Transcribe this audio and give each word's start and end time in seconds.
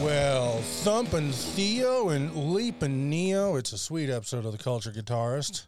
Well, 0.09 0.57
thumping 0.81 1.31
Theo 1.31 2.09
and 2.09 2.35
leaping 2.51 3.11
Neo. 3.11 3.57
It's 3.57 3.73
a 3.73 3.77
sweet 3.77 4.09
episode 4.09 4.43
of 4.43 4.51
the 4.51 4.57
Culture 4.57 4.89
Guitarist. 4.89 5.67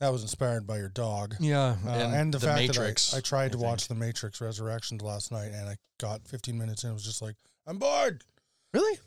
That 0.00 0.08
was 0.12 0.22
inspired 0.22 0.66
by 0.66 0.78
your 0.78 0.88
dog. 0.88 1.34
Yeah, 1.38 1.76
Uh, 1.86 1.90
and, 1.90 2.32
the, 2.32 2.40
fact 2.40 2.58
Matrix. 2.58 3.10
that 3.10 3.16
I, 3.16 3.18
I 3.18 3.20
tried 3.20 3.52
to 3.52 3.58
I 3.58 3.60
think. 3.60 3.62
watch 3.70 3.88
The 3.88 3.94
Matrix 3.94 4.40
Resurrections 4.40 5.02
last 5.02 5.30
night 5.30 5.50
and 5.52 5.68
I 5.68 5.76
got 6.00 6.26
15 6.26 6.56
minutes 6.56 6.84
in. 6.84 6.90
It 6.90 6.94
was 6.94 7.04
just 7.04 7.20
like, 7.20 7.34
I'm 7.66 7.76
bored. 7.76 8.24
Really? 8.72 8.98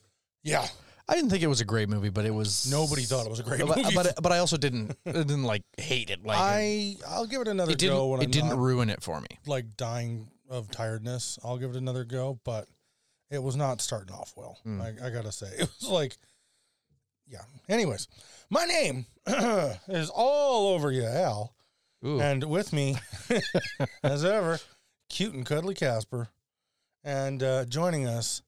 Yeah. 0.43 0.67
I 1.07 1.15
didn't 1.15 1.31
think 1.31 1.41
it 1.41 1.47
was 1.47 1.61
a 1.61 1.65
great 1.65 1.89
movie, 1.89 2.09
but 2.09 2.25
it 2.25 2.31
was. 2.35 2.69
Nobody 2.71 3.01
thought 3.01 3.25
it 3.25 3.29
was 3.31 3.39
a 3.39 3.43
great 3.43 3.61
but, 3.65 3.75
movie. 3.75 3.95
but 3.95 4.13
but 4.21 4.31
I 4.31 4.37
also 4.37 4.55
didn't 4.55 4.95
I 5.03 5.13
didn't 5.13 5.45
like 5.45 5.63
hate 5.79 6.11
it. 6.11 6.23
Like 6.23 6.37
I, 6.39 6.95
I'll 7.07 7.25
give 7.25 7.41
it 7.41 7.47
another 7.47 7.71
it 7.71 7.79
go 7.79 8.13
it 8.13 8.21
I'm 8.23 8.29
didn't 8.29 8.55
ruin 8.55 8.91
it 8.91 9.01
for 9.01 9.19
me. 9.19 9.29
like 9.47 9.75
dying 9.77 10.27
of 10.47 10.69
tiredness. 10.69 11.39
I'll 11.43 11.57
give 11.57 11.71
it 11.71 11.75
another 11.75 12.03
go, 12.03 12.39
but 12.45 12.67
it 13.31 13.41
was 13.41 13.55
not 13.55 13.81
starting 13.81 14.13
off 14.13 14.33
well. 14.35 14.57
Mm. 14.65 14.81
I, 14.81 15.07
I 15.07 15.09
gotta 15.09 15.31
say, 15.31 15.47
it 15.57 15.69
was 15.79 15.89
like, 15.89 16.17
yeah. 17.27 17.41
Anyways, 17.67 18.07
my 18.49 18.65
name 18.65 19.05
is 19.87 20.09
all 20.09 20.73
over 20.73 20.91
you, 20.91 21.05
Al, 21.05 21.53
Ooh. 22.05 22.19
and 22.19 22.43
with 22.43 22.73
me, 22.73 22.95
as 24.03 24.25
ever, 24.25 24.59
cute 25.09 25.33
and 25.33 25.45
cuddly 25.45 25.75
Kasper, 25.75 26.29
and 27.03 27.43
uh, 27.43 27.65
joining 27.65 28.07
us 28.07 28.41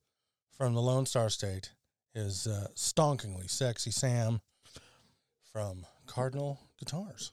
from 0.58 0.74
the 0.74 0.82
Lone 0.82 1.06
Star 1.06 1.30
State 1.30 1.72
is 2.14 2.48
uh, 2.48 2.68
stonkingly 2.76 3.50
sexy 3.50 3.92
Sam 3.92 4.42
from 5.54 5.86
Cardinal 6.08 6.60
Guitars. 6.80 7.32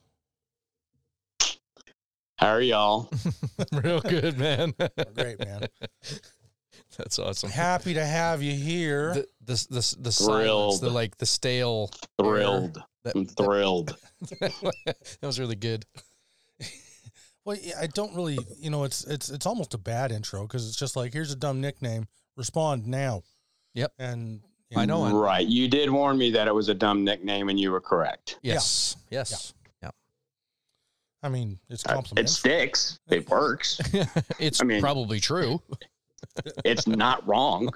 How 2.36 2.50
are 2.50 2.60
y'all? 2.60 3.10
Real 3.72 4.00
good, 4.00 4.38
man. 4.38 4.72
Great 5.14 5.40
man. 5.40 5.66
That's 6.96 7.18
awesome. 7.18 7.50
Happy 7.50 7.94
to 7.94 8.04
have 8.04 8.42
you 8.42 8.52
here. 8.52 9.14
The 9.14 9.26
the 9.44 9.66
the, 9.70 9.96
the 10.00 10.12
silence, 10.12 10.80
the 10.80 10.90
like 10.90 11.16
the 11.18 11.26
stale. 11.26 11.90
Thrilled. 12.20 12.82
That, 13.04 13.14
I'm 13.14 13.26
thrilled. 13.26 13.96
that 14.40 14.96
was 15.22 15.38
really 15.38 15.56
good. 15.56 15.84
Well, 17.44 17.56
yeah, 17.62 17.76
I 17.80 17.86
don't 17.86 18.14
really, 18.14 18.38
you 18.58 18.68
know, 18.68 18.84
it's 18.84 19.04
it's 19.04 19.30
it's 19.30 19.46
almost 19.46 19.72
a 19.72 19.78
bad 19.78 20.12
intro 20.12 20.42
because 20.42 20.68
it's 20.68 20.76
just 20.76 20.96
like 20.96 21.14
here's 21.14 21.32
a 21.32 21.36
dumb 21.36 21.62
nickname, 21.62 22.06
respond 22.36 22.86
now. 22.86 23.22
Yep. 23.72 23.92
And 23.98 24.40
I 24.76 24.84
know. 24.84 25.02
I- 25.04 25.12
Right. 25.12 25.46
You 25.46 25.66
did 25.66 25.88
warn 25.88 26.18
me 26.18 26.30
that 26.32 26.46
it 26.46 26.54
was 26.54 26.68
a 26.68 26.74
dumb 26.74 27.04
nickname 27.04 27.48
and 27.48 27.58
you 27.58 27.70
were 27.70 27.80
correct. 27.80 28.38
Yes. 28.42 28.96
Yes. 29.10 29.54
Yeah. 29.82 29.92
I 31.22 31.30
mean, 31.30 31.58
it's 31.70 31.86
Uh, 31.86 32.02
It 32.18 32.28
sticks. 32.28 32.98
It 33.08 33.26
works. 33.30 33.80
it's 34.38 34.60
I 34.60 34.64
mean- 34.64 34.82
probably 34.82 35.18
true. 35.18 35.62
It's 36.64 36.86
not 36.86 37.26
wrong. 37.26 37.70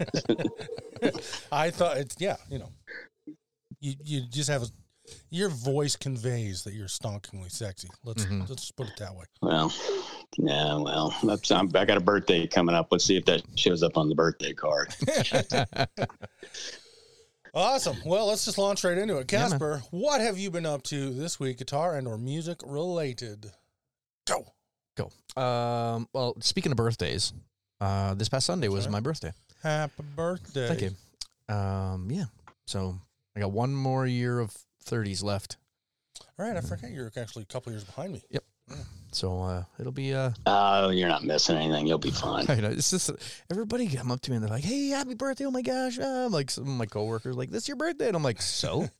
I 1.52 1.70
thought 1.70 1.96
it's 1.98 2.16
yeah, 2.18 2.36
you 2.50 2.58
know, 2.58 2.72
you 3.80 3.94
you 4.04 4.20
just 4.30 4.48
have 4.48 4.62
a, 4.62 4.66
your 5.30 5.48
voice 5.48 5.94
conveys 5.96 6.64
that 6.64 6.74
you're 6.74 6.88
stonkingly 6.88 7.50
sexy. 7.50 7.88
Let's 8.04 8.24
Mhm. 8.26 8.48
let's 8.48 8.70
put 8.72 8.88
it 8.88 8.96
that 8.98 9.14
way. 9.14 9.24
Well, 9.42 9.72
yeah, 10.38 10.76
well, 10.76 11.14
that's, 11.22 11.50
I'm, 11.50 11.70
I 11.74 11.84
got 11.84 11.96
a 11.96 12.00
birthday 12.00 12.46
coming 12.46 12.74
up. 12.74 12.88
Let's 12.90 13.04
see 13.04 13.16
if 13.16 13.24
that 13.26 13.42
shows 13.56 13.82
up 13.82 13.96
on 13.96 14.08
the 14.08 14.14
birthday 14.14 14.52
card. 14.52 14.94
Awesome. 17.54 17.96
Well, 18.04 18.26
let's 18.26 18.44
just 18.44 18.58
launch 18.58 18.84
right 18.84 18.98
into 18.98 19.16
it. 19.16 19.32
Yeah. 19.32 19.38
Kasper, 19.48 19.82
what 19.90 20.20
have 20.20 20.36
you 20.38 20.50
been 20.50 20.66
up 20.66 20.82
to 20.84 21.08
this 21.14 21.40
week, 21.40 21.56
guitar 21.56 21.96
and 21.96 22.06
or 22.06 22.18
music 22.18 22.58
related? 22.66 23.50
Go. 24.26 24.52
Go. 24.96 25.10
Um. 25.40 26.08
Well, 26.12 26.36
speaking 26.40 26.72
of 26.72 26.76
birthdays, 26.76 27.32
uh, 27.80 28.14
this 28.14 28.28
past 28.28 28.46
Sunday 28.46 28.68
was 28.68 28.84
Sorry? 28.84 28.92
my 28.92 29.00
birthday. 29.00 29.32
Happy 29.62 30.02
birthday. 30.14 30.68
Thank 30.68 30.80
you. 30.82 31.54
Um. 31.54 32.08
Yeah. 32.10 32.24
So 32.66 32.96
I 33.36 33.40
got 33.40 33.52
one 33.52 33.74
more 33.74 34.06
year 34.06 34.38
of 34.40 34.56
thirties 34.82 35.22
left. 35.22 35.56
All 36.38 36.46
right, 36.46 36.56
I 36.56 36.60
forget 36.60 36.90
you're 36.90 37.10
actually 37.16 37.42
a 37.42 37.46
couple 37.46 37.72
years 37.72 37.84
behind 37.84 38.12
me. 38.12 38.22
Yep. 38.30 38.44
So 39.12 39.40
uh, 39.42 39.62
it'll 39.78 39.92
be 39.92 40.12
uh, 40.12 40.30
Oh, 40.44 40.90
you're 40.90 41.08
not 41.08 41.24
missing 41.24 41.56
anything. 41.56 41.86
You'll 41.86 41.98
be 41.98 42.10
fine. 42.10 42.46
I 42.50 42.56
know 42.56 42.68
it's 42.68 42.90
just 42.90 43.10
everybody 43.50 43.88
come 43.88 44.10
up 44.10 44.20
to 44.22 44.30
me 44.30 44.36
and 44.36 44.44
they're 44.44 44.50
like, 44.50 44.64
"Hey, 44.64 44.88
happy 44.88 45.14
birthday! 45.14 45.46
Oh 45.46 45.50
my 45.50 45.62
gosh!" 45.62 45.98
Uh, 45.98 46.26
I'm 46.26 46.32
like 46.32 46.50
some 46.50 46.64
of 46.64 46.70
my 46.70 46.86
coworkers 46.86 47.36
like, 47.36 47.50
"This 47.50 47.62
is 47.62 47.68
your 47.68 47.76
birthday," 47.76 48.08
and 48.08 48.16
I'm 48.16 48.22
like, 48.22 48.42
"So." 48.42 48.88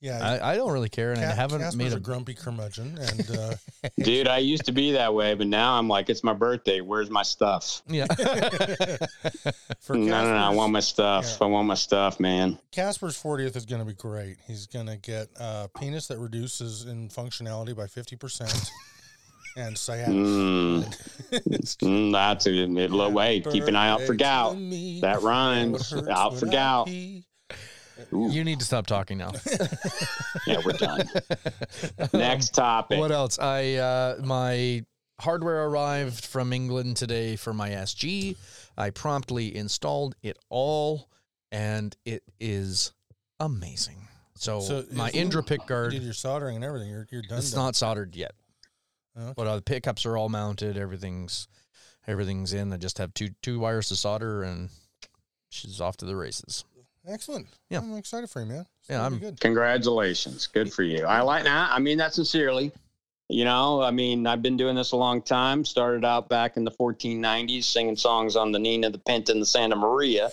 Yeah, 0.00 0.18
I, 0.18 0.52
I 0.52 0.56
don't 0.56 0.72
really 0.72 0.88
care, 0.88 1.12
and 1.12 1.20
I 1.22 1.34
haven't 1.34 1.60
Kasper's 1.60 1.76
made 1.76 1.92
a 1.92 1.96
a. 1.96 2.00
grumpy 2.00 2.32
curmudgeon, 2.32 2.96
and 2.98 3.30
uh, 3.36 3.54
Dude, 3.98 4.28
I 4.28 4.38
used 4.38 4.64
to 4.64 4.72
be 4.72 4.92
that 4.92 5.12
way, 5.12 5.34
but 5.34 5.46
now 5.46 5.78
I'm 5.78 5.88
like, 5.88 6.08
it's 6.08 6.24
my 6.24 6.32
birthday. 6.32 6.80
Where's 6.80 7.10
my 7.10 7.22
stuff? 7.22 7.82
Yeah. 7.86 8.06
for 9.80 9.96
No, 9.96 10.24
no, 10.24 10.30
no. 10.32 10.36
I 10.36 10.48
want 10.50 10.72
my 10.72 10.80
stuff. 10.80 11.36
Yeah. 11.38 11.46
I 11.46 11.50
want 11.50 11.68
my 11.68 11.74
stuff, 11.74 12.18
man. 12.18 12.58
Kasper's 12.72 13.20
40th 13.22 13.56
is 13.56 13.66
going 13.66 13.80
to 13.80 13.86
be 13.86 13.92
great. 13.92 14.38
He's 14.46 14.66
going 14.66 14.86
to 14.86 14.96
get 14.96 15.28
a 15.38 15.68
penis 15.78 16.06
that 16.06 16.18
reduces 16.18 16.86
in 16.86 17.10
functionality 17.10 17.76
by 17.76 17.84
50% 17.84 18.70
and 19.58 19.76
sciatica. 19.76 20.12
Mm, 20.12 20.84
mm, 21.30 22.12
that's 22.12 22.46
a 22.46 22.50
little 22.50 23.12
way. 23.12 23.40
Keep 23.40 23.64
an 23.64 23.76
eye 23.76 23.90
out 23.90 24.00
for 24.00 24.14
gout. 24.14 24.54
That 24.54 25.20
rhymes. 25.20 25.92
Out 25.92 26.38
for 26.38 26.46
when 26.46 26.54
I 26.54 26.56
gout. 26.56 26.86
pee. 26.86 27.26
Ooh, 28.12 28.30
you 28.30 28.44
need 28.44 28.58
to 28.60 28.64
stop 28.64 28.86
talking 28.86 29.18
now. 29.18 29.32
yeah, 30.46 30.58
we're 30.64 30.72
done. 30.72 31.08
Next 32.12 32.54
topic. 32.54 32.98
What 32.98 33.10
else? 33.12 33.38
I 33.38 33.74
uh, 33.74 34.16
my 34.24 34.84
hardware 35.20 35.64
arrived 35.66 36.24
from 36.24 36.52
England 36.52 36.96
today 36.96 37.36
for 37.36 37.52
my 37.52 37.70
SG. 37.70 38.36
I 38.76 38.90
promptly 38.90 39.54
installed 39.56 40.14
it 40.22 40.38
all, 40.48 41.08
and 41.52 41.94
it 42.04 42.22
is 42.38 42.92
amazing. 43.38 44.06
So, 44.36 44.60
So 44.60 44.84
my 44.92 45.08
is- 45.08 45.14
Indra 45.16 45.42
pick 45.42 45.60
You 45.62 45.66
guard, 45.66 45.90
did 45.92 46.02
your 46.02 46.14
soldering 46.14 46.56
and 46.56 46.64
everything. 46.64 46.88
You're, 46.88 47.06
you're 47.10 47.22
done. 47.22 47.38
it's 47.38 47.50
done. 47.50 47.64
not 47.64 47.76
soldered 47.76 48.16
yet, 48.16 48.32
Okay. 49.18 49.34
but 49.36 49.46
uh, 49.46 49.56
the 49.56 49.62
pickups 49.62 50.06
are 50.06 50.16
all 50.16 50.28
mounted. 50.30 50.78
Everything's 50.78 51.46
everything's 52.06 52.52
in. 52.54 52.72
I 52.72 52.78
just 52.78 52.96
have 52.98 53.12
two 53.12 53.28
two 53.42 53.58
wires 53.60 53.88
to 53.88 53.96
solder, 53.96 54.42
and 54.42 54.70
she's 55.50 55.80
off 55.82 55.98
to 55.98 56.06
the 56.06 56.16
races. 56.16 56.64
Excellent. 57.06 57.46
Yeah. 57.70 57.78
I'm 57.78 57.96
excited 57.96 58.28
for 58.30 58.40
you, 58.40 58.46
man. 58.46 58.66
It's 58.80 58.90
Yeah, 58.90 59.02
I'm- 59.02 59.18
good. 59.18 59.40
Congratulations. 59.40 60.46
Good 60.46 60.72
for 60.72 60.82
you. 60.82 61.04
I 61.06 61.22
like 61.22 61.44
that. 61.44 61.70
I 61.72 61.78
mean 61.78 61.98
that 61.98 62.14
sincerely. 62.14 62.72
You 63.30 63.44
know, 63.44 63.80
I 63.80 63.90
mean, 63.92 64.26
I've 64.26 64.42
been 64.42 64.56
doing 64.56 64.74
this 64.74 64.92
a 64.92 64.96
long 64.96 65.22
time. 65.22 65.64
Started 65.64 66.04
out 66.04 66.28
back 66.28 66.56
in 66.56 66.64
the 66.64 66.70
1490s 66.72 67.64
singing 67.64 67.96
songs 67.96 68.34
on 68.34 68.50
the 68.52 68.58
Nina, 68.58 68.90
the 68.90 68.98
Pinta, 68.98 69.32
and 69.32 69.40
the 69.40 69.46
Santa 69.46 69.76
Maria. 69.76 70.30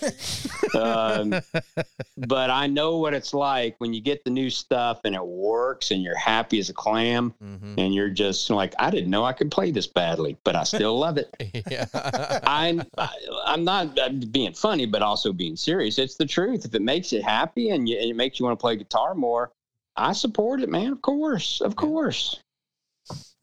um, 0.74 1.34
but 2.16 2.50
I 2.50 2.66
know 2.66 2.98
what 2.98 3.14
it's 3.14 3.32
like 3.32 3.76
when 3.78 3.94
you 3.94 4.00
get 4.00 4.24
the 4.24 4.30
new 4.30 4.50
stuff 4.50 5.00
and 5.04 5.14
it 5.14 5.24
works 5.24 5.90
and 5.92 6.02
you're 6.02 6.16
happy 6.16 6.58
as 6.58 6.68
a 6.70 6.74
clam 6.74 7.32
Mhm. 7.42 7.74
and 7.78 7.94
you're 7.94 8.10
just 8.10 8.50
like, 8.50 8.74
I 8.78 8.90
didn't 8.90 9.10
know 9.10 9.24
I 9.24 9.32
could 9.32 9.50
play 9.50 9.70
this 9.70 9.86
badly, 9.86 10.36
but 10.44 10.56
I 10.56 10.64
still 10.64 10.98
love 10.98 11.18
it. 11.18 11.32
yeah. 11.70 11.86
I'm 12.46 12.82
I, 12.96 13.08
I'm 13.46 13.64
not 13.64 13.96
being 14.32 14.52
funny, 14.54 14.86
but 14.86 15.02
also 15.02 15.32
being 15.32 15.56
serious. 15.56 15.98
It's 15.98 16.16
the 16.16 16.26
truth. 16.26 16.64
If 16.64 16.74
it 16.74 16.82
makes 16.82 17.12
you 17.12 17.22
happy 17.22 17.70
and, 17.70 17.88
you, 17.88 17.96
and 17.98 18.10
it 18.10 18.16
makes 18.16 18.40
you 18.40 18.44
want 18.46 18.58
to 18.58 18.60
play 18.60 18.76
guitar 18.76 19.14
more, 19.14 19.52
I 19.96 20.12
support 20.12 20.60
it, 20.60 20.68
man. 20.68 20.92
Of 20.92 21.02
course, 21.02 21.60
of 21.60 21.76
course. 21.76 22.40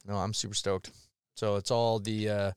No, 0.08 0.16
I'm 0.18 0.34
super 0.34 0.54
stoked. 0.54 0.92
So 1.36 1.56
it's 1.56 1.72
all 1.72 2.00
the 2.00 2.30
uh, 2.30 2.52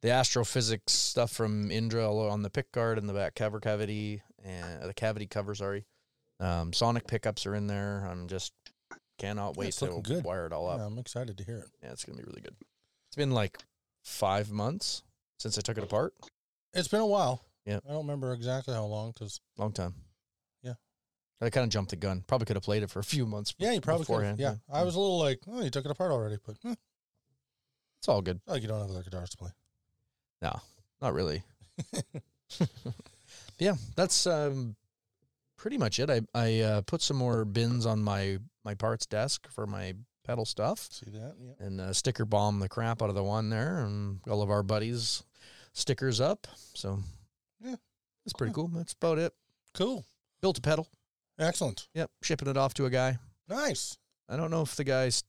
the 0.00 0.10
astrophysics 0.10 0.92
stuff 0.92 1.30
from 1.30 1.70
Indra 1.70 2.12
on 2.28 2.42
the 2.42 2.50
pick 2.50 2.72
guard 2.72 2.98
and 2.98 3.08
the 3.08 3.12
back 3.12 3.34
cover 3.34 3.60
cavity 3.60 4.22
and 4.44 4.82
the 4.82 4.94
cavity 4.94 5.26
cover. 5.26 5.54
Sorry, 5.54 5.84
um, 6.40 6.72
sonic 6.72 7.06
pickups 7.06 7.46
are 7.46 7.54
in 7.54 7.66
there. 7.66 8.06
I'm 8.10 8.28
just 8.28 8.52
cannot 9.18 9.56
wait 9.56 9.68
it's 9.68 9.78
to 9.78 10.00
good. 10.02 10.24
wire 10.24 10.46
it 10.46 10.52
all 10.52 10.68
up. 10.68 10.78
Yeah, 10.78 10.86
I'm 10.86 10.98
excited 10.98 11.36
to 11.38 11.44
hear 11.44 11.58
it. 11.58 11.68
Yeah, 11.82 11.92
it's 11.92 12.04
gonna 12.04 12.18
be 12.18 12.24
really 12.24 12.40
good. 12.40 12.54
It's 13.08 13.16
been 13.16 13.30
like 13.32 13.58
five 14.04 14.50
months 14.50 15.02
since 15.38 15.58
I 15.58 15.60
took 15.60 15.78
it 15.78 15.84
apart. 15.84 16.14
It's 16.72 16.88
been 16.88 17.00
a 17.00 17.06
while. 17.06 17.42
Yeah. 17.66 17.78
I 17.86 17.92
don't 17.92 18.06
remember 18.06 18.32
exactly 18.32 18.74
how 18.74 18.84
long 18.86 19.12
because 19.12 19.40
Long 19.58 19.72
time. 19.72 19.94
Yeah. 20.62 20.74
I 21.40 21.50
kind 21.50 21.64
of 21.64 21.70
jumped 21.70 21.90
the 21.90 21.96
gun. 21.96 22.24
Probably 22.26 22.46
could 22.46 22.56
have 22.56 22.64
played 22.64 22.82
it 22.82 22.90
for 22.90 22.98
a 22.98 23.04
few 23.04 23.26
months. 23.26 23.54
yeah, 23.58 23.72
you 23.72 23.80
probably 23.80 24.04
could. 24.06 24.12
beforehand. 24.12 24.38
Yeah, 24.40 24.54
I 24.72 24.82
was 24.82 24.94
a 24.94 25.00
little 25.00 25.18
like, 25.18 25.40
oh, 25.48 25.62
you 25.62 25.70
took 25.70 25.84
it 25.84 25.90
apart 25.90 26.10
already, 26.10 26.38
but 26.44 26.56
eh, 26.64 26.74
It's 28.02 28.08
all 28.08 28.20
good. 28.20 28.40
like 28.48 28.62
you 28.62 28.66
don't 28.68 28.80
have 28.80 28.90
other 28.90 29.04
guitars 29.04 29.30
to 29.30 29.36
play. 29.36 29.50
No, 30.42 30.60
not 31.00 31.14
really. 31.14 31.44
yeah, 33.60 33.74
that's 33.94 34.26
um, 34.26 34.74
pretty 35.56 35.78
much 35.78 36.00
it. 36.00 36.10
I 36.10 36.22
I 36.34 36.58
uh, 36.62 36.80
put 36.80 37.00
some 37.00 37.16
more 37.16 37.44
bins 37.44 37.86
on 37.86 38.02
my 38.02 38.38
my 38.64 38.74
parts 38.74 39.06
desk 39.06 39.46
for 39.52 39.68
my 39.68 39.94
pedal 40.26 40.44
stuff, 40.44 40.88
See 40.90 41.10
that? 41.10 41.34
Yeah. 41.40 41.64
and 41.64 41.80
uh, 41.80 41.92
sticker 41.92 42.24
bomb 42.24 42.58
the 42.58 42.68
crap 42.68 43.02
out 43.02 43.08
of 43.08 43.14
the 43.14 43.22
one 43.22 43.50
there, 43.50 43.84
and 43.84 44.18
all 44.28 44.42
of 44.42 44.50
our 44.50 44.64
buddies 44.64 45.22
stickers 45.72 46.20
up. 46.20 46.48
So 46.74 46.98
Yeah, 47.64 47.76
it's 48.26 48.32
pretty 48.32 48.52
cool. 48.52 48.66
That's 48.66 48.94
about 48.94 49.18
it. 49.18 49.32
Cool. 49.74 50.04
Built 50.40 50.58
a 50.58 50.60
pedal. 50.60 50.88
Excellent. 51.38 51.86
Yep, 51.94 52.10
shipping 52.24 52.48
it 52.48 52.56
off 52.56 52.74
to 52.74 52.86
a 52.86 52.90
guy. 52.90 53.18
Nice. 53.48 53.96
I 54.28 54.36
don't 54.36 54.50
know 54.50 54.62
if 54.62 54.74
the 54.74 54.82
guy's. 54.82 55.22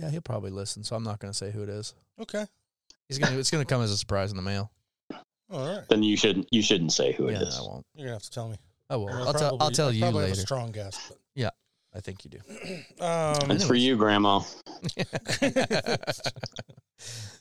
Yeah, 0.00 0.10
he'll 0.10 0.20
probably 0.20 0.50
listen, 0.50 0.84
so 0.84 0.96
I'm 0.96 1.02
not 1.02 1.18
going 1.18 1.32
to 1.32 1.36
say 1.36 1.50
who 1.50 1.62
it 1.62 1.68
is. 1.68 1.94
Okay. 2.20 2.46
He's 3.08 3.18
gonna. 3.18 3.38
it's 3.38 3.50
gonna 3.50 3.64
come 3.64 3.80
as 3.82 3.90
a 3.90 3.96
surprise 3.96 4.30
in 4.30 4.36
the 4.36 4.42
mail. 4.42 4.70
All 5.50 5.66
right. 5.66 5.82
Then 5.88 6.02
you 6.02 6.16
shouldn't 6.16 6.46
you 6.50 6.60
shouldn't 6.60 6.92
say 6.92 7.12
who 7.12 7.30
yeah, 7.30 7.36
it 7.36 7.42
is. 7.42 7.58
I 7.58 7.62
won't. 7.62 7.86
You're 7.94 8.06
gonna 8.06 8.16
have 8.16 8.22
to 8.22 8.30
tell 8.30 8.48
me. 8.48 8.56
I 8.90 8.96
will. 8.96 9.08
I 9.08 9.22
I'll 9.22 9.32
tell. 9.32 9.56
I'll 9.60 9.70
tell 9.70 9.88
I 9.88 9.92
you 9.92 10.00
probably 10.02 10.28
Have 10.28 10.32
a 10.32 10.36
strong 10.36 10.72
guess. 10.72 11.08
But. 11.08 11.18
Yeah, 11.34 11.50
I 11.94 12.00
think 12.00 12.24
you 12.24 12.30
do. 12.30 12.38
Um, 13.00 13.50
It's 13.50 13.64
for 13.64 13.74
you, 13.74 13.96
Grandma. 13.96 14.40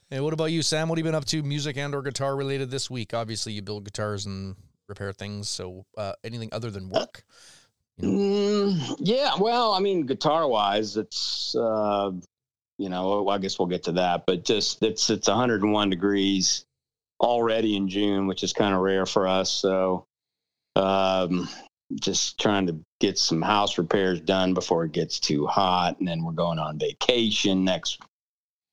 hey, 0.09 0.19
what 0.19 0.33
about 0.33 0.51
you, 0.51 0.61
Sam? 0.61 0.87
What 0.87 0.97
have 0.97 1.05
you 1.05 1.11
been 1.11 1.15
up 1.15 1.25
to, 1.25 1.43
music 1.43 1.77
and 1.77 1.93
or 1.93 2.01
guitar 2.01 2.35
related 2.35 2.71
this 2.71 2.89
week? 2.89 3.13
Obviously, 3.13 3.53
you 3.53 3.61
build 3.61 3.83
guitars 3.83 4.25
and 4.25 4.55
repair 4.87 5.11
things. 5.11 5.49
So, 5.49 5.85
uh, 5.97 6.13
anything 6.23 6.49
other 6.51 6.71
than 6.71 6.89
work? 6.89 7.23
Mm, 7.99 8.95
yeah, 8.99 9.31
well, 9.39 9.73
I 9.73 9.79
mean, 9.79 10.05
guitar 10.05 10.47
wise, 10.47 10.95
it's 10.95 11.55
uh, 11.55 12.11
you 12.77 12.89
know, 12.89 13.27
I 13.29 13.37
guess 13.39 13.57
we'll 13.57 13.67
get 13.67 13.83
to 13.83 13.93
that, 13.93 14.25
but 14.25 14.45
just 14.45 14.83
it's 14.83 15.09
it's 15.09 15.27
101 15.27 15.89
degrees 15.89 16.65
already 17.19 17.75
in 17.75 17.89
June, 17.89 18.27
which 18.27 18.43
is 18.43 18.53
kind 18.53 18.73
of 18.73 18.81
rare 18.81 19.05
for 19.05 19.27
us. 19.27 19.51
So, 19.51 20.05
um, 20.75 21.49
just 21.95 22.39
trying 22.39 22.67
to 22.67 22.79
get 22.99 23.17
some 23.17 23.41
house 23.41 23.77
repairs 23.77 24.21
done 24.21 24.53
before 24.53 24.85
it 24.85 24.91
gets 24.91 25.19
too 25.19 25.47
hot, 25.47 25.99
and 25.99 26.07
then 26.07 26.23
we're 26.23 26.33
going 26.33 26.59
on 26.59 26.77
vacation 26.77 27.63
next 27.63 27.99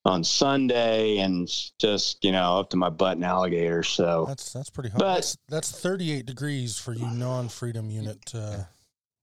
on 0.03 0.23
Sunday, 0.23 1.17
and 1.17 1.49
just 1.79 2.23
you 2.23 2.31
know 2.31 2.59
up 2.59 2.69
to 2.69 2.77
my 2.77 2.89
butt 2.89 3.17
in 3.17 3.23
alligators. 3.23 3.89
So 3.89 4.25
that's 4.27 4.53
that's 4.53 4.69
pretty 4.69 4.89
hot. 4.89 4.99
But- 4.99 5.15
that's, 5.15 5.37
that's 5.49 5.71
38 5.71 6.25
degrees 6.25 6.77
for 6.77 6.93
you 6.93 7.07
non-freedom 7.07 7.89
unit. 7.89 8.19
Uh, 8.33 8.63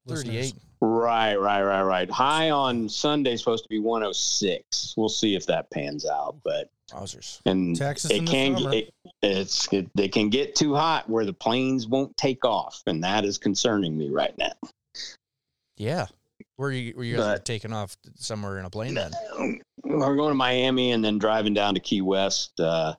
listeners. 0.06 0.54
Thirty-eight. 0.82 0.88
Right, 0.98 1.36
right, 1.36 1.62
right, 1.62 1.82
right. 1.82 2.10
High 2.10 2.50
on 2.50 2.88
Sunday 2.88 3.36
supposed 3.36 3.62
to 3.64 3.68
be 3.68 3.78
106. 3.78 4.94
We'll 4.96 5.08
see 5.08 5.34
if 5.36 5.46
that 5.46 5.70
pans 5.70 6.04
out, 6.06 6.36
but 6.44 6.70
Wowzers. 6.90 7.40
and 7.46 7.76
Texas 7.76 8.10
it 8.10 8.16
in 8.18 8.26
can 8.26 8.56
summer. 8.56 8.70
get 8.72 8.84
it, 8.88 8.94
it's 9.22 9.72
it, 9.72 9.88
they 9.94 10.08
can 10.08 10.28
get 10.28 10.54
too 10.56 10.74
hot 10.74 11.08
where 11.08 11.24
the 11.24 11.32
planes 11.32 11.86
won't 11.86 12.16
take 12.16 12.44
off, 12.44 12.82
and 12.86 13.02
that 13.04 13.24
is 13.24 13.38
concerning 13.38 13.96
me 13.96 14.10
right 14.10 14.36
now. 14.38 14.52
Yeah. 15.76 16.06
Where 16.56 16.70
you 16.70 16.92
were 16.96 17.04
you 17.04 17.16
guys 17.16 17.38
But- 17.38 17.44
taking 17.44 17.72
off 17.72 17.96
somewhere 18.16 18.58
in 18.58 18.64
a 18.64 18.70
plane 18.70 18.94
then? 18.94 19.12
We're 19.84 20.16
going 20.16 20.30
to 20.30 20.34
Miami 20.34 20.92
and 20.92 21.04
then 21.04 21.18
driving 21.18 21.54
down 21.54 21.74
to 21.74 21.80
Key 21.80 22.02
West. 22.02 22.58
Uh, 22.60 22.94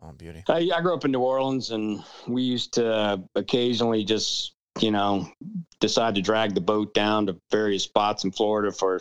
Oh, 0.00 0.12
beauty. 0.12 0.44
I, 0.48 0.70
I 0.72 0.80
grew 0.80 0.94
up 0.94 1.04
in 1.04 1.10
New 1.10 1.18
Orleans, 1.18 1.72
and 1.72 2.04
we 2.28 2.40
used 2.42 2.72
to 2.74 3.20
occasionally 3.34 4.04
just, 4.04 4.52
you 4.82 4.90
know, 4.90 5.28
decide 5.80 6.14
to 6.14 6.22
drag 6.22 6.54
the 6.54 6.60
boat 6.60 6.94
down 6.94 7.26
to 7.26 7.36
various 7.50 7.84
spots 7.84 8.24
in 8.24 8.32
Florida 8.32 8.72
for 8.72 9.00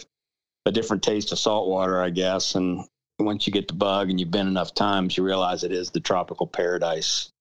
a 0.65 0.71
different 0.71 1.03
taste 1.03 1.31
of 1.31 1.39
salt 1.39 1.67
water, 1.67 2.01
I 2.01 2.09
guess. 2.09 2.55
And 2.55 2.85
once 3.19 3.47
you 3.47 3.53
get 3.53 3.67
the 3.67 3.73
bug 3.73 4.09
and 4.09 4.19
you've 4.19 4.31
been 4.31 4.47
enough 4.47 4.73
times, 4.73 5.17
you 5.17 5.23
realize 5.23 5.63
it 5.63 5.71
is 5.71 5.89
the 5.89 5.99
tropical 5.99 6.47
paradise 6.47 7.31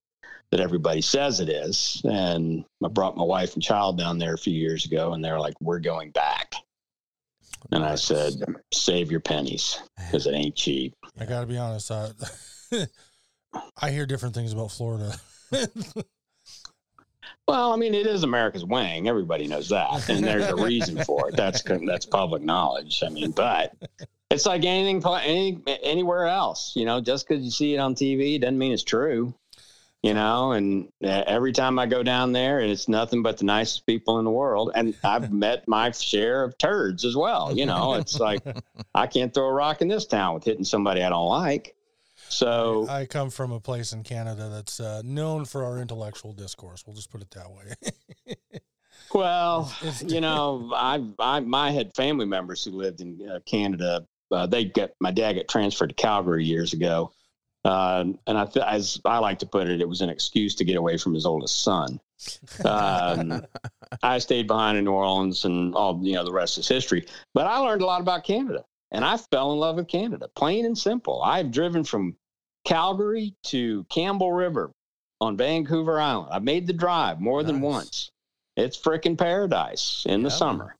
that 0.51 0.59
everybody 0.59 1.01
says 1.01 1.39
it 1.39 1.49
is. 1.49 2.01
And 2.05 2.63
I 2.83 2.87
brought 2.87 3.17
my 3.17 3.23
wife 3.23 3.53
and 3.53 3.63
child 3.63 3.97
down 3.97 4.17
there 4.17 4.33
a 4.33 4.39
few 4.39 4.53
years 4.53 4.85
ago, 4.85 5.13
and 5.13 5.23
they're 5.23 5.39
like, 5.39 5.59
"We're 5.59 5.79
going 5.79 6.11
back." 6.11 6.55
And 7.71 7.83
I 7.83 7.95
said, 7.95 8.33
"Save 8.73 9.11
your 9.11 9.19
pennies 9.19 9.81
because 9.97 10.25
it 10.25 10.33
ain't 10.33 10.55
cheap." 10.55 10.95
I 11.19 11.25
got 11.25 11.41
to 11.41 11.47
be 11.47 11.57
honest. 11.57 11.91
Uh, 11.91 12.09
I 13.81 13.91
hear 13.91 14.05
different 14.05 14.35
things 14.35 14.53
about 14.53 14.71
Florida. 14.71 15.19
Well, 17.47 17.71
I 17.71 17.77
mean, 17.77 17.93
it 17.93 18.05
is 18.05 18.23
America's 18.23 18.65
wing. 18.65 19.07
Everybody 19.07 19.47
knows 19.47 19.69
that, 19.69 20.09
and 20.09 20.23
there's 20.23 20.47
a 20.47 20.55
reason 20.55 21.01
for 21.05 21.29
it. 21.29 21.37
That's 21.37 21.61
that's 21.63 22.05
public 22.05 22.41
knowledge. 22.41 23.03
I 23.05 23.09
mean, 23.09 23.31
but 23.31 23.73
it's 24.29 24.45
like 24.45 24.65
anything, 24.65 25.01
any, 25.23 25.63
anywhere 25.81 26.25
else. 26.25 26.73
You 26.75 26.83
know, 26.83 26.99
just 26.99 27.25
because 27.25 27.45
you 27.45 27.51
see 27.51 27.73
it 27.73 27.77
on 27.77 27.95
TV 27.95 28.39
doesn't 28.41 28.57
mean 28.57 28.73
it's 28.73 28.83
true. 28.83 29.33
You 30.03 30.13
know, 30.13 30.51
and 30.51 30.89
uh, 31.03 31.23
every 31.25 31.53
time 31.53 31.79
I 31.79 31.85
go 31.85 32.03
down 32.03 32.33
there, 32.33 32.59
and 32.59 32.69
it's 32.69 32.89
nothing 32.89 33.23
but 33.23 33.37
the 33.37 33.45
nicest 33.45 33.85
people 33.85 34.19
in 34.19 34.25
the 34.25 34.31
world, 34.31 34.71
and 34.75 34.93
I've 35.03 35.31
met 35.33 35.67
my 35.69 35.91
share 35.91 36.43
of 36.43 36.57
turds 36.57 37.05
as 37.05 37.15
well. 37.15 37.57
You 37.57 37.65
know, 37.65 37.93
it's 37.93 38.19
like 38.19 38.41
I 38.93 39.07
can't 39.07 39.33
throw 39.33 39.47
a 39.47 39.53
rock 39.53 39.81
in 39.81 39.87
this 39.87 40.05
town 40.05 40.33
with 40.33 40.43
hitting 40.43 40.65
somebody 40.65 41.01
I 41.01 41.09
don't 41.09 41.29
like. 41.29 41.76
So 42.29 42.87
I 42.89 43.05
come 43.05 43.29
from 43.29 43.51
a 43.51 43.59
place 43.59 43.93
in 43.93 44.03
Canada 44.03 44.49
that's 44.49 44.79
uh, 44.79 45.01
known 45.03 45.45
for 45.45 45.63
our 45.63 45.79
intellectual 45.79 46.33
discourse. 46.33 46.83
We'll 46.85 46.95
just 46.95 47.11
put 47.11 47.21
it 47.21 47.31
that 47.31 47.51
way. 47.51 48.35
Well, 49.13 49.73
you 50.05 50.21
know, 50.21 50.71
I, 50.75 51.03
I, 51.19 51.45
I 51.53 51.71
had 51.71 51.95
family 51.95 52.25
members 52.25 52.63
who 52.63 52.71
lived 52.71 53.01
in 53.01 53.27
uh, 53.29 53.39
Canada. 53.45 54.05
Uh, 54.31 54.45
they 54.45 54.65
got 54.65 54.91
my 54.99 55.11
dad 55.11 55.33
got 55.33 55.47
transferred 55.47 55.87
to 55.89 55.95
Calgary 55.95 56.43
years 56.43 56.73
ago, 56.73 57.13
uh, 57.63 58.03
and 58.27 58.37
I, 58.37 58.45
th- 58.45 58.65
as 58.65 58.99
I 59.05 59.19
like 59.19 59.39
to 59.39 59.45
put 59.45 59.69
it, 59.69 59.79
it 59.79 59.87
was 59.87 60.01
an 60.01 60.09
excuse 60.09 60.53
to 60.55 60.65
get 60.65 60.75
away 60.75 60.97
from 60.97 61.13
his 61.13 61.25
oldest 61.25 61.63
son. 61.63 61.99
Um, 62.65 63.45
I 64.03 64.17
stayed 64.17 64.47
behind 64.47 64.77
in 64.77 64.83
New 64.83 64.91
Orleans, 64.91 65.45
and 65.45 65.73
all 65.75 65.99
you 66.03 66.13
know, 66.13 66.25
the 66.25 66.33
rest 66.33 66.57
is 66.57 66.67
history. 66.67 67.05
But 67.33 67.47
I 67.47 67.57
learned 67.59 67.81
a 67.81 67.85
lot 67.85 68.01
about 68.01 68.25
Canada, 68.25 68.65
and 68.91 69.03
I 69.05 69.17
fell 69.17 69.51
in 69.53 69.59
love 69.59 69.75
with 69.77 69.87
Canada, 69.87 70.27
plain 70.35 70.65
and 70.65 70.77
simple. 70.77 71.21
I've 71.21 71.51
driven 71.51 71.83
from 71.83 72.15
Calgary 72.65 73.33
to 73.45 73.83
Campbell 73.89 74.33
River 74.33 74.71
on 75.21 75.37
Vancouver 75.37 75.99
Island. 75.99 76.29
I've 76.31 76.43
made 76.43 76.67
the 76.67 76.73
drive 76.73 77.19
more 77.19 77.43
than 77.43 77.61
once. 77.61 78.11
It's 78.55 78.77
freaking 78.77 79.17
paradise 79.17 80.03
in 80.07 80.23
the 80.23 80.29
Yeah. 80.29 80.35
summer. 80.35 80.75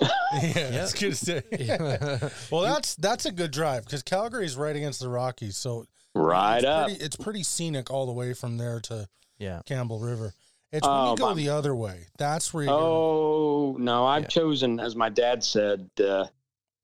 yeah, 0.00 0.70
that's 0.70 0.94
good 0.94 1.14
to 1.14 1.16
say. 1.16 1.42
well, 2.52 2.62
that's 2.62 2.94
that's 2.96 3.24
a 3.26 3.32
good 3.32 3.50
drive 3.50 3.84
because 3.84 4.02
Calgary 4.02 4.44
is 4.46 4.56
right 4.56 4.76
against 4.76 5.00
the 5.00 5.08
Rockies, 5.08 5.56
so 5.56 5.86
Right 6.14 6.58
it's 6.58 6.66
up. 6.66 6.86
Pretty, 6.86 7.04
it's 7.04 7.16
pretty 7.16 7.42
scenic 7.42 7.90
all 7.90 8.06
the 8.06 8.12
way 8.12 8.32
from 8.32 8.58
there 8.58 8.80
to 8.82 9.08
yeah. 9.38 9.60
Campbell 9.66 9.98
River. 9.98 10.32
It's 10.70 10.86
when 10.86 10.96
Oh, 10.96 11.10
you 11.12 11.16
go 11.16 11.28
my- 11.30 11.34
the 11.34 11.48
other 11.48 11.74
way. 11.74 12.06
That's 12.18 12.52
where 12.54 12.64
you. 12.64 12.70
Oh 12.70 13.76
no, 13.78 14.06
I've 14.06 14.22
Yeah. 14.24 14.28
chosen, 14.28 14.78
as 14.80 14.94
my 14.94 15.08
dad 15.08 15.42
said. 15.42 15.88
Uh, 15.98 16.26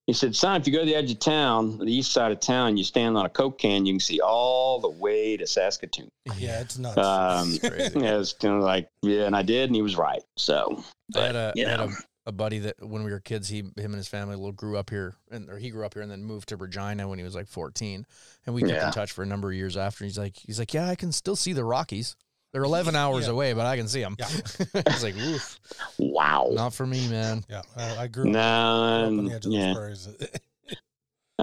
he 0.07 0.13
said, 0.13 0.35
"Son, 0.37 0.61
if 0.61 0.67
you 0.67 0.73
go 0.73 0.81
to 0.81 0.85
the 0.87 0.95
edge 0.95 1.11
of 1.11 1.19
town, 1.19 1.79
the 1.79 1.93
east 1.93 2.13
side 2.13 2.31
of 2.33 2.41
town, 2.41 2.77
you 2.77 2.85
stand 2.85 3.17
on 3.17 3.25
a 3.27 3.29
coke 3.31 3.59
can, 3.59 3.87
you 3.87 3.95
can 3.95 4.01
see 4.01 4.21
all 4.21 4.81
the 4.81 4.89
way 4.91 5.37
to 5.37 5.47
Saskatoon." 5.47 6.09
yeah, 6.37 6.61
it's 6.61 6.79
nuts. 6.79 6.99
Um, 6.99 7.51
It's 7.55 7.69
crazy. 7.69 8.01
yeah, 8.01 8.19
it's 8.19 8.33
kind 8.33 8.55
of 8.57 8.63
like, 8.63 8.89
yeah, 9.03 9.25
and 9.25 9.35
I 9.37 9.43
did, 9.43 9.69
and 9.69 9.75
he 9.77 9.83
was 9.83 9.97
right. 9.97 10.23
So, 10.37 10.83
I 11.17 11.21
had 11.21 11.37
a, 11.37 11.53
you 11.57 11.67
I 11.67 11.71
had 11.71 11.81
a 11.81 11.89
a 12.27 12.33
buddy 12.33 12.59
that 12.61 12.77
when 12.81 13.05
we 13.05 13.11
were 13.11 13.21
kids, 13.21 13.49
he 13.51 13.59
him 13.59 13.73
and 13.77 13.97
his 13.97 14.09
family 14.09 14.35
little 14.35 14.53
grew 14.53 14.79
up 14.79 14.89
here, 14.91 15.15
and 15.31 15.51
or 15.51 15.59
he 15.59 15.69
grew 15.71 15.85
up 15.85 15.93
here 15.95 16.03
and 16.03 16.11
then 16.11 16.25
moved 16.25 16.49
to 16.49 16.57
Regina 16.57 17.07
when 17.07 17.19
he 17.19 17.25
was 17.25 17.35
like 17.35 17.49
fourteen, 17.49 18.07
and 18.47 18.55
we 18.55 18.63
kept 18.63 18.73
Yeah. 18.73 18.87
in 18.87 18.93
touch 18.93 19.13
for 19.13 19.23
a 19.23 19.27
number 19.27 19.51
of 19.51 19.55
years 19.57 19.77
after. 19.77 20.05
And 20.05 20.11
He's 20.11 20.19
like, 20.19 20.37
he's 20.37 20.59
like, 20.59 20.73
yeah, 20.73 20.89
I 20.89 20.95
can 20.95 21.13
still 21.13 21.37
see 21.37 21.53
the 21.53 21.65
Rockies. 21.65 22.17
They're 22.55 22.63
eleven 22.65 22.95
hours 23.03 23.27
Yeah. 23.27 23.33
away, 23.33 23.53
but 23.53 23.67
I 23.67 23.77
can 23.77 23.89
see 23.89 24.01
them. 24.01 24.15
Yeah. 24.19 24.29
He's 24.89 25.03
like, 25.03 25.17
Oof, 25.17 25.59
Wow. 25.99 26.49
not 26.53 26.73
for 26.73 26.87
me, 26.87 27.07
man. 27.09 27.45
Yeah, 27.51 27.63
I, 27.77 27.97
I 28.05 28.07
grew 28.07 28.23
up, 28.25 28.29
No, 28.31 28.31
grew 28.31 28.39
up 28.39 29.13
on 29.13 29.19
um, 29.19 29.27
the 29.27 29.35
edge 29.35 29.45
of 29.45 29.51
the 29.51 29.59
yeah. 29.59 29.75
prairies. 29.75 30.09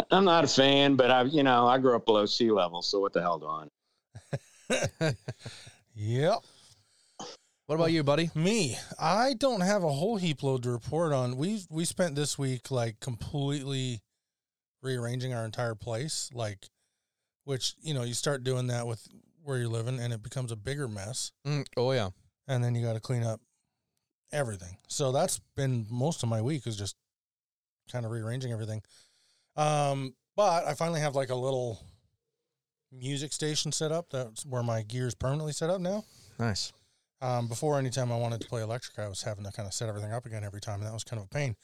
I'm 0.10 0.24
not 0.24 0.46
a 0.46 0.48
fan, 0.48 0.96
but 0.96 1.12
I, 1.12 1.24
you 1.24 1.44
know, 1.44 1.68
I 1.68 1.78
grew 1.80 1.98
up 1.98 2.06
below 2.06 2.26
sea 2.26 2.50
level, 2.50 2.82
so 2.82 3.02
what 3.02 3.12
the 3.12 3.22
hell 3.22 3.40
do 3.40 3.48
I? 4.72 5.14
yep. 5.96 6.38
What 7.66 7.76
about 7.76 7.92
you, 7.92 8.02
buddy? 8.04 8.30
Me, 8.34 8.78
I 9.00 9.34
don't 9.38 9.62
have 9.62 9.84
a 9.84 9.92
whole 9.92 10.16
heap 10.18 10.44
load 10.44 10.64
to 10.64 10.72
report 10.72 11.12
on. 11.14 11.36
We 11.38 11.64
we 11.70 11.84
spent 11.86 12.16
this 12.16 12.38
week 12.40 12.72
like 12.72 13.00
completely 13.02 14.02
rearranging 14.82 15.34
our 15.34 15.44
entire 15.46 15.76
place, 15.76 16.30
like 16.34 16.70
which 17.44 17.76
you 17.82 17.94
know 17.94 18.04
you 18.04 18.14
start 18.14 18.44
doing 18.46 18.68
that 18.68 18.88
with 18.88 19.06
where 19.44 19.58
you're 19.58 19.68
living, 19.70 20.00
and 20.00 20.14
it 20.14 20.22
becomes 20.24 20.52
a 20.52 20.56
bigger 20.56 20.88
mess, 20.88 21.32
Mm, 21.46 21.66
oh 21.78 21.92
yeah, 21.92 22.10
and 22.48 22.64
then 22.64 22.76
you 22.76 22.86
got 22.86 22.94
to 22.94 23.00
clean 23.00 23.24
up 23.24 23.40
everything. 24.32 24.78
So 24.88 25.12
that's 25.12 25.40
been 25.56 25.86
most 25.90 26.24
of 26.24 26.30
my 26.30 26.42
week 26.42 26.66
is 26.68 26.78
just 26.78 26.96
kind 27.92 28.06
of 28.06 28.12
rearranging 28.12 28.52
everything. 28.52 28.82
Um, 29.56 30.16
but 30.36 30.66
I 30.66 30.74
finally 30.74 31.02
have 31.02 31.16
like 31.16 31.30
a 31.30 31.36
little 31.36 31.80
music 32.92 33.34
station 33.34 33.72
set 33.72 33.92
up. 33.92 34.08
That's 34.12 34.46
where 34.46 34.64
my 34.64 34.84
gear 34.84 35.08
is 35.08 35.16
permanently 35.16 35.54
set 35.54 35.70
up 35.70 35.82
now. 35.82 36.04
nice. 36.40 36.72
Um, 37.24 37.48
before, 37.48 37.78
anytime 37.78 38.12
I 38.12 38.18
wanted 38.18 38.42
to 38.42 38.48
play 38.48 38.64
electric, 38.64 38.98
I 38.98 39.08
was 39.08 39.22
having 39.22 39.44
to 39.44 39.52
kind 39.52 39.68
of 39.68 39.74
set 39.76 39.88
everything 39.88 40.12
up 40.12 40.26
again 40.26 40.44
every 40.44 40.60
time, 40.60 40.80
and 40.80 40.88
that 40.88 40.94
was 40.94 41.04
kind 41.04 41.20
of 41.20 41.26
a 41.26 41.30
pain. 41.30 41.56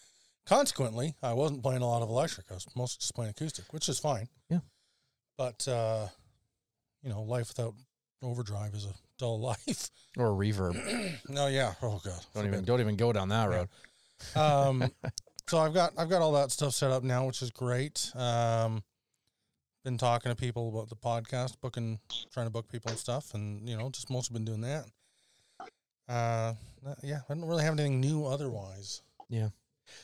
Consequently, 0.46 1.16
I 1.24 1.34
wasn't 1.34 1.64
playing 1.64 1.82
a 1.82 1.88
lot 1.88 2.04
of 2.04 2.10
electric. 2.10 2.46
I 2.52 2.54
was 2.54 2.68
mostly 2.76 3.00
just 3.00 3.16
playing 3.16 3.32
acoustic, 3.32 3.66
which 3.74 3.90
is 3.90 3.98
fine. 3.98 4.28
Yeah. 4.52 4.60
But, 5.36 5.68
uh, 5.68 6.08
you 7.04 7.10
know, 7.10 7.22
life 7.22 7.50
without 7.50 7.74
overdrive 8.22 8.74
is 8.74 8.86
a 8.86 8.94
dull 9.20 9.40
life. 9.52 9.90
Or 10.18 10.28
reverb. 10.32 10.76
no, 11.30 11.48
yeah. 11.48 11.74
Oh, 11.82 12.02
God. 12.04 12.20
Don't 12.34 12.46
even 12.48 12.64
don't 12.66 12.80
even 12.82 12.96
go 12.96 13.14
down 13.14 13.30
that 13.30 13.50
Yeah. 13.50 13.58
road. 13.58 13.70
Um, 14.36 14.92
so 15.48 15.60
I've 15.60 15.74
got 15.74 15.94
I've 15.98 16.10
got 16.10 16.22
all 16.22 16.32
that 16.34 16.52
stuff 16.52 16.74
set 16.74 16.92
up 16.92 17.04
now, 17.04 17.26
which 17.28 17.42
is 17.42 17.52
great. 17.52 18.12
Um, 18.16 18.84
been 19.86 19.98
talking 19.98 20.30
to 20.32 20.36
people 20.36 20.68
about 20.70 20.90
the 20.90 20.96
podcast, 20.96 21.56
booking, 21.62 22.00
trying 22.34 22.46
to 22.48 22.52
book 22.52 22.68
people 22.70 22.90
and 22.90 23.00
stuff, 23.00 23.34
and 23.34 23.68
you 23.70 23.78
know, 23.78 23.90
just 23.90 24.10
mostly 24.10 24.34
been 24.34 24.44
doing 24.46 24.62
that. 24.62 24.86
Uh, 26.10 26.54
yeah, 27.04 27.20
I 27.30 27.34
don't 27.34 27.46
really 27.46 27.64
have 27.64 27.74
anything 27.74 28.00
new 28.00 28.26
otherwise. 28.26 29.02
Yeah. 29.30 29.50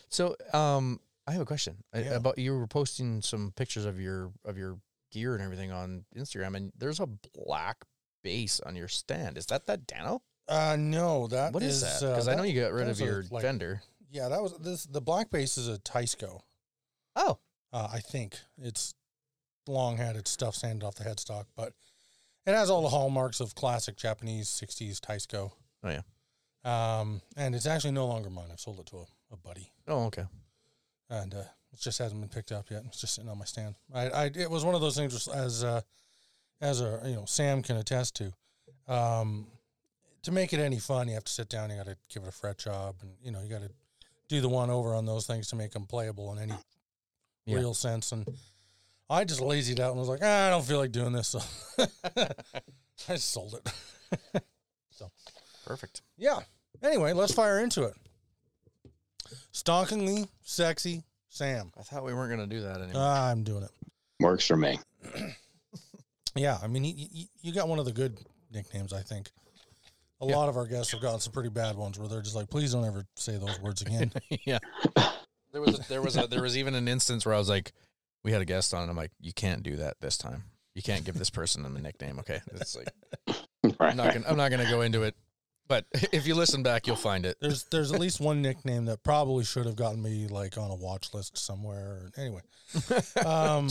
So, 0.10 0.36
um, 0.54 1.00
I 1.28 1.32
have 1.32 1.42
a 1.42 1.46
question 1.46 1.78
Yeah. 1.96 2.16
about 2.16 2.38
you 2.38 2.58
were 2.58 2.68
posting 2.68 3.22
some 3.22 3.52
pictures 3.56 3.86
of 3.86 4.00
your 4.00 4.32
of 4.46 4.58
your 4.58 4.78
gear 5.14 5.34
and 5.36 5.44
everything 5.44 5.72
on 5.72 6.06
Instagram, 6.18 6.56
and 6.56 6.72
there's 6.78 7.00
a 7.00 7.08
black 7.46 7.86
base 8.24 8.60
on 8.60 8.76
your 8.76 8.88
stand. 8.88 9.38
Is 9.38 9.46
that 9.48 9.66
that 9.68 9.86
Dano? 9.88 10.22
Uh, 10.48 10.76
no, 10.78 11.28
that 11.28 11.54
What 11.54 11.64
is, 11.64 11.82
is 11.84 12.00
that? 12.02 12.06
uh, 12.08 12.12
Because 12.12 12.28
I 12.28 12.36
know 12.36 12.44
you 12.44 12.60
got 12.62 12.74
rid 12.74 12.90
of 12.90 13.00
your 13.00 13.24
like- 13.32 13.44
Fender. 13.44 13.82
Yeah, 14.12 14.28
that 14.30 14.42
was 14.44 14.54
this. 14.60 14.84
The 14.86 15.02
black 15.02 15.30
base 15.32 15.58
is 15.58 15.68
a 15.68 15.78
Teisco. 15.80 16.42
Oh, 17.16 17.40
Uh, 17.72 17.88
I 17.92 18.00
think 18.02 18.38
it's 18.58 18.94
long 19.68 19.98
had 19.98 20.16
its 20.16 20.30
stuff 20.30 20.56
sanded 20.56 20.84
off 20.84 20.96
the 20.96 21.04
headstock, 21.04 21.46
but 21.56 21.74
it 22.46 22.54
has 22.54 22.70
all 22.70 22.82
the 22.84 22.90
hallmarks 22.90 23.40
of 23.40 23.56
classic 23.56 23.96
Japanese 23.96 24.50
'60s 24.50 25.00
Teisco. 25.00 25.54
Oh, 25.84 25.90
yeah. 25.90 26.02
Um, 26.66 27.22
and 27.36 27.56
it's 27.56 27.66
actually 27.66 27.92
no 27.92 28.06
longer 28.06 28.30
mine. 28.30 28.50
I've 28.52 28.60
sold 28.60 28.80
it 28.80 28.86
to 28.88 28.98
a, 28.98 29.06
a 29.32 29.38
buddy, 29.38 29.72
oh, 29.88 30.06
okay. 30.06 30.26
and 31.10 31.34
uh, 31.34 31.44
it 31.74 31.80
just 31.80 31.98
hasn't 32.00 32.22
been 32.22 32.30
picked 32.30 32.52
up 32.52 32.70
yet. 32.70 32.84
It's 32.88 33.02
just 33.02 33.16
sitting 33.16 33.30
on 33.30 33.38
my 33.40 33.46
stand. 33.46 33.76
I, 33.94 34.10
I 34.10 34.26
it 34.36 34.50
was 34.50 34.64
one 34.64 34.76
of 34.76 34.82
those 34.82 34.96
things 34.96 35.28
as 35.28 35.64
uh, 35.64 35.82
as 36.62 36.82
a 36.82 37.02
you 37.06 37.16
know 37.16 37.26
Sam 37.26 37.62
can 37.64 37.78
attest 37.78 38.16
to. 38.18 38.32
Um, 38.94 39.48
to 40.24 40.32
make 40.32 40.54
it 40.54 40.60
any 40.60 40.80
fun, 40.80 41.08
you 41.10 41.16
have 41.16 41.24
to 41.26 41.32
sit 41.32 41.50
down. 41.50 41.70
You 41.70 41.78
got 41.78 41.88
to 41.88 41.98
give 42.10 42.24
it 42.24 42.30
a 42.30 42.32
fret 42.32 42.58
job, 42.58 42.96
and 43.02 43.12
you 43.22 43.32
know 43.32 43.42
you 43.42 43.50
got 43.50 43.62
to 43.62 43.70
do 44.30 44.40
the 44.40 44.50
one 44.50 44.70
over 44.70 44.94
on 44.96 45.06
those 45.06 45.26
things 45.28 45.50
to 45.50 45.56
make 45.56 45.72
them 45.72 45.86
playable 45.86 46.32
in 46.34 46.40
any 46.40 46.54
Yeah. 47.46 47.58
real 47.58 47.74
sense. 47.74 48.12
And 48.14 48.26
I 49.10 49.26
just 49.26 49.42
lazied 49.42 49.80
out 49.80 49.92
and 49.92 50.00
was 50.00 50.08
like, 50.08 50.22
ah, 50.24 50.48
I 50.48 50.50
don't 50.50 50.64
feel 50.66 50.78
like 50.80 50.92
doing 50.94 51.12
this, 51.12 51.28
so 51.28 51.42
I 53.10 53.16
sold 53.18 53.56
it. 53.56 54.44
So 54.92 55.10
perfect. 55.66 56.04
yeah. 56.18 56.40
Anyway, 56.84 57.14
let's 57.14 57.34
fire 57.34 57.60
into 57.60 57.84
it. 57.86 57.96
Stonkingly 59.52 60.28
sexy 60.44 61.04
Sam. 61.34 61.72
I 61.80 61.82
thought 61.82 62.04
we 62.06 62.14
weren't 62.14 62.30
gonna 62.30 62.46
do 62.48 62.62
that 62.62 62.76
anymore. 62.78 63.02
Ah, 63.04 63.30
I'm 63.32 63.44
doing 63.44 63.64
it. 63.64 63.72
Works 64.20 64.46
for 64.48 64.56
me. 64.58 64.80
Yeah, 66.36 66.58
I 66.64 66.66
mean, 66.66 66.84
you, 66.84 66.94
you, 66.98 67.26
you 67.44 67.54
got 67.54 67.68
one 67.68 67.78
of 67.78 67.86
the 67.86 67.92
good 67.92 68.18
nicknames, 68.52 68.92
I 68.92 69.02
think. 69.02 69.30
A 70.20 70.26
Yeah. 70.26 70.36
lot 70.36 70.50
of 70.50 70.58
our 70.58 70.66
guests 70.66 70.92
have 70.92 71.00
gotten 71.00 71.20
some 71.20 71.32
pretty 71.32 71.50
bad 71.50 71.76
ones 71.76 72.00
where 72.00 72.08
they're 72.08 72.24
just 72.24 72.36
like, 72.36 72.50
please 72.50 72.72
don't 72.74 72.86
ever 72.86 73.06
say 73.16 73.38
those 73.38 73.60
words 73.60 73.84
again. 73.84 74.12
yeah. 74.44 74.58
There 75.52 75.62
was 75.62 75.80
a, 75.80 75.88
there 75.90 76.02
was 76.02 76.18
a, 76.18 76.26
there 76.26 76.42
was 76.42 76.58
even 76.58 76.74
an 76.74 76.88
instance 76.88 77.24
where 77.24 77.36
I 77.36 77.38
was 77.38 77.50
like, 77.50 77.72
we 78.24 78.32
had 78.32 78.42
a 78.42 78.46
guest 78.46 78.74
on, 78.74 78.82
and 78.82 78.90
I'm 78.90 78.98
like, 78.98 79.12
you 79.22 79.32
can't 79.32 79.62
do 79.62 79.76
that 79.76 79.98
this 80.02 80.18
time. 80.18 80.46
You 80.74 80.82
can't 80.82 81.06
give 81.06 81.20
this 81.20 81.30
person 81.30 81.64
a 81.66 81.70
nickname. 81.70 82.18
Okay, 82.18 82.42
it's 82.52 82.76
like 82.76 82.88
Right. 83.80 83.92
I'm 83.92 83.98
not 83.98 84.14
gonna 84.16 84.26
I'm 84.28 84.38
not 84.38 84.50
gonna 84.50 84.68
go 84.72 84.82
into 84.82 85.04
it. 85.04 85.16
But 85.74 85.86
if 86.14 86.28
you 86.28 86.36
listen 86.36 86.62
back, 86.62 86.86
you'll 86.86 86.96
find 86.96 87.26
it. 87.26 87.38
There's 87.42 87.64
there's 87.64 87.92
at 87.92 88.00
least 88.00 88.22
one 88.22 88.44
nickname 88.44 88.86
that 88.86 89.02
probably 89.02 89.44
should 89.44 89.66
have 89.66 89.76
gotten 89.76 90.04
me 90.04 90.28
like 90.28 90.56
on 90.56 90.70
a 90.70 90.76
watch 90.76 91.12
list 91.16 91.36
somewhere. 91.36 92.12
Anyway, 92.16 92.42
um, 93.26 93.70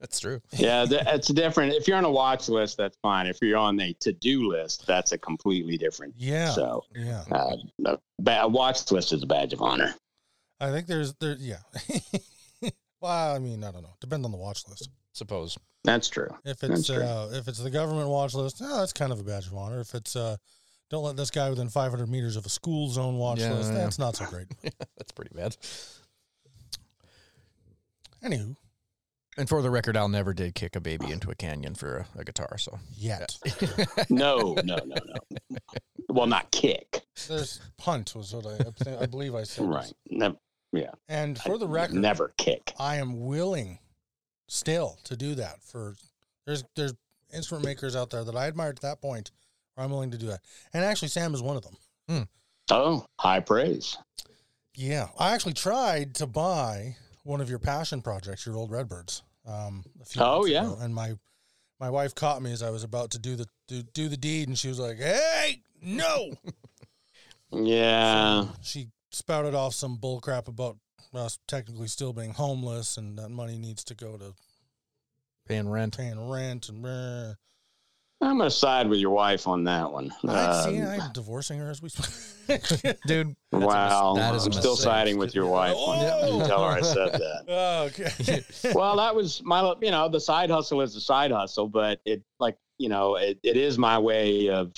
That's 0.00 0.20
true. 0.20 0.40
yeah, 0.52 0.86
th- 0.86 1.02
it's 1.06 1.28
different. 1.28 1.74
If 1.74 1.86
you're 1.86 1.98
on 1.98 2.06
a 2.06 2.10
watch 2.10 2.48
list, 2.48 2.78
that's 2.78 2.96
fine. 3.02 3.26
If 3.26 3.36
you're 3.42 3.58
on 3.58 3.78
a 3.78 3.92
to-do 4.00 4.48
list, 4.48 4.86
that's 4.86 5.12
a 5.12 5.18
completely 5.18 5.76
different. 5.76 6.14
yeah, 6.16 6.48
So, 6.48 6.84
yeah. 6.96 7.24
uh, 7.30 7.56
a, 7.84 7.98
ba- 8.20 8.40
a 8.44 8.48
watch 8.48 8.90
list 8.90 9.12
is 9.12 9.22
a 9.22 9.26
badge 9.26 9.52
of 9.52 9.60
honor. 9.60 9.94
I 10.60 10.70
think 10.70 10.86
there's 10.86 11.12
there 11.20 11.36
yeah. 11.38 11.58
well, 13.02 13.34
I 13.36 13.38
mean, 13.38 13.62
I 13.64 13.70
don't 13.70 13.82
know. 13.82 13.96
Depends 14.00 14.24
on 14.24 14.32
the 14.32 14.38
watch 14.38 14.62
list. 14.66 14.88
Suppose. 15.12 15.58
That's 15.84 16.08
true. 16.08 16.28
If 16.46 16.64
it's 16.64 16.86
true. 16.86 17.02
uh, 17.02 17.28
if 17.34 17.48
it's 17.48 17.58
the 17.62 17.70
government 17.70 18.08
watch 18.08 18.32
list, 18.32 18.62
oh, 18.62 18.78
that's 18.78 18.94
kind 18.94 19.12
of 19.12 19.20
a 19.20 19.24
badge 19.24 19.46
of 19.46 19.54
honor. 19.54 19.80
If 19.80 19.94
it's 19.94 20.16
uh, 20.16 20.38
don't 20.94 21.02
let 21.04 21.16
this 21.16 21.30
guy 21.30 21.50
within 21.50 21.68
500 21.68 22.08
meters 22.08 22.36
of 22.36 22.46
a 22.46 22.48
school 22.48 22.88
zone 22.88 23.16
watch 23.16 23.40
Yeah, 23.40 23.52
list, 23.54 23.72
yeah. 23.72 23.78
that's 23.78 23.98
not 23.98 24.14
so 24.16 24.24
great. 24.26 24.46
That's 24.96 25.10
pretty 25.12 25.32
bad. 25.34 25.56
Anywho, 28.24 28.56
And 29.36 29.48
for 29.48 29.60
the 29.60 29.70
record, 29.70 29.96
Al 29.96 30.08
never 30.08 30.32
did 30.32 30.54
kick 30.54 30.76
a 30.76 30.80
baby 30.80 31.10
into 31.10 31.30
a 31.30 31.34
canyon 31.34 31.74
for 31.74 32.06
a, 32.16 32.20
a 32.20 32.24
guitar. 32.24 32.56
So 32.58 32.78
yet 32.96 33.36
No, 34.08 34.54
no, 34.64 34.76
no, 34.86 34.96
no. 35.04 35.56
Well, 36.08 36.26
not 36.26 36.50
kick. 36.52 37.02
there's 37.28 37.60
punt 37.76 38.14
was 38.14 38.32
what 38.32 38.46
I 38.46 39.02
I, 39.02 39.06
believe 39.06 39.34
I 39.34 39.42
said. 39.42 39.66
Right. 39.66 39.92
Never, 40.10 40.36
And 41.08 41.38
for 41.38 41.58
the 41.58 41.66
record, 41.66 41.96
never 41.96 42.32
kick. 42.38 42.72
I 42.78 42.96
am 42.96 43.26
willing 43.26 43.78
still 44.48 44.98
to 45.04 45.16
do 45.16 45.34
that 45.34 45.60
for 45.62 45.96
there's 46.46 46.62
there's 46.76 46.94
instrument 47.32 47.64
makers 47.66 47.96
out 47.96 48.10
there 48.10 48.22
that 48.24 48.36
I 48.36 48.46
admired 48.46 48.76
at 48.78 48.82
that 48.82 49.00
point 49.02 49.32
where 49.32 49.43
I'm 49.76 49.90
willing 49.90 50.10
to 50.12 50.18
do 50.18 50.26
that. 50.26 50.40
And 50.72 50.84
actually 50.84 51.08
Sam 51.08 51.34
is 51.34 51.42
one 51.42 51.56
of 51.56 51.64
them. 51.64 52.28
Oh, 52.70 53.06
high 53.18 53.40
praise. 53.40 53.96
Yeah. 54.74 55.08
I 55.18 55.34
actually 55.34 55.52
tried 55.54 56.14
to 56.16 56.26
buy 56.26 56.96
one 57.24 57.40
of 57.40 57.50
your 57.50 57.58
passion 57.58 58.00
projects, 58.02 58.46
your 58.46 58.56
old 58.56 58.70
Redbirds. 58.70 59.22
Um 59.46 59.84
a 60.00 60.04
few 60.04 60.22
Oh, 60.22 60.44
yeah. 60.46 60.62
ago, 60.64 60.78
and 60.80 60.94
my 60.94 61.14
my 61.80 61.90
wife 61.90 62.14
caught 62.14 62.40
me 62.40 62.52
as 62.52 62.62
I 62.62 62.70
was 62.70 62.82
about 62.84 63.10
to 63.10 63.18
do 63.18 63.36
the 63.36 63.46
do, 63.68 63.82
do 63.82 64.08
the 64.08 64.16
deed 64.16 64.48
and 64.48 64.58
she 64.58 64.68
was 64.68 64.78
like, 64.78 64.96
Hey, 64.98 65.62
no. 65.82 66.32
Yeah. 67.52 68.46
she 68.62 68.88
spouted 69.12 69.54
off 69.54 69.74
some 69.74 69.96
bull 69.96 70.20
crap 70.20 70.48
about 70.48 70.76
us 71.12 71.38
technically 71.46 71.86
still 71.86 72.12
being 72.12 72.32
homeless 72.32 72.96
and 72.96 73.16
that 73.18 73.28
money 73.28 73.56
needs 73.56 73.84
to 73.84 73.94
go 73.94 74.16
to 74.16 74.34
paying 75.46 75.68
rent. 75.68 75.96
paying 75.96 76.28
rent 76.28 76.68
and 76.68 76.82
brr. 76.82 77.36
I'm 78.24 78.38
going 78.38 78.48
to 78.48 78.56
side 78.56 78.88
with 78.88 78.98
your 78.98 79.10
wife 79.10 79.46
on 79.46 79.64
that 79.64 79.92
one. 79.92 80.12
I 80.26 80.64
see. 80.64 80.80
Um, 80.80 81.00
I'm 81.00 81.12
divorcing 81.12 81.58
her 81.58 81.70
as 81.70 81.82
we 81.82 81.90
speak. 81.90 82.62
Dude. 83.06 83.36
that's 83.50 83.60
mis- 83.60 83.62
wow. 83.62 84.14
that 84.16 84.34
is 84.34 84.44
a 84.44 84.46
I'm 84.46 84.52
still 84.52 84.72
mistake. 84.72 84.84
siding 84.84 85.18
with 85.18 85.34
your 85.34 85.46
wife. 85.46 85.74
on 85.76 85.98
that. 86.00 86.18
Oh! 86.22 86.38
You 86.38 86.46
tell 86.46 86.64
her 86.64 86.70
I 86.70 86.80
said 86.80 87.12
that. 87.12 87.44
Oh, 87.48 87.84
okay. 87.84 88.44
well, 88.74 88.96
that 88.96 89.14
was 89.14 89.42
my, 89.44 89.74
you 89.80 89.90
know, 89.90 90.08
the 90.08 90.20
side 90.20 90.50
hustle 90.50 90.80
is 90.80 90.96
a 90.96 91.00
side 91.00 91.30
hustle, 91.30 91.68
but 91.68 92.00
it 92.04 92.22
like, 92.40 92.56
you 92.78 92.88
know, 92.88 93.16
it, 93.16 93.38
it 93.42 93.56
is 93.56 93.78
my 93.78 93.98
way 93.98 94.48
of 94.48 94.72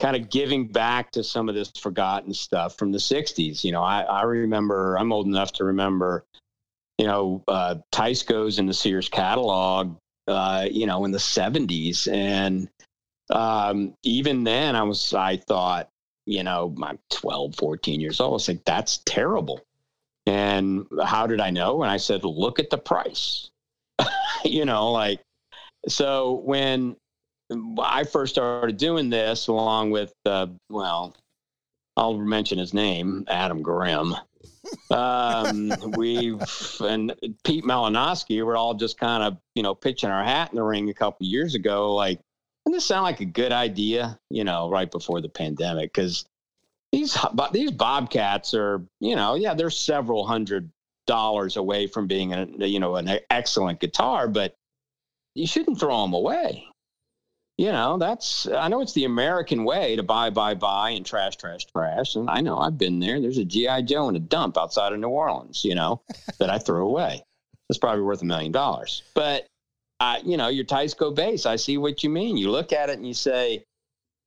kind 0.00 0.16
of 0.16 0.28
giving 0.28 0.68
back 0.68 1.10
to 1.12 1.24
some 1.24 1.48
of 1.48 1.54
this 1.54 1.70
forgotten 1.80 2.34
stuff 2.34 2.76
from 2.76 2.92
the 2.92 2.98
60s. 2.98 3.64
You 3.64 3.72
know, 3.72 3.82
I, 3.82 4.02
I 4.02 4.22
remember, 4.22 4.96
I'm 4.98 5.12
old 5.12 5.26
enough 5.26 5.52
to 5.54 5.64
remember, 5.64 6.24
you 6.98 7.06
know, 7.06 7.42
uh, 7.48 7.76
Teisco's 7.92 8.58
in 8.58 8.66
the 8.66 8.74
Sears 8.74 9.08
catalog, 9.08 9.96
uh, 10.26 10.66
you 10.70 10.86
know, 10.86 11.04
in 11.04 11.10
the 11.10 11.18
70s. 11.18 12.10
And 12.12 12.68
um, 13.30 13.94
even 14.02 14.44
then, 14.44 14.76
I 14.76 14.82
was, 14.82 15.14
I 15.14 15.36
thought, 15.36 15.88
you 16.26 16.42
know, 16.42 16.74
I'm 16.82 16.98
12, 17.10 17.56
14 17.56 18.00
years 18.00 18.20
old. 18.20 18.32
I 18.32 18.34
was 18.34 18.48
like, 18.48 18.64
that's 18.64 18.98
terrible. 19.04 19.60
And 20.26 20.86
how 21.04 21.26
did 21.26 21.40
I 21.40 21.50
know? 21.50 21.82
And 21.82 21.90
I 21.90 21.98
said, 21.98 22.24
look 22.24 22.58
at 22.58 22.70
the 22.70 22.78
price. 22.78 23.50
you 24.44 24.64
know, 24.64 24.90
like, 24.90 25.20
so 25.86 26.40
when 26.44 26.96
I 27.78 28.04
first 28.04 28.34
started 28.34 28.78
doing 28.78 29.10
this, 29.10 29.48
along 29.48 29.90
with, 29.90 30.12
uh, 30.24 30.46
well, 30.70 31.14
I'll 31.96 32.18
mention 32.18 32.58
his 32.58 32.72
name, 32.72 33.24
Adam 33.28 33.62
Grimm. 33.62 34.14
Um, 34.90 35.72
we've 35.96 36.40
and 36.80 37.14
Pete 37.44 37.64
Malinowski, 37.64 38.44
we're 38.44 38.56
all 38.56 38.74
just 38.74 38.98
kind 38.98 39.22
of 39.22 39.38
you 39.54 39.62
know 39.62 39.74
pitching 39.74 40.10
our 40.10 40.24
hat 40.24 40.50
in 40.50 40.56
the 40.56 40.62
ring 40.62 40.88
a 40.90 40.94
couple 40.94 41.26
years 41.26 41.54
ago. 41.54 41.94
Like, 41.94 42.20
doesn't 42.64 42.76
this 42.76 42.84
sound 42.84 43.04
like 43.04 43.20
a 43.20 43.26
good 43.26 43.52
idea? 43.52 44.18
You 44.30 44.44
know, 44.44 44.70
right 44.70 44.90
before 44.90 45.20
the 45.20 45.28
pandemic, 45.28 45.92
because 45.92 46.24
these 46.92 47.16
these 47.52 47.70
bobcats 47.70 48.54
are 48.54 48.82
you 49.00 49.16
know 49.16 49.34
yeah 49.34 49.54
they're 49.54 49.70
several 49.70 50.26
hundred 50.26 50.70
dollars 51.06 51.56
away 51.56 51.86
from 51.86 52.06
being 52.06 52.32
a 52.32 52.46
you 52.66 52.80
know 52.80 52.96
an 52.96 53.18
excellent 53.30 53.80
guitar, 53.80 54.28
but 54.28 54.54
you 55.34 55.46
shouldn't 55.46 55.78
throw 55.80 56.02
them 56.02 56.14
away 56.14 56.66
you 57.56 57.70
know, 57.70 57.98
that's, 57.98 58.48
I 58.48 58.68
know 58.68 58.80
it's 58.80 58.94
the 58.94 59.04
American 59.04 59.64
way 59.64 59.96
to 59.96 60.02
buy, 60.02 60.30
buy, 60.30 60.54
buy 60.54 60.90
and 60.90 61.06
trash, 61.06 61.36
trash, 61.36 61.66
trash. 61.66 62.16
And 62.16 62.28
I 62.28 62.40
know 62.40 62.58
I've 62.58 62.78
been 62.78 62.98
there. 62.98 63.20
There's 63.20 63.38
a 63.38 63.44
G.I. 63.44 63.82
Joe 63.82 64.08
in 64.08 64.16
a 64.16 64.20
dump 64.20 64.58
outside 64.58 64.92
of 64.92 64.98
New 64.98 65.08
Orleans, 65.08 65.64
you 65.64 65.74
know, 65.74 66.02
that 66.38 66.50
I 66.50 66.58
threw 66.58 66.86
away. 66.86 67.22
It's 67.68 67.78
probably 67.78 68.02
worth 68.02 68.22
a 68.22 68.26
million 68.26 68.52
dollars. 68.52 69.02
But, 69.14 69.46
uh, 70.00 70.18
you 70.24 70.36
know, 70.36 70.48
your 70.48 70.64
Teisco 70.64 71.14
base, 71.14 71.46
I 71.46 71.56
see 71.56 71.78
what 71.78 72.02
you 72.02 72.10
mean. 72.10 72.36
You 72.36 72.50
look 72.50 72.72
at 72.72 72.90
it 72.90 72.98
and 72.98 73.06
you 73.06 73.14
say, 73.14 73.64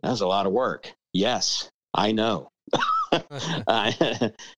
that's 0.01 0.21
a 0.21 0.27
lot 0.27 0.45
of 0.45 0.53
work. 0.53 0.93
Yes, 1.13 1.69
I 1.93 2.13
know. 2.13 2.49
uh, 3.67 3.91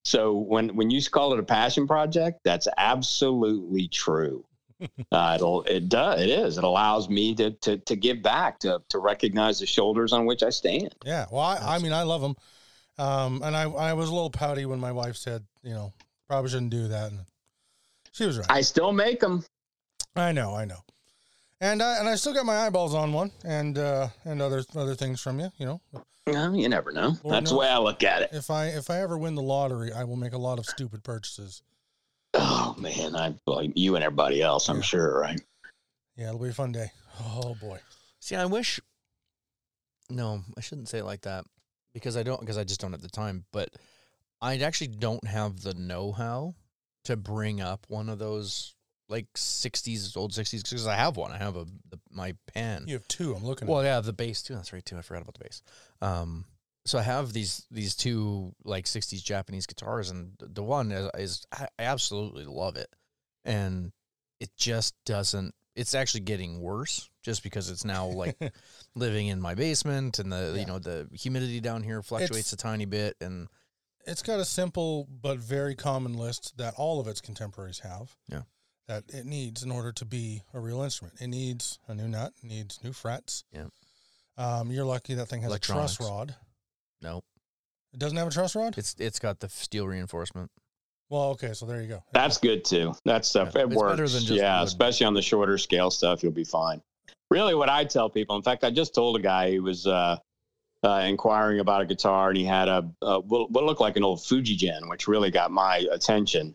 so 0.04 0.32
when 0.34 0.74
when 0.76 0.90
you 0.90 1.00
call 1.04 1.32
it 1.32 1.38
a 1.38 1.42
passion 1.42 1.86
project, 1.86 2.40
that's 2.44 2.68
absolutely 2.76 3.88
true 3.88 4.44
uh, 5.12 5.32
it'll 5.36 5.62
it 5.64 5.88
does 5.88 6.20
it 6.20 6.30
is 6.30 6.58
it 6.58 6.64
allows 6.64 7.08
me 7.08 7.34
to 7.34 7.50
to 7.50 7.78
to 7.78 7.96
give 7.96 8.22
back 8.22 8.58
to 8.60 8.80
to 8.88 8.98
recognize 8.98 9.58
the 9.58 9.66
shoulders 9.66 10.12
on 10.12 10.26
which 10.26 10.42
I 10.42 10.50
stand. 10.50 10.94
Yeah, 11.04 11.26
well, 11.30 11.42
I, 11.42 11.76
I 11.76 11.78
mean, 11.78 11.92
I 11.92 12.02
love 12.02 12.20
them, 12.20 12.36
um, 12.98 13.42
and 13.42 13.56
I 13.56 13.62
I 13.62 13.92
was 13.92 14.08
a 14.08 14.14
little 14.14 14.30
pouty 14.30 14.66
when 14.66 14.80
my 14.80 14.92
wife 14.92 15.16
said, 15.16 15.44
you 15.62 15.74
know, 15.74 15.92
probably 16.28 16.50
shouldn't 16.50 16.70
do 16.70 16.88
that, 16.88 17.10
and 17.10 17.20
she 18.12 18.26
was 18.26 18.38
right. 18.38 18.46
I 18.50 18.60
still 18.62 18.92
make 18.92 19.20
them. 19.20 19.44
I 20.16 20.32
know, 20.32 20.54
I 20.54 20.64
know, 20.64 20.80
and 21.60 21.82
I 21.82 21.98
and 21.98 22.08
I 22.08 22.16
still 22.16 22.34
got 22.34 22.46
my 22.46 22.66
eyeballs 22.66 22.94
on 22.94 23.12
one, 23.12 23.30
and 23.44 23.76
uh, 23.78 24.08
and 24.24 24.40
other 24.40 24.64
other 24.74 24.94
things 24.94 25.20
from 25.20 25.40
you, 25.40 25.50
you 25.58 25.66
know. 25.66 25.80
Well, 26.26 26.54
you 26.54 26.68
never 26.68 26.92
know. 26.92 27.16
Lord 27.22 27.34
That's 27.34 27.44
knows, 27.44 27.50
the 27.50 27.56
way 27.56 27.68
I 27.68 27.78
look 27.78 28.02
at 28.02 28.22
it. 28.22 28.30
If 28.32 28.50
I 28.50 28.66
if 28.66 28.90
I 28.90 29.00
ever 29.00 29.18
win 29.18 29.34
the 29.34 29.42
lottery, 29.42 29.92
I 29.92 30.04
will 30.04 30.16
make 30.16 30.32
a 30.32 30.38
lot 30.38 30.58
of 30.58 30.66
stupid 30.66 31.02
purchases. 31.02 31.62
Oh 32.34 32.76
man, 32.78 33.16
I 33.16 33.34
well, 33.46 33.62
you 33.62 33.96
and 33.96 34.04
everybody 34.04 34.42
else, 34.42 34.68
I'm 34.68 34.76
yeah. 34.76 34.82
sure, 34.82 35.20
right? 35.20 35.40
Yeah, 36.16 36.28
it'll 36.28 36.40
be 36.40 36.48
a 36.48 36.52
fun 36.52 36.72
day. 36.72 36.92
Oh 37.20 37.56
boy. 37.60 37.78
See, 38.20 38.36
I 38.36 38.46
wish. 38.46 38.80
No, 40.08 40.42
I 40.56 40.60
shouldn't 40.60 40.88
say 40.88 40.98
it 40.98 41.04
like 41.04 41.22
that 41.22 41.44
because 41.92 42.16
I 42.16 42.22
don't 42.22 42.40
because 42.40 42.58
I 42.58 42.64
just 42.64 42.80
don't 42.80 42.92
have 42.92 43.02
the 43.02 43.08
time. 43.08 43.44
But 43.52 43.70
I 44.40 44.58
actually 44.58 44.88
don't 44.88 45.26
have 45.26 45.60
the 45.60 45.74
know-how 45.74 46.54
to 47.04 47.16
bring 47.16 47.60
up 47.60 47.86
one 47.88 48.08
of 48.08 48.18
those 48.18 48.74
like 49.08 49.26
'60s, 49.34 50.16
old 50.16 50.32
'60s 50.32 50.62
because 50.62 50.86
I 50.86 50.94
have 50.94 51.16
one. 51.16 51.32
I 51.32 51.38
have 51.38 51.56
a 51.56 51.66
the, 51.88 51.98
my 52.10 52.34
pen. 52.52 52.84
You 52.86 52.94
have 52.94 53.08
two. 53.08 53.34
I'm 53.34 53.44
looking. 53.44 53.68
Well, 53.68 53.80
at. 53.80 53.84
yeah, 53.84 54.00
the 54.00 54.12
bass 54.12 54.42
too. 54.42 54.54
That's 54.54 54.72
right 54.72 54.84
too. 54.84 54.96
I 54.98 55.02
forgot 55.02 55.22
about 55.22 55.34
the 55.34 55.44
bass. 55.44 55.62
Um, 56.00 56.44
so 56.84 56.98
I 56.98 57.02
have 57.02 57.32
these 57.32 57.66
these 57.70 57.94
two 57.94 58.54
like 58.64 58.86
'60s 58.86 59.22
Japanese 59.22 59.66
guitars, 59.66 60.10
and 60.10 60.32
the 60.40 60.62
one 60.62 60.90
is, 60.92 61.10
is 61.18 61.46
I 61.52 61.68
absolutely 61.78 62.44
love 62.44 62.76
it, 62.76 62.88
and 63.44 63.92
it 64.40 64.50
just 64.56 64.94
doesn't. 65.04 65.54
It's 65.76 65.94
actually 65.94 66.20
getting 66.20 66.60
worse 66.60 67.08
just 67.22 67.42
because 67.42 67.70
it's 67.70 67.84
now 67.84 68.06
like 68.06 68.36
living 68.94 69.28
in 69.28 69.40
my 69.40 69.54
basement, 69.54 70.18
and 70.18 70.32
the 70.32 70.52
yeah. 70.54 70.60
you 70.60 70.66
know 70.66 70.78
the 70.78 71.08
humidity 71.12 71.60
down 71.60 71.82
here 71.82 72.02
fluctuates 72.02 72.52
it's, 72.52 72.54
a 72.54 72.56
tiny 72.56 72.86
bit, 72.86 73.16
and 73.20 73.48
it's 74.06 74.22
got 74.22 74.40
a 74.40 74.44
simple 74.44 75.06
but 75.22 75.38
very 75.38 75.74
common 75.74 76.14
list 76.14 76.56
that 76.56 76.74
all 76.76 77.00
of 77.00 77.06
its 77.06 77.20
contemporaries 77.20 77.80
have. 77.80 78.16
Yeah. 78.28 78.42
That 78.88 79.04
it 79.08 79.24
needs 79.24 79.62
in 79.62 79.70
order 79.70 79.92
to 79.92 80.04
be 80.04 80.42
a 80.52 80.58
real 80.58 80.82
instrument. 80.82 81.20
It 81.20 81.28
needs 81.28 81.78
a 81.86 81.94
new 81.94 82.08
nut, 82.08 82.32
needs 82.42 82.82
new 82.82 82.92
frets. 82.92 83.44
Yeah. 83.52 83.66
Um, 84.36 84.72
you're 84.72 84.84
lucky 84.84 85.14
that 85.14 85.26
thing 85.26 85.42
has 85.42 85.52
a 85.52 85.58
truss 85.58 86.00
rod. 86.00 86.34
Nope. 87.02 87.24
It 87.92 87.98
doesn't 87.98 88.16
have 88.16 88.28
a 88.28 88.30
truss 88.30 88.54
rod. 88.54 88.78
It's 88.78 88.94
it's 88.98 89.18
got 89.18 89.40
the 89.40 89.48
steel 89.48 89.86
reinforcement. 89.86 90.50
Well, 91.08 91.30
okay, 91.30 91.54
so 91.54 91.66
there 91.66 91.82
you 91.82 91.88
go. 91.88 92.04
That's 92.12 92.38
good 92.38 92.64
too. 92.64 92.94
That 93.04 93.24
stuff 93.24 93.52
yeah, 93.54 93.62
it 93.62 93.70
works. 93.70 94.30
yeah, 94.30 94.60
wood. 94.60 94.68
especially 94.68 95.06
on 95.06 95.14
the 95.14 95.22
shorter 95.22 95.58
scale 95.58 95.90
stuff, 95.90 96.22
you'll 96.22 96.30
be 96.30 96.44
fine. 96.44 96.80
Really, 97.30 97.54
what 97.54 97.68
I 97.68 97.84
tell 97.84 98.08
people. 98.08 98.36
In 98.36 98.42
fact, 98.42 98.62
I 98.62 98.70
just 98.70 98.94
told 98.94 99.16
a 99.16 99.20
guy 99.20 99.52
who 99.52 99.62
was 99.64 99.88
uh, 99.88 100.18
uh, 100.84 101.04
inquiring 101.06 101.58
about 101.58 101.82
a 101.82 101.86
guitar, 101.86 102.28
and 102.28 102.38
he 102.38 102.44
had 102.44 102.68
a, 102.68 102.88
a 103.02 103.20
what 103.20 103.64
looked 103.64 103.80
like 103.80 103.96
an 103.96 104.04
old 104.04 104.24
Fuji 104.24 104.54
Gen, 104.54 104.88
which 104.88 105.08
really 105.08 105.32
got 105.32 105.50
my 105.50 105.84
attention. 105.90 106.54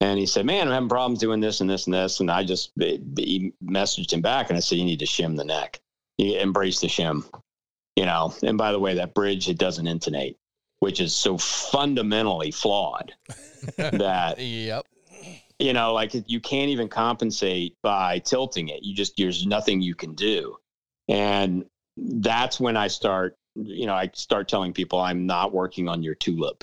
And 0.00 0.16
he 0.16 0.26
said, 0.26 0.46
"Man, 0.46 0.68
I'm 0.68 0.74
having 0.74 0.88
problems 0.88 1.18
doing 1.18 1.40
this 1.40 1.60
and 1.60 1.68
this 1.68 1.86
and 1.86 1.94
this." 1.94 2.20
And 2.20 2.30
I 2.30 2.44
just 2.44 2.70
he 2.78 3.52
messaged 3.64 4.12
him 4.12 4.22
back, 4.22 4.48
and 4.48 4.56
I 4.56 4.60
said, 4.60 4.78
"You 4.78 4.84
need 4.84 5.00
to 5.00 5.06
shim 5.06 5.36
the 5.36 5.44
neck. 5.44 5.80
You 6.18 6.38
embrace 6.38 6.80
the 6.80 6.86
shim." 6.86 7.28
You 7.98 8.06
know 8.06 8.32
and 8.44 8.56
by 8.56 8.70
the 8.70 8.78
way 8.78 8.94
that 8.94 9.12
bridge 9.12 9.48
it 9.48 9.58
doesn't 9.58 9.88
intonate 9.88 10.38
which 10.78 11.00
is 11.00 11.14
so 11.14 11.36
fundamentally 11.36 12.52
flawed 12.52 13.12
that 13.76 14.38
yep. 14.38 14.86
you 15.58 15.72
know 15.72 15.92
like 15.92 16.12
you 16.26 16.40
can't 16.40 16.70
even 16.70 16.88
compensate 16.88 17.76
by 17.82 18.20
tilting 18.20 18.68
it. 18.68 18.84
You 18.84 18.94
just 18.94 19.14
there's 19.18 19.46
nothing 19.46 19.80
you 19.80 19.96
can 19.96 20.14
do. 20.14 20.56
And 21.08 21.64
that's 21.96 22.60
when 22.60 22.76
i 22.76 22.86
start 22.86 23.36
you 23.56 23.84
know 23.84 23.94
i 23.94 24.08
start 24.14 24.46
telling 24.46 24.72
people 24.72 25.00
i'm 25.00 25.26
not 25.26 25.52
working 25.52 25.88
on 25.88 26.00
your 26.00 26.14
tulip. 26.14 26.62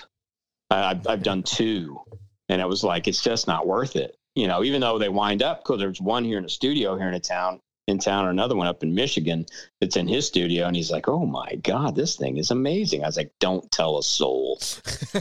I've, 0.71 1.05
I've 1.05 1.23
done 1.23 1.43
two 1.57 1.99
and 2.47 2.61
it 2.61 2.67
was 2.67 2.85
like 2.85 3.09
it's 3.09 3.21
just 3.21 3.45
not 3.45 3.67
worth 3.67 3.97
it. 3.97 4.15
You 4.35 4.47
know 4.47 4.63
even 4.63 4.79
though 4.79 4.97
they 4.97 5.09
wind 5.09 5.43
up 5.43 5.63
because 5.63 5.79
there's 5.79 5.99
one 5.99 6.23
here 6.23 6.37
in 6.37 6.45
a 6.45 6.49
studio 6.49 6.97
here 6.97 7.09
in 7.09 7.13
a 7.13 7.19
town 7.19 7.59
in 7.87 7.99
town 7.99 8.25
or 8.25 8.29
another 8.29 8.55
one 8.55 8.67
up 8.67 8.83
in 8.83 8.95
Michigan 8.95 9.45
that's 9.79 9.95
in 9.95 10.07
his 10.07 10.27
studio. 10.27 10.65
And 10.67 10.75
he's 10.75 10.91
like, 10.91 11.07
Oh 11.07 11.25
my 11.25 11.55
God, 11.63 11.95
this 11.95 12.15
thing 12.15 12.37
is 12.37 12.51
amazing. 12.51 13.03
I 13.03 13.07
was 13.07 13.17
like, 13.17 13.31
Don't 13.39 13.69
tell 13.71 13.97
a 13.97 14.03
soul. 14.03 14.59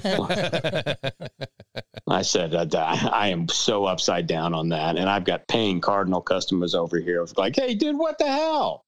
I 2.06 2.22
said, 2.22 2.54
I, 2.74 3.08
I 3.12 3.28
am 3.28 3.48
so 3.48 3.84
upside 3.86 4.26
down 4.26 4.54
on 4.54 4.68
that. 4.70 4.96
And 4.96 5.08
I've 5.08 5.24
got 5.24 5.48
paying 5.48 5.80
Cardinal 5.80 6.20
customers 6.20 6.74
over 6.74 6.98
here. 6.98 7.26
Like, 7.36 7.56
Hey, 7.56 7.74
dude, 7.74 7.98
what 7.98 8.18
the 8.18 8.26
hell? 8.26 8.84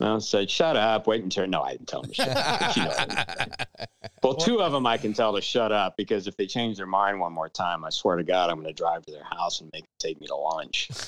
And 0.00 0.08
I 0.08 0.18
said, 0.18 0.50
shut 0.50 0.76
up, 0.76 1.06
wait 1.06 1.22
until, 1.22 1.46
no, 1.46 1.60
I 1.60 1.72
didn't 1.72 1.88
tell 1.88 2.00
them 2.00 2.10
to 2.10 2.14
shut 2.16 2.34
up. 2.34 2.76
You 2.76 2.84
know 2.84 3.86
well, 4.22 4.34
two 4.34 4.62
of 4.62 4.72
them 4.72 4.86
I 4.86 4.96
can 4.96 5.12
tell 5.12 5.34
to 5.34 5.42
shut 5.42 5.72
up 5.72 5.98
because 5.98 6.26
if 6.26 6.38
they 6.38 6.46
change 6.46 6.78
their 6.78 6.86
mind 6.86 7.20
one 7.20 7.34
more 7.34 7.50
time, 7.50 7.84
I 7.84 7.90
swear 7.90 8.16
to 8.16 8.24
God, 8.24 8.48
I'm 8.48 8.56
going 8.56 8.66
to 8.66 8.72
drive 8.72 9.04
to 9.04 9.12
their 9.12 9.24
house 9.24 9.60
and 9.60 9.68
make 9.74 9.82
them 9.82 9.90
take 9.98 10.20
me 10.20 10.26
to 10.26 10.36
lunch. 10.36 10.90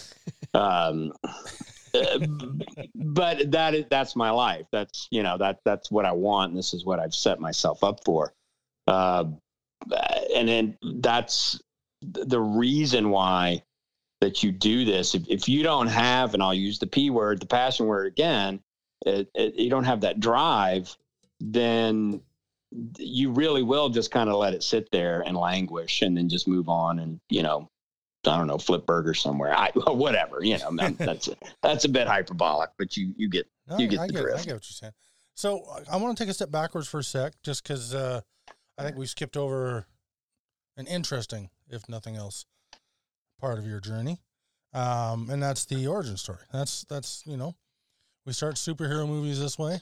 Um, 0.54 1.14
but 2.94 3.50
that 3.50 3.74
is 3.74 3.84
that's 3.90 4.16
my 4.16 4.30
life. 4.30 4.66
That's 4.72 5.08
you 5.10 5.22
know 5.22 5.36
that 5.38 5.60
that's 5.64 5.90
what 5.90 6.04
I 6.04 6.12
want. 6.12 6.54
This 6.54 6.74
is 6.74 6.84
what 6.84 6.98
I've 6.98 7.14
set 7.14 7.40
myself 7.40 7.84
up 7.84 8.04
for. 8.04 8.32
Uh, 8.86 9.24
and 10.34 10.48
then 10.48 10.78
that's 11.00 11.60
the 12.02 12.40
reason 12.40 13.10
why 13.10 13.62
that 14.20 14.42
you 14.42 14.52
do 14.52 14.84
this. 14.84 15.14
If, 15.14 15.28
if 15.28 15.48
you 15.48 15.62
don't 15.62 15.88
have, 15.88 16.34
and 16.34 16.42
I'll 16.42 16.54
use 16.54 16.78
the 16.78 16.86
P 16.86 17.10
word, 17.10 17.40
the 17.40 17.46
passion 17.46 17.86
word 17.86 18.06
again, 18.06 18.60
it, 19.04 19.28
it, 19.34 19.54
you 19.54 19.68
don't 19.70 19.84
have 19.84 20.00
that 20.02 20.20
drive, 20.20 20.96
then 21.40 22.20
you 22.98 23.32
really 23.32 23.62
will 23.62 23.88
just 23.88 24.10
kind 24.10 24.30
of 24.30 24.36
let 24.36 24.54
it 24.54 24.62
sit 24.62 24.88
there 24.92 25.22
and 25.26 25.36
languish 25.36 26.02
and 26.02 26.16
then 26.16 26.28
just 26.28 26.48
move 26.48 26.68
on 26.68 27.00
and, 27.00 27.20
you 27.28 27.42
know, 27.42 27.68
I 28.26 28.36
don't 28.36 28.46
know, 28.46 28.58
flip 28.58 28.86
burger 28.86 29.14
somewhere. 29.14 29.56
I 29.56 29.70
whatever, 29.86 30.42
you 30.42 30.58
know, 30.58 30.92
that's 30.92 31.28
a, 31.28 31.36
that's 31.62 31.84
a 31.84 31.88
bit 31.88 32.06
hyperbolic, 32.06 32.70
but 32.78 32.96
you 32.96 33.14
you 33.16 33.28
get 33.28 33.46
no, 33.68 33.78
you 33.78 33.88
get 33.88 34.00
I 34.00 34.06
the 34.06 34.12
get, 34.12 34.22
drift. 34.22 34.40
I 34.40 34.44
get 34.44 34.54
what 34.54 34.70
you're 34.70 34.74
saying. 34.74 34.92
So 35.34 35.64
I 35.90 35.96
want 35.96 36.16
to 36.16 36.22
take 36.22 36.30
a 36.30 36.34
step 36.34 36.50
backwards 36.50 36.88
for 36.88 37.00
a 37.00 37.04
sec, 37.04 37.32
just 37.42 37.62
because 37.62 37.94
uh, 37.94 38.20
I 38.78 38.82
think 38.82 38.96
we 38.96 39.06
skipped 39.06 39.36
over 39.36 39.86
an 40.76 40.86
interesting, 40.86 41.50
if 41.68 41.88
nothing 41.88 42.16
else, 42.16 42.44
part 43.40 43.58
of 43.58 43.66
your 43.66 43.80
journey, 43.80 44.20
um, 44.74 45.30
and 45.30 45.42
that's 45.42 45.64
the 45.64 45.86
origin 45.86 46.16
story. 46.16 46.44
That's 46.52 46.84
that's 46.84 47.22
you 47.26 47.36
know, 47.36 47.56
we 48.26 48.32
start 48.32 48.56
superhero 48.56 49.06
movies 49.06 49.40
this 49.40 49.58
way. 49.58 49.80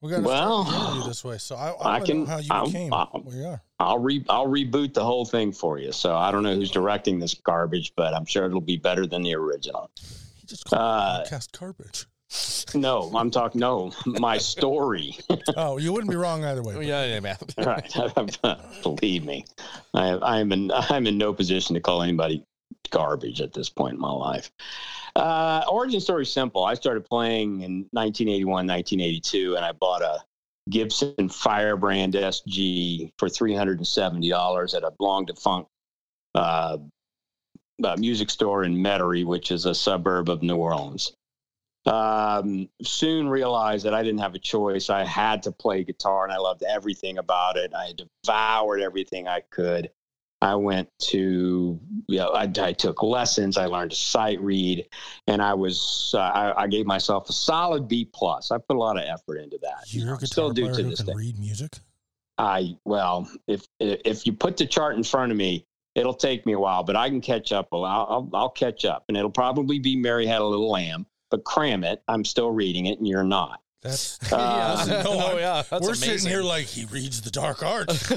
We 0.00 0.10
got 0.10 0.22
well, 0.22 0.64
start 0.64 1.06
this 1.06 1.24
way. 1.24 1.38
So 1.38 1.56
I, 1.56 1.70
I, 1.70 1.94
I 1.96 2.00
can 2.00 2.26
how 2.26 2.38
you 2.38 2.48
I'll, 2.50 2.66
became 2.66 2.92
I'll, 2.92 3.06
where 3.24 3.36
you 3.36 3.46
are. 3.46 3.62
I'll 3.78 3.98
re 3.98 4.24
I'll 4.28 4.46
reboot 4.46 4.94
the 4.94 5.04
whole 5.04 5.24
thing 5.24 5.52
for 5.52 5.78
you. 5.78 5.92
So 5.92 6.16
I 6.16 6.30
don't 6.30 6.42
know 6.42 6.54
who's 6.54 6.70
directing 6.70 7.18
this 7.18 7.34
garbage, 7.34 7.92
but 7.96 8.14
I'm 8.14 8.24
sure 8.24 8.46
it'll 8.46 8.60
be 8.60 8.76
better 8.76 9.06
than 9.06 9.22
the 9.22 9.34
original. 9.34 9.90
He 10.36 10.46
just 10.46 10.64
called 10.66 10.80
uh, 10.80 11.24
podcast 11.24 11.58
garbage. 11.58 12.06
no, 12.74 13.12
I'm 13.14 13.30
talking 13.30 13.60
no, 13.60 13.92
my 14.04 14.38
story. 14.38 15.16
oh, 15.56 15.78
you 15.78 15.92
wouldn't 15.92 16.10
be 16.10 16.16
wrong 16.16 16.44
either 16.44 16.62
way. 16.62 16.86
yeah, 16.86 17.04
yeah, 17.04 17.20
man. 17.20 17.36
right. 17.58 17.96
Believe 18.82 19.24
me, 19.24 19.44
I, 19.94 20.18
I'm 20.22 20.52
in 20.52 20.70
I'm 20.72 21.06
in 21.06 21.18
no 21.18 21.32
position 21.32 21.74
to 21.74 21.80
call 21.80 22.02
anybody 22.02 22.44
garbage 22.90 23.40
at 23.40 23.52
this 23.52 23.68
point 23.68 23.94
in 23.94 24.00
my 24.00 24.12
life. 24.12 24.50
Uh, 25.14 25.64
origin 25.70 26.00
story 26.00 26.26
simple. 26.26 26.64
I 26.64 26.74
started 26.74 27.04
playing 27.04 27.62
in 27.62 27.86
1981, 27.92 28.66
1982, 28.66 29.56
and 29.56 29.64
I 29.64 29.72
bought 29.72 30.02
a 30.02 30.22
Gibson 30.68 31.28
Firebrand 31.28 32.14
SG 32.14 33.12
for 33.18 33.28
$370 33.28 34.74
at 34.74 34.82
a 34.82 34.92
long 34.98 35.24
defunct 35.24 35.70
uh, 36.34 36.78
uh, 37.82 37.96
music 37.98 38.30
store 38.30 38.64
in 38.64 38.76
Metairie, 38.76 39.24
which 39.24 39.50
is 39.50 39.64
a 39.64 39.74
suburb 39.74 40.28
of 40.28 40.42
New 40.42 40.56
Orleans. 40.56 41.12
Um, 41.86 42.68
soon 42.82 43.28
realized 43.28 43.84
that 43.84 43.94
I 43.94 44.02
didn't 44.02 44.20
have 44.20 44.34
a 44.34 44.40
choice. 44.40 44.90
I 44.90 45.04
had 45.04 45.44
to 45.44 45.52
play 45.52 45.84
guitar, 45.84 46.24
and 46.24 46.32
I 46.32 46.38
loved 46.38 46.64
everything 46.64 47.18
about 47.18 47.56
it. 47.56 47.72
I 47.74 47.92
devoured 48.24 48.80
everything 48.80 49.28
I 49.28 49.40
could. 49.50 49.90
I 50.46 50.54
went 50.54 50.88
to, 51.08 51.80
you 52.06 52.18
know, 52.18 52.28
I, 52.28 52.48
I, 52.58 52.72
took 52.72 53.02
lessons. 53.02 53.56
I 53.56 53.66
learned 53.66 53.90
to 53.90 53.96
sight 53.96 54.40
read, 54.40 54.86
and 55.26 55.42
I 55.42 55.54
was, 55.54 56.12
uh, 56.14 56.20
I, 56.20 56.62
I, 56.62 56.66
gave 56.68 56.86
myself 56.86 57.28
a 57.28 57.32
solid 57.32 57.88
B 57.88 58.04
plus. 58.04 58.52
I 58.52 58.58
put 58.58 58.76
a 58.76 58.78
lot 58.78 58.96
of 58.96 59.02
effort 59.02 59.38
into 59.38 59.58
that. 59.62 59.92
You're 59.92 60.14
a 60.14 60.18
guitar 60.18 60.26
still 60.26 60.50
do 60.50 60.72
to 60.72 60.82
this 60.84 61.00
day. 61.00 61.12
Read 61.16 61.38
music. 61.40 61.78
I 62.38 62.76
well, 62.84 63.28
if 63.48 63.66
if 63.80 64.24
you 64.24 64.34
put 64.34 64.56
the 64.56 64.66
chart 64.66 64.94
in 64.96 65.02
front 65.02 65.32
of 65.32 65.38
me, 65.38 65.66
it'll 65.96 66.14
take 66.14 66.46
me 66.46 66.52
a 66.52 66.60
while, 66.60 66.84
but 66.84 66.94
I 66.94 67.08
can 67.08 67.20
catch 67.20 67.50
up. 67.50 67.68
I'll, 67.72 67.84
I'll, 67.84 68.30
I'll 68.32 68.50
catch 68.50 68.84
up, 68.84 69.06
and 69.08 69.16
it'll 69.16 69.30
probably 69.30 69.80
be 69.80 69.96
Mary 69.96 70.26
Had 70.26 70.42
a 70.42 70.44
Little 70.44 70.70
Lamb, 70.70 71.06
but 71.30 71.44
cram 71.44 71.82
it. 71.82 72.02
I'm 72.06 72.24
still 72.24 72.52
reading 72.52 72.86
it, 72.86 72.98
and 72.98 73.08
you're 73.08 73.24
not. 73.24 73.60
That's 73.82 74.32
uh, 74.32 74.84
yeah. 74.88 75.02
No, 75.04 75.10
oh, 75.32 75.38
yeah. 75.38 75.62
That's 75.68 75.82
we're 75.82 75.90
amazing. 75.90 76.18
sitting 76.18 76.28
here 76.28 76.42
like 76.42 76.66
he 76.66 76.84
reads 76.86 77.20
the 77.20 77.30
dark 77.30 77.62
arts. 77.62 78.12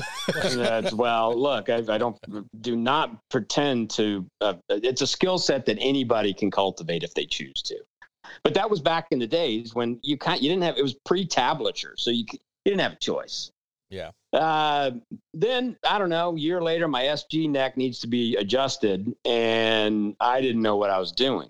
that's, 0.56 0.94
well, 0.94 1.36
look, 1.36 1.70
I, 1.70 1.84
I, 1.88 1.98
don't 1.98 2.18
do 2.62 2.76
not 2.76 3.18
pretend 3.30 3.90
to. 3.92 4.26
Uh, 4.42 4.56
it's 4.70 5.02
a 5.02 5.08
skill 5.08 5.38
set 5.38 5.66
that 5.66 5.78
anybody 5.80 6.34
can 6.34 6.50
cultivate 6.52 7.04
if 7.04 7.14
they 7.14 7.26
choose 7.26 7.62
to. 7.64 7.78
But 8.44 8.54
that 8.54 8.70
was 8.70 8.80
back 8.80 9.08
in 9.12 9.20
the 9.20 9.28
days 9.28 9.74
when 9.74 10.00
you 10.04 10.18
can't. 10.18 10.42
You 10.42 10.50
didn't 10.50 10.64
have. 10.64 10.78
It 10.78 10.84
was 10.84 10.96
pre-tablature, 11.06 11.94
so 11.98 12.12
you, 12.12 12.26
you 12.32 12.40
didn't 12.66 12.82
have 12.82 12.94
a 12.94 12.98
choice. 12.98 13.52
Yeah. 13.90 14.12
Uh, 14.32 14.92
then 15.34 15.76
I 15.88 15.98
don't 15.98 16.10
know. 16.10 16.36
A 16.36 16.40
year 16.40 16.62
later, 16.62 16.88
my 16.88 17.04
SG 17.04 17.50
neck 17.50 17.76
needs 17.76 18.00
to 18.00 18.08
be 18.08 18.36
adjusted, 18.36 19.14
and 19.26 20.16
I 20.20 20.42
didn't 20.42 20.62
know 20.62 20.78
what 20.78 20.90
I 20.90 21.00
was 21.00 21.12
doing. 21.12 21.50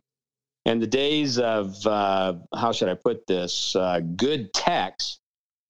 And 0.66 0.82
the 0.82 0.88
days 0.88 1.40
of 1.40 1.86
uh, 1.88 2.36
how 2.54 2.72
should 2.72 2.90
I 2.90 2.96
put 2.96 3.26
this? 3.28 3.76
Uh, 3.76 4.02
good 4.16 4.54
techs, 4.54 5.20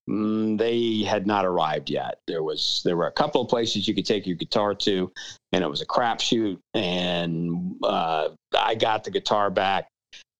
mm, 0.10 0.58
they 0.58 1.04
had 1.04 1.28
not 1.28 1.45
arrived 1.45 1.89
yet. 1.89 2.19
There 2.28 2.43
was 2.43 2.82
there 2.84 2.97
were 2.97 3.08
a 3.08 3.12
couple 3.12 3.41
of 3.41 3.49
places 3.49 3.88
you 3.88 3.93
could 3.93 4.06
take 4.06 4.25
your 4.25 4.36
guitar 4.36 4.73
to, 4.75 5.12
and 5.52 5.63
it 5.63 5.69
was 5.69 5.82
a 5.82 5.86
crapshoot. 5.86 6.60
And 6.73 7.75
uh, 7.84 8.30
I 8.58 8.75
got 8.75 9.04
the 9.04 9.12
guitar 9.12 9.49
back 9.49 9.88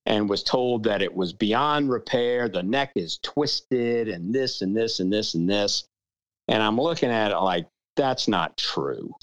and 0.05 0.27
was 0.27 0.43
told 0.43 0.83
that 0.85 1.01
it 1.01 1.13
was 1.13 1.31
beyond 1.31 1.91
repair. 1.91 2.49
The 2.49 2.63
neck 2.63 2.91
is 2.95 3.19
twisted, 3.21 4.09
and 4.09 4.33
this 4.33 4.62
and 4.62 4.75
this 4.75 4.99
and 4.99 5.13
this 5.13 5.35
and 5.35 5.49
this. 5.49 5.85
And 6.47 6.63
I'm 6.63 6.81
looking 6.81 7.12
at 7.12 7.31
it 7.31 7.38
like 7.38 7.67
that's 7.95 8.27
not 8.27 8.57
true. 8.57 9.13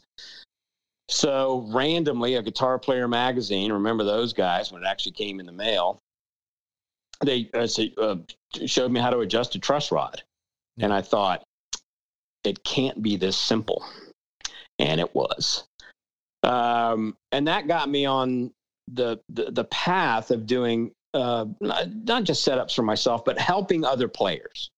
So 1.09 1.67
randomly, 1.69 2.35
a 2.35 2.43
Guitar 2.43 2.79
Player 2.79 3.07
magazine, 3.07 3.73
remember 3.73 4.05
those 4.05 4.33
guys 4.33 4.73
when 4.73 4.83
it 4.83 4.87
actually 4.87 5.13
came 5.13 5.39
in 5.41 5.47
the 5.47 5.53
mail, 5.53 6.01
they 7.25 7.49
uh, 7.55 7.69
uh, 7.99 8.17
showed 8.67 8.91
me 8.91 9.01
how 9.01 9.11
to 9.11 9.21
adjust 9.21 9.55
a 9.55 9.59
truss 9.59 9.93
rod. 9.93 10.23
And 10.79 10.93
I 10.93 11.03
thought, 11.03 11.45
it 12.45 12.63
can't 12.65 13.03
be 13.03 13.17
this 13.17 13.37
simple. 13.37 13.85
And 14.79 15.01
it 15.01 15.15
was. 15.15 15.65
Um, 16.43 17.17
and 17.33 17.49
that 17.49 17.67
got 17.67 17.89
me 17.89 18.05
on 18.05 18.53
the, 18.89 19.19
the, 19.29 19.51
the 19.51 19.65
path 19.65 20.31
of 20.31 20.47
doing 20.47 20.93
uh, 21.15 21.47
not 21.61 22.25
just 22.25 22.47
setups 22.47 22.75
for 22.75 22.83
myself, 22.83 23.25
but 23.25 23.39
helping 23.39 23.85
other 23.85 24.07
players. 24.07 24.71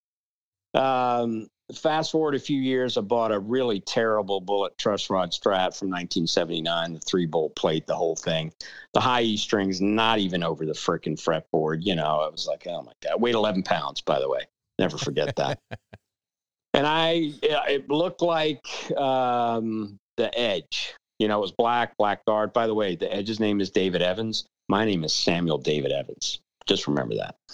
Um, 0.73 1.47
fast 1.73 2.11
forward 2.11 2.35
a 2.35 2.39
few 2.39 2.59
years, 2.59 2.97
I 2.97 3.01
bought 3.01 3.31
a 3.31 3.39
really 3.39 3.79
terrible 3.79 4.41
bullet 4.41 4.77
truss 4.77 5.09
rod 5.09 5.31
strat 5.31 5.77
from 5.77 5.89
1979, 5.89 6.93
the 6.93 6.99
three 6.99 7.25
bolt 7.25 7.55
plate, 7.55 7.87
the 7.87 7.95
whole 7.95 8.15
thing. 8.15 8.53
The 8.93 8.99
high 8.99 9.21
E 9.21 9.37
strings 9.37 9.81
not 9.81 10.19
even 10.19 10.43
over 10.43 10.65
the 10.65 10.73
freaking 10.73 11.19
fretboard. 11.19 11.85
You 11.85 11.95
know, 11.95 12.21
I 12.21 12.29
was 12.29 12.47
like, 12.47 12.65
oh 12.67 12.81
my 12.81 12.93
God. 13.01 13.21
Weighed 13.21 13.35
11 13.35 13.63
pounds, 13.63 14.01
by 14.01 14.19
the 14.19 14.29
way. 14.29 14.41
Never 14.77 14.97
forget 14.97 15.35
that. 15.35 15.59
and 16.73 16.87
I, 16.87 17.33
it 17.41 17.89
looked 17.89 18.21
like 18.21 18.65
um, 18.97 19.97
the 20.17 20.37
Edge. 20.37 20.95
You 21.19 21.27
know, 21.27 21.37
it 21.37 21.41
was 21.41 21.51
black, 21.51 21.97
black 21.97 22.25
guard. 22.25 22.53
By 22.53 22.67
the 22.67 22.73
way, 22.73 22.95
the 22.95 23.13
Edge's 23.13 23.39
name 23.39 23.61
is 23.61 23.69
David 23.69 24.01
Evans. 24.01 24.45
My 24.69 24.85
name 24.85 25.03
is 25.03 25.13
Samuel 25.13 25.57
David 25.57 25.91
Evans. 25.91 26.39
Just 26.65 26.87
remember 26.87 27.15
that. 27.15 27.35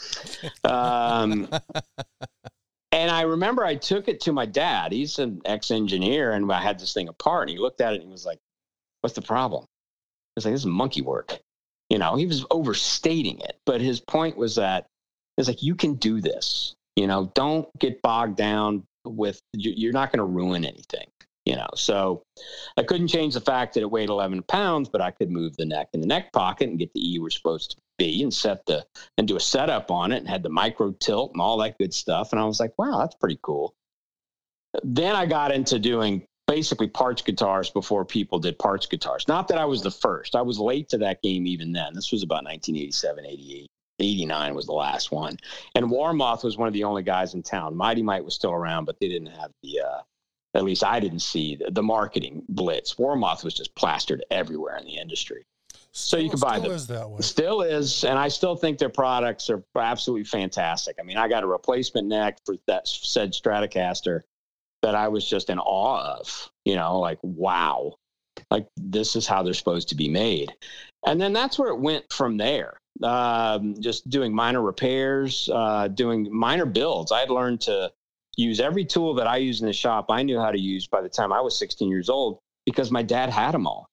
Um, 0.65 1.47
and 2.95 3.11
I 3.11 3.23
remember 3.23 3.65
I 3.65 3.75
took 3.75 4.07
it 4.07 4.21
to 4.21 4.31
my 4.31 4.45
dad. 4.45 4.93
He's 4.93 5.19
an 5.19 5.41
ex 5.43 5.69
engineer, 5.69 6.31
and 6.31 6.49
I 6.49 6.61
had 6.61 6.79
this 6.79 6.93
thing 6.93 7.09
apart. 7.09 7.49
And 7.49 7.49
he 7.49 7.61
looked 7.61 7.81
at 7.81 7.91
it 7.91 7.97
and 7.97 8.05
he 8.05 8.11
was 8.11 8.25
like, 8.25 8.39
What's 9.01 9.15
the 9.15 9.21
problem? 9.21 9.63
I 9.63 10.31
was 10.37 10.45
like, 10.45 10.53
This 10.53 10.61
is 10.61 10.65
monkey 10.65 11.01
work. 11.01 11.37
You 11.89 11.99
know, 11.99 12.15
he 12.15 12.25
was 12.25 12.45
overstating 12.49 13.39
it. 13.39 13.59
But 13.65 13.81
his 13.81 13.99
point 13.99 14.37
was 14.37 14.55
that 14.55 14.87
it's 15.37 15.49
like, 15.49 15.61
You 15.61 15.75
can 15.75 15.95
do 15.95 16.21
this. 16.21 16.73
You 16.95 17.07
know, 17.07 17.29
don't 17.35 17.67
get 17.77 18.01
bogged 18.01 18.37
down 18.37 18.83
with, 19.03 19.41
you're 19.53 19.91
not 19.91 20.13
going 20.13 20.19
to 20.19 20.23
ruin 20.23 20.63
anything 20.63 21.07
you 21.45 21.55
know? 21.55 21.67
So 21.75 22.23
i 22.77 22.83
couldn't 22.83 23.07
change 23.07 23.33
the 23.33 23.41
fact 23.41 23.73
that 23.73 23.81
it 23.81 23.91
weighed 23.91 24.09
11 24.09 24.43
pounds 24.43 24.89
but 24.89 25.01
i 25.01 25.11
could 25.11 25.31
move 25.31 25.55
the 25.57 25.65
neck 25.65 25.89
in 25.93 26.01
the 26.01 26.07
neck 26.07 26.33
pocket 26.33 26.69
and 26.69 26.79
get 26.79 26.93
the 26.93 27.15
e 27.15 27.19
we're 27.19 27.29
supposed 27.29 27.71
to 27.71 27.77
be 27.97 28.21
and 28.21 28.33
set 28.33 28.65
the 28.65 28.85
and 29.17 29.27
do 29.27 29.35
a 29.35 29.39
setup 29.39 29.89
on 29.91 30.11
it 30.11 30.17
and 30.17 30.27
had 30.27 30.43
the 30.43 30.49
micro 30.49 30.91
tilt 30.99 31.31
and 31.33 31.41
all 31.41 31.57
that 31.57 31.77
good 31.77 31.93
stuff 31.93 32.31
and 32.31 32.41
i 32.41 32.45
was 32.45 32.59
like 32.59 32.73
wow 32.77 32.99
that's 32.99 33.15
pretty 33.15 33.39
cool. 33.41 33.73
Then 34.83 35.15
i 35.15 35.25
got 35.25 35.51
into 35.51 35.79
doing 35.79 36.25
basically 36.47 36.87
parts 36.87 37.21
guitars 37.21 37.69
before 37.69 38.05
people 38.05 38.39
did 38.39 38.59
parts 38.59 38.85
guitars. 38.85 39.27
Not 39.27 39.47
that 39.47 39.57
i 39.57 39.65
was 39.65 39.81
the 39.81 39.91
first. 39.91 40.35
I 40.35 40.41
was 40.41 40.59
late 40.59 40.89
to 40.89 40.97
that 40.99 41.21
game 41.21 41.47
even 41.47 41.71
then. 41.71 41.93
This 41.93 42.11
was 42.11 42.23
about 42.23 42.43
1987 42.43 43.25
88 43.25 43.67
89 43.99 44.55
was 44.55 44.65
the 44.65 44.73
last 44.73 45.11
one. 45.11 45.37
And 45.73 45.89
warmoth 45.89 46.43
was 46.43 46.57
one 46.57 46.67
of 46.67 46.73
the 46.73 46.83
only 46.83 47.01
guys 47.01 47.33
in 47.33 47.41
town. 47.41 47.77
Mighty 47.77 48.03
mite 48.03 48.25
was 48.25 48.35
still 48.35 48.51
around 48.51 48.85
but 48.85 48.97
they 48.99 49.07
didn't 49.07 49.31
have 49.31 49.51
the 49.63 49.79
uh, 49.79 50.01
at 50.55 50.63
least 50.63 50.83
I 50.83 50.99
didn't 50.99 51.19
see 51.19 51.57
the, 51.57 51.69
the 51.69 51.83
marketing 51.83 52.43
blitz. 52.49 52.97
Warmoth 52.97 53.43
was 53.43 53.53
just 53.53 53.75
plastered 53.75 54.23
everywhere 54.31 54.77
in 54.77 54.85
the 54.85 54.97
industry. 54.97 55.43
So 55.91 56.17
you 56.17 56.29
can 56.29 56.39
buy 56.39 56.59
them. 56.59 56.71
Is 56.71 56.87
that 56.87 57.09
way. 57.09 57.21
Still 57.21 57.61
is, 57.61 58.03
and 58.03 58.19
I 58.19 58.27
still 58.27 58.55
think 58.55 58.79
their 58.79 58.89
products 58.89 59.49
are 59.49 59.63
absolutely 59.77 60.25
fantastic. 60.25 60.97
I 60.99 61.03
mean, 61.03 61.17
I 61.17 61.29
got 61.29 61.43
a 61.43 61.47
replacement 61.47 62.07
neck 62.07 62.37
for 62.45 62.55
that 62.67 62.87
said 62.87 63.31
Stratocaster 63.31 64.21
that 64.81 64.93
I 64.93 65.07
was 65.07 65.27
just 65.27 65.49
in 65.49 65.57
awe 65.59 66.17
of. 66.17 66.49
You 66.65 66.75
know, 66.75 66.99
like 66.99 67.19
wow, 67.21 67.93
like 68.51 68.67
this 68.75 69.15
is 69.15 69.25
how 69.25 69.41
they're 69.43 69.53
supposed 69.53 69.89
to 69.89 69.95
be 69.95 70.09
made. 70.09 70.51
And 71.05 71.21
then 71.21 71.31
that's 71.31 71.57
where 71.57 71.69
it 71.69 71.79
went 71.79 72.11
from 72.11 72.35
there. 72.37 72.77
Um, 73.01 73.75
just 73.79 74.09
doing 74.09 74.33
minor 74.33 74.61
repairs, 74.61 75.49
uh, 75.53 75.87
doing 75.89 76.27
minor 76.29 76.65
builds. 76.65 77.11
I 77.11 77.21
had 77.21 77.29
learned 77.29 77.61
to 77.61 77.91
use 78.37 78.59
every 78.59 78.85
tool 78.85 79.13
that 79.15 79.27
I 79.27 79.37
use 79.37 79.61
in 79.61 79.67
the 79.67 79.73
shop. 79.73 80.07
I 80.09 80.23
knew 80.23 80.39
how 80.39 80.51
to 80.51 80.59
use 80.59 80.87
by 80.87 81.01
the 81.01 81.09
time 81.09 81.31
I 81.31 81.41
was 81.41 81.57
16 81.57 81.89
years 81.89 82.09
old 82.09 82.39
because 82.65 82.91
my 82.91 83.03
dad 83.03 83.29
had 83.29 83.53
them 83.53 83.67
all. 83.67 83.87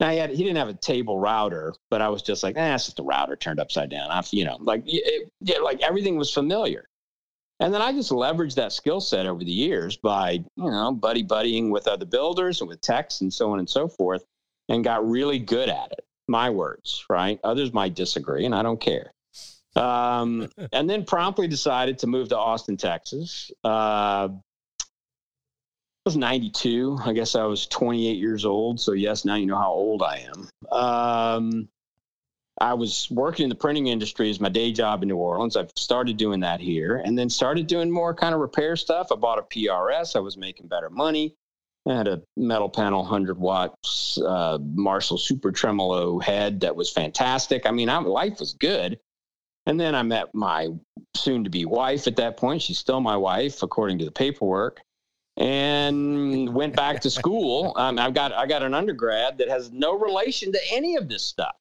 Now 0.00 0.10
he 0.10 0.18
had 0.18 0.30
he 0.30 0.42
didn't 0.42 0.56
have 0.56 0.68
a 0.68 0.74
table 0.74 1.18
router, 1.18 1.74
but 1.90 2.02
I 2.02 2.08
was 2.08 2.22
just 2.22 2.42
like, 2.42 2.56
eh, 2.56 2.74
it's 2.74 2.86
just 2.86 2.98
a 2.98 3.02
router 3.02 3.36
turned 3.36 3.60
upside 3.60 3.90
down. 3.90 4.10
I, 4.10 4.22
you 4.30 4.44
know, 4.44 4.58
like 4.60 4.82
it, 4.86 5.30
it, 5.46 5.62
like 5.62 5.80
everything 5.80 6.16
was 6.16 6.32
familiar. 6.32 6.86
And 7.60 7.72
then 7.72 7.80
I 7.80 7.92
just 7.92 8.10
leveraged 8.10 8.56
that 8.56 8.72
skill 8.72 9.00
set 9.00 9.26
over 9.26 9.44
the 9.44 9.52
years 9.52 9.96
by, 9.96 10.32
you 10.56 10.70
know, 10.70 10.90
buddy 10.90 11.22
buddying 11.22 11.70
with 11.70 11.86
other 11.86 12.04
builders 12.04 12.60
and 12.60 12.68
with 12.68 12.80
techs 12.80 13.20
and 13.20 13.32
so 13.32 13.52
on 13.52 13.60
and 13.60 13.70
so 13.70 13.86
forth, 13.86 14.24
and 14.68 14.82
got 14.82 15.08
really 15.08 15.38
good 15.38 15.68
at 15.68 15.92
it. 15.92 16.04
My 16.26 16.50
words, 16.50 17.04
right? 17.08 17.38
Others 17.44 17.72
might 17.72 17.94
disagree, 17.94 18.44
and 18.44 18.54
I 18.54 18.62
don't 18.62 18.80
care. 18.80 19.12
Um, 19.74 20.50
and 20.72 20.88
then 20.88 21.04
promptly 21.04 21.48
decided 21.48 21.98
to 22.00 22.06
move 22.06 22.28
to 22.28 22.38
Austin, 22.38 22.76
Texas. 22.76 23.50
Uh, 23.64 24.28
I 26.04 26.08
was 26.08 26.16
92. 26.16 26.98
I 27.04 27.12
guess 27.12 27.34
I 27.34 27.44
was 27.44 27.66
28 27.66 28.18
years 28.18 28.44
old. 28.44 28.80
So, 28.80 28.92
yes, 28.92 29.24
now 29.24 29.36
you 29.36 29.46
know 29.46 29.56
how 29.56 29.72
old 29.72 30.02
I 30.02 30.26
am. 30.28 30.48
Um, 30.76 31.68
I 32.60 32.74
was 32.74 33.08
working 33.10 33.44
in 33.44 33.48
the 33.48 33.54
printing 33.54 33.86
industry 33.86 34.28
as 34.28 34.40
my 34.40 34.48
day 34.48 34.72
job 34.72 35.02
in 35.02 35.08
New 35.08 35.16
Orleans. 35.16 35.56
I've 35.56 35.70
started 35.76 36.16
doing 36.16 36.40
that 36.40 36.60
here 36.60 36.96
and 37.04 37.16
then 37.16 37.30
started 37.30 37.66
doing 37.66 37.90
more 37.90 38.14
kind 38.14 38.34
of 38.34 38.40
repair 38.40 38.76
stuff. 38.76 39.08
I 39.10 39.16
bought 39.16 39.38
a 39.38 39.42
PRS. 39.42 40.16
I 40.16 40.20
was 40.20 40.36
making 40.36 40.66
better 40.66 40.90
money. 40.90 41.34
I 41.88 41.94
had 41.94 42.08
a 42.08 42.22
metal 42.36 42.68
panel, 42.68 43.00
100 43.00 43.38
watts 43.38 44.18
uh, 44.18 44.58
Marshall 44.74 45.18
Super 45.18 45.50
Tremolo 45.50 46.18
head 46.20 46.60
that 46.60 46.76
was 46.76 46.90
fantastic. 46.90 47.66
I 47.66 47.72
mean, 47.72 47.88
I, 47.88 47.98
life 47.98 48.38
was 48.38 48.52
good 48.52 49.00
And 49.66 49.78
then 49.78 49.94
I 49.94 50.02
met 50.02 50.34
my 50.34 50.68
soon 51.14 51.44
to 51.44 51.50
be 51.50 51.64
wife 51.64 52.06
at 52.06 52.16
that 52.16 52.36
point. 52.36 52.62
She's 52.62 52.78
still 52.78 53.00
my 53.00 53.16
wife, 53.16 53.62
according 53.62 53.98
to 53.98 54.04
the 54.04 54.10
paperwork, 54.10 54.80
and 55.36 56.52
went 56.52 56.74
back 56.74 57.00
to 57.02 57.10
school. 57.10 57.74
Um, 57.82 57.98
I've 57.98 58.14
got 58.14 58.32
I 58.32 58.46
got 58.46 58.62
an 58.62 58.74
undergrad 58.74 59.38
that 59.38 59.48
has 59.48 59.70
no 59.72 59.98
relation 59.98 60.52
to 60.52 60.58
any 60.70 60.96
of 60.96 61.08
this 61.08 61.24
stuff. 61.24 61.54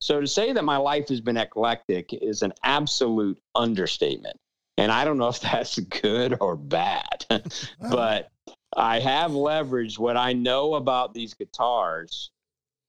So 0.00 0.20
to 0.20 0.26
say 0.26 0.52
that 0.52 0.64
my 0.64 0.76
life 0.76 1.08
has 1.08 1.20
been 1.20 1.36
eclectic 1.36 2.12
is 2.12 2.42
an 2.42 2.52
absolute 2.62 3.38
understatement. 3.54 4.36
And 4.76 4.90
I 4.92 5.04
don't 5.04 5.18
know 5.18 5.28
if 5.28 5.40
that's 5.40 5.78
good 5.78 6.36
or 6.40 6.56
bad, 6.56 7.24
but 7.80 8.30
I 8.76 8.98
have 9.00 9.30
leveraged 9.30 9.98
what 9.98 10.16
I 10.16 10.32
know 10.32 10.74
about 10.74 11.14
these 11.14 11.34
guitars 11.34 12.30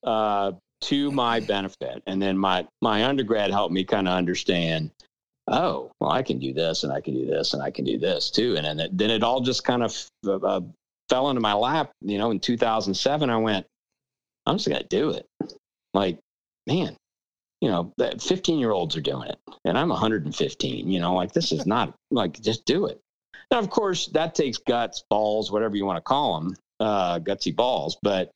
uh, 0.04 0.52
to 0.86 1.12
my 1.12 1.40
benefit. 1.40 2.04
And 2.08 2.22
then 2.22 2.38
my 2.38 2.68
my 2.82 3.06
undergrad 3.06 3.52
helped 3.52 3.74
me 3.74 3.84
kind 3.84 4.08
of 4.08 4.14
understand. 4.14 4.92
Oh, 5.48 5.92
well, 6.00 6.12
I 6.12 6.24
can 6.24 6.40
do 6.40 6.54
this, 6.54 6.84
and 6.84 6.92
I 6.92 7.02
can 7.02 7.14
do 7.14 7.28
this, 7.28 7.54
and 7.54 7.62
I 7.62 7.70
can 7.70 7.86
do 7.86 8.00
this 8.00 8.32
too. 8.32 8.56
And 8.56 8.66
then 8.66 8.80
it, 8.80 8.98
then 8.98 9.12
it 9.12 9.24
all 9.24 9.42
just 9.42 9.64
kind 9.64 9.84
of 9.84 10.10
uh, 10.26 10.36
uh 10.38 10.62
fell 11.10 11.30
into 11.30 11.42
my 11.42 11.54
lap. 11.54 11.92
You 12.02 12.18
know, 12.18 12.32
in 12.32 12.40
2007, 12.40 13.30
I 13.30 13.38
went, 13.38 13.66
I'm 14.46 14.58
just 14.58 14.68
gonna 14.68 14.84
do 14.84 15.12
it. 15.12 15.28
Like, 15.94 16.20
man, 16.68 16.96
you 17.62 17.70
know, 17.70 17.94
15 18.00 18.60
year 18.60 18.72
olds 18.72 18.96
are 18.96 19.02
doing 19.02 19.30
it, 19.30 19.40
and 19.66 19.78
I'm 19.78 19.90
115. 19.90 20.90
You 20.90 21.00
know, 21.00 21.14
like 21.14 21.34
this 21.34 21.52
is 21.52 21.66
not 21.66 21.94
like 22.12 22.42
just 22.42 22.66
do 22.66 22.88
it. 22.88 23.00
Now, 23.52 23.60
of 23.60 23.70
course, 23.70 24.08
that 24.08 24.36
takes 24.36 24.58
guts, 24.58 25.04
balls, 25.10 25.52
whatever 25.52 25.76
you 25.76 25.86
want 25.86 25.98
to 25.98 26.02
call 26.02 26.40
them, 26.40 26.56
uh, 26.80 27.20
gutsy 27.20 27.56
balls. 27.56 27.98
But 28.02 28.32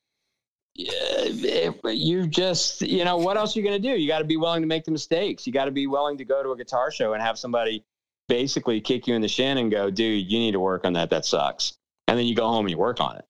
you 0.74 2.26
just, 2.26 2.82
you 2.82 3.04
know, 3.04 3.16
what 3.16 3.36
else 3.36 3.56
are 3.56 3.60
you 3.60 3.66
going 3.66 3.80
to 3.80 3.88
do? 3.88 3.98
You 3.98 4.08
got 4.08 4.20
to 4.20 4.24
be 4.24 4.36
willing 4.36 4.62
to 4.62 4.68
make 4.68 4.84
the 4.84 4.90
mistakes. 4.90 5.46
You 5.46 5.52
got 5.52 5.66
to 5.66 5.70
be 5.70 5.86
willing 5.86 6.16
to 6.18 6.24
go 6.24 6.42
to 6.42 6.50
a 6.50 6.56
guitar 6.56 6.90
show 6.90 7.12
and 7.12 7.22
have 7.22 7.38
somebody 7.38 7.84
basically 8.28 8.80
kick 8.80 9.06
you 9.06 9.14
in 9.14 9.22
the 9.22 9.28
shin 9.28 9.58
and 9.58 9.70
go, 9.70 9.90
dude, 9.90 10.30
you 10.30 10.38
need 10.38 10.52
to 10.52 10.60
work 10.60 10.84
on 10.84 10.92
that. 10.94 11.10
That 11.10 11.24
sucks. 11.24 11.74
And 12.08 12.18
then 12.18 12.26
you 12.26 12.34
go 12.34 12.46
home 12.46 12.64
and 12.64 12.70
you 12.70 12.78
work 12.78 13.00
on 13.00 13.16
it. 13.16 13.24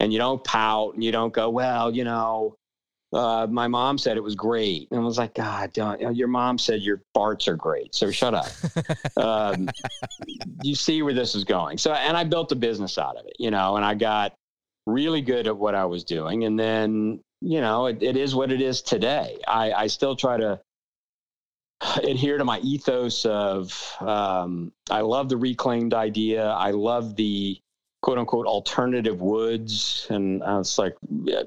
And 0.00 0.12
you 0.12 0.18
don't 0.18 0.42
pout 0.44 0.94
and 0.94 1.02
you 1.02 1.12
don't 1.12 1.32
go, 1.32 1.48
well, 1.48 1.94
you 1.94 2.04
know, 2.04 2.56
uh, 3.12 3.46
my 3.48 3.68
mom 3.68 3.98
said 3.98 4.16
it 4.16 4.22
was 4.22 4.34
great. 4.34 4.88
And 4.90 5.00
I 5.00 5.02
was 5.02 5.16
like, 5.16 5.34
God, 5.34 5.72
don't, 5.72 6.16
your 6.16 6.28
mom 6.28 6.58
said 6.58 6.82
your 6.82 7.02
farts 7.16 7.48
are 7.48 7.56
great. 7.56 7.94
So 7.94 8.10
shut 8.10 8.34
up. 8.34 8.48
um, 9.16 9.68
you 10.62 10.74
see 10.74 11.02
where 11.02 11.14
this 11.14 11.34
is 11.34 11.44
going. 11.44 11.78
So, 11.78 11.92
and 11.92 12.16
I 12.16 12.24
built 12.24 12.52
a 12.52 12.56
business 12.56 12.98
out 12.98 13.16
of 13.16 13.24
it, 13.26 13.36
you 13.38 13.50
know, 13.50 13.76
and 13.76 13.84
I 13.84 13.94
got 13.94 14.34
really 14.86 15.20
good 15.20 15.46
at 15.46 15.56
what 15.56 15.74
I 15.74 15.84
was 15.84 16.04
doing. 16.04 16.44
And 16.44 16.58
then, 16.58 17.20
you 17.40 17.60
know, 17.60 17.86
it, 17.86 18.02
it 18.02 18.16
is 18.16 18.34
what 18.34 18.52
it 18.52 18.60
is 18.60 18.82
today. 18.82 19.38
I, 19.46 19.72
I 19.72 19.86
still 19.88 20.16
try 20.16 20.36
to 20.36 20.60
adhere 22.02 22.38
to 22.38 22.44
my 22.44 22.58
ethos 22.60 23.26
of 23.26 23.96
um, 24.00 24.72
I 24.90 25.00
love 25.00 25.28
the 25.28 25.36
reclaimed 25.36 25.94
idea. 25.94 26.46
I 26.46 26.70
love 26.70 27.16
the 27.16 27.60
quote 28.02 28.18
unquote 28.18 28.46
alternative 28.46 29.20
woods 29.20 30.06
and 30.10 30.42
uh, 30.42 30.60
it's 30.60 30.78
like 30.78 30.94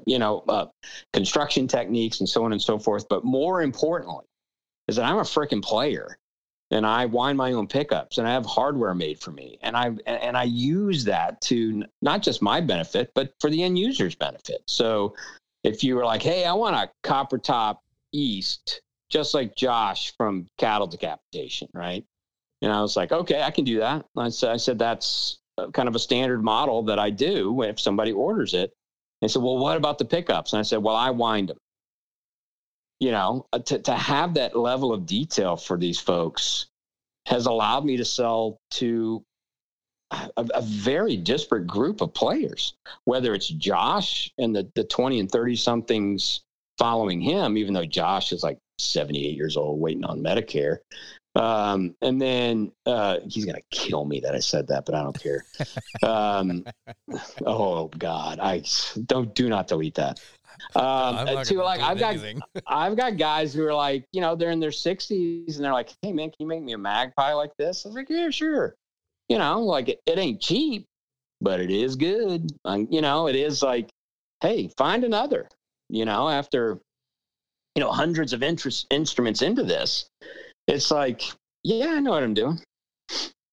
you 0.04 0.18
know 0.18 0.44
uh, 0.48 0.66
construction 1.12 1.66
techniques 1.66 2.20
and 2.20 2.28
so 2.28 2.44
on 2.44 2.52
and 2.52 2.60
so 2.60 2.78
forth 2.78 3.08
but 3.08 3.24
more 3.24 3.62
importantly 3.62 4.24
is 4.86 4.96
that 4.96 5.06
i'm 5.06 5.16
a 5.16 5.22
freaking 5.22 5.62
player 5.62 6.18
and 6.70 6.86
i 6.86 7.06
wind 7.06 7.36
my 7.36 7.52
own 7.52 7.66
pickups 7.66 8.18
and 8.18 8.26
i 8.26 8.32
have 8.32 8.46
hardware 8.46 8.94
made 8.94 9.18
for 9.18 9.30
me 9.30 9.58
and 9.62 9.76
i 9.76 9.90
and 10.06 10.36
i 10.36 10.44
use 10.44 11.04
that 11.04 11.40
to 11.40 11.84
not 12.02 12.22
just 12.22 12.42
my 12.42 12.60
benefit 12.60 13.10
but 13.14 13.32
for 13.40 13.50
the 13.50 13.62
end 13.62 13.78
user's 13.78 14.14
benefit 14.14 14.62
so 14.66 15.14
if 15.64 15.82
you 15.84 15.94
were 15.94 16.04
like 16.04 16.22
hey 16.22 16.44
i 16.44 16.52
want 16.52 16.76
a 16.76 16.90
copper 17.02 17.38
top 17.38 17.82
east 18.12 18.82
just 19.08 19.34
like 19.34 19.54
josh 19.56 20.12
from 20.16 20.46
cattle 20.58 20.86
decapitation 20.86 21.68
right 21.74 22.04
and 22.62 22.72
i 22.72 22.80
was 22.80 22.96
like 22.96 23.12
okay 23.12 23.42
i 23.42 23.50
can 23.50 23.64
do 23.64 23.78
that 23.78 24.04
i 24.16 24.28
said, 24.28 24.50
I 24.50 24.56
said 24.56 24.78
that's 24.78 25.40
uh, 25.60 25.70
kind 25.70 25.88
of 25.88 25.94
a 25.94 25.98
standard 25.98 26.42
model 26.42 26.82
that 26.84 26.98
I 26.98 27.10
do 27.10 27.62
if 27.62 27.80
somebody 27.80 28.12
orders 28.12 28.54
it. 28.54 28.72
They 29.20 29.28
said, 29.28 29.42
well, 29.42 29.58
what 29.58 29.76
about 29.76 29.98
the 29.98 30.04
pickups? 30.04 30.52
And 30.52 30.60
I 30.60 30.62
said, 30.62 30.82
well, 30.82 30.96
I 30.96 31.10
wind 31.10 31.50
them. 31.50 31.58
You 33.00 33.12
know, 33.12 33.46
uh, 33.52 33.60
to, 33.60 33.78
to 33.78 33.94
have 33.94 34.34
that 34.34 34.54
level 34.54 34.92
of 34.92 35.06
detail 35.06 35.56
for 35.56 35.78
these 35.78 35.98
folks 35.98 36.66
has 37.26 37.46
allowed 37.46 37.84
me 37.84 37.96
to 37.96 38.04
sell 38.04 38.58
to 38.72 39.22
a, 40.10 40.30
a, 40.36 40.62
very 40.62 41.16
disparate 41.16 41.66
group 41.66 42.00
of 42.00 42.12
players, 42.12 42.74
whether 43.04 43.34
it's 43.34 43.48
Josh 43.48 44.30
and 44.38 44.54
the, 44.54 44.68
the 44.74 44.84
20 44.84 45.20
and 45.20 45.30
30 45.30 45.56
somethings 45.56 46.40
following 46.78 47.20
him, 47.20 47.56
even 47.56 47.74
though 47.74 47.84
Josh 47.84 48.32
is 48.32 48.42
like 48.42 48.58
78 48.78 49.36
years 49.36 49.56
old 49.56 49.80
waiting 49.80 50.04
on 50.04 50.20
Medicare, 50.20 50.78
um, 51.36 51.94
and 52.02 52.20
then 52.20 52.72
uh, 52.86 53.18
he's 53.28 53.44
gonna 53.44 53.60
kill 53.70 54.04
me 54.04 54.20
that 54.20 54.34
I 54.34 54.40
said 54.40 54.66
that, 54.68 54.84
but 54.84 54.94
I 54.94 55.02
don't 55.02 55.22
care. 55.22 55.44
um, 56.02 56.64
oh 57.46 57.88
God, 57.98 58.40
I 58.40 58.64
don't 59.06 59.34
do 59.34 59.48
not 59.48 59.68
delete 59.68 59.94
that. 59.94 60.20
Um, 60.74 61.26
to 61.44 61.62
like 61.62 61.80
I've 61.80 61.98
got 61.98 62.16
I've 62.66 62.96
got 62.96 63.16
guys 63.16 63.52
who 63.54 63.64
are 63.66 63.74
like 63.74 64.04
you 64.12 64.20
know 64.20 64.34
they're 64.34 64.50
in 64.50 64.60
their 64.60 64.72
sixties 64.72 65.56
and 65.56 65.64
they're 65.64 65.72
like, 65.72 65.90
hey 66.02 66.12
man, 66.12 66.28
can 66.30 66.36
you 66.40 66.46
make 66.46 66.62
me 66.62 66.72
a 66.72 66.78
magpie 66.78 67.32
like 67.32 67.52
this? 67.58 67.84
I 67.84 67.88
was 67.88 67.96
like, 67.96 68.10
yeah, 68.10 68.30
sure. 68.30 68.74
You 69.28 69.38
know, 69.38 69.60
like 69.60 69.88
it, 69.88 70.00
it 70.06 70.18
ain't 70.18 70.40
cheap, 70.40 70.86
but 71.40 71.60
it 71.60 71.70
is 71.70 71.96
good. 71.96 72.50
Um, 72.64 72.88
you 72.90 73.00
know, 73.00 73.28
it 73.28 73.36
is 73.36 73.62
like, 73.62 73.88
hey, 74.40 74.70
find 74.76 75.04
another. 75.04 75.48
You 75.88 76.04
know, 76.04 76.28
after 76.28 76.80
you 77.74 77.80
know 77.80 77.90
hundreds 77.90 78.32
of 78.32 78.42
interest 78.42 78.86
instruments 78.90 79.42
into 79.42 79.62
this 79.62 80.08
it's 80.70 80.90
like, 80.90 81.22
yeah, 81.64 81.88
I 81.88 82.00
know 82.00 82.12
what 82.12 82.22
I'm 82.22 82.34
doing, 82.34 82.60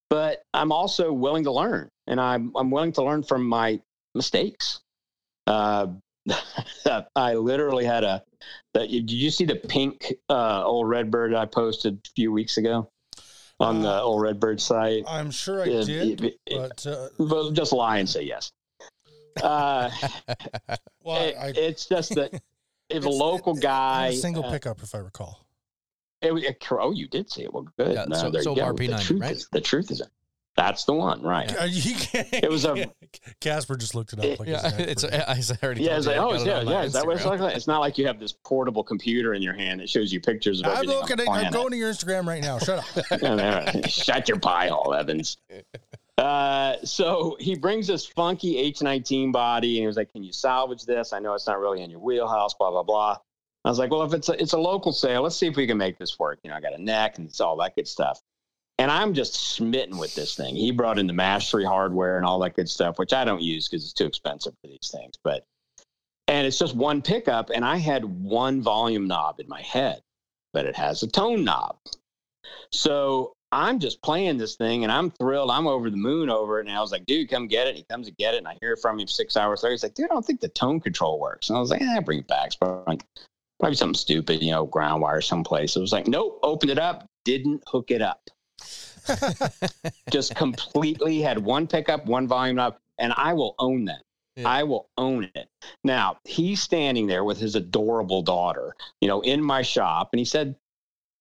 but 0.09 0.41
I'm 0.53 0.71
also 0.71 1.11
willing 1.11 1.43
to 1.45 1.51
learn, 1.51 1.89
and 2.05 2.21
I'm 2.21 2.51
I'm 2.55 2.71
willing 2.71 2.91
to 2.93 3.03
learn 3.03 3.23
from 3.23 3.47
my 3.47 3.81
mistakes. 4.15 4.79
Uh, 5.47 5.87
I 7.15 7.35
literally 7.35 7.85
had 7.85 8.03
a. 8.03 8.23
That 8.73 8.89
did 8.89 9.11
you 9.11 9.31
see 9.31 9.45
the 9.45 9.55
pink 9.55 10.13
uh, 10.29 10.63
old 10.63 10.87
Redbird 10.87 11.33
I 11.33 11.45
posted 11.45 11.99
a 12.05 12.09
few 12.15 12.31
weeks 12.31 12.57
ago 12.57 12.91
on 13.59 13.81
the 13.81 13.89
uh, 13.89 14.01
old 14.01 14.21
Redbird 14.21 14.61
site? 14.61 15.03
I'm 15.07 15.31
sure 15.31 15.61
I 15.61 15.65
it, 15.65 15.85
did, 15.85 16.23
it, 16.23 16.39
it, 16.45 16.83
but, 17.17 17.29
uh, 17.29 17.51
just 17.51 17.73
lie 17.73 17.97
and 17.97 18.09
say 18.09 18.23
yes. 18.23 18.51
Uh, 19.41 19.89
well, 21.03 21.33
I, 21.39 21.53
it's 21.55 21.85
just 21.85 22.15
that 22.15 22.31
if 22.89 23.05
a 23.05 23.09
local 23.09 23.55
guy, 23.55 24.07
a 24.07 24.13
single 24.13 24.45
uh, 24.45 24.51
pickup, 24.51 24.81
if 24.83 24.93
I 24.93 24.99
recall. 24.99 25.45
It, 26.21 26.33
it, 26.33 26.67
oh, 26.71 26.91
you 26.91 27.07
did 27.07 27.29
see 27.31 27.43
it. 27.43 27.53
Well, 27.53 27.67
good. 27.77 27.93
Yeah, 27.93 28.05
no, 28.07 28.15
so, 28.15 28.31
there 28.31 28.41
so 28.41 28.55
you 28.55 28.61
go. 28.61 28.73
RP90, 28.73 29.21
right? 29.21 29.35
Is, 29.35 29.47
the 29.51 29.61
truth 29.61 29.91
is, 29.91 30.01
that's 30.57 30.85
the 30.85 30.93
one, 30.93 31.21
right? 31.21 31.49
Uh, 31.51 31.67
it 31.67 32.49
was 32.49 32.65
a 32.65 32.91
Kasper 33.39 33.77
just 33.77 33.93
looked 33.93 34.13
it 34.13 34.19
up. 34.19 34.25
It, 34.25 34.39
like 34.39 34.49
yeah, 34.49 34.75
it's. 34.79 35.03
A, 35.03 35.29
I 35.29 35.39
already. 35.63 35.83
Yeah, 35.83 35.97
it's 35.97 36.07
like, 36.07 36.17
oh, 36.17 36.33
yeah, 36.43 36.61
yeah. 36.61 36.81
Is 36.81 36.93
that 36.93 37.05
what 37.05 37.15
it's 37.17 37.25
like? 37.25 37.39
It's 37.55 37.67
not 37.67 37.79
like 37.79 37.99
you 37.99 38.07
have 38.07 38.19
this 38.19 38.33
portable 38.43 38.83
computer 38.83 39.35
in 39.35 39.43
your 39.43 39.53
hand 39.53 39.79
that 39.79 39.89
shows 39.89 40.11
you 40.11 40.19
pictures 40.19 40.61
of 40.61 40.65
I'm. 40.65 40.85
Looking 40.87 41.19
at, 41.19 41.29
I'm 41.29 41.51
going 41.51 41.69
to 41.69 41.77
your 41.77 41.91
Instagram 41.91 42.25
right 42.25 42.41
now. 42.41 42.57
Shut 42.57 42.79
up. 42.79 43.85
Shut 43.89 44.27
your 44.27 44.39
pie 44.39 44.69
hole, 44.69 44.93
Evans. 44.93 45.37
Uh, 46.17 46.77
so 46.83 47.37
he 47.39 47.55
brings 47.55 47.85
this 47.85 48.03
funky 48.03 48.55
H19 48.73 49.31
body, 49.31 49.77
and 49.77 49.83
he 49.83 49.85
was 49.85 49.97
like, 49.97 50.11
"Can 50.11 50.23
you 50.23 50.33
salvage 50.33 50.83
this? 50.83 51.13
I 51.13 51.19
know 51.19 51.35
it's 51.35 51.45
not 51.45 51.59
really 51.59 51.83
in 51.83 51.91
your 51.91 51.99
wheelhouse." 51.99 52.55
Blah 52.55 52.71
blah 52.71 52.81
blah. 52.81 53.17
I 53.63 53.69
was 53.69 53.77
like, 53.77 53.91
well, 53.91 54.01
if 54.01 54.15
it's 54.15 54.27
a, 54.29 54.41
it's 54.41 54.53
a 54.53 54.57
local 54.57 54.93
sale, 54.93 55.21
let's 55.21 55.35
see 55.35 55.45
if 55.45 55.55
we 55.55 55.67
can 55.67 55.77
make 55.77 55.99
this 55.99 56.17
work. 56.17 56.39
You 56.41 56.49
know, 56.49 56.55
I 56.55 56.59
got 56.59 56.73
a 56.73 56.81
neck 56.81 57.19
and 57.19 57.27
it's 57.27 57.39
all 57.39 57.55
that 57.57 57.75
good 57.75 57.87
stuff. 57.87 58.19
And 58.79 58.91
I'm 58.91 59.13
just 59.13 59.33
smitten 59.33 59.97
with 59.97 60.13
this 60.13 60.35
thing. 60.35 60.55
He 60.55 60.71
brought 60.71 60.99
in 60.99 61.07
the 61.07 61.13
mastery 61.13 61.65
hardware 61.65 62.17
and 62.17 62.25
all 62.25 62.39
that 62.39 62.55
good 62.55 62.69
stuff, 62.69 62.99
which 62.99 63.11
I 63.11 63.25
don't 63.25 63.41
use 63.41 63.67
because 63.67 63.83
it's 63.83 63.93
too 63.93 64.05
expensive 64.05 64.53
for 64.61 64.67
these 64.67 64.91
things. 64.93 65.15
But 65.23 65.43
and 66.27 66.45
it's 66.45 66.59
just 66.59 66.75
one 66.75 67.01
pickup, 67.01 67.49
and 67.49 67.63
I 67.63 67.77
had 67.77 68.03
one 68.03 68.61
volume 68.61 69.07
knob 69.07 69.39
in 69.39 69.47
my 69.47 69.61
head, 69.61 70.01
but 70.53 70.65
it 70.65 70.75
has 70.75 71.01
a 71.01 71.07
tone 71.07 71.43
knob. 71.43 71.77
So 72.71 73.33
I'm 73.51 73.79
just 73.79 74.01
playing 74.01 74.37
this 74.37 74.55
thing 74.55 74.83
and 74.83 74.91
I'm 74.91 75.09
thrilled. 75.11 75.51
I'm 75.51 75.67
over 75.67 75.89
the 75.89 75.97
moon 75.97 76.29
over 76.29 76.59
it. 76.59 76.67
And 76.67 76.75
I 76.75 76.81
was 76.81 76.91
like, 76.91 77.05
dude, 77.05 77.29
come 77.29 77.47
get 77.47 77.67
it. 77.67 77.69
And 77.69 77.77
he 77.77 77.85
comes 77.89 78.07
to 78.07 78.13
get 78.13 78.33
it. 78.33 78.39
And 78.39 78.47
I 78.47 78.57
hear 78.59 78.75
from 78.75 78.99
him 78.99 79.07
six 79.07 79.37
hours 79.37 79.63
later. 79.63 79.71
He's 79.71 79.83
like, 79.83 79.93
dude, 79.93 80.05
I 80.05 80.13
don't 80.13 80.25
think 80.25 80.41
the 80.41 80.49
tone 80.49 80.79
control 80.79 81.19
works. 81.19 81.49
And 81.49 81.57
I 81.57 81.61
was 81.61 81.69
like, 81.69 81.81
eh, 81.81 81.99
bring 82.01 82.19
it 82.19 82.27
back. 82.27 82.47
It's 82.47 82.57
like 82.61 83.05
probably 83.59 83.75
something 83.75 83.95
stupid, 83.95 84.41
you 84.41 84.51
know, 84.51 84.65
ground 84.65 85.01
wire 85.01 85.21
someplace. 85.21 85.75
It 85.75 85.79
was 85.79 85.93
like, 85.93 86.07
nope, 86.07 86.39
opened 86.43 86.71
it 86.71 86.79
up, 86.79 87.05
didn't 87.23 87.63
hook 87.67 87.89
it 87.89 88.01
up. 88.01 88.29
Just 90.11 90.35
completely 90.35 91.21
had 91.21 91.37
one 91.37 91.67
pickup, 91.67 92.05
one 92.05 92.27
volume 92.27 92.59
up, 92.59 92.81
and 92.97 93.13
I 93.15 93.33
will 93.33 93.55
own 93.59 93.85
that. 93.85 94.01
Yeah. 94.35 94.47
I 94.47 94.63
will 94.63 94.89
own 94.97 95.29
it. 95.35 95.49
Now, 95.83 96.19
he's 96.23 96.61
standing 96.61 97.07
there 97.07 97.23
with 97.23 97.39
his 97.39 97.55
adorable 97.55 98.21
daughter, 98.21 98.75
you 99.01 99.07
know, 99.07 99.21
in 99.21 99.41
my 99.41 99.63
shop, 99.63 100.09
and 100.13 100.19
he 100.19 100.25
said, 100.25 100.55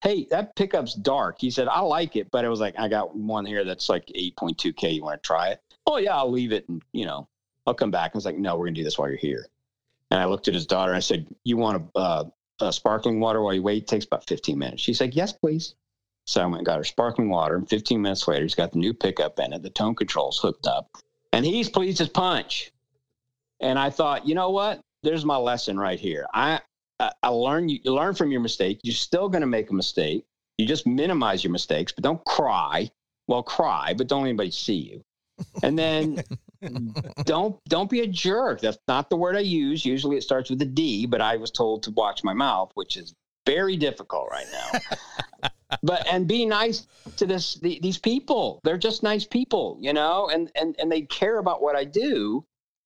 Hey, 0.03 0.27
that 0.31 0.55
pickup's 0.55 0.95
dark. 0.95 1.37
He 1.41 1.51
said, 1.51 1.69
I 1.69 1.81
like 1.81 2.17
it, 2.17 2.31
but 2.31 2.45
it 2.45 2.49
was 2.49 2.61
like, 2.61 2.79
I 2.79 2.87
got 2.87 3.17
one 3.17 3.47
here 3.47 3.65
that's 3.65 3.89
like 3.89 4.07
8.2K. 4.07 4.95
You 4.95 5.03
want 5.03 5.23
to 5.23 5.27
try 5.27 5.49
it? 5.49 5.61
Oh, 5.87 5.97
yeah, 5.97 6.17
I'll 6.17 6.31
leave 6.31 6.53
it 6.53 6.69
and, 6.69 6.83
you 6.93 7.07
know, 7.07 7.27
I'll 7.67 7.75
come 7.75 7.91
back. 7.91 8.11
I 8.15 8.19
was 8.19 8.27
like, 8.27 8.37
No, 8.37 8.57
we're 8.57 8.67
going 8.67 8.75
to 8.75 8.81
do 8.81 8.85
this 8.85 8.99
while 8.99 9.09
you're 9.09 9.17
here. 9.17 9.47
And 10.11 10.21
I 10.21 10.27
looked 10.27 10.49
at 10.49 10.55
his 10.55 10.67
daughter 10.67 10.93
and 10.93 10.97
I 10.97 11.01
said, 11.01 11.27
You 11.45 11.57
want 11.57 11.91
a, 11.95 11.99
uh, 11.99 12.25
a 12.61 12.73
sparkling 12.73 13.21
water 13.21 13.41
while 13.43 13.55
you 13.55 13.63
wait? 13.63 13.85
It 13.85 13.89
takes 13.89 14.05
about 14.05 14.27
15 14.27 14.59
minutes. 14.59 14.83
She 14.83 14.95
said, 14.95 15.15
Yes, 15.15 15.33
please. 15.33 15.75
So 16.27 16.43
I 16.43 16.47
went 16.47 16.59
and 16.59 16.67
got 16.67 16.79
her 16.79 16.85
sparkling 16.85 17.31
water. 17.31 17.57
And 17.57 17.69
15 17.69 18.03
minutes 18.03 18.27
later, 18.27 18.43
he's 18.43 18.55
got 18.55 18.73
the 18.73 18.79
new 18.79 18.93
pickup 18.93 19.39
in 19.39 19.53
it. 19.53 19.63
The 19.63 19.71
tone 19.71 19.95
control's 19.95 20.39
hooked 20.39 20.67
up. 20.67 20.91
And 21.33 21.45
he's 21.45 21.69
pleased 21.69 22.01
as 22.01 22.09
punch. 22.09 22.73
And 23.61 23.79
I 23.79 23.91
thought, 23.91 24.27
you 24.27 24.35
know 24.35 24.51
what? 24.51 24.81
There's 25.03 25.25
my 25.25 25.37
lesson 25.37 25.79
right 25.79 25.99
here. 25.99 26.27
I 26.35 26.61
I, 26.99 27.13
I 27.23 27.29
learn 27.29 27.69
you, 27.69 27.79
you 27.83 27.95
learn 27.95 28.15
from 28.15 28.31
your 28.31 28.41
mistake. 28.41 28.81
You're 28.83 28.95
still 28.95 29.29
going 29.29 29.43
to 29.43 29.47
make 29.47 29.71
a 29.71 29.75
mistake. 29.75 30.25
You 30.59 30.67
just 30.67 30.87
minimize 30.87 31.45
your 31.45 31.53
mistakes, 31.53 31.93
but 31.93 32.05
don't 32.05 32.25
cry. 32.25 32.91
Well, 33.29 33.43
cry, 33.43 33.95
but 33.97 34.07
don't 34.07 34.23
let 34.23 34.29
anybody 34.29 34.51
see 34.51 34.75
you. 34.75 35.05
And 35.63 35.79
then 35.79 36.23
don't 37.25 37.63
don't 37.69 37.91
be 37.91 38.01
a 38.01 38.07
jerk. 38.07 38.61
That's 38.61 38.79
not 38.89 39.11
the 39.11 39.17
word 39.17 39.37
I 39.37 39.41
use. 39.41 39.85
Usually 39.85 40.17
it 40.17 40.23
starts 40.23 40.49
with 40.49 40.63
a 40.63 40.67
D, 40.67 41.07
but 41.07 41.21
I 41.21 41.37
was 41.37 41.51
told 41.51 41.83
to 41.85 41.91
watch 41.91 42.25
my 42.25 42.33
mouth, 42.33 42.71
which 42.75 42.97
is 42.97 43.15
very 43.47 43.77
difficult 43.77 44.29
right 44.31 44.47
now. 44.53 45.49
but 45.83 46.07
and 46.11 46.27
be 46.27 46.45
nice 46.45 46.87
to 47.17 47.27
this 47.27 47.55
the, 47.55 47.79
these 47.83 47.99
people. 47.99 48.61
They're 48.65 48.77
just 48.77 49.03
nice 49.03 49.25
people, 49.25 49.79
you 49.81 49.93
know, 49.93 50.29
and 50.29 50.51
and 50.55 50.77
and 50.79 50.91
they 50.91 51.03
care 51.03 51.39
about 51.39 51.63
what 51.63 51.77
I 51.77 51.85
do. 51.85 52.45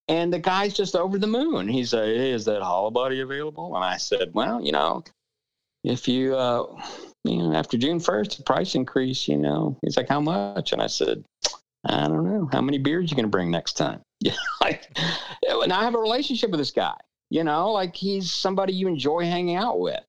And 0.09 0.33
the 0.33 0.39
guy's 0.39 0.75
just 0.75 0.97
over 0.97 1.19
the 1.19 1.27
moon. 1.27 1.69
He 1.69 1.85
said, 1.85 2.17
"Hey, 2.17 2.33
is 2.33 2.45
that 2.47 2.63
hollow 2.63 2.91
body 2.91 3.21
available?" 3.21 3.75
And 3.77 3.85
I 3.85 3.97
said, 3.97 4.31
"Well, 4.35 4.61
you 4.61 4.73
know, 4.73 5.05
if 5.85 6.09
you 6.09 6.35
uh, 6.35 6.67
you 7.25 7.39
know 7.39 7.55
after 7.55 7.77
June 7.77 8.01
first, 8.01 8.37
the 8.37 8.43
price 8.43 8.75
increase. 8.75 9.29
You 9.29 9.39
know." 9.39 9.77
He's 9.83 9.97
like, 9.97 10.09
"How 10.09 10.21
much?" 10.21 10.73
And 10.73 10.83
I 10.83 10.89
said, 10.89 11.25
"I 11.87 12.09
don't 12.09 12.25
know. 12.25 12.49
How 12.53 12.61
many 12.61 12.79
beers 12.79 13.11
you 13.11 13.17
gonna 13.17 13.29
bring 13.29 13.51
next 13.51 13.75
time?" 13.75 14.01
Yeah, 14.23 14.35
like, 14.61 14.99
and 15.49 15.73
I 15.73 15.83
have 15.83 15.95
a 15.95 15.99
relationship 15.99 16.51
with 16.51 16.61
this 16.61 16.73
guy. 16.73 16.97
You 17.31 17.43
know, 17.43 17.71
like 17.71 17.97
he's 17.97 18.31
somebody 18.31 18.75
you 18.75 18.87
enjoy 18.87 19.25
hanging 19.25 19.57
out 19.57 19.81
with. 19.81 20.05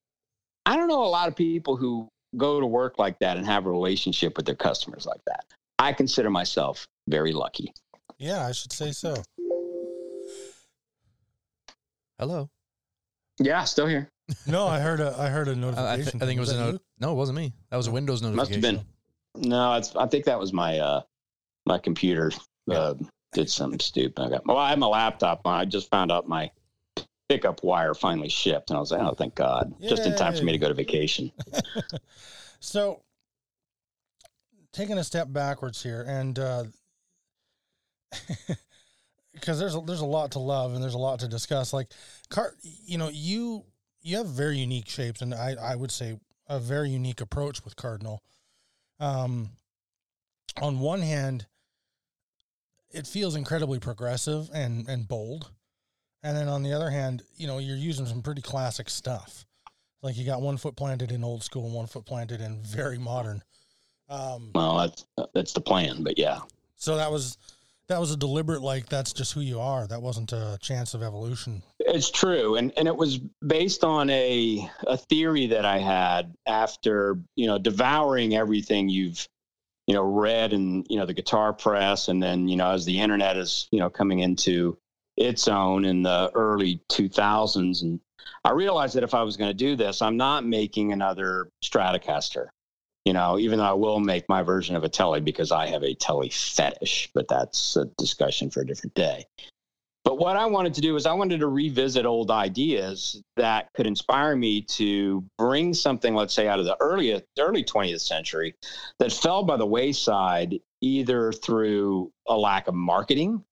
I 0.66 0.76
don't 0.76 0.88
know 0.88 1.04
a 1.04 1.06
lot 1.08 1.28
of 1.28 1.36
people 1.36 1.76
who 1.76 2.08
go 2.38 2.60
to 2.60 2.66
work 2.66 2.98
like 3.00 3.18
that 3.20 3.38
and 3.38 3.46
have 3.46 3.66
a 3.66 3.70
relationship 3.70 4.38
with 4.38 4.46
their 4.46 4.56
customers 4.56 5.06
like 5.06 5.22
that. 5.28 5.46
I 5.80 5.94
consider 5.94 6.30
myself 6.30 6.86
very 7.08 7.34
lucky. 7.34 7.74
Yeah, 8.20 8.46
I 8.46 8.52
should 8.52 8.72
say 8.72 8.92
so. 8.92 9.16
Hello. 12.20 12.50
Yeah, 13.40 13.64
still 13.64 13.88
here. 13.88 14.08
No, 14.46 14.68
I 14.68 14.80
heard 14.80 15.00
a 15.00 15.16
I 15.18 15.28
heard 15.28 15.48
a 15.48 15.56
notification. 15.56 16.04
th- 16.14 16.24
I 16.24 16.26
think 16.26 16.38
it 16.38 16.40
was 16.40 16.52
a 16.54 16.58
that 16.58 16.72
no- 16.74 16.80
no, 17.00 17.12
it 17.12 17.16
wasn't 17.16 17.38
me. 17.38 17.54
That 17.70 17.78
was 17.78 17.88
a 17.88 17.92
Windows 17.92 18.22
notification. 18.22 18.62
Must 18.62 18.72
have 18.78 18.86
been. 19.36 19.50
No, 19.50 19.74
it's, 19.74 19.96
I 19.96 20.06
think 20.08 20.26
that 20.26 20.40
was 20.40 20.54
my 20.54 20.78
uh, 20.80 21.02
my 21.66 21.80
computer 21.80 22.32
uh, 22.70 22.94
did 23.34 23.50
something 23.50 23.80
stupid. 23.80 24.22
I 24.24 24.30
got 24.30 24.46
well, 24.46 24.58
I 24.58 24.70
have 24.70 24.80
my 24.80 24.88
laptop 24.88 25.42
on. 25.46 25.60
I 25.60 25.66
just 25.66 25.90
found 25.90 26.12
out 26.12 26.28
my 26.28 26.52
pickup 27.32 27.64
wire 27.64 27.94
finally 27.94 28.30
shipped, 28.30 28.70
and 28.70 28.78
I 28.78 28.80
was 28.80 28.92
like, 28.92 29.02
oh, 29.02 29.14
thank 29.14 29.36
God! 29.36 29.74
Just 29.82 30.06
in 30.06 30.16
time 30.16 30.36
for 30.36 30.44
me 30.44 30.52
to 30.52 30.58
go 30.58 30.68
to 30.68 30.74
vacation. 30.74 31.32
So, 32.64 33.02
taking 34.72 35.00
a 35.00 35.04
step 35.04 35.34
backwards 35.34 35.82
here, 35.82 36.06
and 36.08 36.36
because 39.34 39.60
there's 39.60 39.76
a, 39.76 39.82
there's 39.82 40.02
a 40.02 40.06
lot 40.06 40.32
to 40.34 40.40
love 40.40 40.74
and 40.74 40.84
there's 40.84 40.94
a 40.94 41.00
lot 41.00 41.20
to 41.22 41.28
discuss. 41.28 41.74
Like, 41.74 41.92
car, 42.30 42.54
you 42.62 43.00
know, 43.00 43.10
you 43.12 43.66
you 44.02 44.18
have 44.18 44.28
very 44.28 44.60
unique 44.60 44.88
shapes, 44.88 45.22
and 45.24 45.34
I 45.34 45.56
I 45.60 45.76
would 45.76 45.92
say 45.92 46.20
a 46.48 46.60
very 46.60 46.92
unique 46.92 47.20
approach 47.20 47.66
with 47.66 47.76
Cardinal. 47.76 48.22
Um, 49.00 49.50
on 50.62 50.80
one 50.80 51.02
hand, 51.02 51.48
it 52.92 53.08
feels 53.08 53.36
incredibly 53.36 53.80
progressive 53.80 54.52
and 54.54 54.88
and 54.88 55.08
bold, 55.08 55.50
and 56.24 56.38
then 56.38 56.48
on 56.48 56.64
the 56.64 56.74
other 56.74 56.90
hand, 56.90 57.24
you 57.36 57.48
know, 57.48 57.58
you're 57.58 57.78
using 57.78 58.06
some 58.06 58.22
pretty 58.22 58.42
classic 58.42 58.90
stuff. 58.90 59.46
Like 60.02 60.18
you 60.18 60.26
got 60.26 60.42
one 60.42 60.58
foot 60.58 60.76
planted 60.76 61.12
in 61.12 61.24
old 61.24 61.44
school 61.44 61.66
and 61.66 61.74
one 61.74 61.88
foot 61.88 62.06
planted 62.06 62.42
in 62.42 62.62
very 62.64 62.98
modern. 62.98 63.44
Um, 64.10 64.52
Well, 64.54 64.78
that's 64.78 65.06
that's 65.34 65.54
the 65.54 65.62
plan, 65.62 66.04
but 66.04 66.18
yeah, 66.18 66.40
so 66.76 66.98
that 66.98 67.12
was 67.12 67.38
that 67.88 68.00
was 68.00 68.12
a 68.12 68.18
deliberate 68.18 68.62
like 68.62 68.88
that's 68.88 69.14
just 69.14 69.34
who 69.34 69.42
you 69.42 69.60
are. 69.60 69.86
That 69.88 70.02
wasn't 70.02 70.34
a 70.34 70.58
chance 70.62 70.94
of 70.94 71.04
evolution. 71.04 71.62
It's 71.80 72.10
true, 72.10 72.56
and 72.56 72.74
and 72.78 72.88
it 72.88 72.96
was 72.96 73.20
based 73.46 73.84
on 73.84 74.10
a 74.10 74.70
a 74.88 74.98
theory 74.98 75.48
that 75.48 75.66
I 75.66 75.78
had 75.78 76.36
after 76.46 77.20
you 77.36 77.48
know 77.48 77.58
devouring 77.58 78.36
everything 78.36 78.90
you've 78.90 79.28
you 79.88 79.94
know 79.94 80.04
read 80.04 80.54
and 80.54 80.86
you 80.90 80.98
know 80.98 81.06
the 81.06 81.14
guitar 81.14 81.54
press, 81.54 82.08
and 82.08 82.22
then 82.22 82.48
you 82.48 82.56
know 82.56 82.72
as 82.72 82.86
the 82.86 83.00
internet 83.00 83.38
is 83.38 83.68
you 83.72 83.80
know 83.80 83.90
coming 83.90 84.20
into 84.20 84.78
its 85.22 85.48
own 85.48 85.86
in 85.86 86.04
the 86.04 86.32
early 86.34 86.82
2000s, 86.92 87.82
and 87.82 88.00
I 88.44 88.52
realized 88.52 88.96
that 88.96 89.04
if 89.04 89.14
I 89.14 89.24
was 89.24 89.38
going 89.38 89.50
to 89.50 89.54
do 89.58 89.76
this, 89.76 90.02
I'm 90.02 90.18
not 90.18 90.46
making 90.46 90.92
another 90.92 91.50
Stratocaster. 91.64 92.48
You 93.06 93.14
know, 93.14 93.40
even 93.40 93.58
though 93.58 93.66
I 93.66 93.74
will 93.74 94.00
make 94.00 94.30
my 94.30 94.44
version 94.44 94.76
of 94.76 94.84
a 94.84 94.90
Telly 94.90 95.22
because 95.22 95.52
I 95.52 95.68
have 95.68 95.84
a 95.84 95.96
Telly 95.96 96.30
fetish, 96.30 97.10
but 97.16 97.28
that's 97.28 97.76
a 97.76 97.86
discussion 97.98 98.52
for 98.52 98.62
a 98.62 98.66
different 98.66 98.94
day. 98.94 99.26
But 100.04 100.18
what 100.18 100.36
I 100.36 100.46
wanted 100.46 100.74
to 100.76 100.82
do 100.82 100.96
is 100.96 101.06
I 101.06 101.14
wanted 101.14 101.40
to 101.40 101.48
revisit 101.48 102.06
old 102.06 102.32
ideas 102.32 103.22
that 103.38 103.72
could 103.74 103.86
inspire 103.86 104.36
me 104.36 104.62
to 104.64 105.24
bring 105.38 105.74
something, 105.74 106.16
let's 106.16 106.34
say, 106.34 106.48
out 106.48 106.60
of 106.60 106.66
the 106.66 106.78
early 106.80 107.22
early 107.40 107.64
20th 107.64 108.02
century 108.02 108.56
that 109.00 109.12
fell 109.12 109.44
by 109.44 109.58
the 109.58 109.66
wayside 109.66 110.60
either 110.82 111.32
through 111.32 112.12
a 112.28 112.36
lack 112.36 112.68
of 112.68 112.74
marketing 112.74 113.44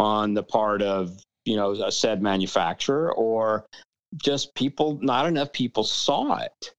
on 0.00 0.32
the 0.32 0.42
part 0.42 0.80
of 0.80 1.22
you 1.44 1.56
know 1.56 1.72
a 1.72 1.92
said 1.92 2.22
manufacturer 2.22 3.12
or 3.12 3.66
just 4.16 4.54
people 4.54 4.98
not 5.02 5.26
enough 5.26 5.52
people 5.52 5.84
saw 5.84 6.38
it. 6.38 6.74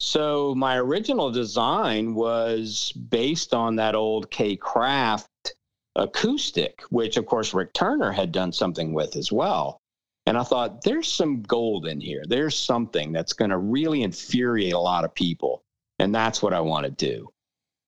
So 0.00 0.54
my 0.54 0.76
original 0.76 1.30
design 1.30 2.14
was 2.14 2.92
based 2.92 3.54
on 3.54 3.76
that 3.76 3.94
old 3.94 4.30
Kay 4.30 4.56
Kraft 4.56 5.54
acoustic, 5.94 6.82
which 6.90 7.16
of 7.16 7.26
course 7.26 7.54
Rick 7.54 7.72
Turner 7.74 8.10
had 8.10 8.32
done 8.32 8.52
something 8.52 8.92
with 8.92 9.16
as 9.16 9.30
well. 9.30 9.78
And 10.26 10.36
I 10.36 10.42
thought, 10.42 10.82
there's 10.82 11.12
some 11.12 11.42
gold 11.42 11.86
in 11.86 12.00
here. 12.00 12.24
There's 12.26 12.58
something 12.58 13.12
that's 13.12 13.32
going 13.32 13.50
to 13.50 13.58
really 13.58 14.02
infuriate 14.02 14.72
a 14.72 14.78
lot 14.78 15.04
of 15.04 15.14
people. 15.14 15.62
And 16.00 16.12
that's 16.12 16.42
what 16.42 16.52
I 16.52 16.60
want 16.60 16.84
to 16.84 16.90
do. 16.90 17.28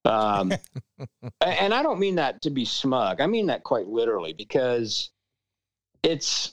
Um, 0.05 0.53
and 1.41 1.75
I 1.75 1.83
don't 1.83 2.01
mean 2.01 2.17
that 2.17 2.43
to 2.43 2.51
be 2.51 2.65
smug. 2.65 3.21
I 3.21 3.27
mean 3.27 3.47
that 3.47 3.65
quite 3.65 3.89
literally 3.89 4.33
because 4.33 5.11
it's, 6.03 6.53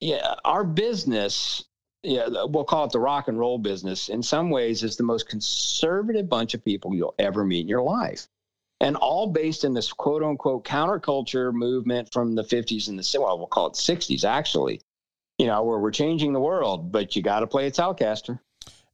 yeah, 0.00 0.34
our 0.44 0.64
business, 0.64 1.64
yeah, 2.02 2.28
we'll 2.28 2.64
call 2.64 2.84
it 2.84 2.92
the 2.92 3.00
rock 3.00 3.28
and 3.28 3.38
roll 3.38 3.58
business, 3.58 4.08
in 4.08 4.22
some 4.22 4.50
ways 4.50 4.82
is 4.82 4.96
the 4.96 5.02
most 5.02 5.28
conservative 5.28 6.28
bunch 6.28 6.54
of 6.54 6.64
people 6.64 6.94
you'll 6.94 7.14
ever 7.18 7.44
meet 7.44 7.62
in 7.62 7.68
your 7.68 7.82
life 7.82 8.28
and 8.80 8.96
all 8.96 9.26
based 9.26 9.64
in 9.64 9.72
this 9.72 9.92
quote 9.92 10.22
unquote 10.22 10.64
counterculture 10.64 11.52
movement 11.52 12.12
from 12.12 12.34
the 12.34 12.42
50s 12.42 12.88
and 12.88 12.98
the 12.98 13.18
well 13.20 13.38
we'll 13.38 13.46
call 13.46 13.66
it 13.66 13.74
60s 13.74 14.24
actually 14.24 14.80
you 15.38 15.46
know 15.46 15.62
where 15.62 15.78
we're 15.78 15.90
changing 15.90 16.32
the 16.32 16.40
world 16.40 16.92
but 16.92 17.16
you 17.16 17.22
got 17.22 17.40
to 17.40 17.46
play 17.46 17.66
a 17.66 17.70
Telecaster 17.70 18.38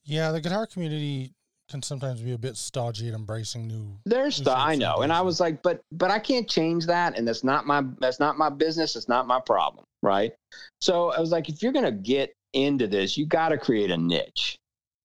Yeah, 0.04 0.32
the 0.32 0.40
guitar 0.40 0.66
community 0.66 1.34
can 1.70 1.82
sometimes 1.82 2.20
be 2.20 2.32
a 2.32 2.38
bit 2.38 2.56
stodgy 2.56 3.08
at 3.08 3.14
embracing 3.14 3.68
new. 3.68 3.96
there's 4.04 4.38
the 4.38 4.56
I 4.56 4.74
know 4.74 5.02
and 5.02 5.12
I 5.12 5.20
was 5.20 5.40
like 5.40 5.62
but 5.62 5.80
but 5.92 6.10
I 6.10 6.18
can't 6.18 6.48
change 6.48 6.86
that 6.86 7.16
and 7.16 7.26
that's 7.26 7.44
not 7.44 7.66
my 7.66 7.82
that's 8.00 8.20
not 8.20 8.36
my 8.36 8.50
business 8.50 8.96
it's 8.96 9.08
not 9.08 9.26
my 9.26 9.40
problem 9.40 9.84
right 10.02 10.32
so 10.80 11.12
I 11.12 11.20
was 11.20 11.30
like 11.30 11.48
if 11.48 11.62
you're 11.62 11.72
going 11.72 11.84
to 11.84 11.92
get 11.92 12.34
into 12.52 12.86
this 12.86 13.16
you 13.16 13.26
got 13.26 13.50
to 13.50 13.58
create 13.58 13.90
a 13.90 13.96
niche 13.96 14.58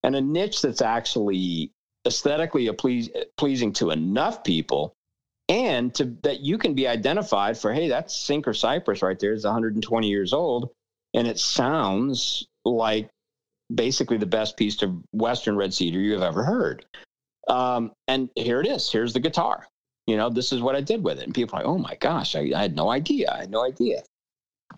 and 0.03 0.15
a 0.15 0.21
niche 0.21 0.61
that's 0.61 0.81
actually 0.81 1.71
aesthetically 2.07 2.67
a 2.67 2.73
please, 2.73 3.09
pleasing 3.37 3.71
to 3.73 3.91
enough 3.91 4.43
people 4.43 4.93
and 5.47 5.93
to 5.93 6.05
that 6.23 6.39
you 6.39 6.57
can 6.57 6.73
be 6.73 6.87
identified 6.87 7.57
for 7.57 7.73
hey 7.73 7.89
that's 7.89 8.15
Sinker 8.15 8.53
Cypress 8.53 9.03
right 9.03 9.19
there 9.19 9.33
it's 9.33 9.45
120 9.45 10.07
years 10.07 10.33
old 10.33 10.71
and 11.13 11.27
it 11.27 11.39
sounds 11.39 12.47
like 12.65 13.09
basically 13.73 14.17
the 14.17 14.25
best 14.25 14.57
piece 14.57 14.81
of 14.81 14.95
western 15.11 15.55
red 15.55 15.73
cedar 15.73 15.99
you've 15.99 16.21
ever 16.21 16.43
heard. 16.43 16.85
Um, 17.47 17.91
and 18.07 18.29
here 18.35 18.61
it 18.61 18.67
is. 18.67 18.91
Here's 18.91 19.13
the 19.13 19.19
guitar. 19.19 19.67
You 20.07 20.17
know 20.17 20.29
this 20.29 20.51
is 20.51 20.61
what 20.61 20.75
I 20.75 20.81
did 20.81 21.03
with 21.03 21.19
it. 21.19 21.25
And 21.25 21.33
people 21.33 21.57
are 21.57 21.63
like 21.63 21.67
oh 21.67 21.77
my 21.77 21.95
gosh 21.95 22.35
I, 22.35 22.51
I 22.55 22.61
had 22.61 22.75
no 22.75 22.89
idea. 22.89 23.31
I 23.31 23.39
had 23.41 23.51
no 23.51 23.63
idea. 23.63 24.03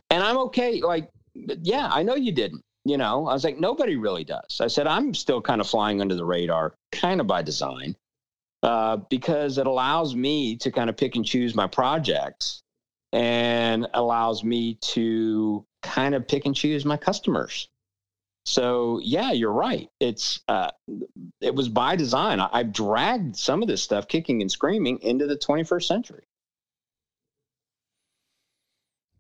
And 0.10 0.24
I'm 0.24 0.38
okay 0.38 0.82
like 0.82 1.10
yeah 1.62 1.90
I 1.92 2.04
know 2.04 2.16
you 2.16 2.32
didn't 2.32 2.62
you 2.88 2.98
know, 2.98 3.28
I 3.28 3.34
was 3.34 3.44
like, 3.44 3.60
nobody 3.60 3.98
really 3.98 4.24
does. 4.24 4.62
I 4.62 4.68
said, 4.68 4.88
I'm 4.88 5.14
still 5.14 5.42
kind 5.42 5.60
of 5.60 5.68
flying 5.68 6.00
under 6.00 6.16
the 6.16 6.24
radar, 6.24 6.74
kind 6.94 7.20
of 7.20 7.28
by 7.28 7.42
design, 7.42 7.98
uh, 8.64 8.98
because 9.10 9.58
it 9.58 9.68
allows 9.68 10.16
me 10.16 10.56
to 10.58 10.72
kind 10.72 10.90
of 10.90 10.96
pick 10.96 11.18
and 11.18 11.26
choose 11.26 11.54
my 11.54 11.68
projects 11.68 12.62
and 13.12 13.88
allows 13.94 14.44
me 14.44 14.76
to 14.76 15.66
kind 15.84 16.16
of 16.16 16.28
pick 16.28 16.46
and 16.46 16.56
choose 16.56 16.86
my 16.86 16.96
customers. 16.96 17.68
So 18.48 19.02
yeah, 19.04 19.34
you're 19.34 19.52
right. 19.52 19.90
It's 20.00 20.40
uh, 20.48 20.72
it 21.42 21.54
was 21.54 21.68
by 21.68 21.98
design. 21.98 22.40
I, 22.40 22.48
I've 22.54 22.72
dragged 22.72 23.36
some 23.36 23.62
of 23.62 23.68
this 23.68 23.84
stuff, 23.84 24.08
kicking 24.08 24.42
and 24.42 24.50
screaming, 24.50 25.00
into 25.02 25.28
the 25.28 25.36
21st 25.36 25.84
century. 25.84 26.24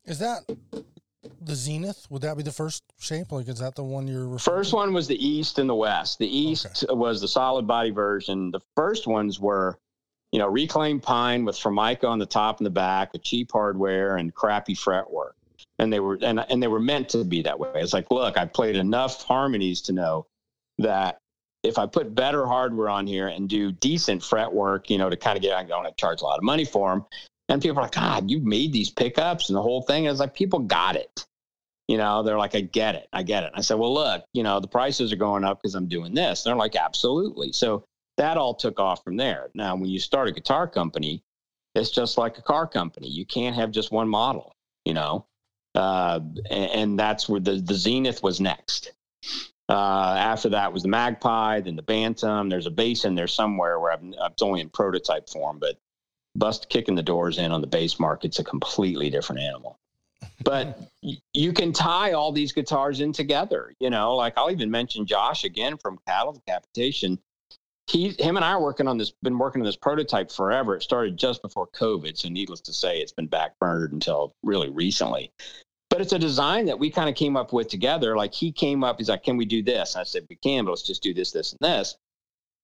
Is 0.05 0.19
that 0.19 0.43
The 1.41 1.55
Zenith 1.55 2.07
would 2.09 2.21
that 2.21 2.38
be 2.38 2.43
the 2.43 2.53
first 2.53 2.84
shape? 2.99 3.34
Like, 3.34 3.49
is 3.49 3.59
that 3.59 3.75
the 3.75 3.84
one 3.84 4.07
you're 4.07 4.30
referring 4.30 4.59
First 4.59 4.73
one 4.73 4.93
was 4.93 5.09
the 5.09 5.28
East 5.28 5.59
and 5.59 5.69
the 5.69 5.75
West. 5.75 6.19
The 6.19 6.38
East 6.38 6.86
was 6.88 7.19
the 7.19 7.28
solid 7.28 7.67
body 7.67 7.91
version. 7.91 8.51
The 8.51 8.61
first 8.78 9.07
ones 9.07 9.41
were, 9.41 9.78
you 10.32 10.39
know, 10.39 10.47
reclaimed 10.47 11.03
pine 11.03 11.43
with 11.43 11.57
Formica 11.57 12.07
on 12.07 12.19
the 12.19 12.25
top 12.25 12.59
and 12.59 12.65
the 12.65 12.71
back, 12.71 13.11
with 13.11 13.23
cheap 13.23 13.51
hardware 13.51 14.15
and 14.15 14.34
crappy 14.34 14.73
fretwork. 14.73 15.36
And 15.80 15.93
they 15.93 15.99
were 15.99 16.17
and 16.21 16.43
and 16.49 16.61
they 16.61 16.67
were 16.67 16.80
meant 16.80 17.09
to 17.09 17.23
be 17.23 17.43
that 17.43 17.59
way. 17.59 17.69
It's 17.75 17.93
like, 17.93 18.09
look, 18.09 18.38
I 18.38 18.45
played 18.45 18.75
enough 18.75 19.23
harmonies 19.23 19.82
to 19.82 19.93
know 19.93 20.25
that 20.80 21.19
if 21.63 21.78
I 21.78 21.86
put 21.86 22.15
better 22.15 22.45
hardware 22.45 22.89
on 22.89 23.07
here 23.07 23.28
and 23.28 23.49
do 23.49 23.71
decent 23.71 24.23
fretwork, 24.23 24.89
you 24.89 24.97
know, 24.97 25.09
to 25.09 25.17
kind 25.17 25.36
of 25.38 25.41
get, 25.41 25.53
I 25.53 25.63
don't 25.63 25.84
have 25.84 25.95
to 25.95 26.01
charge 26.01 26.21
a 26.21 26.25
lot 26.25 26.38
of 26.38 26.43
money 26.43 26.65
for 26.65 26.91
them. 26.91 27.05
And 27.49 27.61
people 27.61 27.80
are 27.80 27.84
like, 27.84 27.93
God, 27.93 28.30
you 28.30 28.39
made 28.39 28.73
these 28.73 28.89
pickups 28.89 29.49
and 29.49 29.55
the 29.55 29.61
whole 29.61 29.82
thing. 29.82 30.07
I 30.07 30.11
was 30.11 30.19
like, 30.19 30.36
people 30.36 30.59
got 30.59 30.95
it. 30.95 31.25
You 31.88 31.97
know, 31.97 32.21
they're 32.21 32.38
like, 32.38 32.55
I 32.55 32.61
get 32.61 32.95
it. 32.95 33.07
I 33.13 33.23
get 33.23 33.43
it. 33.43 33.51
I 33.55 33.61
said, 33.61 33.75
well, 33.75 33.93
look, 33.93 34.23
you 34.34 34.43
know, 34.43 34.59
the 34.59 34.67
prices 34.67 35.13
are 35.13 35.17
going 35.17 35.45
up 35.45 35.61
because 35.61 35.73
I'm 35.73 35.88
doing 35.88 36.13
this. 36.13 36.43
they're 36.43 36.55
like, 36.55 36.75
absolutely. 36.75 37.53
So 37.53 37.86
that 38.17 38.38
all 38.38 38.53
took 38.53 38.80
off 38.80 39.03
from 39.03 39.15
there. 39.15 39.49
Now, 39.53 39.75
when 39.75 39.89
you 39.89 39.99
start 39.99 40.28
a 40.28 40.34
guitar 40.34 40.67
company, 40.67 41.23
it's 41.75 41.91
just 41.91 42.17
like 42.17 42.38
a 42.38 42.41
car 42.41 42.67
company. 42.67 43.07
You 43.07 43.25
can't 43.25 43.55
have 43.55 43.71
just 43.71 43.91
one 43.91 44.09
model, 44.09 44.51
you 44.84 44.93
know, 44.93 45.25
uh, 45.78 46.19
and, 46.49 46.71
and 46.71 46.99
that's 46.99 47.30
where 47.30 47.39
the, 47.39 47.61
the 47.61 47.75
Zenith 47.75 48.23
was 48.23 48.41
next. 48.41 48.93
Uh, 49.69 50.15
after 50.17 50.49
that 50.49 50.73
was 50.73 50.82
the 50.82 50.89
Magpie, 50.89 51.59
then 51.59 51.75
the 51.75 51.84
Bantam. 51.84 52.49
There's 52.49 52.65
a 52.65 52.71
bass 52.71 53.05
in 53.05 53.13
there 53.13 53.28
somewhere 53.28 53.80
where 53.80 53.91
I'm, 53.91 54.15
it's 54.19 54.41
only 54.41 54.61
in 54.61 54.69
prototype 54.69 55.30
form, 55.30 55.59
but 55.59 55.78
bust 56.36 56.69
kicking 56.69 56.95
the 56.95 57.03
doors 57.03 57.38
in 57.38 57.51
on 57.51 57.61
the 57.61 57.67
bass 57.67 57.99
market's 57.99 58.39
a 58.39 58.43
completely 58.43 59.11
different 59.11 59.41
animal. 59.41 59.78
But 60.43 60.80
you 61.34 61.53
can 61.53 61.73
tie 61.73 62.13
all 62.13 62.32
these 62.32 62.53
guitars 62.53 62.99
in 62.99 63.13
together. 63.13 63.71
You 63.80 63.91
know, 63.91 64.15
like 64.15 64.34
I'll 64.36 64.51
even 64.51 64.71
mention 64.71 65.05
Josh 65.05 65.43
again 65.43 65.78
from 65.78 65.99
Cattle 66.07 66.34
Decapitation. 66.34 67.19
He, 67.86 68.09
him, 68.19 68.36
and 68.36 68.43
I 68.43 68.51
are 68.51 68.61
working 68.61 68.88
on 68.88 68.97
this. 68.97 69.13
Been 69.21 69.38
working 69.38 69.61
on 69.61 69.65
this 69.65 69.78
prototype 69.78 70.32
forever. 70.32 70.75
It 70.75 70.84
started 70.84 71.17
just 71.17 71.41
before 71.41 71.67
COVID, 71.67 72.17
so 72.17 72.30
needless 72.30 72.61
to 72.61 72.73
say, 72.73 72.97
it's 72.97 73.13
been 73.13 73.30
backburned 73.30 73.93
until 73.93 74.34
really 74.43 74.69
recently 74.69 75.32
but 75.97 76.03
it's 76.03 76.13
a 76.13 76.19
design 76.19 76.67
that 76.67 76.77
we 76.77 76.91
kind 76.91 77.09
of 77.09 77.15
came 77.15 77.35
up 77.35 77.51
with 77.51 77.69
together. 77.69 78.15
Like 78.15 78.31
he 78.31 78.51
came 78.51 78.83
up, 78.83 78.99
he's 78.99 79.09
like, 79.09 79.23
"Can 79.23 79.35
we 79.35 79.45
do 79.45 79.63
this?" 79.63 79.95
And 79.95 80.01
I 80.01 80.03
said, 80.03 80.27
"We 80.29 80.35
can, 80.35 80.63
but 80.63 80.69
let's 80.69 80.83
just 80.83 81.01
do 81.01 81.11
this, 81.11 81.31
this, 81.31 81.53
and 81.53 81.59
this." 81.59 81.97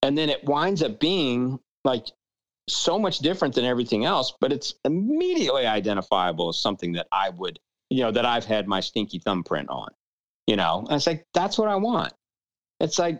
And 0.04 0.16
then 0.16 0.30
it 0.30 0.44
winds 0.44 0.84
up 0.84 1.00
being 1.00 1.60
like 1.84 2.12
so 2.70 3.00
much 3.00 3.20
different 3.20 3.56
than 3.56 3.66
everything 3.66 4.06
else, 4.06 4.34
but 4.40 4.54
it's 4.54 4.76
immediately 4.86 5.66
identifiable 5.66 6.50
as 6.50 6.60
something 6.60 6.92
that 6.92 7.08
I 7.12 7.32
would, 7.32 7.58
you 7.90 8.04
know, 8.04 8.12
that 8.12 8.24
I've 8.24 8.46
had 8.46 8.68
my 8.68 8.82
stinky 8.82 9.18
thumbprint 9.18 9.68
on. 9.70 9.90
You 10.46 10.56
know, 10.56 10.86
and 10.88 10.98
it's 10.98 11.08
like 11.08 11.26
that's 11.34 11.58
what 11.58 11.70
I 11.70 11.76
want. 11.78 12.14
It's 12.82 13.00
like 13.00 13.20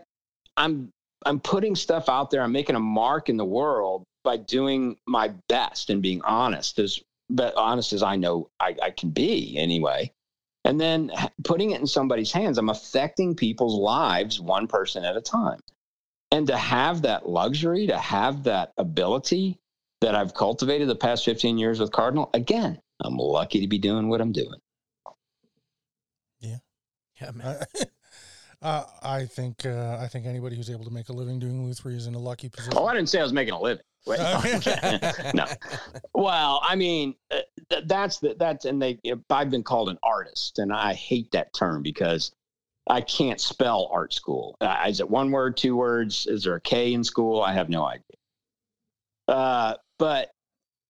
I'm 0.56 0.92
I'm 1.26 1.40
putting 1.40 1.74
stuff 1.74 2.08
out 2.08 2.30
there. 2.30 2.42
I'm 2.42 2.52
making 2.52 2.76
a 2.76 2.80
mark 2.80 3.28
in 3.28 3.36
the 3.36 3.44
world 3.44 4.04
by 4.22 4.36
doing 4.36 4.96
my 5.08 5.32
best 5.48 5.90
and 5.90 6.00
being 6.00 6.22
honest 6.22 6.78
as 6.78 7.00
but 7.30 7.54
honest 7.56 7.92
as 7.92 8.02
I 8.02 8.16
know 8.16 8.50
I, 8.60 8.76
I 8.82 8.90
can 8.90 9.10
be 9.10 9.56
anyway. 9.58 10.12
And 10.64 10.80
then 10.80 11.12
putting 11.44 11.72
it 11.72 11.80
in 11.80 11.86
somebody's 11.86 12.32
hands, 12.32 12.56
I'm 12.56 12.70
affecting 12.70 13.34
people's 13.34 13.78
lives 13.78 14.40
one 14.40 14.66
person 14.66 15.04
at 15.04 15.16
a 15.16 15.20
time. 15.20 15.60
And 16.30 16.46
to 16.46 16.56
have 16.56 17.02
that 17.02 17.28
luxury, 17.28 17.86
to 17.86 17.98
have 17.98 18.44
that 18.44 18.72
ability 18.78 19.58
that 20.00 20.14
I've 20.14 20.34
cultivated 20.34 20.88
the 20.88 20.96
past 20.96 21.24
15 21.24 21.58
years 21.58 21.80
with 21.80 21.92
Cardinal, 21.92 22.30
again, 22.34 22.80
I'm 23.00 23.16
lucky 23.16 23.60
to 23.60 23.68
be 23.68 23.78
doing 23.78 24.08
what 24.08 24.20
I'm 24.20 24.32
doing. 24.32 24.58
Yeah. 26.40 26.58
Yeah, 27.20 27.30
man. 27.32 27.62
uh, 28.64 28.84
I 29.02 29.26
think 29.26 29.64
uh, 29.66 29.98
I 30.00 30.08
think 30.08 30.26
anybody 30.26 30.56
who's 30.56 30.70
able 30.70 30.84
to 30.84 30.90
make 30.90 31.08
a 31.10 31.12
living 31.12 31.38
doing 31.38 31.64
Lutherie 31.66 31.94
is 31.94 32.06
in 32.06 32.14
a 32.14 32.18
lucky 32.18 32.48
position. 32.48 32.72
Oh, 32.76 32.86
I 32.86 32.94
didn't 32.94 33.08
say 33.10 33.20
I 33.20 33.22
was 33.22 33.32
making 33.32 33.54
a 33.54 33.60
living. 33.60 33.84
Wait, 34.06 34.18
no. 35.34 35.46
Well, 36.14 36.60
I 36.62 36.74
mean, 36.76 37.14
uh, 37.30 37.38
th- 37.70 37.84
that's 37.86 38.18
the, 38.18 38.34
that's 38.38 38.64
and 38.64 38.80
they. 38.80 38.98
I've 39.30 39.50
been 39.50 39.62
called 39.62 39.88
an 39.88 39.98
artist, 40.02 40.58
and 40.58 40.72
I 40.72 40.94
hate 40.94 41.30
that 41.32 41.52
term 41.54 41.82
because 41.82 42.32
I 42.88 43.00
can't 43.00 43.40
spell 43.40 43.88
art 43.92 44.12
school. 44.12 44.56
Uh, 44.60 44.76
is 44.88 45.00
it 45.00 45.08
one 45.08 45.30
word, 45.30 45.56
two 45.56 45.76
words? 45.76 46.26
Is 46.26 46.44
there 46.44 46.54
a 46.56 46.60
K 46.60 46.92
in 46.92 47.04
school? 47.04 47.40
I 47.42 47.52
have 47.52 47.68
no 47.68 47.84
idea. 47.84 48.02
Uh, 49.28 49.74
but 49.98 50.32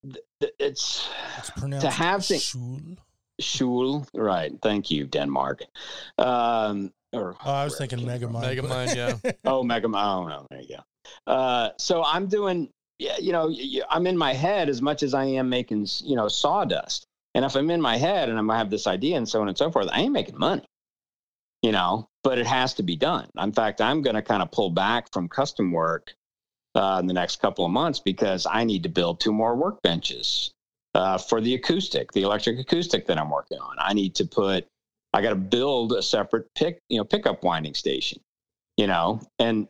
th- 0.04 0.24
th- 0.40 0.52
it's 0.58 1.08
It's 1.38 1.50
pronounced 1.50 1.86
have 1.86 2.24
things- 2.24 2.42
Schul. 2.52 2.96
Schul, 3.40 4.06
right? 4.14 4.52
Thank 4.62 4.90
you, 4.90 5.06
Denmark. 5.06 5.62
Um, 6.18 6.92
or 7.14 7.36
Oh, 7.44 7.50
I 7.50 7.64
was 7.64 7.78
wherever 7.78 7.96
thinking 7.96 8.08
came. 8.08 8.30
Megamind. 8.30 8.42
Megamind, 8.42 8.94
yeah. 9.24 9.32
Oh, 9.44 9.62
Mega. 9.62 9.86
Oh, 9.88 10.26
no, 10.26 10.46
there 10.50 10.60
you 10.60 10.76
go. 10.76 11.32
Uh, 11.32 11.70
so 11.78 12.02
I'm 12.04 12.26
doing, 12.26 12.68
yeah, 12.98 13.16
you 13.18 13.32
know, 13.32 13.54
I'm 13.90 14.06
in 14.06 14.16
my 14.16 14.32
head 14.32 14.68
as 14.68 14.80
much 14.82 15.02
as 15.02 15.14
I 15.14 15.24
am 15.24 15.48
making, 15.48 15.86
you 16.02 16.16
know, 16.16 16.28
sawdust. 16.28 17.04
And 17.34 17.44
if 17.44 17.56
I'm 17.56 17.70
in 17.70 17.80
my 17.80 17.96
head 17.96 18.28
and 18.28 18.38
I'm 18.38 18.46
gonna 18.46 18.58
have 18.58 18.70
this 18.70 18.86
idea 18.86 19.16
and 19.16 19.28
so 19.28 19.40
on 19.40 19.48
and 19.48 19.58
so 19.58 19.70
forth, 19.70 19.88
I 19.90 20.00
ain't 20.00 20.12
making 20.12 20.38
money, 20.38 20.64
you 21.62 21.72
know. 21.72 22.08
But 22.22 22.38
it 22.38 22.46
has 22.46 22.72
to 22.74 22.82
be 22.82 22.96
done. 22.96 23.28
In 23.38 23.52
fact, 23.52 23.82
I'm 23.82 24.00
going 24.00 24.16
to 24.16 24.22
kind 24.22 24.40
of 24.40 24.50
pull 24.50 24.70
back 24.70 25.12
from 25.12 25.28
custom 25.28 25.72
work 25.72 26.14
uh, 26.74 26.96
in 26.98 27.06
the 27.06 27.12
next 27.12 27.36
couple 27.38 27.66
of 27.66 27.70
months 27.70 27.98
because 28.00 28.46
I 28.50 28.64
need 28.64 28.82
to 28.84 28.88
build 28.88 29.20
two 29.20 29.30
more 29.30 29.54
workbenches 29.54 30.48
uh, 30.94 31.18
for 31.18 31.42
the 31.42 31.52
acoustic, 31.54 32.12
the 32.12 32.22
electric 32.22 32.58
acoustic 32.58 33.06
that 33.08 33.18
I'm 33.18 33.28
working 33.28 33.58
on. 33.58 33.76
I 33.78 33.92
need 33.92 34.14
to 34.14 34.24
put, 34.24 34.66
I 35.14 35.22
got 35.22 35.30
to 35.30 35.36
build 35.36 35.92
a 35.92 36.02
separate 36.02 36.52
pick, 36.56 36.80
you 36.88 36.98
know, 36.98 37.04
pickup 37.04 37.44
winding 37.44 37.74
station, 37.74 38.20
you 38.76 38.88
know, 38.88 39.20
and 39.38 39.68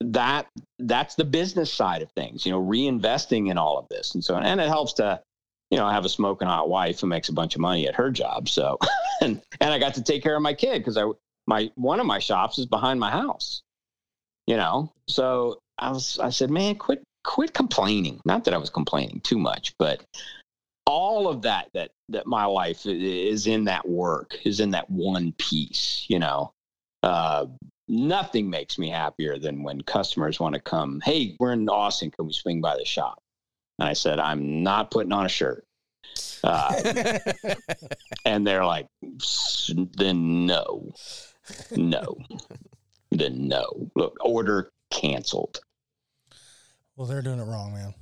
that 0.00 0.48
that's 0.80 1.14
the 1.14 1.24
business 1.24 1.72
side 1.72 2.02
of 2.02 2.10
things, 2.16 2.44
you 2.44 2.50
know, 2.50 2.60
reinvesting 2.60 3.50
in 3.50 3.56
all 3.56 3.78
of 3.78 3.86
this 3.88 4.14
and 4.14 4.24
so. 4.24 4.34
And 4.34 4.60
it 4.60 4.66
helps 4.66 4.94
to, 4.94 5.22
you 5.70 5.78
know, 5.78 5.88
have 5.88 6.04
a 6.04 6.08
smoking 6.08 6.48
hot 6.48 6.68
wife 6.68 7.00
who 7.00 7.06
makes 7.06 7.28
a 7.28 7.32
bunch 7.32 7.54
of 7.54 7.60
money 7.60 7.86
at 7.86 7.94
her 7.94 8.10
job. 8.10 8.48
So, 8.48 8.76
and 9.20 9.40
and 9.60 9.72
I 9.72 9.78
got 9.78 9.94
to 9.94 10.02
take 10.02 10.24
care 10.24 10.34
of 10.34 10.42
my 10.42 10.54
kid 10.54 10.80
because 10.80 10.96
I 10.96 11.08
my 11.46 11.70
one 11.76 12.00
of 12.00 12.06
my 12.06 12.18
shops 12.18 12.58
is 12.58 12.66
behind 12.66 12.98
my 12.98 13.12
house, 13.12 13.62
you 14.48 14.56
know. 14.56 14.92
So 15.08 15.60
I 15.78 15.92
was 15.92 16.18
I 16.18 16.30
said, 16.30 16.50
man, 16.50 16.74
quit 16.74 17.00
quit 17.22 17.54
complaining. 17.54 18.20
Not 18.24 18.42
that 18.44 18.54
I 18.54 18.58
was 18.58 18.70
complaining 18.70 19.20
too 19.20 19.38
much, 19.38 19.72
but 19.78 20.04
all 20.86 21.28
of 21.28 21.42
that 21.42 21.70
that 21.74 21.90
that 22.08 22.26
my 22.26 22.44
life 22.44 22.86
is 22.86 23.46
in 23.46 23.64
that 23.64 23.88
work 23.88 24.36
is 24.44 24.60
in 24.60 24.70
that 24.70 24.88
one 24.90 25.32
piece 25.38 26.06
you 26.08 26.18
know? 26.18 26.52
Uh, 27.02 27.46
nothing 27.86 28.48
makes 28.48 28.78
me 28.78 28.88
happier 28.88 29.38
than 29.38 29.62
when 29.62 29.80
customers 29.82 30.40
want 30.40 30.54
to 30.54 30.60
come 30.60 31.00
hey 31.04 31.36
we're 31.38 31.52
in 31.52 31.68
austin 31.68 32.10
can 32.10 32.26
we 32.26 32.32
swing 32.32 32.60
by 32.60 32.76
the 32.76 32.84
shop? 32.84 33.22
And 33.78 33.88
i 33.88 33.92
said 33.92 34.18
i'm 34.18 34.62
not 34.62 34.90
putting 34.90 35.12
on 35.12 35.26
a 35.26 35.28
shirt. 35.28 35.64
Uh, 36.44 37.04
and 38.24 38.46
they're 38.46 38.64
like 38.64 38.86
"S- 39.20 39.70
then 39.96 40.46
no 40.46 40.92
no 41.74 42.16
then 43.18 43.48
no. 43.48 43.90
Look 43.94 44.16
order 44.20 44.70
canceled. 44.90 45.60
Well, 46.96 47.06
they're 47.06 47.22
doing 47.22 47.40
it 47.40 47.44
wrong, 47.44 47.72
man. 47.72 47.94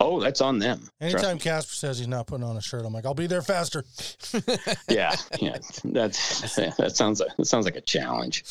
Oh 0.00 0.20
that's 0.20 0.40
on 0.40 0.58
them 0.58 0.88
Anytime 1.00 1.38
Kasper 1.38 1.74
says 1.74 1.98
he's 1.98 2.08
not 2.08 2.26
putting 2.26 2.44
on 2.44 2.56
a 2.56 2.62
shirt, 2.62 2.84
I'm 2.84 2.92
like, 2.92 3.06
I'll 3.06 3.14
be 3.14 3.26
there 3.26 3.42
faster. 3.42 3.84
yeah, 4.88 5.14
yeah. 5.40 5.58
That's 5.84 6.54
that 6.76 6.92
sounds 6.94 7.20
like 7.20 7.36
that 7.36 7.44
sounds 7.46 7.64
like 7.64 7.76
a 7.76 7.80
challenge. 7.80 8.44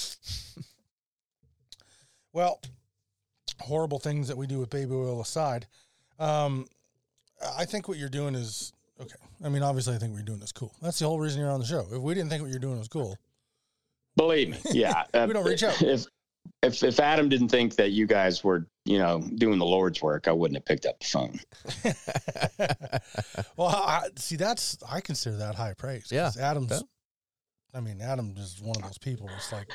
Well, 2.33 2.59
horrible 3.61 3.99
things 3.99 4.27
that 4.27 4.38
we 4.38 4.47
do 4.47 4.59
with 4.59 4.69
baby 4.69 4.93
oil 4.93 5.21
aside, 5.21 5.67
um, 6.19 6.65
I 7.57 7.65
think 7.65 7.88
what 7.88 7.97
you're 7.97 8.09
doing 8.09 8.36
is 8.36 8.73
okay. 9.01 9.15
I 9.43 9.49
mean, 9.49 9.63
obviously, 9.63 9.95
I 9.95 9.97
think 9.97 10.13
you're 10.13 10.23
doing 10.23 10.41
is 10.41 10.51
cool. 10.51 10.73
That's 10.81 10.99
the 10.99 11.05
whole 11.05 11.19
reason 11.19 11.41
you're 11.41 11.51
on 11.51 11.59
the 11.59 11.65
show. 11.65 11.86
If 11.91 12.01
we 12.01 12.13
didn't 12.13 12.29
think 12.29 12.41
what 12.41 12.51
you're 12.51 12.59
doing 12.59 12.79
was 12.79 12.88
cool, 12.88 13.17
Believe 14.15 14.49
me, 14.49 14.57
yeah. 14.71 15.03
uh, 15.13 15.25
We 15.27 15.33
don't 15.33 15.45
reach 15.45 15.63
out. 15.63 15.81
If 15.81 16.05
if 16.63 16.83
if 16.83 16.99
Adam 16.99 17.27
didn't 17.29 17.49
think 17.49 17.75
that 17.75 17.91
you 17.91 18.05
guys 18.07 18.43
were, 18.43 18.65
you 18.86 18.99
know, 18.99 19.19
doing 19.36 19.59
the 19.59 19.65
Lord's 19.65 20.01
work, 20.01 20.27
I 20.27 20.31
wouldn't 20.31 20.57
have 20.57 20.65
picked 20.65 20.86
up 20.86 20.99
the 20.99 21.05
phone. 21.05 21.39
well, 23.57 23.67
I, 23.67 24.09
see, 24.15 24.36
that's 24.36 24.77
I 24.89 25.01
consider 25.01 25.38
that 25.38 25.55
high 25.55 25.73
praise. 25.73 26.09
Yeah. 26.11 26.31
Adam's. 26.39 26.71
Yeah. 26.71 26.79
I 27.73 27.81
mean, 27.81 27.99
Adam 27.99 28.33
is 28.38 28.61
one 28.61 28.77
of 28.77 28.83
those 28.83 28.97
people. 28.97 29.29
It's 29.36 29.51
like, 29.51 29.69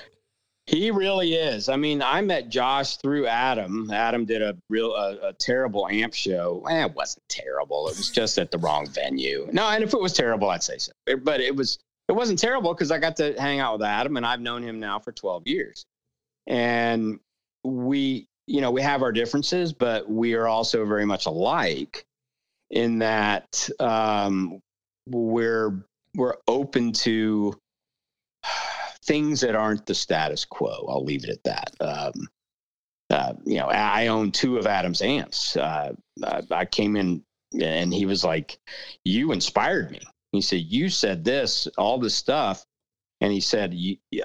He 0.66 0.90
really 0.92 1.34
is. 1.34 1.68
I 1.68 1.76
mean, 1.76 2.00
I 2.00 2.20
met 2.20 2.48
Josh 2.48 2.96
through 2.98 3.26
Adam. 3.26 3.90
Adam 3.90 4.24
did 4.24 4.40
a 4.40 4.56
real 4.68 4.94
a, 4.94 5.30
a 5.30 5.32
terrible 5.32 5.88
amp 5.88 6.14
show. 6.14 6.64
Eh, 6.70 6.84
it 6.84 6.94
wasn't 6.94 7.28
terrible. 7.28 7.88
It 7.88 7.98
was 7.98 8.08
just 8.10 8.38
at 8.38 8.52
the 8.52 8.58
wrong 8.58 8.86
venue. 8.86 9.48
No, 9.52 9.68
and 9.68 9.82
if 9.82 9.92
it 9.92 10.00
was 10.00 10.12
terrible, 10.12 10.48
I'd 10.48 10.62
say 10.62 10.78
so. 10.78 10.92
But 11.24 11.40
it 11.40 11.56
was 11.56 11.78
it 12.08 12.12
wasn't 12.12 12.38
terrible 12.38 12.72
because 12.72 12.92
I 12.92 12.98
got 12.98 13.16
to 13.16 13.34
hang 13.38 13.58
out 13.58 13.78
with 13.78 13.86
Adam, 13.86 14.16
and 14.16 14.24
I've 14.24 14.40
known 14.40 14.62
him 14.62 14.78
now 14.78 15.00
for 15.00 15.10
twelve 15.10 15.46
years. 15.46 15.84
And 16.46 17.18
we, 17.64 18.28
you 18.46 18.60
know, 18.60 18.70
we 18.70 18.82
have 18.82 19.02
our 19.02 19.12
differences, 19.12 19.72
but 19.72 20.10
we 20.10 20.34
are 20.34 20.48
also 20.48 20.84
very 20.84 21.06
much 21.06 21.26
alike 21.26 22.04
in 22.70 22.98
that 22.98 23.68
um, 23.78 24.60
we're 25.08 25.84
we're 26.14 26.36
open 26.48 26.92
to 26.92 27.54
things 29.04 29.40
that 29.40 29.54
aren't 29.54 29.86
the 29.86 29.94
status 29.94 30.44
quo. 30.44 30.86
I'll 30.88 31.04
leave 31.04 31.24
it 31.24 31.30
at 31.30 31.44
that. 31.44 31.74
Um, 31.80 32.28
uh, 33.10 33.34
you 33.44 33.56
know, 33.56 33.66
I 33.66 34.06
own 34.06 34.30
two 34.30 34.56
of 34.56 34.66
Adam's 34.66 35.02
amps. 35.02 35.56
Uh, 35.56 35.92
I 36.50 36.64
came 36.64 36.96
in 36.96 37.24
and 37.60 37.92
he 37.92 38.06
was 38.06 38.22
like, 38.22 38.58
"You 39.04 39.32
inspired 39.32 39.90
me." 39.90 40.00
He 40.32 40.40
said, 40.40 40.60
"You 40.60 40.88
said 40.88 41.24
this, 41.24 41.66
all 41.76 41.98
this 41.98 42.14
stuff," 42.14 42.64
and 43.20 43.32
he 43.32 43.40
said, 43.40 43.76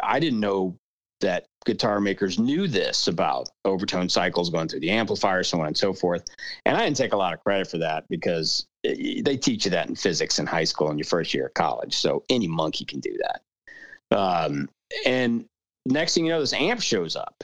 "I 0.03 0.19
didn't 0.19 0.39
know 0.39 0.77
that 1.21 1.47
guitar 1.65 1.99
makers 1.99 2.39
knew 2.39 2.67
this 2.67 3.07
about 3.07 3.49
overtone 3.65 4.09
cycles 4.09 4.49
going 4.49 4.67
through 4.67 4.81
the 4.81 4.91
amplifier, 4.91 5.43
so 5.43 5.59
on 5.61 5.67
and 5.67 5.77
so 5.77 5.93
forth." 5.93 6.23
And 6.65 6.77
I 6.77 6.83
didn't 6.83 6.97
take 6.97 7.13
a 7.13 7.17
lot 7.17 7.33
of 7.33 7.43
credit 7.43 7.69
for 7.69 7.77
that 7.79 8.05
because 8.09 8.67
eh, 8.85 9.21
they 9.23 9.37
teach 9.37 9.65
you 9.65 9.71
that 9.71 9.89
in 9.89 9.95
physics 9.95 10.39
in 10.39 10.45
high 10.45 10.63
school 10.63 10.91
in 10.91 10.97
your 10.97 11.05
first 11.05 11.33
year 11.33 11.47
of 11.47 11.53
college. 11.53 11.95
So 11.95 12.23
any 12.29 12.47
monkey 12.47 12.85
can 12.85 12.99
do 12.99 13.17
that. 13.19 14.17
Um, 14.17 14.69
and 15.05 15.45
next 15.85 16.13
thing 16.13 16.25
you 16.25 16.31
know, 16.31 16.39
this 16.39 16.53
amp 16.53 16.81
shows 16.81 17.15
up 17.15 17.43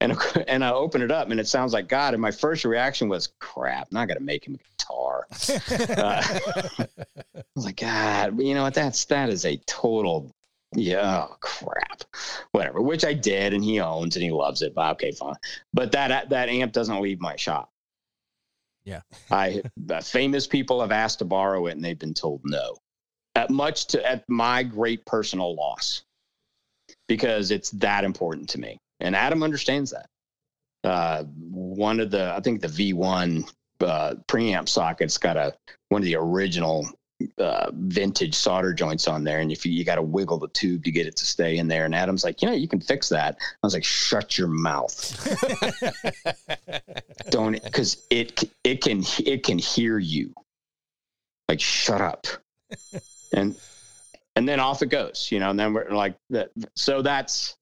and 0.00 0.16
and 0.48 0.64
I 0.64 0.72
open 0.72 1.02
it 1.02 1.10
up 1.10 1.30
and 1.30 1.40
it 1.40 1.48
sounds 1.48 1.72
like 1.72 1.88
God. 1.88 2.14
And 2.14 2.20
my 2.20 2.30
first 2.30 2.64
reaction 2.64 3.08
was, 3.08 3.32
"Crap, 3.40 3.92
not 3.92 4.08
gonna 4.08 4.20
make 4.20 4.46
him 4.46 4.54
a 4.54 4.58
guitar." 4.58 5.26
uh, 5.96 6.22
I 7.36 7.42
was 7.54 7.64
like, 7.64 7.76
God, 7.76 8.40
you 8.40 8.54
know 8.54 8.62
what? 8.62 8.74
That's 8.74 9.04
that 9.06 9.30
is 9.30 9.44
a 9.44 9.56
total, 9.66 10.30
yeah, 10.74 11.26
oh, 11.28 11.36
crap, 11.40 12.02
whatever. 12.52 12.80
Which 12.82 13.04
I 13.04 13.14
did, 13.14 13.54
and 13.54 13.62
he 13.62 13.80
owns 13.80 14.16
and 14.16 14.22
he 14.22 14.30
loves 14.30 14.62
it. 14.62 14.74
But 14.74 14.92
okay, 14.92 15.12
fine. 15.12 15.36
But 15.72 15.92
that 15.92 16.30
that 16.30 16.48
amp 16.48 16.72
doesn't 16.72 17.00
leave 17.00 17.20
my 17.20 17.36
shop. 17.36 17.70
Yeah, 18.84 19.00
I 19.30 19.62
uh, 19.90 20.00
famous 20.00 20.46
people 20.46 20.80
have 20.80 20.92
asked 20.92 21.20
to 21.20 21.24
borrow 21.24 21.66
it 21.66 21.72
and 21.72 21.84
they've 21.84 21.98
been 21.98 22.14
told 22.14 22.40
no, 22.44 22.76
at 23.34 23.50
much 23.50 23.86
to 23.88 24.06
at 24.06 24.24
my 24.28 24.62
great 24.62 25.04
personal 25.06 25.54
loss, 25.54 26.02
because 27.08 27.50
it's 27.50 27.70
that 27.70 28.04
important 28.04 28.48
to 28.50 28.60
me 28.60 28.78
and 29.00 29.14
Adam 29.14 29.42
understands 29.42 29.92
that. 29.92 30.08
Uh, 30.84 31.24
one 31.24 32.00
of 32.00 32.10
the, 32.10 32.32
I 32.32 32.40
think 32.40 32.60
the 32.60 32.68
V1 32.68 33.50
uh, 33.80 34.14
preamp 34.28 34.68
socket's 34.68 35.18
got 35.18 35.36
a 35.36 35.54
one 35.88 36.00
of 36.00 36.06
the 36.06 36.16
original 36.16 36.88
uh, 37.38 37.70
vintage 37.72 38.34
solder 38.34 38.72
joints 38.72 39.08
on 39.08 39.24
there, 39.24 39.40
and 39.40 39.50
if 39.50 39.64
you, 39.64 39.72
you 39.72 39.84
got 39.84 39.94
to 39.94 40.02
wiggle 40.02 40.38
the 40.38 40.48
tube 40.48 40.84
to 40.84 40.90
get 40.90 41.06
it 41.06 41.16
to 41.16 41.24
stay 41.24 41.56
in 41.56 41.68
there. 41.68 41.84
And 41.84 41.94
Adam's 41.94 42.24
like, 42.24 42.42
you 42.42 42.48
know, 42.48 42.54
you 42.54 42.68
can 42.68 42.80
fix 42.80 43.08
that. 43.08 43.36
I 43.40 43.66
was 43.66 43.74
like, 43.74 43.84
shut 43.84 44.36
your 44.36 44.48
mouth, 44.48 44.94
don't, 47.30 47.62
because 47.62 48.04
it 48.10 48.44
it 48.64 48.82
can 48.82 49.02
it 49.24 49.42
can 49.44 49.58
hear 49.58 49.98
you. 49.98 50.34
Like, 51.48 51.60
shut 51.60 52.00
up, 52.00 52.26
and 53.32 53.56
and 54.34 54.48
then 54.48 54.60
off 54.60 54.82
it 54.82 54.86
goes, 54.86 55.28
you 55.30 55.40
know. 55.40 55.50
And 55.50 55.58
then 55.58 55.72
we're 55.72 55.90
like 55.90 56.16
that. 56.30 56.50
So 56.74 57.02
that's 57.02 57.56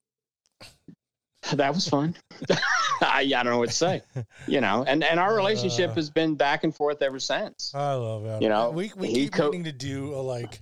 that 1.54 1.74
was 1.74 1.88
fun. 1.88 2.14
I, 3.00 3.20
I 3.20 3.24
don't 3.24 3.46
know 3.46 3.58
what 3.58 3.70
to 3.70 3.74
say, 3.74 4.02
you 4.46 4.60
know, 4.60 4.84
and, 4.86 5.02
and 5.04 5.20
our 5.20 5.34
relationship 5.34 5.90
uh, 5.90 5.94
has 5.94 6.10
been 6.10 6.36
back 6.36 6.64
and 6.64 6.74
forth 6.74 7.02
ever 7.02 7.18
since. 7.18 7.72
I 7.74 7.94
love 7.94 8.24
it. 8.24 8.42
You 8.42 8.48
know, 8.48 8.70
we, 8.70 8.92
we 8.96 9.12
keep 9.12 9.32
co- 9.32 9.50
to 9.50 9.72
do 9.72 10.14
a, 10.14 10.22
like 10.22 10.60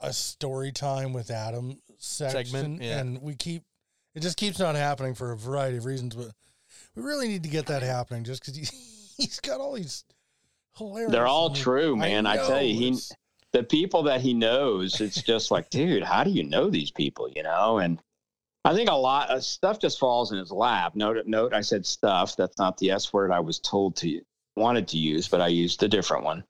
a 0.00 0.12
story 0.12 0.72
time 0.72 1.12
with 1.12 1.30
Adam 1.30 1.78
section, 1.98 2.52
Segment, 2.52 2.82
yeah. 2.82 2.98
and 2.98 3.20
we 3.20 3.34
keep, 3.34 3.62
it 4.14 4.20
just 4.20 4.36
keeps 4.36 4.58
not 4.58 4.74
happening 4.76 5.14
for 5.14 5.32
a 5.32 5.36
variety 5.36 5.78
of 5.78 5.84
reasons, 5.84 6.14
but 6.14 6.30
we 6.94 7.02
really 7.02 7.28
need 7.28 7.42
to 7.42 7.50
get 7.50 7.66
that 7.66 7.82
happening 7.82 8.24
just 8.24 8.42
because 8.42 8.56
he, 8.56 8.66
he's 9.22 9.40
got 9.40 9.60
all 9.60 9.72
these 9.72 10.04
hilarious. 10.76 11.12
They're 11.12 11.26
all 11.26 11.50
true, 11.50 11.96
man. 11.96 12.26
I, 12.26 12.34
I 12.34 12.36
tell 12.36 12.62
you, 12.62 12.74
he, 12.74 12.98
the 13.52 13.64
people 13.64 14.04
that 14.04 14.20
he 14.20 14.34
knows, 14.34 15.00
it's 15.00 15.22
just 15.22 15.50
like, 15.50 15.70
dude, 15.70 16.04
how 16.04 16.22
do 16.22 16.30
you 16.30 16.44
know 16.44 16.70
these 16.70 16.90
people, 16.90 17.28
you 17.34 17.42
know? 17.42 17.78
And, 17.78 18.00
I 18.64 18.74
think 18.74 18.90
a 18.90 18.94
lot 18.94 19.30
of 19.30 19.42
stuff 19.42 19.78
just 19.78 19.98
falls 19.98 20.32
in 20.32 20.38
his 20.38 20.50
lap. 20.50 20.94
Note, 20.94 21.16
note, 21.26 21.54
I 21.54 21.62
said 21.62 21.86
stuff. 21.86 22.36
That's 22.36 22.58
not 22.58 22.76
the 22.76 22.90
S 22.90 23.12
word 23.12 23.32
I 23.32 23.40
was 23.40 23.58
told 23.58 23.96
to 23.96 24.20
wanted 24.56 24.88
to 24.88 24.98
use, 24.98 25.28
but 25.28 25.40
I 25.40 25.48
used 25.48 25.82
a 25.82 25.88
different 25.88 26.24
one. 26.24 26.44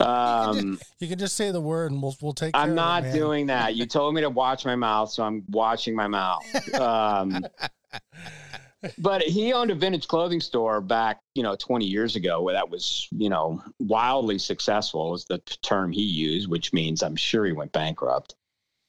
Um, 0.00 0.56
you, 0.56 0.62
can 0.62 0.72
just, 0.72 0.92
you, 1.00 1.08
can 1.08 1.18
just, 1.18 1.36
say 1.36 1.50
the 1.50 1.60
word, 1.60 1.90
and 1.90 2.02
we'll 2.02 2.16
we'll 2.22 2.32
take. 2.32 2.56
I'm 2.56 2.74
not 2.74 3.04
it, 3.04 3.12
doing 3.12 3.46
that. 3.46 3.74
You 3.74 3.86
told 3.98 4.14
me 4.14 4.20
to 4.22 4.30
watch 4.30 4.64
my 4.64 4.76
mouth, 4.76 5.10
so 5.10 5.24
I'm 5.24 5.44
watching 5.48 5.94
my 5.94 6.06
mouth. 6.06 6.74
Um, 6.74 7.44
but 8.98 9.22
he 9.22 9.52
owned 9.52 9.70
a 9.70 9.74
vintage 9.74 10.08
clothing 10.08 10.40
store 10.40 10.80
back, 10.80 11.20
you 11.34 11.42
know, 11.42 11.56
20 11.56 11.84
years 11.84 12.16
ago, 12.16 12.40
where 12.42 12.54
that 12.54 12.70
was, 12.70 13.08
you 13.10 13.28
know, 13.28 13.62
wildly 13.80 14.38
successful. 14.38 15.10
Was 15.10 15.24
the 15.24 15.38
term 15.62 15.92
he 15.92 16.02
used, 16.02 16.48
which 16.48 16.72
means 16.72 17.02
I'm 17.02 17.16
sure 17.16 17.44
he 17.44 17.52
went 17.52 17.72
bankrupt. 17.72 18.34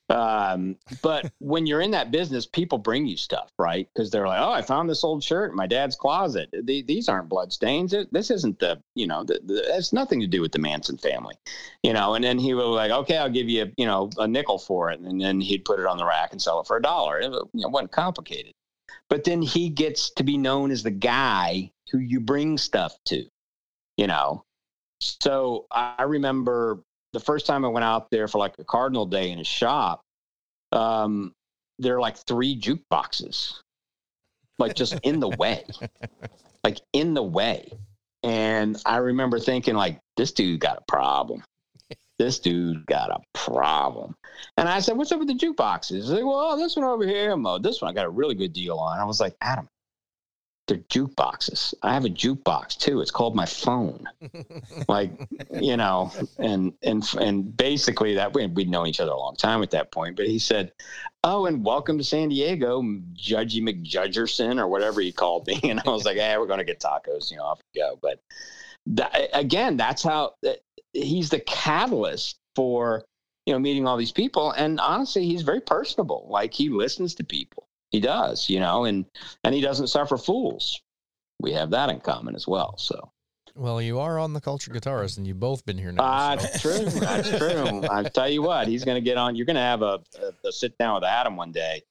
Um, 0.10 0.76
but 1.02 1.32
when 1.40 1.66
you're 1.66 1.82
in 1.82 1.92
that 1.92 2.12
business, 2.12 2.46
people 2.46 2.78
bring 2.78 3.06
you 3.06 3.18
stuff, 3.18 3.52
right? 3.58 3.88
Because 3.94 4.12
they're 4.12 4.28
like, 4.28 4.42
"Oh, 4.42 4.52
I 4.52 4.62
found 4.62 4.90
this 4.90 5.04
old 5.04 5.24
shirt 5.24 5.52
in 5.52 5.58
my 5.58 5.68
dad's 5.68 5.96
closet. 5.96 6.50
The, 6.52 6.82
these 6.82 7.08
aren't 7.10 7.30
blood 7.30 7.54
stains. 7.54 7.96
This 8.12 8.30
isn't 8.30 8.60
the, 8.60 8.82
you 8.96 9.08
know, 9.08 9.24
the, 9.24 9.40
the, 9.44 9.76
it 9.76 9.90
nothing 9.94 10.20
to 10.20 10.28
do 10.28 10.42
with 10.42 10.52
the 10.52 10.60
Manson 10.60 10.98
family, 10.98 11.36
you 11.84 11.94
know." 11.94 12.16
And 12.16 12.24
then 12.24 12.38
he 12.38 12.54
was 12.54 12.68
like, 12.68 12.92
"Okay, 12.92 13.18
I'll 13.18 13.30
give 13.30 13.50
you, 13.50 13.72
you 13.78 13.86
know, 13.86 14.10
a 14.18 14.28
nickel 14.28 14.60
for 14.60 14.92
it," 14.92 15.00
and 15.00 15.20
then 15.20 15.40
he'd 15.40 15.66
put 15.66 15.80
it 15.80 15.86
on 15.86 15.98
the 15.98 16.06
rack 16.06 16.32
and 16.32 16.42
sell 16.42 16.60
it 16.60 16.68
for 16.68 16.78
a 16.78 16.82
dollar. 16.82 17.20
It, 17.20 17.32
you 17.32 17.62
know, 17.62 17.70
wasn't 17.70 17.92
complicated. 17.92 18.54
But 19.10 19.24
then 19.24 19.42
he 19.42 19.70
gets 19.70 20.12
to 20.12 20.24
be 20.24 20.38
known 20.38 20.72
as 20.72 20.84
the 20.84 20.92
guy 20.92 21.72
who 21.92 22.00
you 22.00 22.20
bring 22.20 22.58
stuff 22.58 22.98
to, 23.06 23.24
you 23.98 24.08
know. 24.08 24.44
So 25.02 25.68
I 25.72 26.04
remember 26.04 26.80
the 27.14 27.20
first 27.20 27.46
time 27.46 27.64
I 27.64 27.70
went 27.70 27.86
out 27.86 28.10
there 28.10 28.28
for 28.28 28.40
like 28.40 28.56
a 28.60 28.64
Cardinal 28.64 29.06
Day 29.06 29.32
in 29.32 29.38
his 29.38 29.48
shop, 29.48 30.02
um, 30.72 31.32
there 31.80 31.96
are 31.96 32.02
like 32.02 32.18
three 32.18 32.60
jukeboxes, 32.60 33.60
like 34.60 34.76
just 34.76 35.00
in 35.04 35.20
the 35.20 35.30
way, 35.30 35.64
like 36.64 36.80
in 36.92 37.14
the 37.14 37.24
way. 37.24 37.72
And 38.24 38.82
I 38.86 38.98
remember 38.98 39.40
thinking, 39.40 39.76
like, 39.76 40.00
this 40.18 40.32
dude 40.32 40.60
got 40.60 40.78
a 40.78 40.84
problem. 40.88 41.44
This 42.20 42.40
dude 42.40 42.86
got 42.86 43.10
a 43.10 43.20
problem. 43.34 44.16
And 44.58 44.70
I 44.70 44.80
said, 44.80 44.96
What's 44.96 45.12
up 45.12 45.20
with 45.20 45.28
the 45.28 45.34
jukeboxes? 45.34 45.96
He's 45.96 46.10
like, 46.10 46.24
Well, 46.24 46.58
this 46.58 46.76
one 46.76 46.86
over 46.86 47.06
here, 47.06 47.36
Mo. 47.36 47.60
This 47.60 47.82
one 47.82 47.92
I 47.92 47.94
got 47.94 48.06
a 48.06 48.10
really 48.10 48.36
good 48.36 48.54
deal 48.54 48.78
on. 48.78 49.00
I 49.00 49.04
was 49.04 49.20
like, 49.20 49.36
Adam, 49.42 49.68
they're 50.68 50.78
jukeboxes. 50.78 51.74
I 51.84 51.94
have 51.94 52.06
a 52.06 52.10
jukebox 52.10 52.78
too. 52.78 53.02
It's 53.02 53.12
called 53.12 53.36
my 53.36 53.46
phone. 53.46 54.08
like, 54.88 55.12
you 55.52 55.76
know, 55.76 56.12
and 56.38 56.74
and 56.84 57.04
and 57.20 57.56
basically 57.56 58.16
that 58.16 58.34
we 58.34 58.48
we'd 58.48 58.70
known 58.70 58.88
each 58.88 59.02
other 59.02 59.12
a 59.12 59.18
long 59.18 59.36
time 59.36 59.62
at 59.62 59.72
that 59.72 59.92
point. 59.92 60.16
But 60.16 60.28
he 60.28 60.40
said, 60.40 60.72
"Oh, 61.24 61.48
and 61.48 61.66
welcome 61.66 61.98
to 61.98 62.04
San 62.04 62.30
Diego, 62.30 62.82
Judgy 63.14 63.62
McJudgerson 63.62 64.58
or 64.60 64.68
whatever 64.68 65.02
he 65.02 65.12
called 65.12 65.48
me." 65.48 65.60
And 65.74 65.82
I 65.86 65.90
was 65.90 66.06
like, 66.06 66.18
"Hey, 66.18 66.38
we're 66.38 66.48
going 66.48 66.60
to 66.60 66.66
get 66.66 66.80
tacos, 66.80 67.30
you 67.30 67.38
know, 67.38 67.44
off 67.44 67.62
we 67.74 67.82
go." 67.82 68.00
But 68.02 68.22
that, 68.88 69.30
again, 69.34 69.76
that's 69.76 70.04
how 70.04 70.36
uh, 70.48 70.54
he's 70.94 71.30
the 71.30 71.42
catalyst 71.42 72.38
for 72.56 73.04
you 73.46 73.54
know 73.54 73.60
meeting 73.60 73.86
all 73.86 73.98
these 73.98 74.14
people. 74.14 74.52
And 74.52 74.80
honestly, 74.80 75.26
he's 75.26 75.42
very 75.42 75.62
personable. 75.62 76.26
Like 76.30 76.54
he 76.54 76.70
listens 76.70 77.16
to 77.16 77.24
people 77.26 77.68
he 77.94 78.02
does, 78.02 78.50
you 78.50 78.60
know, 78.60 78.84
and 78.84 79.06
and 79.46 79.56
he 79.56 79.62
doesn't 79.62 79.88
suffer 79.88 80.18
fools. 80.18 80.82
We 81.40 81.54
have 81.54 81.70
that 81.70 81.90
in 81.90 82.02
common 82.02 82.36
as 82.36 82.46
well. 82.46 82.78
So. 82.78 83.12
Well, 83.56 83.80
you 83.80 84.00
are 84.00 84.18
on 84.18 84.34
the 84.34 84.42
culture 84.42 84.72
guitarist, 84.72 85.18
and 85.18 85.28
you've 85.28 85.40
both 85.40 85.64
been 85.64 85.78
here 85.78 85.92
now. 85.92 86.04
Uh, 86.04 86.38
so. 86.38 86.48
That's 86.48 86.62
true. 86.62 87.00
That's 87.00 87.38
true. 87.38 87.84
I 87.90 88.04
tell 88.04 88.28
you 88.28 88.42
what, 88.42 88.68
he's 88.68 88.84
going 88.84 88.96
to 88.96 89.02
get 89.02 89.18
on. 89.18 89.36
You're 89.36 89.46
going 89.46 89.58
to 89.58 89.62
have 89.62 89.84
a, 89.84 90.02
a, 90.20 90.48
a, 90.48 90.52
sit 90.52 90.76
down 90.80 90.96
with 90.96 91.04
Adam 91.04 91.36
one 91.36 91.52
day, 91.52 91.84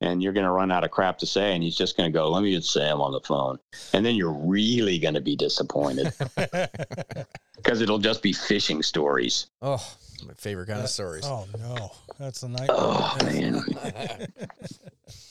and 0.00 0.20
you're 0.20 0.32
going 0.32 0.44
to 0.46 0.50
run 0.50 0.72
out 0.72 0.82
of 0.82 0.90
crap 0.90 1.18
to 1.18 1.26
say, 1.26 1.54
and 1.54 1.62
he's 1.62 1.76
just 1.76 1.96
going 1.96 2.12
to 2.12 2.12
go, 2.12 2.28
"Let 2.28 2.42
me 2.42 2.56
just 2.56 2.72
say 2.72 2.90
I'm 2.90 3.00
on 3.00 3.12
the 3.12 3.20
phone," 3.20 3.60
and 3.92 4.04
then 4.04 4.16
you're 4.16 4.32
really 4.32 4.98
going 4.98 5.14
to 5.14 5.20
be 5.20 5.36
disappointed 5.36 6.12
because 7.56 7.80
it'll 7.80 7.98
just 7.98 8.20
be 8.20 8.32
fishing 8.32 8.82
stories. 8.82 9.46
Oh, 9.62 9.86
my 10.26 10.34
favorite 10.34 10.66
kind 10.66 10.80
of 10.80 10.88
stories. 10.88 11.24
Oh 11.24 11.46
no, 11.58 11.92
that's 12.18 12.42
a 12.42 12.48
night. 12.48 12.68
Oh 12.70 13.16
man. 13.22 13.62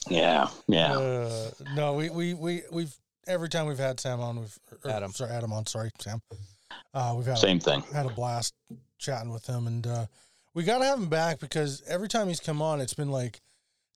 yeah, 0.10 0.48
yeah. 0.68 0.94
Uh, 0.94 1.52
no, 1.76 1.94
we 1.94 2.10
we 2.10 2.34
we 2.34 2.64
we've 2.72 2.96
every 3.28 3.50
time 3.50 3.68
we've 3.68 3.78
had 3.78 4.00
Sam 4.00 4.20
on, 4.20 4.40
we've 4.40 4.60
or, 4.84 4.92
Adam. 4.92 5.12
Sorry, 5.12 5.32
Adam 5.32 5.54
on. 5.54 5.66
Sorry, 5.66 5.92
Sam. 6.00 6.22
Uh, 6.94 7.14
we've 7.18 7.26
had 7.26 7.38
same 7.38 7.58
a, 7.58 7.62
thing. 7.62 7.84
Had 7.94 8.06
a 8.06 8.10
blast 8.10 8.54
chatting 8.98 9.32
with 9.32 9.46
him, 9.46 9.68
and 9.68 9.86
uh, 9.88 10.06
we 10.54 10.64
got 10.64 10.80
to 10.80 10.86
have 10.86 11.00
him 11.00 11.10
back 11.10 11.40
because 11.40 11.82
every 11.88 12.08
time 12.08 12.28
he's 12.28 12.40
come 12.40 12.62
on, 12.62 12.82
it's 12.82 12.94
been 12.94 13.12
like 13.12 13.42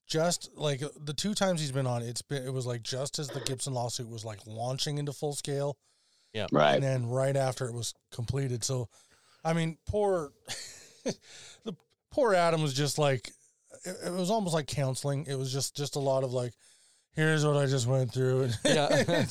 just 0.08 0.50
like 0.56 0.82
the 1.04 1.14
two 1.14 1.34
times 1.34 1.60
he's 1.60 1.72
been 1.72 1.88
on, 1.88 2.02
it's 2.02 2.22
been 2.22 2.44
it 2.44 2.54
was 2.54 2.66
like 2.66 2.82
just 2.82 3.20
as 3.20 3.28
the 3.28 3.42
Gibson 3.42 3.74
lawsuit 3.74 4.10
was 4.10 4.26
like 4.26 4.40
launching 4.48 4.98
into 4.98 5.12
full 5.12 5.34
scale. 5.34 5.78
Yeah. 6.34 6.48
Right. 6.52 6.76
And 6.76 6.84
then 6.84 7.08
right 7.08 7.36
after 7.36 7.68
it 7.68 7.74
was 7.74 7.94
completed. 8.12 8.64
So 8.64 8.90
I 9.44 9.54
mean, 9.54 9.78
poor 9.86 10.32
the 11.64 11.74
poor 12.12 12.34
Adam 12.34 12.62
was 12.62 12.74
just 12.74 12.98
like 12.98 13.32
it, 13.86 13.96
it, 14.08 14.14
was 14.14 14.30
almost 14.30 14.54
like 14.54 14.68
counseling. 14.68 15.26
It 15.28 15.38
was 15.38 15.52
just 15.52 15.76
just 15.76 15.96
a 15.96 16.00
lot 16.00 16.24
of 16.24 16.34
like, 16.34 16.54
here's 17.14 17.46
what 17.46 17.58
I 17.58 17.66
just 17.66 17.88
went 17.88 18.12
through. 18.12 18.50
Yeah, 18.64 19.24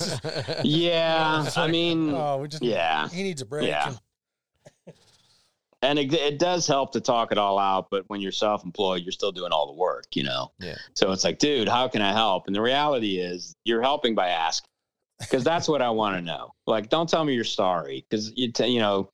yeah. 0.65 1.43
Like, 1.45 1.59
I 1.59 1.67
mean, 1.69 2.11
oh, 2.11 2.39
we 2.39 2.49
just 2.49 2.63
yeah. 2.63 3.09
He 3.09 3.23
needs 3.23 3.43
a 3.43 3.47
break. 3.47 3.69
Yeah. 3.69 3.95
and 5.83 5.99
it, 5.99 6.13
it 6.13 6.39
does 6.39 6.67
help 6.67 6.93
to 6.93 7.01
talk 7.01 7.33
it 7.33 7.39
all 7.39 7.59
out. 7.59 7.89
But 7.91 8.05
when 8.09 8.21
you're 8.21 8.33
self-employed, 8.33 9.03
you're 9.03 9.13
still 9.13 9.33
doing 9.33 9.53
all 9.53 9.67
the 9.67 9.79
work, 9.79 10.07
you 10.15 10.23
know. 10.23 10.53
Yeah. 10.59 10.77
So 10.95 11.13
it's 11.13 11.25
like, 11.25 11.39
dude, 11.39 11.69
how 11.69 11.89
can 11.89 12.03
I 12.03 12.13
help? 12.13 12.47
And 12.47 12.57
the 12.57 12.63
reality 12.63 13.19
is, 13.19 13.55
you're 13.65 13.83
helping 13.83 14.15
by 14.15 14.29
asking, 14.29 14.69
because 15.21 15.45
that's 15.45 15.69
what 15.69 15.83
I 15.83 15.91
want 15.91 16.17
to 16.17 16.23
know. 16.23 16.53
Like, 16.67 16.89
don't 16.89 17.09
tell 17.09 17.25
me 17.25 17.35
you're 17.35 17.45
sorry, 17.45 18.05
because 18.09 18.33
you 18.37 18.53
t- 18.53 18.67
you 18.67 18.81
know, 18.81 19.11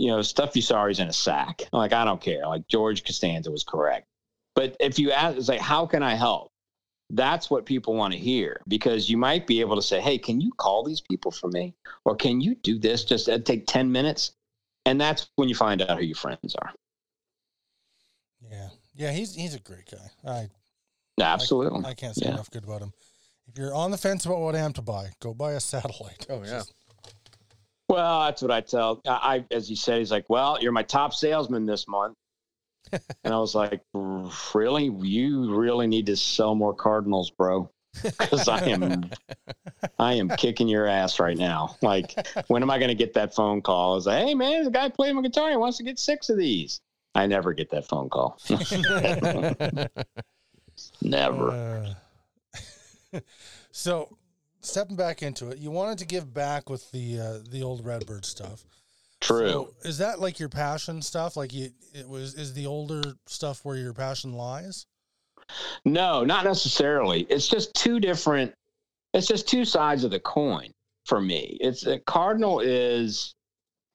you 0.00 0.08
know, 0.08 0.22
stuff 0.22 0.56
you 0.56 0.62
sorry 0.62 0.92
is 0.92 0.98
in 1.00 1.08
a 1.08 1.12
sack. 1.12 1.62
Like, 1.72 1.92
I 1.92 2.04
don't 2.04 2.20
care. 2.20 2.46
Like 2.46 2.66
George 2.68 3.04
Costanza 3.04 3.50
was 3.50 3.64
correct. 3.64 4.06
But 4.54 4.76
if 4.80 4.98
you 4.98 5.12
ask, 5.12 5.36
it's 5.36 5.48
like, 5.48 5.60
how 5.60 5.86
can 5.86 6.02
I 6.02 6.14
help? 6.14 6.50
That's 7.10 7.50
what 7.50 7.66
people 7.66 7.94
want 7.94 8.12
to 8.14 8.18
hear 8.18 8.60
because 8.68 9.10
you 9.10 9.16
might 9.16 9.46
be 9.46 9.60
able 9.60 9.76
to 9.76 9.82
say, 9.82 10.00
hey, 10.00 10.16
can 10.16 10.40
you 10.40 10.52
call 10.56 10.84
these 10.84 11.00
people 11.00 11.30
for 11.30 11.48
me? 11.48 11.74
Or 12.04 12.14
can 12.16 12.40
you 12.40 12.54
do 12.54 12.78
this? 12.78 13.04
Just 13.04 13.28
uh, 13.28 13.38
take 13.38 13.66
10 13.66 13.90
minutes. 13.90 14.32
And 14.86 15.00
that's 15.00 15.28
when 15.36 15.48
you 15.48 15.54
find 15.54 15.82
out 15.82 15.98
who 15.98 16.04
your 16.04 16.16
friends 16.16 16.54
are. 16.62 16.72
Yeah. 18.50 18.68
Yeah, 18.94 19.12
he's 19.12 19.34
he's 19.34 19.54
a 19.54 19.60
great 19.60 19.90
guy. 19.90 20.30
I 20.30 20.48
Absolutely. 21.22 21.84
I, 21.84 21.90
I 21.90 21.94
can't 21.94 22.14
say 22.14 22.26
Yeah. 22.26 22.32
enough 22.34 22.50
good 22.50 22.64
about 22.64 22.80
him. 22.80 22.92
If 23.46 23.58
you're 23.58 23.74
on 23.74 23.90
the 23.90 23.98
fence 23.98 24.24
about 24.24 24.40
what 24.40 24.54
amp 24.54 24.76
to 24.76 24.82
buy, 24.82 25.10
go 25.20 25.34
buy 25.34 25.52
a 25.52 25.60
satellite. 25.60 26.26
Oh, 26.30 26.42
yeah. 26.44 26.62
Well, 27.90 28.20
that's 28.22 28.40
what 28.40 28.52
I 28.52 28.60
tell. 28.60 29.00
I, 29.04 29.44
I 29.50 29.54
as 29.54 29.68
he 29.68 29.74
said, 29.74 29.98
he's 29.98 30.12
like, 30.12 30.30
"Well, 30.30 30.58
you're 30.60 30.70
my 30.70 30.84
top 30.84 31.12
salesman 31.12 31.66
this 31.66 31.88
month," 31.88 32.16
and 32.92 33.34
I 33.34 33.38
was 33.38 33.56
like, 33.56 33.82
"Really? 33.92 34.84
You 34.84 35.52
really 35.52 35.88
need 35.88 36.06
to 36.06 36.16
sell 36.16 36.54
more 36.54 36.72
Cardinals, 36.72 37.30
bro, 37.30 37.68
because 38.02 38.46
I 38.46 38.64
am, 38.66 39.10
I 39.98 40.14
am 40.14 40.28
kicking 40.28 40.68
your 40.68 40.86
ass 40.86 41.18
right 41.18 41.36
now. 41.36 41.74
Like, 41.82 42.14
when 42.46 42.62
am 42.62 42.70
I 42.70 42.78
going 42.78 42.90
to 42.90 42.94
get 42.94 43.14
that 43.14 43.34
phone 43.34 43.60
call? 43.60 43.92
I 43.92 43.94
was 43.96 44.06
like, 44.06 44.24
"Hey, 44.24 44.34
man, 44.34 44.62
the 44.62 44.70
guy 44.70 44.88
playing 44.88 45.16
my 45.16 45.22
guitar. 45.22 45.50
He 45.50 45.56
wants 45.56 45.78
to 45.78 45.82
get 45.82 45.98
six 45.98 46.30
of 46.30 46.38
these." 46.38 46.80
I 47.16 47.26
never 47.26 47.52
get 47.52 47.70
that 47.70 47.88
phone 47.88 48.08
call. 48.08 48.38
never. 51.02 51.94
Uh, 53.12 53.20
so, 53.72 54.16
stepping 54.60 54.96
back 54.96 55.22
into 55.22 55.48
it, 55.48 55.58
you 55.58 55.70
wanted 55.70 55.98
to 55.98 56.06
give 56.06 56.32
back 56.32 56.68
with 56.68 56.90
the 56.92 57.18
uh, 57.18 57.38
the 57.50 57.62
old 57.62 57.84
Redbird 57.84 58.24
stuff. 58.24 58.64
True. 59.20 59.48
So 59.48 59.74
is 59.82 59.98
that 59.98 60.20
like 60.20 60.38
your 60.38 60.48
passion 60.48 61.02
stuff? 61.02 61.36
Like 61.36 61.52
you, 61.52 61.70
it 61.94 62.08
was 62.08 62.34
is 62.34 62.54
the 62.54 62.66
older 62.66 63.02
stuff 63.26 63.64
where 63.64 63.76
your 63.76 63.92
passion 63.92 64.32
lies? 64.32 64.86
No, 65.84 66.24
not 66.24 66.44
necessarily. 66.44 67.22
It's 67.28 67.48
just 67.48 67.74
two 67.74 68.00
different. 68.00 68.54
It's 69.12 69.26
just 69.26 69.48
two 69.48 69.64
sides 69.64 70.04
of 70.04 70.10
the 70.10 70.20
coin 70.20 70.72
for 71.06 71.20
me. 71.20 71.58
It's 71.60 71.86
a 71.86 71.98
Cardinal 71.98 72.60
is, 72.60 73.34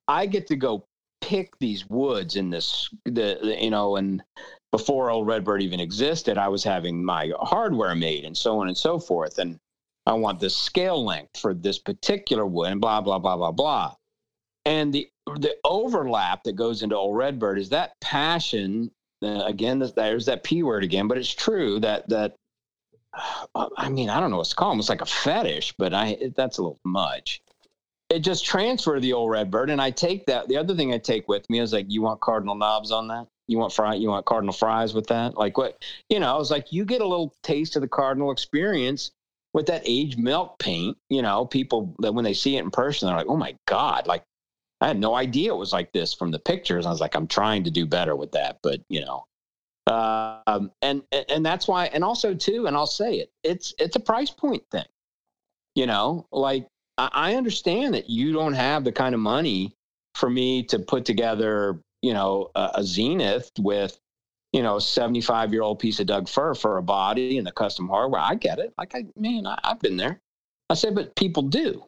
I 0.07 0.26
get 0.26 0.47
to 0.47 0.55
go 0.55 0.86
pick 1.22 1.57
these 1.59 1.89
woods 1.89 2.36
in 2.36 2.49
this 2.49 2.89
the, 3.05 3.39
the 3.41 3.57
you 3.59 3.72
know 3.72 3.95
and 3.95 4.22
before 4.72 5.09
old 5.09 5.26
Redbird 5.26 5.63
even 5.63 5.80
existed, 5.80 6.38
I 6.38 6.49
was 6.49 6.63
having 6.63 7.03
my 7.03 7.32
hardware 7.39 7.95
made 7.95 8.26
and 8.26 8.38
so 8.38 8.59
on 8.59 8.68
and 8.68 8.78
so 8.78 8.99
forth, 8.99 9.38
and 9.39 9.57
I 10.06 10.14
want 10.14 10.39
the 10.39 10.49
scale 10.49 11.03
length 11.03 11.39
for 11.39 11.53
this 11.53 11.80
particular 11.80 12.45
wood 12.45 12.72
and 12.72 12.82
blah 12.82 13.01
blah 13.01 13.20
blah 13.20 13.38
blah 13.38 13.51
blah. 13.51 13.95
And 14.66 14.93
the 14.93 15.08
the 15.38 15.56
overlap 15.64 16.43
that 16.43 16.53
goes 16.53 16.84
into 16.84 16.95
old 16.95 17.18
Redbird 17.18 17.60
is 17.60 17.70
that 17.70 17.99
passion 18.01 18.91
uh, 19.22 19.43
again, 19.45 19.80
there's 19.95 20.26
that 20.26 20.43
p 20.43 20.64
word 20.64 20.84
again, 20.84 21.08
but 21.08 21.18
it's 21.18 21.34
true 21.34 21.80
that 21.80 22.08
that. 22.10 22.36
uh, 23.56 23.70
I 23.78 23.89
mean, 23.89 24.10
I 24.10 24.20
don't 24.20 24.30
know 24.30 24.38
what 24.38 24.47
to 24.47 24.56
call 24.56 24.70
them. 24.70 24.80
It's 24.80 24.89
like 24.89 25.01
a 25.01 25.06
fetish, 25.06 25.74
but 25.78 25.93
I 25.93 26.32
that's 26.36 26.58
a 26.58 26.62
little 26.62 26.80
much. 26.84 27.41
It 28.10 28.20
just 28.20 28.45
transferred 28.45 29.01
the 29.01 29.14
old 29.14 29.32
Redbird, 29.32 29.70
and 29.70 29.82
I 29.82 29.89
take 29.89 30.28
that. 30.28 30.47
The 30.47 30.58
other 30.58 30.76
thing 30.76 30.93
I 30.93 30.99
take 30.99 31.28
with 31.28 31.49
me 31.49 31.60
is 31.60 31.74
like, 31.74 31.88
you 31.89 32.03
want 32.03 32.22
cardinal 32.22 32.56
knobs 32.56 32.91
on 32.91 33.08
that? 33.08 33.28
You 33.47 33.58
want 33.58 33.74
fry? 33.74 33.95
You 33.95 34.10
want 34.10 34.26
cardinal 34.26 34.53
fries 34.53 34.93
with 34.93 35.08
that? 35.08 35.36
Like 35.38 35.58
what? 35.58 35.82
You 36.10 36.20
know, 36.20 36.34
I 36.34 36.38
was 36.38 36.51
like, 36.51 36.72
you 36.72 36.86
get 36.86 37.01
a 37.01 37.08
little 37.08 37.34
taste 37.41 37.76
of 37.76 37.82
the 37.82 37.88
cardinal 37.88 38.32
experience 38.32 39.12
with 39.56 39.68
that 39.68 39.82
aged 39.86 40.20
milk 40.20 40.60
paint. 40.60 40.97
You 41.10 41.22
know, 41.22 41.45
people 41.45 41.95
that 41.99 42.14
when 42.14 42.26
they 42.26 42.34
see 42.34 42.58
it 42.58 42.64
in 42.64 42.72
person, 42.72 43.08
they're 43.08 43.16
like, 43.16 43.28
oh 43.28 43.38
my 43.38 43.56
god, 43.66 44.06
like 44.06 44.24
I 44.82 44.88
had 44.88 44.99
no 44.99 45.16
idea 45.16 45.53
it 45.53 45.58
was 45.58 45.72
like 45.72 45.93
this 45.93 46.14
from 46.14 46.30
the 46.30 46.39
pictures. 46.39 46.86
I 46.86 46.89
was 46.89 46.99
like, 46.99 47.16
I'm 47.16 47.26
trying 47.26 47.64
to 47.64 47.72
do 47.72 47.86
better 47.86 48.18
with 48.18 48.34
that, 48.34 48.60
but 48.62 48.82
you 48.89 49.06
know, 49.06 49.26
um, 49.88 50.72
and 50.82 51.03
and 51.12 51.45
that's 51.45 51.70
why, 51.70 51.86
and 51.86 52.03
also 52.03 52.34
too, 52.34 52.68
and 52.68 52.76
I'll 52.76 52.86
say 52.86 53.16
it, 53.16 53.32
it's 53.43 53.74
it's 53.80 53.95
a 53.95 53.99
price 53.99 54.30
point 54.30 54.64
thing. 54.72 54.86
You 55.74 55.88
know, 55.88 56.28
like 56.34 56.68
I, 56.97 57.10
I 57.14 57.36
understand 57.36 57.93
that 57.93 58.10
you 58.10 58.34
don't 58.34 58.53
have 58.53 58.84
the 58.84 58.91
kind 58.91 59.16
of 59.16 59.22
money 59.22 59.74
for 60.16 60.30
me 60.30 60.64
to 60.64 60.80
put 60.80 61.06
together, 61.06 61.80
you 62.01 62.14
know, 62.14 62.51
a, 62.56 62.72
a 62.76 62.84
Zenith 62.84 63.51
with, 63.60 63.97
you 64.54 64.64
know, 64.64 64.78
a 64.78 64.82
75 64.82 65.54
year 65.54 65.62
old 65.62 65.80
piece 65.80 66.00
of 66.00 66.08
Doug 66.08 66.30
fir 66.30 66.54
for 66.54 66.78
a 66.78 66.84
body 66.84 67.38
and 67.38 67.46
the 67.46 67.52
custom 67.52 67.88
hardware. 67.88 68.22
I 68.22 68.36
get 68.36 68.60
it. 68.60 68.74
Like, 68.78 68.96
I 68.96 69.06
man, 69.18 69.46
I, 69.46 69.60
I've 69.64 69.80
been 69.80 69.98
there. 69.98 70.20
I 70.70 70.74
said, 70.74 70.96
but 70.96 71.16
people 71.16 71.43
do 71.43 71.84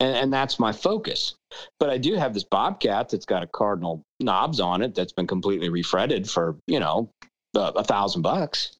and, 0.00 0.16
and 0.16 0.32
that's 0.32 0.58
my 0.58 0.72
focus. 0.72 1.34
But 1.78 1.90
I 1.90 1.98
do 1.98 2.14
have 2.14 2.34
this 2.34 2.44
Bobcat 2.44 3.10
that's 3.10 3.26
got 3.26 3.42
a 3.42 3.46
cardinal 3.46 4.02
knobs 4.18 4.58
on 4.58 4.82
it 4.82 4.94
that's 4.94 5.12
been 5.12 5.26
completely 5.26 5.68
refretted 5.68 6.28
for 6.28 6.56
you 6.66 6.80
know 6.80 7.10
a, 7.54 7.60
a 7.76 7.84
thousand 7.84 8.22
bucks. 8.22 8.76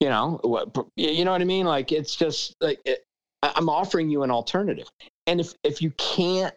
You 0.00 0.08
know 0.08 0.40
what? 0.42 0.76
You 0.96 1.24
know 1.24 1.32
what 1.32 1.40
I 1.40 1.44
mean? 1.44 1.66
Like 1.66 1.92
it's 1.92 2.16
just 2.16 2.56
like 2.60 2.80
it, 2.84 3.04
I'm 3.42 3.68
offering 3.68 4.10
you 4.10 4.22
an 4.24 4.30
alternative, 4.30 4.88
and 5.26 5.40
if 5.40 5.54
if 5.62 5.80
you 5.80 5.92
can't, 5.92 6.54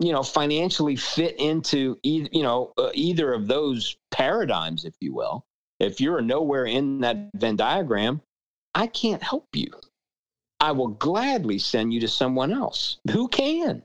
you 0.00 0.12
know, 0.12 0.22
financially 0.22 0.96
fit 0.96 1.38
into 1.38 1.98
either 2.02 2.28
you 2.32 2.42
know 2.42 2.72
uh, 2.78 2.90
either 2.94 3.32
of 3.32 3.46
those 3.46 3.96
paradigms, 4.10 4.84
if 4.84 4.94
you 5.00 5.14
will, 5.14 5.44
if 5.78 6.00
you're 6.00 6.20
nowhere 6.20 6.64
in 6.64 7.00
that 7.00 7.30
Venn 7.34 7.56
diagram, 7.56 8.20
I 8.74 8.86
can't 8.86 9.22
help 9.22 9.46
you. 9.54 9.70
I 10.58 10.72
will 10.72 10.88
gladly 10.88 11.58
send 11.58 11.92
you 11.92 12.00
to 12.00 12.08
someone 12.08 12.52
else 12.52 12.98
who 13.10 13.28
can. 13.28 13.82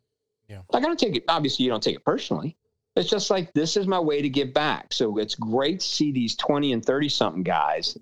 Yeah. 0.47 0.61
Like 0.71 0.83
I 0.83 0.87
don't 0.87 0.99
take 0.99 1.15
it. 1.15 1.25
Obviously, 1.27 1.65
you 1.65 1.71
don't 1.71 1.83
take 1.83 1.97
it 1.97 2.05
personally. 2.05 2.55
It's 2.95 3.09
just 3.09 3.29
like 3.29 3.51
this 3.53 3.75
is 3.75 3.87
my 3.87 3.99
way 3.99 4.21
to 4.21 4.29
give 4.29 4.53
back. 4.53 4.93
So 4.93 5.17
it's 5.17 5.35
great 5.35 5.81
to 5.81 5.85
see 5.85 6.11
these 6.11 6.35
twenty 6.35 6.71
and 6.71 6.85
thirty 6.85 7.09
something 7.09 7.43
guys 7.43 7.97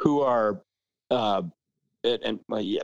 who 0.00 0.20
are, 0.20 0.60
uh, 1.10 1.42
and, 2.02 2.18
and 2.22 2.40
well, 2.48 2.60
yeah, 2.60 2.82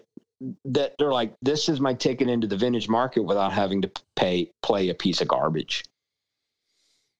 that 0.64 0.95
they're 0.99 1.12
like, 1.12 1.34
this 1.43 1.68
is 1.68 1.80
my 1.80 1.95
ticket 1.95 2.28
into 2.28 2.47
the 2.47 2.57
vintage 2.57 2.88
market 2.88 3.22
without 3.22 3.53
having 3.53 3.82
to 3.82 3.91
pay 4.16 4.51
play 4.62 4.88
a 4.88 4.95
piece 4.95 5.20
of 5.20 5.28
garbage. 5.28 5.84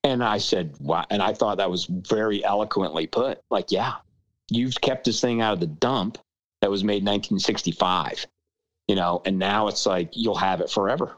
And 0.03 0.23
I 0.23 0.39
said, 0.39 0.75
wow. 0.79 1.05
And 1.09 1.21
I 1.21 1.33
thought 1.33 1.57
that 1.57 1.69
was 1.69 1.85
very 1.85 2.43
eloquently 2.43 3.05
put. 3.05 3.39
Like, 3.51 3.71
yeah, 3.71 3.95
you've 4.49 4.81
kept 4.81 5.05
this 5.05 5.21
thing 5.21 5.41
out 5.41 5.53
of 5.53 5.59
the 5.59 5.67
dump 5.67 6.17
that 6.61 6.71
was 6.71 6.83
made 6.83 7.03
1965, 7.03 8.25
you 8.87 8.95
know, 8.95 9.21
and 9.25 9.37
now 9.37 9.67
it's 9.67 9.85
like 9.85 10.09
you'll 10.13 10.35
have 10.35 10.61
it 10.61 10.69
forever. 10.69 11.17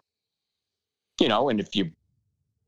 You 1.19 1.29
know, 1.29 1.49
and 1.49 1.59
if 1.59 1.75
you 1.75 1.91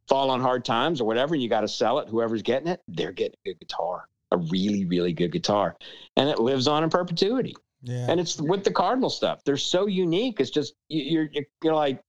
fall 0.07 0.29
on 0.29 0.39
hard 0.39 0.63
times 0.63 1.01
or 1.01 1.05
whatever, 1.05 1.33
and 1.33 1.43
you 1.43 1.49
got 1.49 1.61
to 1.61 1.67
sell 1.67 1.99
it, 1.99 2.07
whoever's 2.07 2.43
getting 2.43 2.67
it, 2.67 2.81
they're 2.87 3.11
getting 3.11 3.37
a 3.45 3.49
good 3.49 3.59
guitar, 3.59 4.07
a 4.31 4.37
really, 4.37 4.85
really 4.85 5.11
good 5.11 5.31
guitar. 5.31 5.75
And 6.15 6.29
it 6.29 6.39
lives 6.39 6.67
on 6.67 6.83
in 6.83 6.89
perpetuity. 6.89 7.55
Yeah. 7.85 8.07
And 8.09 8.19
it's 8.19 8.41
with 8.41 8.63
the 8.63 8.71
Cardinal 8.71 9.09
stuff. 9.09 9.43
They're 9.45 9.57
so 9.57 9.85
unique. 9.87 10.39
It's 10.39 10.49
just, 10.49 10.73
you- 10.89 11.03
you're, 11.03 11.29
you're, 11.31 11.45
you're 11.63 11.75
like, 11.75 12.01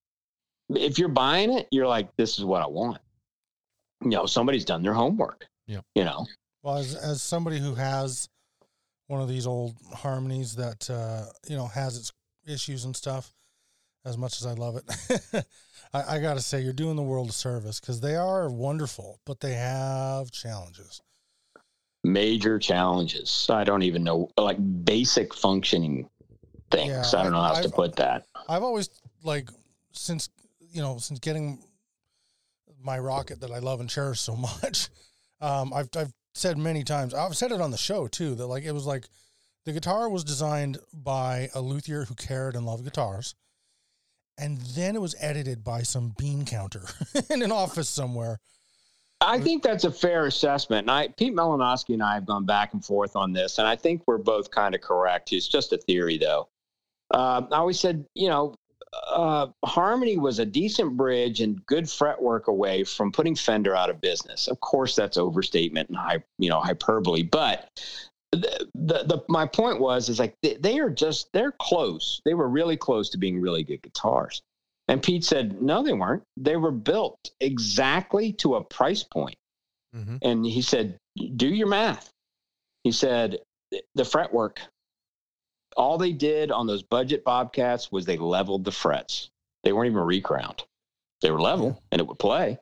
if 0.70 0.98
you're 0.98 1.08
buying 1.08 1.52
it, 1.52 1.68
you're 1.70 1.86
like, 1.86 2.08
this 2.16 2.38
is 2.38 2.44
what 2.44 2.62
I 2.62 2.66
want. 2.66 2.98
You 4.02 4.10
know, 4.10 4.26
somebody's 4.26 4.64
done 4.64 4.82
their 4.82 4.94
homework. 4.94 5.46
Yeah. 5.66 5.80
You 5.94 6.04
know, 6.04 6.26
Well, 6.62 6.78
as 6.78 6.94
as 6.94 7.22
somebody 7.22 7.58
who 7.58 7.74
has 7.74 8.28
one 9.08 9.20
of 9.20 9.28
these 9.28 9.46
old 9.46 9.74
harmonies 9.94 10.56
that 10.56 10.88
uh, 10.90 11.26
you 11.48 11.56
know 11.56 11.66
has 11.66 11.96
its 11.96 12.12
issues 12.46 12.84
and 12.84 12.94
stuff, 12.96 13.32
as 14.04 14.18
much 14.18 14.40
as 14.40 14.46
I 14.46 14.52
love 14.54 14.76
it, 14.76 15.44
I, 15.94 16.16
I 16.16 16.18
got 16.20 16.34
to 16.34 16.40
say 16.40 16.60
you're 16.60 16.72
doing 16.72 16.96
the 16.96 17.02
world 17.02 17.30
a 17.30 17.32
service 17.32 17.80
because 17.80 18.00
they 18.00 18.16
are 18.16 18.50
wonderful, 18.50 19.20
but 19.24 19.40
they 19.40 19.54
have 19.54 20.30
challenges. 20.30 21.00
Major 22.06 22.58
challenges. 22.58 23.46
I 23.50 23.64
don't 23.64 23.82
even 23.82 24.04
know, 24.04 24.30
like 24.38 24.56
basic 24.84 25.34
functioning 25.34 26.08
things. 26.70 27.12
Yeah, 27.12 27.20
I 27.20 27.22
don't 27.24 27.32
know 27.32 27.42
how 27.42 27.54
I've- 27.54 27.68
to 27.68 27.74
put 27.74 27.96
that. 27.96 28.24
I've 28.48 28.62
always 28.62 28.88
like 29.24 29.48
since 29.92 30.28
you 30.72 30.80
know 30.82 30.98
since 30.98 31.18
getting 31.18 31.58
my 32.82 32.98
rocket 32.98 33.40
that 33.40 33.50
I 33.50 33.58
love 33.58 33.80
and 33.80 33.90
cherish 33.90 34.20
so 34.20 34.36
much. 34.62 34.88
Um, 35.40 35.72
I've 35.74 35.88
I've 35.96 36.12
said 36.34 36.56
many 36.58 36.84
times. 36.84 37.12
I've 37.14 37.36
said 37.36 37.52
it 37.52 37.60
on 37.60 37.70
the 37.70 37.76
show 37.78 38.06
too 38.06 38.34
that 38.36 38.46
like 38.46 38.64
it 38.64 38.72
was 38.72 38.86
like 38.86 39.06
the 39.64 39.72
guitar 39.72 40.08
was 40.08 40.22
designed 40.22 40.78
by 40.92 41.48
a 41.54 41.60
luthier 41.60 42.04
who 42.04 42.14
cared 42.14 42.54
and 42.54 42.64
loved 42.64 42.84
guitars, 42.84 43.34
and 44.38 44.58
then 44.60 44.94
it 44.94 45.00
was 45.02 45.16
edited 45.18 45.64
by 45.64 45.82
some 45.82 46.14
bean 46.16 46.44
counter 46.44 46.82
in 47.30 47.42
an 47.42 47.50
office 47.52 47.88
somewhere. 47.88 48.38
I 49.20 49.40
think 49.40 49.62
that's 49.62 49.84
a 49.84 49.90
fair 49.90 50.26
assessment. 50.26 50.84
And 50.84 50.90
I, 50.90 51.08
Pete 51.08 51.34
Melanowski 51.34 51.94
and 51.94 52.02
I 52.02 52.14
have 52.14 52.26
gone 52.26 52.44
back 52.44 52.74
and 52.74 52.84
forth 52.84 53.16
on 53.16 53.32
this, 53.32 53.58
and 53.58 53.66
I 53.66 53.74
think 53.74 54.02
we're 54.06 54.18
both 54.18 54.50
kind 54.50 54.74
of 54.74 54.80
correct. 54.80 55.32
It's 55.32 55.48
just 55.48 55.72
a 55.72 55.78
theory, 55.78 56.18
though. 56.18 56.48
Uh, 57.12 57.42
I 57.50 57.56
always 57.56 57.80
said, 57.80 58.04
you 58.14 58.28
know, 58.28 58.54
uh, 59.08 59.48
Harmony 59.64 60.16
was 60.16 60.38
a 60.38 60.46
decent 60.46 60.96
bridge 60.96 61.40
and 61.40 61.64
good 61.66 61.88
fretwork 61.88 62.48
away 62.48 62.84
from 62.84 63.12
putting 63.12 63.34
Fender 63.34 63.74
out 63.74 63.90
of 63.90 64.00
business. 64.00 64.48
Of 64.48 64.60
course, 64.60 64.94
that's 64.94 65.16
overstatement 65.16 65.88
and 65.88 65.96
high, 65.96 66.22
you 66.38 66.50
know, 66.50 66.60
hyperbole. 66.60 67.22
But 67.22 67.70
the, 68.32 68.68
the, 68.74 69.04
the 69.04 69.24
my 69.28 69.46
point 69.46 69.80
was 69.80 70.08
is 70.08 70.18
like 70.18 70.34
they, 70.42 70.54
they 70.54 70.78
are 70.78 70.90
just 70.90 71.32
they're 71.32 71.54
close. 71.60 72.20
They 72.24 72.34
were 72.34 72.48
really 72.48 72.76
close 72.76 73.08
to 73.10 73.18
being 73.18 73.40
really 73.40 73.62
good 73.62 73.82
guitars. 73.82 74.42
And 74.88 75.02
Pete 75.02 75.24
said, 75.24 75.60
no, 75.60 75.82
they 75.82 75.92
weren't. 75.92 76.22
They 76.36 76.56
were 76.56 76.70
built 76.70 77.30
exactly 77.40 78.32
to 78.34 78.56
a 78.56 78.64
price 78.64 79.02
point. 79.02 79.36
Mm-hmm. 79.94 80.16
And 80.22 80.46
he 80.46 80.62
said, 80.62 80.98
do 81.36 81.48
your 81.48 81.66
math. 81.66 82.10
He 82.84 82.92
said, 82.92 83.38
the 83.94 84.04
fretwork, 84.04 84.60
all 85.76 85.98
they 85.98 86.12
did 86.12 86.52
on 86.52 86.66
those 86.66 86.82
budget 86.82 87.24
Bobcats 87.24 87.90
was 87.90 88.04
they 88.04 88.16
leveled 88.16 88.64
the 88.64 88.72
frets. 88.72 89.30
They 89.64 89.72
weren't 89.72 89.90
even 89.90 90.02
recrowned. 90.02 90.62
They 91.20 91.30
were 91.30 91.40
level 91.40 91.82
and 91.90 92.00
it 92.00 92.06
would 92.06 92.18
play. 92.18 92.58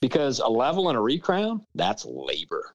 Because 0.00 0.38
a 0.38 0.46
level 0.46 0.88
and 0.88 0.96
a 0.96 1.00
recrown, 1.00 1.66
that's 1.74 2.04
labor. 2.04 2.72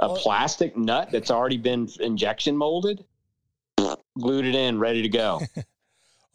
A 0.00 0.08
plastic 0.10 0.76
nut 0.76 1.08
that's 1.10 1.30
already 1.30 1.56
been 1.56 1.88
injection 2.00 2.56
molded, 2.56 3.04
glued 4.18 4.44
it 4.44 4.54
in, 4.54 4.78
ready 4.78 5.00
to 5.02 5.08
go. 5.08 5.40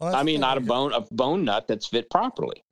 Well, 0.00 0.14
I 0.14 0.22
mean, 0.22 0.40
not 0.40 0.56
a 0.58 0.60
bone, 0.60 0.92
a 0.92 1.02
bone 1.12 1.44
nut 1.44 1.68
that's 1.68 1.86
fit 1.86 2.08
properly. 2.10 2.64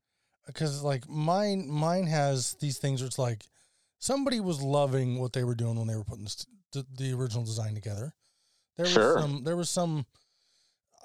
because 0.47 0.83
like 0.83 1.09
mine 1.09 1.68
mine 1.70 2.07
has 2.07 2.55
these 2.61 2.79
things 2.79 3.01
where 3.01 3.07
it's 3.07 3.18
like 3.18 3.45
somebody 3.99 4.41
was 4.41 4.62
loving 4.62 5.18
what 5.18 5.33
they 5.35 5.45
were 5.45 5.55
doing 5.55 5.76
when 5.76 5.87
they 5.87 5.97
were 5.97 6.05
putting 6.05 6.24
this, 6.24 6.47
the, 6.72 6.87
the 6.97 7.12
original 7.12 7.45
design 7.45 7.74
together. 7.74 8.14
There 8.76 8.85
was 8.85 8.93
Sure. 8.93 9.18
some 9.20 9.45
there 9.45 9.57
was 9.57 9.68
some 9.70 10.07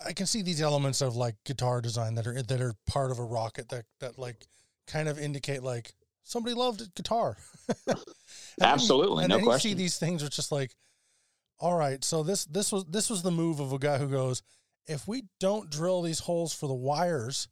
I 0.05 0.13
can 0.13 0.25
see 0.25 0.41
these 0.41 0.61
elements 0.61 1.01
of 1.01 1.15
like 1.15 1.35
guitar 1.45 1.81
design 1.81 2.15
that 2.15 2.25
are 2.27 2.41
that 2.41 2.61
are 2.61 2.73
part 2.87 3.11
of 3.11 3.19
a 3.19 3.23
rocket 3.23 3.69
that 3.69 3.85
that 3.99 4.17
like 4.17 4.45
kind 4.87 5.07
of 5.09 5.19
indicate 5.19 5.61
like 5.63 5.93
somebody 6.23 6.55
loved 6.55 6.93
guitar. 6.95 7.37
And 7.87 7.97
then 7.97 8.69
you- 8.69 8.73
Absolutely, 8.73 9.23
and 9.23 9.29
no 9.31 9.37
then 9.37 9.45
you 9.45 9.59
see 9.59 9.73
these 9.73 9.97
things, 9.97 10.21
it's 10.21 10.35
just 10.35 10.51
like, 10.51 10.75
all 11.59 11.75
right, 11.75 12.03
so 12.03 12.21
this 12.23 12.45
this 12.45 12.71
was 12.71 12.85
this 12.85 13.09
was 13.09 13.23
the 13.23 13.31
move 13.31 13.59
of 13.59 13.73
a 13.73 13.79
guy 13.79 13.97
who 13.97 14.07
goes, 14.07 14.43
if 14.87 15.07
we 15.07 15.23
don't 15.39 15.69
drill 15.69 16.01
these 16.01 16.19
holes 16.19 16.53
for 16.53 16.67
the 16.67 16.73
wires 16.73 17.47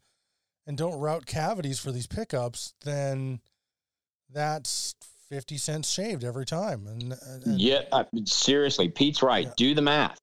and 0.68 0.78
don't 0.78 1.00
route 1.00 1.26
cavities 1.26 1.80
for 1.80 1.92
these 1.92 2.08
pickups, 2.08 2.74
then 2.84 3.42
that's 4.30 4.96
fifty 5.30 5.58
cents 5.58 5.90
shaved 5.90 6.24
every 6.24 6.46
time. 6.46 6.88
And, 6.88 7.14
and 7.26 7.60
Yeah, 7.60 7.82
uh, 7.92 8.04
seriously, 8.26 8.90
Pete's 8.90 9.24
right. 9.24 9.46
Yeah. 9.46 9.54
Do 9.56 9.76
the 9.76 9.82
math. 9.82 10.20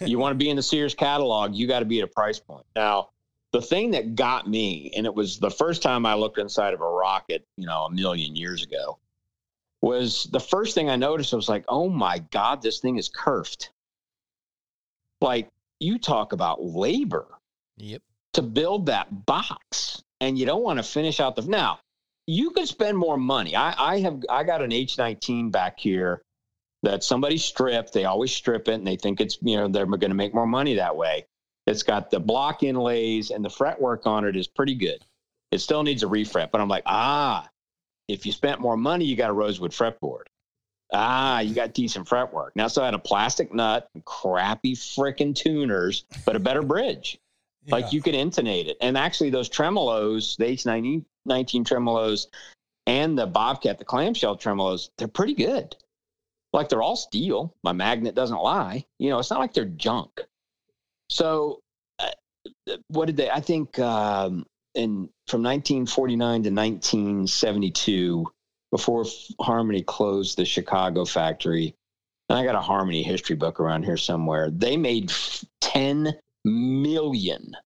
you 0.00 0.18
want 0.18 0.32
to 0.32 0.36
be 0.36 0.50
in 0.50 0.56
the 0.56 0.62
Sears 0.62 0.94
catalog, 0.94 1.54
you 1.54 1.66
got 1.66 1.80
to 1.80 1.84
be 1.84 2.00
at 2.00 2.04
a 2.04 2.12
price 2.12 2.40
point. 2.40 2.66
Now, 2.74 3.10
the 3.52 3.62
thing 3.62 3.92
that 3.92 4.14
got 4.14 4.48
me, 4.48 4.92
and 4.96 5.06
it 5.06 5.14
was 5.14 5.38
the 5.38 5.50
first 5.50 5.82
time 5.82 6.04
I 6.04 6.14
looked 6.14 6.38
inside 6.38 6.74
of 6.74 6.80
a 6.80 6.88
rocket, 6.88 7.46
you 7.56 7.66
know, 7.66 7.84
a 7.84 7.90
million 7.90 8.36
years 8.36 8.62
ago, 8.62 8.98
was 9.80 10.24
the 10.32 10.40
first 10.40 10.74
thing 10.74 10.90
I 10.90 10.96
noticed. 10.96 11.32
I 11.32 11.36
was 11.36 11.48
like, 11.48 11.64
oh 11.68 11.88
my 11.88 12.18
God, 12.30 12.60
this 12.60 12.80
thing 12.80 12.98
is 12.98 13.08
curved. 13.08 13.70
Like, 15.20 15.48
you 15.80 15.98
talk 15.98 16.32
about 16.32 16.62
labor 16.62 17.26
Yep. 17.78 18.02
to 18.34 18.42
build 18.42 18.86
that 18.86 19.26
box 19.26 20.02
and 20.20 20.36
you 20.36 20.46
don't 20.46 20.62
want 20.62 20.78
to 20.78 20.82
finish 20.82 21.20
out 21.20 21.36
the 21.36 21.42
now 21.42 21.78
you 22.26 22.50
could 22.50 22.68
spend 22.68 22.98
more 22.98 23.16
money. 23.16 23.56
I 23.56 23.74
i 23.78 24.00
have 24.00 24.22
i 24.28 24.44
got 24.44 24.60
an 24.62 24.70
h19 24.70 25.50
back 25.50 25.78
here 25.78 26.22
that 26.82 27.02
somebody 27.02 27.38
stripped 27.38 27.92
they 27.92 28.04
always 28.04 28.32
strip 28.34 28.68
it 28.68 28.74
and 28.74 28.86
they 28.86 28.96
think 28.96 29.20
it's 29.20 29.38
you 29.42 29.56
know 29.56 29.68
they're 29.68 29.86
going 29.86 30.10
to 30.10 30.14
make 30.14 30.34
more 30.34 30.46
money 30.46 30.74
that 30.74 30.96
way. 30.96 31.26
It's 31.66 31.82
got 31.82 32.10
the 32.10 32.20
block 32.20 32.62
inlays 32.62 33.30
and 33.30 33.44
the 33.44 33.50
fretwork 33.50 34.06
on 34.06 34.24
it 34.24 34.36
is 34.36 34.46
pretty 34.48 34.74
good. 34.74 35.04
It 35.50 35.58
still 35.60 35.82
needs 35.82 36.02
a 36.02 36.06
refret 36.06 36.50
but 36.50 36.60
i'm 36.60 36.68
like 36.68 36.82
ah 36.86 37.48
if 38.08 38.26
you 38.26 38.32
spent 38.32 38.60
more 38.60 38.76
money 38.76 39.04
you 39.06 39.16
got 39.16 39.30
a 39.30 39.32
rosewood 39.34 39.72
fretboard 39.72 40.24
ah 40.92 41.40
you 41.40 41.54
got 41.54 41.74
decent 41.74 42.08
fretwork 42.08 42.56
now 42.56 42.66
so 42.66 42.82
i 42.82 42.86
had 42.86 42.94
a 42.94 42.98
plastic 42.98 43.52
nut 43.52 43.88
and 43.94 44.04
crappy 44.04 44.74
freaking 44.74 45.34
tuners 45.34 46.04
but 46.24 46.34
a 46.34 46.40
better 46.40 46.62
bridge 46.62 47.18
yeah. 47.68 47.74
like 47.74 47.92
you 47.92 48.02
could 48.02 48.14
intonate 48.14 48.66
it. 48.66 48.76
And 48.80 48.96
actually, 48.96 49.30
those 49.30 49.48
tremolos, 49.48 50.36
the 50.36 50.44
H19 50.44 51.04
19 51.26 51.64
tremolos 51.64 52.26
and 52.86 53.18
the 53.18 53.26
Bobcat, 53.26 53.78
the 53.78 53.84
clamshell 53.84 54.36
tremolos, 54.38 54.90
they're 54.96 55.08
pretty 55.08 55.34
good. 55.34 55.76
Like 56.52 56.70
they're 56.70 56.82
all 56.82 56.96
steel. 56.96 57.54
My 57.62 57.72
magnet 57.72 58.14
doesn't 58.14 58.40
lie. 58.40 58.86
You 58.98 59.10
know, 59.10 59.18
it's 59.18 59.30
not 59.30 59.40
like 59.40 59.52
they're 59.52 59.66
junk. 59.66 60.22
So, 61.10 61.60
uh, 61.98 62.76
what 62.88 63.06
did 63.06 63.18
they? 63.18 63.30
I 63.30 63.40
think 63.40 63.78
um, 63.78 64.46
in 64.74 65.10
from 65.26 65.42
1949 65.42 66.44
to 66.44 66.50
1972, 66.50 68.26
before 68.70 69.04
Harmony 69.40 69.82
closed 69.82 70.36
the 70.36 70.44
Chicago 70.44 71.04
factory, 71.04 71.74
and 72.28 72.38
I 72.38 72.44
got 72.44 72.54
a 72.54 72.60
Harmony 72.60 73.02
history 73.02 73.36
book 73.36 73.60
around 73.60 73.84
here 73.84 73.96
somewhere. 73.96 74.50
They 74.50 74.76
made 74.76 75.12
10 75.60 76.14
million 76.44 77.56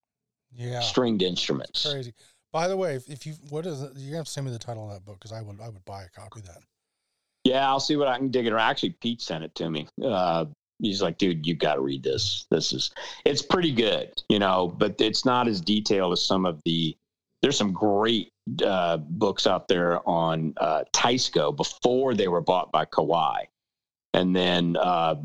yeah, 0.54 0.80
stringed 0.80 1.22
instruments. 1.22 1.90
crazy. 1.90 2.12
By 2.52 2.68
the 2.68 2.76
way, 2.76 2.96
if, 2.96 3.08
if 3.08 3.26
you 3.26 3.32
what 3.48 3.64
is 3.66 3.82
it? 3.82 3.92
You 3.96 4.14
have 4.16 4.26
to 4.26 4.30
send 4.30 4.46
me 4.46 4.52
the 4.52 4.58
title 4.58 4.86
of 4.86 4.92
that 4.92 5.04
book 5.04 5.18
because 5.18 5.32
I 5.32 5.40
would 5.40 5.60
I 5.60 5.68
would 5.68 5.84
buy 5.86 6.02
a 6.02 6.08
copy 6.08 6.40
of 6.40 6.46
that. 6.46 6.60
Yeah, 7.44 7.66
I'll 7.66 7.80
see 7.80 7.96
what 7.96 8.08
I 8.08 8.18
can 8.18 8.30
dig 8.30 8.46
it. 8.46 8.52
Around. 8.52 8.70
Actually, 8.70 8.90
Pete 9.00 9.22
sent 9.22 9.42
it 9.42 9.54
to 9.56 9.70
me. 9.70 9.88
Uh, 10.04 10.44
he's 10.78 11.02
like, 11.02 11.18
dude, 11.18 11.46
you 11.46 11.54
got 11.54 11.76
to 11.76 11.80
read 11.80 12.02
this. 12.02 12.46
This 12.50 12.72
is, 12.72 12.92
it's 13.24 13.42
pretty 13.42 13.72
good, 13.72 14.12
you 14.28 14.38
know, 14.38 14.68
but 14.78 15.00
it's 15.00 15.24
not 15.24 15.48
as 15.48 15.60
detailed 15.60 16.12
as 16.12 16.24
some 16.24 16.44
of 16.46 16.60
the. 16.64 16.96
There's 17.42 17.56
some 17.56 17.72
great 17.72 18.32
uh, 18.64 18.98
books 18.98 19.46
out 19.46 19.68
there 19.68 20.06
on 20.08 20.54
uh, 20.56 20.84
Teisco 20.94 21.54
before 21.54 22.14
they 22.14 22.28
were 22.28 22.40
bought 22.40 22.70
by 22.70 22.84
Kawai, 22.84 23.46
and 24.14 24.34
then 24.34 24.76
uh, 24.76 25.16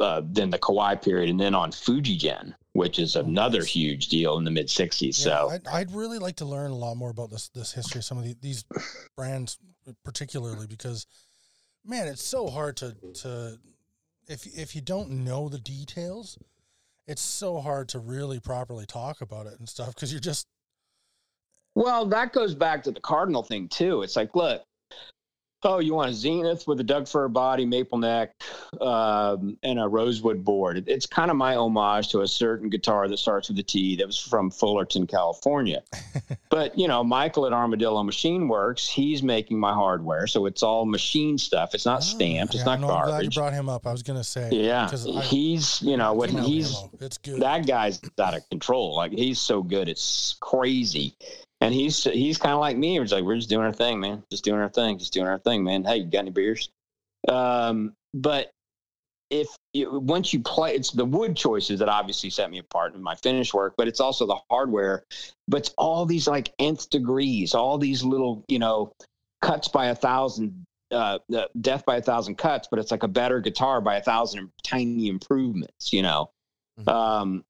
uh, 0.00 0.22
then 0.24 0.50
the 0.50 0.58
Kawai 0.58 1.00
period, 1.02 1.30
and 1.30 1.40
then 1.40 1.54
on 1.54 1.70
Fujigen, 1.72 2.54
which 2.72 2.98
is 2.98 3.16
another 3.16 3.58
nice. 3.58 3.68
huge 3.68 4.08
deal 4.08 4.38
in 4.38 4.44
the 4.44 4.50
mid 4.50 4.68
'60s. 4.68 5.02
Yeah, 5.02 5.10
so 5.12 5.50
I'd, 5.50 5.66
I'd 5.66 5.90
really 5.92 6.18
like 6.18 6.36
to 6.36 6.44
learn 6.44 6.70
a 6.70 6.76
lot 6.76 6.96
more 6.96 7.10
about 7.10 7.30
this 7.30 7.48
this 7.48 7.72
history 7.72 7.98
of 7.98 8.04
some 8.04 8.18
of 8.18 8.24
the, 8.24 8.36
these 8.40 8.64
brands, 9.16 9.58
particularly 10.04 10.66
because, 10.66 11.06
man, 11.84 12.06
it's 12.06 12.24
so 12.24 12.48
hard 12.48 12.76
to 12.78 12.96
to 13.22 13.58
if 14.28 14.46
if 14.46 14.74
you 14.74 14.80
don't 14.80 15.10
know 15.10 15.48
the 15.48 15.58
details, 15.58 16.38
it's 17.06 17.22
so 17.22 17.60
hard 17.60 17.88
to 17.90 17.98
really 17.98 18.40
properly 18.40 18.86
talk 18.86 19.20
about 19.20 19.46
it 19.46 19.58
and 19.58 19.68
stuff 19.68 19.94
because 19.94 20.12
you're 20.12 20.20
just 20.20 20.46
Well, 21.74 22.06
that 22.06 22.32
goes 22.32 22.54
back 22.54 22.82
to 22.84 22.90
the 22.92 23.00
Cardinal 23.00 23.42
thing 23.42 23.68
too. 23.68 24.02
It's 24.02 24.16
like, 24.16 24.34
look, 24.36 24.62
oh, 25.66 25.78
you 25.80 25.94
want 25.94 26.10
a 26.10 26.14
Zenith 26.14 26.68
with 26.68 26.78
a 26.78 26.84
Doug 26.84 27.08
Fir 27.08 27.26
body, 27.26 27.64
maple 27.64 27.96
neck, 27.98 28.32
um, 28.82 29.56
and 29.62 29.80
a 29.80 29.88
rosewood 29.88 30.44
board. 30.44 30.84
It's 30.86 31.06
kind 31.06 31.30
of 31.30 31.36
my 31.38 31.56
homage 31.56 32.10
to 32.10 32.20
a 32.20 32.28
certain 32.28 32.68
guitar 32.68 33.08
that 33.08 33.16
starts 33.16 33.48
with 33.48 33.58
a 33.58 33.62
T 33.62 33.96
that 33.96 34.06
was 34.06 34.18
from 34.18 34.50
Fullerton, 34.50 35.06
California. 35.06 35.82
but 36.50 36.78
you 36.78 36.86
know, 36.86 37.02
Michael 37.02 37.46
at 37.46 37.52
Armadillo 37.52 38.02
Machine 38.04 38.46
Works, 38.46 38.86
he's 38.86 39.22
making 39.22 39.58
my 39.58 39.72
hardware, 39.72 40.26
so 40.28 40.46
it's 40.46 40.62
all 40.62 40.84
machine 40.84 41.38
stuff. 41.38 41.74
It's 41.74 41.86
not 41.86 42.04
stamped. 42.04 42.54
It's 42.54 42.62
Ah, 42.64 42.76
not 42.76 42.80
no, 42.80 42.90
I'm 42.90 43.06
glad 43.06 43.24
you 43.24 43.30
brought 43.30 43.52
him 43.54 43.68
up. 43.68 43.86
I 43.86 43.90
was 43.92 44.02
gonna 44.04 44.22
say, 44.22 44.50
Yeah, 44.52 44.86
'cause 44.88 45.08
I- 45.08 45.22
he's 45.22 45.80
you 45.82 45.96
know 45.96 46.12
what 46.12 46.30
he's 46.30 46.76
ammo. 46.76 46.90
it's 47.00 47.18
good. 47.18 47.40
that 47.40 47.66
guy's 47.66 48.00
out 48.20 48.34
of 48.36 48.48
control. 48.50 48.94
Like 48.94 49.12
he's 49.12 49.40
so 49.40 49.62
good, 49.62 49.88
it's 49.88 50.36
crazy. 50.40 51.16
And 51.64 51.72
he's 51.72 52.04
he's 52.04 52.36
kind 52.36 52.52
of 52.52 52.60
like 52.60 52.76
me. 52.76 52.98
He's 53.00 53.10
like, 53.10 53.24
we're 53.24 53.36
just 53.36 53.48
doing 53.48 53.64
our 53.64 53.72
thing, 53.72 53.98
man. 53.98 54.22
Just 54.30 54.44
doing 54.44 54.60
our 54.60 54.68
thing. 54.68 54.98
Just 54.98 55.14
doing 55.14 55.26
our 55.26 55.38
thing, 55.38 55.64
man. 55.64 55.82
Hey, 55.82 55.96
you 55.96 56.04
got 56.04 56.18
any 56.18 56.30
beers? 56.30 56.68
Um, 57.26 57.94
but 58.12 58.50
if 59.30 59.48
you, 59.72 59.98
once 59.98 60.34
you 60.34 60.40
play, 60.40 60.74
it's 60.74 60.90
the 60.90 61.06
wood 61.06 61.34
choices 61.34 61.78
that 61.78 61.88
obviously 61.88 62.28
set 62.28 62.50
me 62.50 62.58
apart 62.58 62.94
in 62.94 63.02
my 63.02 63.14
finish 63.14 63.54
work, 63.54 63.76
but 63.78 63.88
it's 63.88 63.98
also 63.98 64.26
the 64.26 64.36
hardware. 64.50 65.04
But 65.48 65.62
it's 65.62 65.74
all 65.78 66.04
these 66.04 66.28
like 66.28 66.52
nth 66.58 66.90
degrees, 66.90 67.54
all 67.54 67.78
these 67.78 68.04
little, 68.04 68.44
you 68.46 68.58
know, 68.58 68.92
cuts 69.40 69.66
by 69.66 69.86
a 69.86 69.94
thousand, 69.94 70.66
uh, 70.90 71.18
death 71.62 71.86
by 71.86 71.96
a 71.96 72.02
thousand 72.02 72.36
cuts. 72.36 72.68
But 72.70 72.78
it's 72.78 72.90
like 72.90 73.04
a 73.04 73.08
better 73.08 73.40
guitar 73.40 73.80
by 73.80 73.96
a 73.96 74.02
thousand 74.02 74.50
tiny 74.62 75.08
improvements, 75.08 75.94
you 75.94 76.02
know. 76.02 76.30
Mhm. 76.78 76.92
Um, 76.92 77.44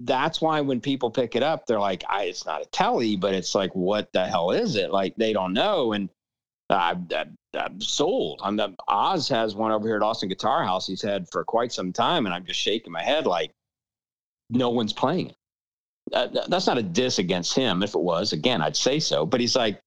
that's 0.00 0.40
why 0.40 0.60
when 0.60 0.80
people 0.80 1.10
pick 1.10 1.34
it 1.36 1.42
up, 1.42 1.66
they're 1.66 1.80
like, 1.80 2.04
I, 2.08 2.24
"It's 2.24 2.46
not 2.46 2.62
a 2.62 2.66
telly," 2.66 3.16
but 3.16 3.34
it's 3.34 3.54
like, 3.54 3.74
"What 3.74 4.12
the 4.12 4.26
hell 4.26 4.50
is 4.50 4.76
it?" 4.76 4.90
Like 4.92 5.16
they 5.16 5.32
don't 5.32 5.52
know, 5.52 5.92
and 5.92 6.08
I'm, 6.70 7.08
I'm, 7.16 7.36
I'm 7.54 7.80
sold. 7.80 8.40
I'm 8.42 8.56
the, 8.56 8.74
Oz 8.88 9.28
has 9.28 9.54
one 9.54 9.72
over 9.72 9.86
here 9.88 9.96
at 9.96 10.02
Austin 10.02 10.28
Guitar 10.28 10.64
House. 10.64 10.86
He's 10.86 11.02
had 11.02 11.28
for 11.30 11.44
quite 11.44 11.72
some 11.72 11.92
time, 11.92 12.26
and 12.26 12.34
I'm 12.34 12.44
just 12.44 12.60
shaking 12.60 12.92
my 12.92 13.02
head 13.02 13.26
like 13.26 13.52
no 14.50 14.70
one's 14.70 14.92
playing 14.92 15.28
it. 15.30 15.36
Uh, 16.12 16.26
that- 16.28 16.50
that's 16.50 16.66
not 16.66 16.78
a 16.78 16.82
diss 16.82 17.18
against 17.18 17.54
him. 17.54 17.82
If 17.82 17.94
it 17.94 18.00
was, 18.00 18.32
again, 18.32 18.62
I'd 18.62 18.76
say 18.76 19.00
so. 19.00 19.26
But 19.26 19.40
he's 19.40 19.56
like, 19.56 19.80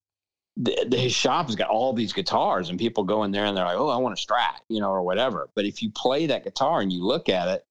his 0.91 1.13
shop 1.13 1.45
has 1.45 1.55
got 1.55 1.69
all 1.69 1.93
these 1.93 2.11
guitars, 2.11 2.69
and 2.69 2.77
people 2.77 3.03
go 3.05 3.23
in 3.23 3.31
there 3.31 3.45
and 3.45 3.55
they're 3.55 3.63
like, 3.65 3.77
"Oh, 3.77 3.87
I 3.87 3.95
want 3.97 4.19
a 4.19 4.21
Strat," 4.21 4.59
you 4.67 4.81
know, 4.81 4.89
or 4.89 5.01
whatever. 5.03 5.49
But 5.55 5.65
if 5.65 5.81
you 5.81 5.89
play 5.91 6.25
that 6.25 6.43
guitar 6.43 6.81
and 6.81 6.91
you 6.91 7.01
look 7.05 7.29
at 7.29 7.47
it, 7.47 7.63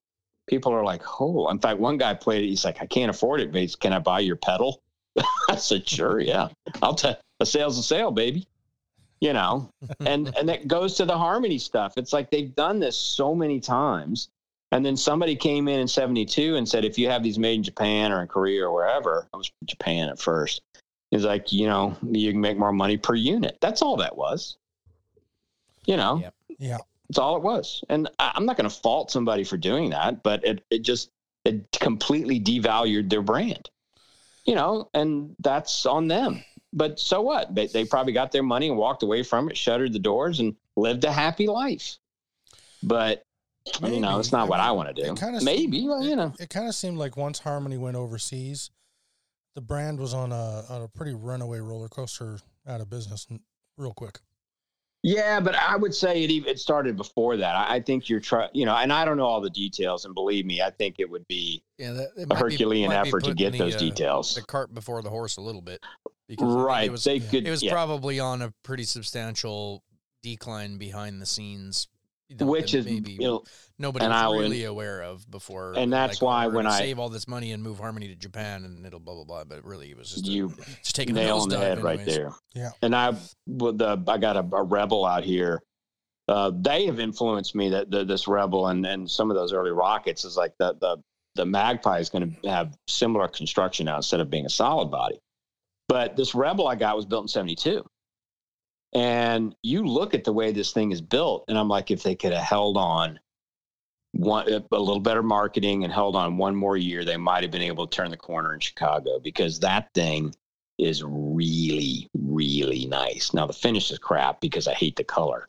people 0.48 0.72
are 0.72 0.84
like, 0.84 1.02
oh. 1.20 1.48
In 1.50 1.58
fact, 1.58 1.78
one 1.78 1.98
guy 1.98 2.14
played 2.14 2.44
it. 2.44 2.48
He's 2.48 2.64
like, 2.64 2.82
I 2.82 2.86
can't 2.86 3.10
afford 3.10 3.40
it, 3.40 3.52
but 3.52 3.80
can 3.80 3.92
I 3.92 3.98
buy 3.98 4.20
your 4.20 4.36
pedal? 4.36 4.82
I 5.48 5.56
said, 5.56 5.88
sure, 5.88 6.20
yeah. 6.20 6.48
I'll 6.82 6.94
tell 6.94 7.18
a 7.40 7.46
sale's 7.46 7.78
a 7.78 7.82
sale, 7.82 8.10
baby. 8.10 8.46
You 9.20 9.32
know, 9.32 9.70
and 10.00 10.34
and 10.36 10.48
that 10.48 10.68
goes 10.68 10.94
to 10.96 11.04
the 11.04 11.16
harmony 11.16 11.58
stuff. 11.58 11.94
It's 11.96 12.12
like 12.12 12.30
they've 12.30 12.54
done 12.54 12.78
this 12.80 12.96
so 12.96 13.34
many 13.34 13.60
times. 13.60 14.28
And 14.70 14.84
then 14.84 14.98
somebody 14.98 15.34
came 15.34 15.66
in 15.66 15.80
in 15.80 15.88
72 15.88 16.56
and 16.56 16.68
said, 16.68 16.84
if 16.84 16.98
you 16.98 17.08
have 17.08 17.22
these 17.22 17.38
made 17.38 17.54
in 17.54 17.62
Japan 17.62 18.12
or 18.12 18.20
in 18.20 18.28
Korea 18.28 18.66
or 18.66 18.74
wherever, 18.74 19.26
I 19.32 19.38
was 19.38 19.50
Japan 19.64 20.10
at 20.10 20.18
first. 20.18 20.60
He's 21.10 21.24
like, 21.24 21.52
you 21.52 21.66
know, 21.66 21.96
you 22.02 22.30
can 22.32 22.40
make 22.42 22.58
more 22.58 22.72
money 22.72 22.98
per 22.98 23.14
unit. 23.14 23.56
That's 23.62 23.80
all 23.80 23.96
that 23.96 24.14
was. 24.14 24.58
You 25.86 25.96
know, 25.96 26.18
Yep. 26.18 26.34
Yeah. 26.58 26.78
That's 27.08 27.18
all 27.18 27.36
it 27.36 27.42
was. 27.42 27.82
And 27.88 28.08
I, 28.18 28.32
I'm 28.34 28.46
not 28.46 28.56
going 28.56 28.68
to 28.68 28.74
fault 28.74 29.10
somebody 29.10 29.44
for 29.44 29.56
doing 29.56 29.90
that, 29.90 30.22
but 30.22 30.44
it, 30.44 30.64
it 30.70 30.82
just, 30.82 31.10
it 31.44 31.66
completely 31.80 32.40
devalued 32.40 33.08
their 33.08 33.22
brand, 33.22 33.70
you 34.44 34.54
know, 34.54 34.90
and 34.94 35.34
that's 35.40 35.86
on 35.86 36.08
them. 36.08 36.44
But 36.72 37.00
so 37.00 37.22
what? 37.22 37.54
They, 37.54 37.66
they 37.66 37.84
probably 37.84 38.12
got 38.12 38.30
their 38.30 38.42
money 38.42 38.68
and 38.68 38.76
walked 38.76 39.02
away 39.02 39.22
from 39.22 39.48
it, 39.48 39.56
shuttered 39.56 39.92
the 39.92 39.98
doors, 39.98 40.40
and 40.40 40.54
lived 40.76 41.04
a 41.04 41.12
happy 41.12 41.46
life. 41.46 41.96
But 42.82 43.22
you 43.82 44.00
know, 44.00 44.18
it's 44.18 44.32
not 44.32 44.48
what 44.48 44.60
I 44.60 44.68
I 44.68 44.70
want 44.72 44.94
to 44.94 45.02
do. 45.02 45.12
it 45.12 45.18
kinda 45.18 45.40
Maybe, 45.42 45.86
well, 45.86 46.02
you 46.02 46.16
know. 46.16 46.32
It 46.38 46.50
kind 46.50 46.68
of 46.68 46.74
seemed 46.74 46.98
like 46.98 47.16
once 47.16 47.40
Harmony 47.40 47.76
went 47.76 47.96
overseas, 47.96 48.70
the 49.54 49.60
brand 49.60 49.98
was 49.98 50.14
on 50.14 50.32
a 50.32 50.64
on 50.68 50.82
a 50.82 50.88
pretty 50.88 51.14
runaway 51.14 51.58
roller 51.58 51.88
coaster 51.88 52.38
out 52.66 52.80
of 52.80 52.88
business 52.88 53.26
real 53.76 53.92
quick. 53.92 54.20
Yeah, 55.08 55.40
but 55.40 55.54
I 55.54 55.74
would 55.74 55.94
say 55.94 56.22
it 56.22 56.30
even 56.30 56.50
it 56.50 56.58
started 56.58 56.96
before 56.96 57.38
that. 57.38 57.56
I, 57.56 57.76
I 57.76 57.80
think 57.80 58.10
you're 58.10 58.20
trying, 58.20 58.50
you 58.52 58.66
know, 58.66 58.76
and 58.76 58.92
I 58.92 59.06
don't 59.06 59.16
know 59.16 59.24
all 59.24 59.40
the 59.40 59.48
details. 59.48 60.04
And 60.04 60.14
believe 60.14 60.44
me, 60.44 60.60
I 60.60 60.70
think 60.70 60.96
it 60.98 61.08
would 61.08 61.26
be 61.28 61.62
Yeah, 61.78 61.92
that, 61.92 62.08
it 62.16 62.26
a 62.30 62.34
Herculean 62.36 62.90
be 62.90 62.96
effort 62.96 63.24
to 63.24 63.32
get 63.32 63.56
those 63.56 63.72
the, 63.72 63.76
uh, 63.76 63.80
details. 63.80 64.34
The 64.34 64.42
cart 64.42 64.74
before 64.74 65.00
the 65.00 65.08
horse 65.08 65.38
a 65.38 65.40
little 65.40 65.62
bit. 65.62 65.82
Because 66.28 66.54
right? 66.54 66.88
It 66.88 66.92
was, 66.92 67.04
they 67.04 67.20
could. 67.20 67.46
it 67.46 67.50
was 67.50 67.62
yeah. 67.62 67.72
probably 67.72 68.20
on 68.20 68.42
a 68.42 68.52
pretty 68.62 68.84
substantial 68.84 69.82
decline 70.22 70.76
behind 70.76 71.22
the 71.22 71.26
scenes. 71.26 71.88
which 72.38 72.74
is 72.74 72.84
maybe 72.84 73.12
you 73.12 73.20
know, 73.20 73.44
nobody 73.78 74.04
and 74.04 74.12
was 74.12 74.22
I 74.22 74.28
would- 74.28 74.40
really 74.40 74.64
aware 74.64 75.02
of 75.02 75.30
before. 75.30 75.74
And 75.76 75.92
that's 75.92 76.20
like, 76.20 76.22
oh, 76.22 76.26
why 76.26 76.46
when 76.48 76.66
I- 76.66 76.78
save 76.78 76.98
all 76.98 77.08
this 77.08 77.28
money 77.28 77.52
and 77.52 77.62
move 77.62 77.78
Harmony 77.78 78.08
to 78.08 78.14
Japan 78.14 78.64
and 78.64 78.84
it'll 78.86 79.00
blah 79.00 79.14
blah 79.14 79.24
blah. 79.24 79.44
But 79.44 79.64
really, 79.64 79.90
it 79.90 79.96
was 79.96 80.10
just 80.10 80.26
a- 80.28 80.30
You 80.30 80.52
just 80.82 80.94
taking 80.94 81.14
nail 81.14 81.38
a 81.38 81.42
on 81.42 81.48
the 81.48 81.56
nosedive 81.56 81.60
head 81.60 81.82
right 81.82 82.04
there. 82.04 82.32
Yeah. 82.54 82.70
And 82.82 82.94
I, 82.94 83.14
with 83.46 83.78
the, 83.78 84.02
I 84.08 84.18
got 84.18 84.36
a, 84.36 84.40
a 84.56 84.62
rebel 84.62 85.04
out 85.04 85.24
here. 85.24 85.62
Uh, 86.28 86.50
they 86.54 86.84
have 86.86 87.00
influenced 87.00 87.54
me. 87.54 87.70
That 87.70 87.90
the, 87.90 88.04
this 88.04 88.28
rebel 88.28 88.66
and 88.68 88.84
and 88.84 89.10
some 89.10 89.30
of 89.30 89.36
those 89.36 89.52
early 89.54 89.70
rockets 89.70 90.24
is 90.26 90.36
like 90.36 90.52
the 90.58 90.74
the 90.80 90.98
the 91.36 91.46
Magpie 91.46 92.00
is 92.00 92.10
going 92.10 92.36
to 92.42 92.48
have 92.50 92.76
similar 92.88 93.28
construction 93.28 93.86
now 93.86 93.96
instead 93.96 94.20
of 94.20 94.28
being 94.28 94.44
a 94.44 94.50
solid 94.50 94.90
body. 94.90 95.18
But 95.88 96.16
this 96.16 96.34
rebel 96.34 96.66
I 96.68 96.74
got 96.74 96.96
was 96.96 97.06
built 97.06 97.24
in 97.24 97.28
'72. 97.28 97.82
And 98.94 99.54
you 99.62 99.84
look 99.84 100.14
at 100.14 100.24
the 100.24 100.32
way 100.32 100.52
this 100.52 100.72
thing 100.72 100.92
is 100.92 101.00
built, 101.00 101.44
and 101.48 101.58
I'm 101.58 101.68
like, 101.68 101.90
if 101.90 102.02
they 102.02 102.14
could 102.14 102.32
have 102.32 102.42
held 102.44 102.76
on 102.76 103.18
one 104.12 104.48
a 104.48 104.78
little 104.78 105.00
better 105.00 105.22
marketing 105.22 105.84
and 105.84 105.92
held 105.92 106.16
on 106.16 106.38
one 106.38 106.56
more 106.56 106.76
year, 106.76 107.04
they 107.04 107.16
might 107.16 107.42
have 107.42 107.52
been 107.52 107.62
able 107.62 107.86
to 107.86 107.96
turn 107.96 108.10
the 108.10 108.16
corner 108.16 108.54
in 108.54 108.60
Chicago 108.60 109.18
because 109.18 109.60
that 109.60 109.92
thing 109.94 110.34
is 110.78 111.02
really, 111.04 112.08
really 112.18 112.86
nice. 112.86 113.34
Now 113.34 113.46
the 113.46 113.52
finish 113.52 113.90
is 113.90 113.98
crap 113.98 114.40
because 114.40 114.68
I 114.68 114.74
hate 114.74 114.96
the 114.96 115.04
color, 115.04 115.48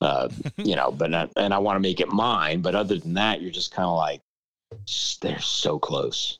uh, 0.00 0.28
you 0.56 0.76
know. 0.76 0.90
But 0.90 1.10
not, 1.10 1.32
and 1.36 1.52
I 1.52 1.58
want 1.58 1.76
to 1.76 1.80
make 1.80 2.00
it 2.00 2.08
mine. 2.08 2.62
But 2.62 2.74
other 2.74 2.96
than 2.96 3.14
that, 3.14 3.42
you're 3.42 3.50
just 3.50 3.72
kind 3.72 3.86
of 3.86 3.96
like, 3.96 4.22
they're 5.20 5.40
so 5.40 5.78
close. 5.78 6.38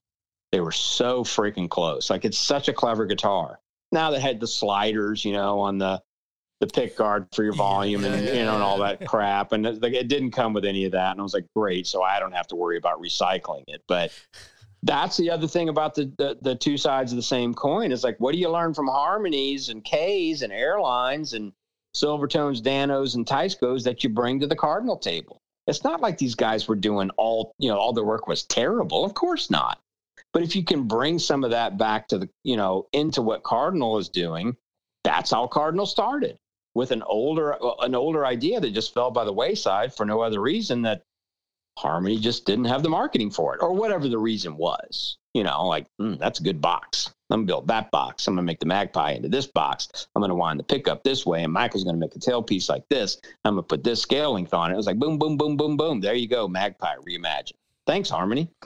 They 0.52 0.60
were 0.60 0.72
so 0.72 1.24
freaking 1.24 1.68
close. 1.68 2.10
Like 2.10 2.24
it's 2.24 2.38
such 2.38 2.68
a 2.68 2.72
clever 2.72 3.06
guitar. 3.06 3.60
Now 3.92 4.10
they 4.10 4.20
had 4.20 4.40
the 4.40 4.46
sliders, 4.46 5.24
you 5.24 5.32
know, 5.32 5.60
on 5.60 5.78
the 5.78 6.02
the 6.61 6.66
pick 6.66 6.96
guard 6.96 7.28
for 7.32 7.44
your 7.44 7.54
Yeah, 7.54 7.59
volume 7.59 8.04
and 8.04 8.24
yeah, 8.24 8.32
you 8.32 8.44
know 8.44 8.54
and 8.54 8.62
all 8.62 8.78
that 8.78 9.06
crap. 9.06 9.52
And 9.52 9.64
it, 9.66 9.82
like, 9.82 9.92
it 9.92 10.09
didn't 10.09 10.32
come 10.32 10.52
with 10.52 10.64
any 10.64 10.84
of 10.84 10.92
that. 10.92 11.12
And 11.12 11.20
I 11.20 11.22
was 11.22 11.34
like, 11.34 11.46
great. 11.54 11.86
So 11.86 12.02
I 12.02 12.18
don't 12.18 12.32
have 12.32 12.48
to 12.48 12.56
worry 12.56 12.76
about 12.76 13.00
recycling 13.00 13.62
it. 13.68 13.82
But 13.86 14.12
that's 14.82 15.16
the 15.16 15.30
other 15.30 15.46
thing 15.46 15.68
about 15.68 15.94
the, 15.94 16.12
the 16.18 16.38
the 16.40 16.54
two 16.54 16.76
sides 16.76 17.12
of 17.12 17.16
the 17.16 17.22
same 17.22 17.54
coin 17.54 17.92
is 17.92 18.04
like, 18.04 18.18
what 18.18 18.32
do 18.32 18.38
you 18.38 18.50
learn 18.50 18.74
from 18.74 18.88
harmonies 18.88 19.68
and 19.68 19.84
Kays 19.84 20.42
and 20.42 20.52
airlines 20.52 21.32
and 21.32 21.52
Silvertones, 21.94 22.61
Danos, 22.61 23.14
and 23.14 23.26
Teiscos 23.26 23.84
that 23.84 24.02
you 24.02 24.11
bring 24.11 24.40
to 24.40 24.46
the 24.46 24.56
Cardinal 24.56 24.96
table? 24.96 25.40
It's 25.66 25.84
not 25.84 26.00
like 26.00 26.18
these 26.18 26.34
guys 26.34 26.66
were 26.66 26.76
doing 26.76 27.11
all 27.16 27.52
you 27.59 27.68
know 27.68 27.78
all 27.78 27.92
their 27.92 28.04
work 28.04 28.26
was 28.26 28.44
terrible. 28.44 29.04
Of 29.04 29.14
course 29.14 29.48
not. 29.48 29.78
But 30.32 30.42
if 30.42 30.54
you 30.54 30.64
can 30.64 30.82
bring 30.84 31.18
some 31.18 31.42
of 31.44 31.50
that 31.50 31.78
back 31.78 32.09
to 32.09 32.18
the 32.18 32.28
you 32.42 32.56
know 32.56 32.88
into 32.92 33.22
what 33.22 33.44
Cardinal 33.44 33.98
is 33.98 34.09
doing, 34.09 34.56
that's 35.04 35.30
how 35.30 35.46
Cardinal 35.46 35.86
started 35.86 36.36
with 36.78 36.92
an 36.92 37.02
older 37.02 37.56
an 37.80 37.96
older 37.96 38.24
idea 38.24 38.60
that 38.60 38.70
just 38.70 38.94
fell 38.94 39.10
by 39.10 39.24
the 39.24 39.32
wayside 39.32 39.92
for 39.92 40.06
no 40.06 40.20
other 40.20 40.40
reason 40.40 40.80
that 40.82 41.02
Harmony 41.76 42.18
just 42.18 42.44
didn't 42.44 42.66
have 42.66 42.84
the 42.84 42.88
marketing 42.88 43.32
for 43.32 43.52
it, 43.54 43.62
or 43.62 43.72
whatever 43.72 44.08
the 44.08 44.16
reason 44.18 44.56
was. 44.56 45.18
You 45.34 45.42
know, 45.42 45.66
like 45.66 45.86
"Hmm, 45.98 46.14
that's 46.14 46.38
a 46.38 46.44
good 46.44 46.60
box. 46.60 47.12
I'm 47.30 47.40
gonna 47.40 47.46
build 47.46 47.66
that 47.66 47.90
box. 47.90 48.28
I'm 48.28 48.34
gonna 48.34 48.46
make 48.46 48.60
the 48.60 48.66
Magpie 48.66 49.12
into 49.12 49.28
this 49.28 49.46
box. 49.46 50.06
I'm 50.14 50.22
gonna 50.22 50.36
wind 50.36 50.60
the 50.60 50.64
pickup 50.64 51.02
this 51.02 51.26
way, 51.26 51.42
and 51.42 51.52
Michael's 51.52 51.82
gonna 51.82 51.98
make 51.98 52.14
a 52.14 52.20
tailpiece 52.20 52.68
like 52.68 52.88
this. 52.88 53.20
I'm 53.44 53.54
gonna 53.54 53.62
put 53.64 53.82
this 53.82 54.00
scale 54.00 54.34
length 54.34 54.54
on 54.54 54.70
it. 54.70 54.74
It 54.74 54.76
was 54.76 54.86
like 54.86 55.00
boom, 55.00 55.18
boom, 55.18 55.36
boom, 55.36 55.56
boom, 55.56 55.76
boom. 55.76 56.00
There 56.00 56.14
you 56.14 56.28
go, 56.28 56.46
Magpie 56.46 56.94
reimagined. 57.06 57.58
Thanks, 57.86 58.08
Harmony. 58.08 58.48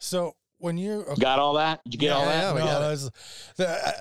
So 0.00 0.36
when 0.58 0.76
you 0.78 1.04
okay, 1.08 1.20
Got 1.20 1.38
all 1.38 1.54
that? 1.54 1.82
Did 1.84 1.94
you 1.94 1.98
get 2.00 2.12
all 2.12 2.24
that? 2.26 2.54
Yeah, 2.54 2.58
no, 2.60 2.64
got 2.66 2.80
that's- 2.80 3.10
the- 3.56 3.68
uh, 3.68 3.92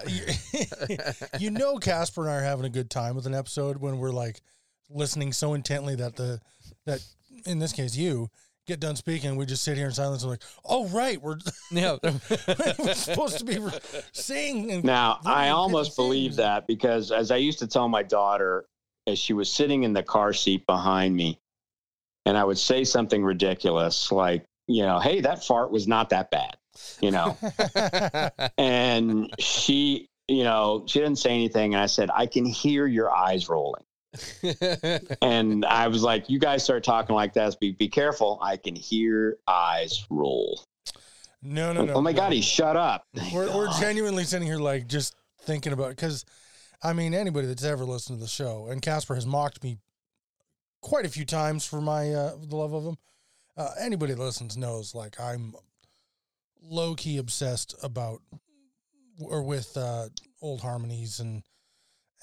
you, 1.40 1.40
you 1.40 1.52
know 1.52 1.78
Kasper 1.78 2.22
and 2.24 2.32
I 2.32 2.36
are 2.38 2.44
having 2.44 2.66
a 2.66 2.70
good 2.70 2.90
time 2.90 3.16
with 3.16 3.26
an 3.26 3.34
episode 3.36 3.78
when 3.78 3.98
we're 4.00 4.12
like 4.12 4.42
listening 4.90 5.34
so 5.34 5.54
intently 5.54 5.96
that 5.96 6.16
the 6.16 6.40
that 6.86 7.04
in 7.46 7.60
this 7.60 7.74
case 7.74 7.96
you 7.96 8.30
get 8.66 8.80
done 8.82 8.96
speaking, 8.98 9.36
we 9.38 9.46
just 9.46 9.64
sit 9.64 9.78
here 9.78 9.86
in 9.86 9.94
silence 9.94 10.24
and 10.24 10.30
like, 10.32 10.42
oh 10.66 10.88
right, 10.90 11.22
we're, 11.22 11.38
Yeah, 11.72 11.96
we're 12.04 12.94
supposed 12.94 13.40
to 13.40 13.46
be 13.46 13.60
re- 13.60 13.72
saying. 14.12 14.72
And 14.72 14.84
Now, 14.84 15.20
I 15.26 15.50
almost 15.50 15.96
think? 15.96 16.06
believe 16.08 16.36
that 16.36 16.68
because 16.68 17.12
as 17.14 17.32
I 17.32 17.38
used 17.38 17.60
to 17.60 17.68
tell 17.68 17.88
my 17.88 18.04
daughter 18.04 18.66
as 19.08 19.18
she 19.20 19.32
was 19.32 19.50
sitting 19.50 19.84
in 19.84 19.94
the 19.94 20.04
car 20.04 20.34
seat 20.34 20.66
behind 20.68 21.16
me, 21.16 21.40
and 22.26 22.38
I 22.38 22.44
would 22.44 22.58
say 22.58 22.84
something 22.84 23.24
ridiculous 23.24 24.12
like, 24.12 24.44
you 24.68 24.84
know, 24.84 25.00
hey, 25.00 25.22
that 25.22 25.44
fart 25.44 25.72
was 25.72 25.88
not 25.88 26.10
that 26.10 26.30
bad, 26.30 26.58
you 27.02 27.12
know, 27.12 27.38
and 28.58 29.34
she, 29.40 30.10
you 30.28 30.44
know, 30.44 30.84
she 30.88 31.00
didn't 31.00 31.18
say 31.18 31.32
anything. 31.32 31.74
And 31.74 31.82
I 31.82 31.88
said, 31.88 32.10
I 32.14 32.26
can 32.26 32.46
hear 32.46 32.86
your 32.86 33.14
eyes 33.14 33.50
rolling. 33.50 33.84
And 35.22 35.66
I 35.66 35.88
was 35.88 36.04
like, 36.04 36.30
you 36.30 36.40
guys 36.40 36.64
start 36.64 36.84
talking 36.84 37.16
like 37.16 37.34
that. 37.34 37.60
Be, 37.60 37.72
be 37.72 37.88
careful. 37.88 38.40
I 38.42 38.58
can 38.58 38.76
hear 38.76 39.38
eyes 39.48 40.06
roll. 40.10 40.64
no, 41.42 41.72
no, 41.74 41.86
no. 41.86 41.94
oh 41.94 42.02
my 42.02 42.12
no. 42.12 42.18
God, 42.18 42.34
he 42.34 42.42
shut 42.42 42.76
up. 42.76 43.06
We're, 43.34 43.56
we're 43.56 43.80
genuinely 43.80 44.24
sitting 44.24 44.48
here 44.48 44.58
like 44.58 44.88
just 44.88 45.16
thinking 45.42 45.72
about 45.72 45.90
because 45.90 46.26
I 46.84 46.94
mean 46.94 47.14
anybody 47.14 47.48
that's 47.48 47.64
ever 47.64 47.86
listened 47.86 48.20
to 48.20 48.24
the 48.24 48.30
show 48.30 48.68
and 48.68 48.82
Kasper 48.82 49.16
has 49.16 49.26
mocked 49.26 49.64
me 49.64 49.78
quite 50.82 51.06
a 51.06 51.10
few 51.10 51.26
times 51.26 51.66
for 51.66 51.82
my 51.82 52.12
uh, 52.14 52.36
the 52.42 52.56
love 52.56 52.74
of 52.74 52.84
him. 52.84 52.98
Uh, 53.58 53.72
anybody 53.80 54.14
that 54.14 54.22
listens 54.22 54.56
knows 54.56 54.94
like 54.94 55.20
I'm 55.20 55.56
low 56.62 56.94
key 56.96 57.18
obsessed 57.18 57.74
about 57.82 58.22
or 59.20 59.42
with 59.42 59.76
uh, 59.76 60.10
old 60.42 60.62
harmonies 60.62 61.20
and 61.20 61.42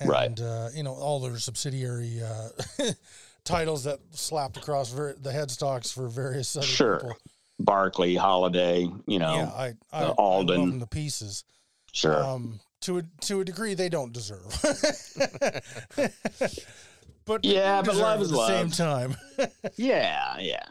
and 0.01 0.09
Right. 0.09 0.41
uh, 0.41 0.68
you 0.74 0.82
know 0.82 0.95
all 0.95 1.20
their 1.20 1.39
subsidiary 1.39 2.20
uh, 2.22 2.49
titles 3.45 3.85
that 3.85 3.99
slapped 4.12 4.57
across 4.57 4.91
ver- 4.93 5.14
the 5.14 5.30
headstocks 5.30 5.93
for 5.93 6.09
various 6.09 6.57
other 6.57 6.66
Sure. 6.66 6.99
people. 7.01 7.16
Barkley, 7.61 8.16
Holiday, 8.16 8.89
you 9.07 9.18
know, 9.20 9.35
yeah, 9.35 9.51
I 9.55 9.64
I, 9.64 9.68
uh, 9.68 9.74
I 9.93 10.03
love 10.07 10.14
Alden. 10.18 10.70
them 10.70 10.80
to 10.80 10.87
pieces. 10.87 11.45
sure. 11.93 12.22
Um, 12.22 12.61
to 12.82 12.99
a 12.99 13.03
to 13.22 13.41
a 13.41 13.45
degree, 13.45 13.74
they 13.74 13.89
don't 13.89 14.12
deserve. 14.12 14.45
but 17.24 17.45
Yeah, 17.45 17.82
but 17.82 17.97
love 17.97 18.18
at 18.18 18.22
is 18.22 18.30
the 18.30 18.37
love. 18.37 18.49
same 18.49 18.70
time. 18.70 19.16
yeah, 19.76 20.39
yeah. 20.39 20.64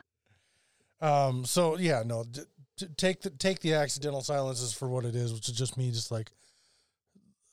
Um, 1.04 1.43
so 1.45 1.78
yeah, 1.78 2.04
no, 2.06 2.24
d- 2.24 2.88
take 2.97 3.22
the 3.22 3.30
take 3.30 3.60
the 3.60 3.74
accidental 3.74 4.22
silences 4.22 4.74
for 4.74 4.88
what 4.88 5.06
it 5.06 5.16
is, 5.16 5.34
which 5.34 5.49
is 5.49 5.56
just 5.56 5.78
me, 5.78 5.91
just 5.91 6.12
like, 6.12 6.32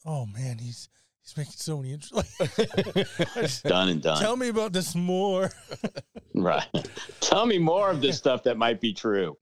oh 0.06 0.24
man, 0.26 0.58
he's 0.58 0.88
he's 1.22 1.36
making 1.36 1.54
so 1.56 1.76
many 1.78 1.92
interesting. 1.92 2.22
Done 3.70 3.88
and 3.88 4.02
done. 4.02 4.20
Tell 4.20 4.36
me 4.36 4.48
about 4.48 4.72
this 4.72 4.94
more. 4.94 5.50
right. 6.34 6.66
Tell 7.20 7.44
me 7.44 7.58
more 7.58 7.90
of 7.90 8.00
this 8.00 8.16
stuff 8.16 8.42
that 8.44 8.56
might 8.56 8.80
be 8.80 8.92
true. 8.92 9.36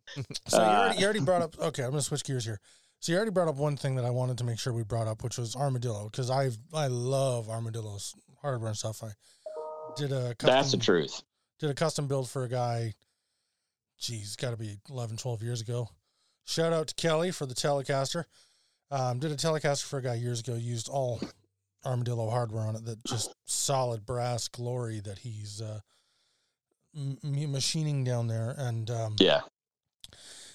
So 0.46 0.58
you, 0.58 0.62
Uh, 0.64 0.66
already, 0.66 0.98
you 0.98 1.04
already 1.04 1.20
brought 1.20 1.42
up. 1.42 1.58
Okay, 1.60 1.82
I'm 1.84 1.90
gonna 1.90 2.02
switch 2.02 2.24
gears 2.24 2.44
here. 2.44 2.60
So 3.00 3.12
you 3.12 3.16
already 3.16 3.30
brought 3.30 3.48
up 3.48 3.56
one 3.56 3.76
thing 3.76 3.94
that 3.96 4.04
I 4.04 4.10
wanted 4.10 4.38
to 4.38 4.44
make 4.44 4.58
sure 4.58 4.72
we 4.72 4.82
brought 4.84 5.06
up, 5.06 5.22
which 5.22 5.38
was 5.38 5.54
armadillo, 5.54 6.08
because 6.10 6.30
I 6.30 6.50
I 6.72 6.86
love 6.88 7.48
armadillos 7.50 8.14
hardware 8.40 8.68
and 8.70 8.76
stuff. 8.76 9.02
I 9.04 9.10
did 9.96 10.12
a 10.12 10.34
custom, 10.34 10.46
That's 10.56 10.70
the 10.72 10.78
truth. 10.78 11.22
did 11.60 11.70
a 11.70 11.74
custom 11.74 12.08
build 12.08 12.28
for 12.30 12.44
a 12.44 12.48
guy. 12.48 12.94
Geez, 13.98 14.36
got 14.36 14.50
to 14.50 14.56
be 14.56 14.78
11, 14.90 15.16
12 15.16 15.42
years 15.42 15.60
ago. 15.60 15.88
Shout 16.44 16.72
out 16.72 16.88
to 16.88 16.94
Kelly 16.94 17.30
for 17.30 17.46
the 17.46 17.54
Telecaster. 17.54 18.24
Um, 18.90 19.18
did 19.18 19.32
a 19.32 19.36
Telecaster 19.36 19.84
for 19.84 19.98
a 19.98 20.02
guy 20.02 20.14
years 20.14 20.40
ago. 20.40 20.54
Used 20.54 20.88
all 20.88 21.20
Armadillo 21.84 22.30
hardware 22.30 22.62
on 22.64 22.76
it. 22.76 22.84
That 22.84 23.04
just 23.04 23.34
solid 23.44 24.06
brass 24.06 24.48
glory 24.48 25.00
that 25.00 25.18
he's 25.18 25.60
uh, 25.60 25.80
m- 26.96 27.18
machining 27.22 28.04
down 28.04 28.28
there. 28.28 28.54
And 28.56 28.90
um, 28.90 29.16
yeah, 29.18 29.40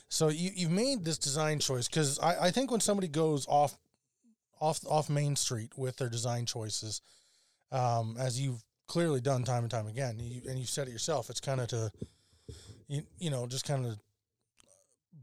so 0.09 0.29
you 0.29 0.51
you've 0.55 0.71
made 0.71 1.05
this 1.05 1.17
design 1.17 1.59
choice 1.59 1.87
because 1.87 2.19
I, 2.19 2.45
I 2.45 2.51
think 2.51 2.71
when 2.71 2.79
somebody 2.79 3.07
goes 3.07 3.45
off 3.47 3.77
off 4.59 4.79
off 4.87 5.09
Main 5.09 5.35
Street 5.35 5.71
with 5.77 5.97
their 5.97 6.09
design 6.09 6.45
choices, 6.45 7.01
um, 7.71 8.15
as 8.19 8.39
you've 8.41 8.63
clearly 8.87 9.21
done 9.21 9.43
time 9.43 9.63
and 9.63 9.71
time 9.71 9.87
again, 9.87 10.19
you, 10.19 10.41
and 10.49 10.57
you've 10.57 10.69
said 10.69 10.87
it 10.87 10.91
yourself, 10.91 11.29
it's 11.29 11.39
kind 11.39 11.61
of 11.61 11.67
to 11.67 11.91
you 12.93 13.03
you 13.17 13.29
know 13.29 13.47
just 13.47 13.65
kind 13.65 13.85
of 13.85 13.97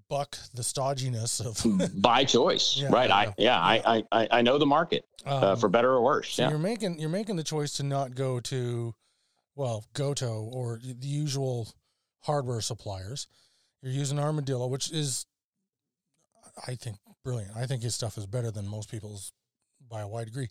buck 0.09 0.37
the 0.55 0.63
stodginess 0.63 1.41
of 1.41 2.03
by 2.03 2.25
choice, 2.25 2.77
Yeah, 2.77 2.89
right? 2.91 3.11
I 3.11 3.25
yeah. 3.25 3.33
yeah, 3.39 3.59
I, 3.61 4.05
I 4.11 4.29
I 4.31 4.43
know 4.43 4.59
the 4.59 4.67
market 4.67 5.05
uh, 5.25 5.53
um, 5.53 5.59
for 5.59 5.69
better 5.69 5.93
or 5.93 6.03
worse. 6.03 6.35
So 6.35 6.43
yeah, 6.43 6.51
you're 6.51 6.59
making 6.59 6.99
you're 6.99 7.09
making 7.09 7.37
the 7.37 7.45
choice 7.45 7.75
to 7.75 7.85
not 7.85 8.15
go 8.15 8.41
to, 8.41 8.95
well, 9.55 9.85
Gotoh 9.95 10.53
or 10.53 10.81
the 10.83 11.07
usual 11.07 11.69
hardware 12.23 12.61
suppliers. 12.61 13.29
You're 13.83 13.93
using 13.93 14.19
Armadillo, 14.19 14.67
which 14.67 14.91
is, 14.93 15.25
I 16.67 16.75
think, 16.75 16.97
brilliant. 17.25 17.57
I 17.57 17.65
think 17.67 17.83
his 17.83 17.95
stuff 17.95 18.19
is 18.19 18.27
better 18.27 18.51
than 18.51 18.69
most 18.69 18.91
people's 18.91 19.33
by 19.89 20.03
a 20.03 20.09
wide 20.09 20.27
degree. 20.27 20.49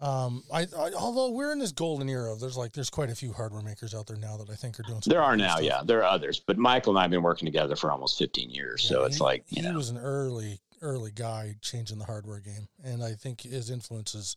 Um, 0.00 0.42
I, 0.52 0.62
I 0.62 0.92
although 0.96 1.30
we're 1.30 1.52
in 1.52 1.58
this 1.58 1.72
golden 1.72 2.08
era, 2.08 2.32
of 2.32 2.40
there's 2.40 2.56
like 2.56 2.72
there's 2.72 2.88
quite 2.90 3.10
a 3.10 3.14
few 3.14 3.32
hardware 3.32 3.60
makers 3.62 3.94
out 3.94 4.06
there 4.06 4.16
now 4.16 4.36
that 4.38 4.48
I 4.48 4.54
think 4.54 4.80
are 4.80 4.82
doing. 4.84 5.02
some 5.02 5.10
there 5.10 5.22
are 5.22 5.36
now. 5.36 5.56
stuff. 5.56 5.62
Yeah, 5.62 5.82
there 5.84 5.98
are 6.00 6.04
others, 6.10 6.40
but 6.40 6.56
Michael 6.56 6.92
and 6.92 6.98
I 6.98 7.02
have 7.02 7.10
been 7.10 7.22
working 7.22 7.46
together 7.46 7.76
for 7.76 7.92
almost 7.92 8.18
15 8.18 8.50
years, 8.50 8.82
so 8.82 9.04
it's 9.04 9.16
he- 9.18 9.22
like 9.22 9.44
he 9.46 9.60
know, 9.60 9.74
was 9.74 9.90
an 9.90 9.98
early 9.98 10.60
early 10.80 11.10
guy 11.14 11.56
changing 11.60 11.98
the 11.98 12.06
hardware 12.06 12.40
game, 12.40 12.66
and 12.82 13.02
I 13.04 13.12
think 13.12 13.42
his 13.42 13.68
influence 13.68 14.14
is 14.14 14.36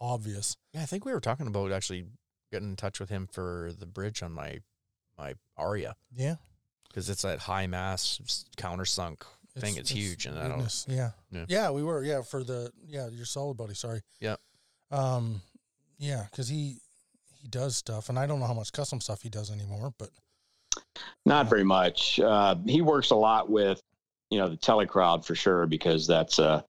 obvious. 0.00 0.56
Yeah, 0.74 0.82
I 0.82 0.86
think 0.86 1.04
we 1.04 1.12
were 1.12 1.20
talking 1.20 1.46
about 1.46 1.72
actually 1.72 2.04
getting 2.50 2.68
in 2.70 2.76
touch 2.76 3.00
with 3.00 3.08
him 3.08 3.26
for 3.32 3.70
the 3.78 3.86
bridge 3.86 4.22
on 4.22 4.32
my 4.32 4.58
my 5.18 5.34
Aria 5.56 5.94
Yeah, 6.14 6.36
because 6.88 7.08
it's 7.08 7.22
that 7.22 7.38
high 7.38 7.66
mass 7.66 8.20
s- 8.24 8.44
countersunk 8.58 9.22
thing. 9.58 9.76
It's, 9.76 9.90
huge, 9.90 10.26
and 10.26 10.38
I 10.38 10.42
don't. 10.42 10.52
goodness, 10.56 10.86
yeah. 10.88 11.10
Yeah. 11.30 11.44
yeah, 11.48 11.70
we 11.70 11.82
were, 11.82 12.02
yeah, 12.02 12.22
for 12.22 12.42
the, 12.42 12.72
yeah, 12.86 13.08
your 13.08 13.26
solid 13.26 13.56
buddy. 13.56 13.74
Sorry, 13.74 14.00
Yeah. 14.20 14.36
Um, 14.92 15.40
yeah, 15.98 16.26
because 16.30 16.48
he 16.48 16.76
he 17.40 17.48
does 17.48 17.76
stuff, 17.76 18.08
and 18.08 18.18
I 18.18 18.26
don't 18.26 18.38
know 18.38 18.46
how 18.46 18.54
much 18.54 18.72
custom 18.72 19.00
stuff 19.00 19.22
he 19.22 19.28
does 19.28 19.50
anymore, 19.50 19.92
but 19.98 20.10
not 21.26 21.48
very 21.48 21.64
much. 21.64 22.20
Uh, 22.20 22.56
he 22.66 22.82
works 22.82 23.10
a 23.10 23.16
lot 23.16 23.50
with 23.50 23.80
you 24.30 24.38
know 24.38 24.48
the 24.48 24.56
telecrowd 24.56 25.24
for 25.24 25.34
sure 25.34 25.66
because 25.66 26.06
that's 26.06 26.38
uh, 26.38 26.62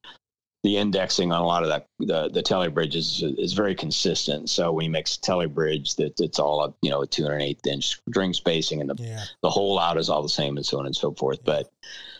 the 0.63 0.78
indexing 0.78 1.32
on 1.32 1.41
a 1.41 1.45
lot 1.45 1.63
of 1.63 1.69
that 1.69 1.88
the 1.99 2.30
the 2.30 2.41
tele 2.41 2.69
bridges 2.69 3.21
is, 3.21 3.38
is 3.38 3.53
very 3.53 3.76
consistent. 3.76 4.49
So 4.49 4.71
when 4.71 4.84
he 4.84 4.89
makes 4.89 5.17
a 5.17 5.21
tele 5.21 5.47
bridge, 5.47 5.95
that 5.95 6.19
it's 6.19 6.39
all 6.39 6.63
a 6.63 6.74
you 6.82 6.89
know 6.89 7.01
a 7.01 7.07
two 7.07 7.26
and 7.26 7.41
an 7.41 7.55
inch 7.65 7.99
string 8.09 8.34
spacing, 8.34 8.82
and 8.82 8.89
the 8.89 8.95
yeah, 9.03 9.24
the 9.41 9.49
whole 9.49 9.78
out 9.80 9.97
is 9.97 10.09
all 10.09 10.24
the 10.24 10.30
same, 10.30 10.57
and 10.57 10.65
so 10.65 10.80
on 10.80 10.86
and 10.86 10.95
so 10.95 11.13
forth. 11.13 11.43
But 11.43 11.69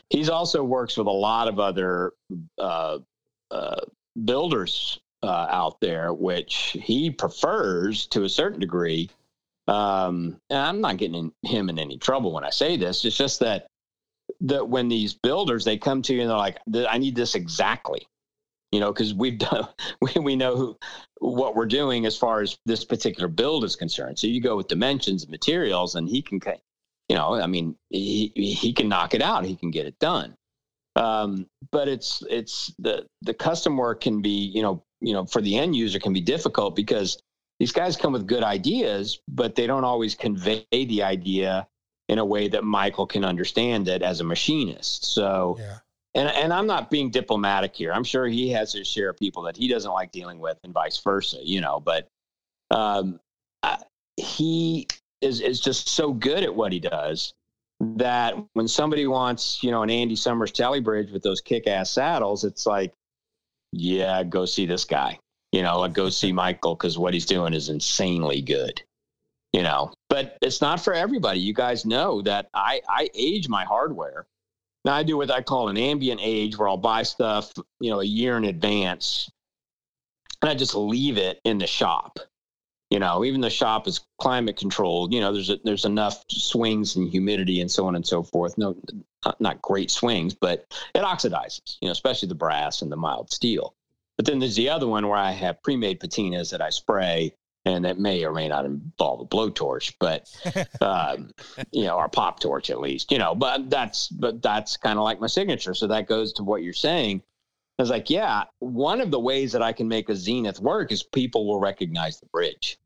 he's 0.10 0.30
also 0.30 0.64
works 0.64 0.98
with 0.98 1.08
a 1.08 1.12
lot 1.12 1.48
of 1.48 1.60
other 1.60 2.14
uh, 2.58 3.00
uh, 3.50 3.82
builders 4.26 5.00
uh, 5.24 5.48
out 5.50 5.80
there, 5.80 6.14
which 6.14 6.78
he 6.80 7.10
prefers 7.10 8.08
to 8.08 8.24
a 8.24 8.30
certain 8.30 8.60
degree. 8.60 9.10
Um, 9.68 10.38
and 10.50 10.60
I'm 10.60 10.82
not 10.82 10.98
getting 10.98 11.32
in, 11.44 11.50
him 11.50 11.70
in 11.70 11.80
any 11.80 11.98
trouble 11.98 12.34
when 12.34 12.44
I 12.44 12.50
say 12.50 12.76
this. 12.76 13.06
It's 13.06 13.18
just 13.18 13.40
that 13.40 13.68
that 14.42 14.68
when 14.68 14.90
these 14.90 15.14
builders 15.14 15.64
they 15.64 15.78
come 15.78 16.02
to 16.02 16.14
you 16.14 16.22
and 16.22 16.30
they're 16.30 16.38
like, 16.38 16.58
"I 16.90 16.98
need 16.98 17.16
this 17.16 17.36
exactly," 17.36 18.06
you 18.74 18.82
know, 18.82 18.92
because 18.92 19.14
we've 19.14 19.38
done 19.38 19.68
we, 20.02 20.12
we 20.22 20.36
know 20.36 20.58
who 20.58 20.78
what 21.20 21.56
we're 21.56 21.66
doing 21.66 22.06
as 22.06 22.18
far 22.18 22.42
as 22.42 22.58
this 22.66 22.84
particular 22.84 23.30
build 23.30 23.64
is 23.64 23.78
concerned. 23.78 24.20
So 24.20 24.28
you 24.28 24.42
go 24.42 24.58
with 24.58 24.68
dimensions 24.68 25.24
and 25.24 25.32
materials, 25.32 25.96
and 25.96 26.10
he 26.10 26.22
can, 26.22 26.42
you 27.08 27.16
know, 27.16 27.36
I 27.36 27.48
mean, 27.48 27.78
he 27.90 28.34
he 28.36 28.74
can 28.74 28.90
knock 28.90 29.14
it 29.14 29.22
out. 29.22 29.46
He 29.46 29.56
can 29.56 29.72
get 29.72 29.86
it 29.86 29.98
done. 30.00 30.36
Um, 30.96 31.48
but 31.72 31.88
it's 31.88 32.24
it's 32.30 32.74
the 32.78 33.08
the 33.22 33.34
custom 33.34 33.78
work 33.78 34.02
can 34.02 34.22
be 34.22 34.52
you 34.54 34.62
know 34.62 34.84
you 35.04 35.14
know 35.14 35.26
for 35.26 35.42
the 35.42 35.58
end 35.58 35.76
user 35.76 36.00
can 36.00 36.14
be 36.14 36.22
difficult 36.22 36.76
because 36.76 37.22
these 37.60 37.72
guys 37.72 37.96
come 37.96 38.14
with 38.14 38.26
good 38.26 38.44
ideas, 38.44 39.20
but 39.28 39.56
they 39.56 39.68
don't 39.68 39.84
always 39.84 40.16
convey 40.16 40.66
the 40.72 41.04
idea 41.04 41.68
in 42.10 42.18
a 42.18 42.26
way 42.26 42.48
that 42.48 42.64
Michael 42.64 43.06
can 43.06 43.24
understand 43.24 43.88
it 43.88 44.02
as 44.02 44.20
a 44.20 44.24
machinist. 44.24 45.06
So 45.06 45.58
yeah, 45.60 45.78
and 46.16 46.30
and 46.30 46.52
I'm 46.52 46.68
not 46.68 46.90
being 46.90 47.12
diplomatic 47.12 47.76
here. 47.76 47.94
I'm 47.94 48.04
sure 48.04 48.26
he 48.28 48.50
has 48.50 48.74
his 48.74 48.88
share 48.88 49.10
of 49.10 49.18
people 49.18 49.44
that 49.44 49.56
he 49.56 49.68
doesn't 49.68 49.92
like 49.92 50.12
dealing 50.12 50.40
with, 50.40 50.58
and 50.64 50.74
vice 50.74 50.98
versa. 50.98 51.38
You 51.44 51.62
know, 51.62 51.80
but 51.80 52.08
um, 52.72 53.20
I, 53.62 53.78
he 54.18 54.88
is 55.22 55.40
is 55.40 55.60
just 55.60 55.90
so 55.90 56.12
good 56.12 56.44
at 56.44 56.56
what 56.56 56.72
he 56.72 56.80
does 56.80 57.34
that 57.80 58.36
when 58.54 58.68
somebody 58.68 59.08
wants, 59.08 59.64
you 59.64 59.72
know, 59.72 59.84
an 59.84 59.90
Andy 59.90 60.16
Summers 60.16 60.52
telly 60.52 60.80
bridge 60.80 61.12
with 61.12 61.24
those 61.24 61.42
kick-ass 61.42 61.92
saddles, 61.92 62.44
it's 62.44 62.66
like, 62.66 62.94
yeah, 63.74 64.24
go 64.24 64.46
see 64.46 64.66
this 64.66 64.86
guy. 64.86 65.20
You 65.52 65.62
know, 65.62 65.80
like 65.80 65.94
go 65.94 66.10
see 66.10 66.32
Michael 66.32 66.76
because 66.76 66.98
what 66.98 67.14
he's 67.14 67.26
doing 67.26 67.54
is 67.54 67.70
insanely 67.70 68.42
good. 68.42 68.82
You 69.52 69.62
know, 69.62 69.94
but 70.10 70.38
it's 70.42 70.62
not 70.62 70.84
for 70.84 70.94
everybody. 70.94 71.40
You 71.40 71.54
guys 71.54 71.86
know 71.86 72.22
that 72.24 72.50
I 72.54 72.82
I 72.88 73.10
age 73.14 73.50
my 73.50 73.64
hardware. 73.64 74.26
Now 74.86 74.96
I 74.96 75.04
do 75.04 75.18
what 75.18 75.32
I 75.32 75.42
call 75.42 75.70
an 75.70 75.78
ambient 75.78 76.22
age, 76.24 76.58
where 76.58 76.68
I'll 76.68 76.78
buy 76.78 77.04
stuff, 77.04 77.52
you 77.80 77.90
know, 77.90 78.02
a 78.02 78.06
year 78.06 78.36
in 78.38 78.46
advance, 78.46 79.30
and 80.42 80.50
I 80.50 80.56
just 80.56 80.76
leave 80.76 81.18
it 81.18 81.40
in 81.46 81.58
the 81.58 81.68
shop. 81.68 82.20
You 82.94 83.00
know, 83.00 83.26
even 83.26 83.42
the 83.42 83.50
shop 83.50 83.88
is 83.88 84.02
climate 84.20 84.56
controlled. 84.56 85.16
You 85.16 85.20
know, 85.20 85.34
there's 85.34 85.50
a, 85.50 85.58
there's 85.64 85.86
enough 85.86 86.24
swings 86.30 86.96
and 86.96 87.10
humidity 87.10 87.60
and 87.60 87.72
so 87.72 87.88
on 87.88 87.96
and 87.96 88.06
so 88.06 88.22
forth. 88.22 88.56
No, 88.56 88.76
not, 89.40 89.64
great 89.64 89.90
swings, 89.90 90.36
but 90.36 90.72
it 90.94 91.00
oxidizes. 91.00 91.78
You 91.82 91.88
know, 91.88 91.92
especially 91.92 92.28
the 92.28 92.36
brass 92.36 92.84
and 92.84 92.92
the 92.92 92.96
mild 92.96 93.32
steel. 93.32 93.74
But 94.16 94.28
then 94.28 94.38
there's 94.38 94.56
the 94.56 94.70
other 94.70 94.88
one 94.88 95.08
where 95.08 95.18
I 95.18 95.32
have 95.32 95.64
pre-made 95.64 96.02
patinas 96.02 96.52
that 96.52 96.62
I 96.62 96.70
spray, 96.70 97.34
and 97.66 97.84
that 97.84 97.98
may 97.98 98.24
or 98.26 98.32
may 98.32 98.48
not 98.48 98.64
involve 98.64 99.22
a 99.22 99.26
blowtorch, 99.26 99.96
but 100.00 100.30
um, 100.80 101.32
you 101.72 101.86
know, 101.86 101.96
or 101.96 102.08
pop 102.10 102.42
torch 102.42 102.70
at 102.70 102.80
least. 102.80 103.12
You 103.12 103.18
know, 103.18 103.34
but 103.34 103.72
that's 103.72 104.08
but 104.10 104.44
that's 104.44 104.78
kind 104.78 105.00
of 105.00 105.04
like 105.04 105.20
my 105.20 105.26
signature. 105.26 105.74
So 105.74 105.88
that 105.88 106.08
goes 106.08 106.32
to 106.34 106.44
what 106.44 106.62
you're 106.62 106.74
saying. 106.74 107.24
I 107.80 107.82
was 107.82 107.90
like, 107.90 108.12
yeah, 108.12 108.44
one 108.60 109.02
of 109.02 109.10
the 109.10 109.20
ways 109.20 109.52
that 109.54 109.64
I 109.64 109.74
can 109.74 109.88
make 109.88 110.10
a 110.10 110.16
Zenith 110.16 110.60
work 110.60 110.92
is 110.92 111.02
people 111.02 111.48
will 111.48 111.60
recognize 111.60 112.20
the 112.20 112.28
bridge. 112.28 112.78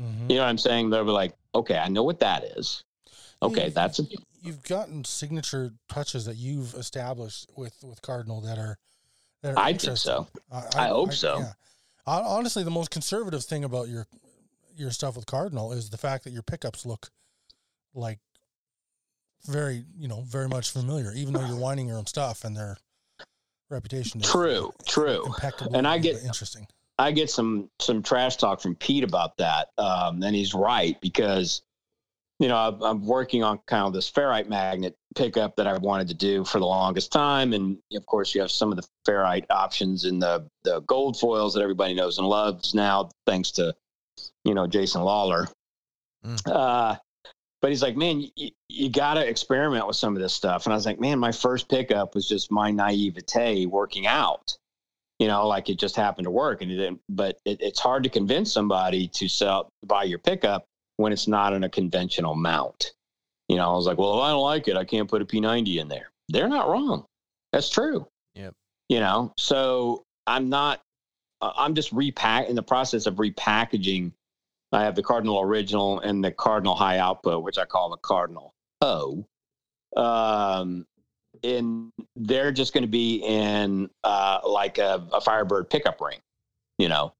Mhm. 0.00 0.30
You 0.30 0.36
know 0.36 0.42
what 0.42 0.48
I'm 0.48 0.58
saying? 0.58 0.90
They'll 0.90 1.04
be 1.04 1.10
like, 1.10 1.34
okay, 1.54 1.78
I 1.78 1.88
know 1.88 2.02
what 2.02 2.20
that 2.20 2.44
is. 2.56 2.82
Okay, 3.42 3.64
You've- 3.64 3.74
that's 3.74 3.98
a, 4.00 4.04
You've 4.42 4.62
gotten 4.64 5.04
signature 5.06 5.72
touches 5.88 6.26
that 6.26 6.36
you've 6.36 6.74
established 6.74 7.50
with 7.56 7.74
with 7.82 8.02
Cardinal 8.02 8.42
that 8.42 8.58
are 8.58 8.78
that 9.40 9.54
are 9.54 9.58
I 9.58 9.72
think 9.72 9.96
so. 9.96 10.26
I 10.52 10.88
hope 10.88 11.14
so. 11.14 11.38
Yeah. 11.38 11.52
Honestly, 12.06 12.62
the 12.62 12.70
most 12.70 12.90
conservative 12.90 13.42
thing 13.44 13.64
about 13.64 13.88
your 13.88 14.06
your 14.76 14.90
stuff 14.90 15.16
with 15.16 15.24
Cardinal 15.24 15.72
is 15.72 15.88
the 15.88 15.96
fact 15.96 16.24
that 16.24 16.30
your 16.32 16.42
pickups 16.42 16.84
look 16.84 17.08
like 17.94 18.18
very, 19.46 19.84
you 19.96 20.08
know, 20.08 20.22
very 20.22 20.48
much 20.48 20.70
familiar, 20.70 21.12
even 21.12 21.32
though 21.32 21.44
you're 21.46 21.56
winding 21.58 21.86
your 21.88 21.96
own 21.98 22.06
stuff 22.06 22.44
and 22.44 22.56
their 22.56 22.76
reputation 23.70 24.20
is 24.20 24.30
True, 24.30 24.72
true. 24.86 25.32
And 25.72 25.86
I 25.86 25.98
get- 25.98 26.22
interesting. 26.22 26.66
I 26.98 27.10
get 27.12 27.30
some 27.30 27.70
some 27.80 28.02
trash 28.02 28.36
talk 28.36 28.60
from 28.60 28.76
Pete 28.76 29.04
about 29.04 29.36
that, 29.38 29.68
um, 29.78 30.22
and 30.22 30.34
he's 30.34 30.54
right 30.54 31.00
because 31.00 31.62
you 32.38 32.48
know 32.48 32.56
I'm, 32.56 32.82
I'm 32.82 33.06
working 33.06 33.42
on 33.42 33.58
kind 33.66 33.86
of 33.86 33.92
this 33.92 34.10
ferrite 34.10 34.48
magnet 34.48 34.94
pickup 35.16 35.56
that 35.56 35.66
I've 35.66 35.82
wanted 35.82 36.08
to 36.08 36.14
do 36.14 36.44
for 36.44 36.60
the 36.60 36.66
longest 36.66 37.10
time, 37.10 37.52
and 37.52 37.78
of 37.94 38.06
course 38.06 38.34
you 38.34 38.40
have 38.40 38.50
some 38.50 38.70
of 38.70 38.76
the 38.76 38.86
ferrite 39.06 39.46
options 39.50 40.04
in 40.04 40.20
the 40.20 40.48
the 40.62 40.80
gold 40.80 41.18
foils 41.18 41.54
that 41.54 41.62
everybody 41.62 41.94
knows 41.94 42.18
and 42.18 42.28
loves 42.28 42.74
now, 42.74 43.10
thanks 43.26 43.50
to 43.52 43.74
you 44.44 44.54
know 44.54 44.66
Jason 44.66 45.02
Lollar. 45.02 45.48
Mm. 46.24 46.40
Uh, 46.46 46.96
but 47.60 47.70
he's 47.70 47.82
like, 47.82 47.96
man, 47.96 48.24
you, 48.36 48.50
you 48.68 48.90
got 48.90 49.14
to 49.14 49.26
experiment 49.26 49.86
with 49.86 49.96
some 49.96 50.14
of 50.14 50.22
this 50.22 50.32
stuff, 50.32 50.66
and 50.66 50.72
I 50.72 50.76
was 50.76 50.86
like, 50.86 51.00
man, 51.00 51.18
my 51.18 51.32
first 51.32 51.68
pickup 51.68 52.14
was 52.14 52.28
just 52.28 52.52
my 52.52 52.70
naivete 52.70 53.66
working 53.66 54.06
out 54.06 54.56
you 55.18 55.28
know, 55.28 55.46
like 55.46 55.68
it 55.68 55.78
just 55.78 55.96
happened 55.96 56.24
to 56.24 56.30
work 56.30 56.62
and 56.62 56.70
it 56.70 56.76
didn't, 56.76 57.00
but 57.08 57.38
it, 57.44 57.60
it's 57.60 57.80
hard 57.80 58.02
to 58.04 58.08
convince 58.08 58.52
somebody 58.52 59.08
to 59.08 59.28
sell, 59.28 59.68
buy 59.86 60.04
your 60.04 60.18
pickup 60.18 60.64
when 60.96 61.12
it's 61.12 61.28
not 61.28 61.52
in 61.52 61.64
a 61.64 61.68
conventional 61.68 62.34
mount. 62.34 62.92
You 63.48 63.56
know, 63.56 63.70
I 63.70 63.74
was 63.74 63.86
like, 63.86 63.98
well, 63.98 64.18
if 64.18 64.22
I 64.22 64.30
don't 64.30 64.42
like 64.42 64.68
it, 64.68 64.76
I 64.76 64.84
can't 64.84 65.08
put 65.08 65.22
a 65.22 65.24
P90 65.24 65.80
in 65.80 65.88
there. 65.88 66.10
They're 66.28 66.48
not 66.48 66.68
wrong. 66.68 67.04
That's 67.52 67.68
true. 67.68 68.06
Yep. 68.34 68.54
You 68.88 69.00
know, 69.00 69.32
so 69.38 70.02
I'm 70.26 70.48
not, 70.48 70.80
uh, 71.40 71.52
I'm 71.56 71.74
just 71.74 71.92
repack 71.92 72.48
in 72.48 72.56
the 72.56 72.62
process 72.62 73.06
of 73.06 73.16
repackaging 73.16 74.12
I 74.74 74.82
have 74.82 74.96
the 74.96 75.02
Cardinal 75.02 75.40
Original 75.40 76.00
and 76.00 76.22
the 76.22 76.32
Cardinal 76.32 76.74
High 76.74 76.98
Output, 76.98 77.42
which 77.42 77.58
I 77.58 77.64
call 77.64 77.90
the 77.90 77.96
Cardinal 77.98 78.52
O. 78.80 79.24
Um, 79.96 80.86
and 81.44 81.92
they're 82.16 82.52
just 82.52 82.72
going 82.72 82.82
to 82.82 82.88
be 82.88 83.16
in 83.16 83.90
uh, 84.02 84.40
like 84.44 84.78
a, 84.78 85.06
a 85.12 85.20
Firebird 85.20 85.70
pickup 85.70 86.00
ring, 86.00 86.18
you 86.78 86.88
know. 86.88 87.12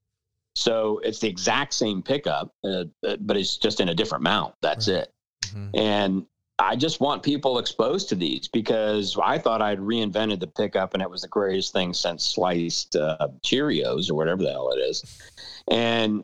So 0.56 1.00
it's 1.04 1.18
the 1.18 1.28
exact 1.28 1.74
same 1.74 2.02
pickup, 2.02 2.52
uh, 2.64 2.84
uh 3.06 3.16
but 3.20 3.36
it's 3.36 3.56
just 3.56 3.80
in 3.80 3.88
a 3.88 3.94
different 3.94 4.24
mount. 4.24 4.54
That's 4.62 4.88
right. 4.88 4.98
it. 4.98 5.12
Mm-hmm. 5.46 5.68
And 5.74 6.26
I 6.58 6.76
just 6.76 7.00
want 7.00 7.22
people 7.22 7.58
exposed 7.58 8.08
to 8.10 8.14
these 8.14 8.46
because 8.48 9.18
I 9.20 9.38
thought 9.38 9.60
I'd 9.60 9.80
reinvented 9.80 10.38
the 10.38 10.46
pickup 10.46 10.94
and 10.94 11.02
it 11.02 11.10
was 11.10 11.22
the 11.22 11.28
greatest 11.28 11.72
thing 11.72 11.92
since 11.92 12.24
sliced 12.24 12.94
uh, 12.94 13.28
Cheerios 13.44 14.10
or 14.10 14.14
whatever 14.14 14.42
the 14.42 14.52
hell 14.52 14.70
it 14.70 14.78
is. 14.78 15.20
And 15.68 16.22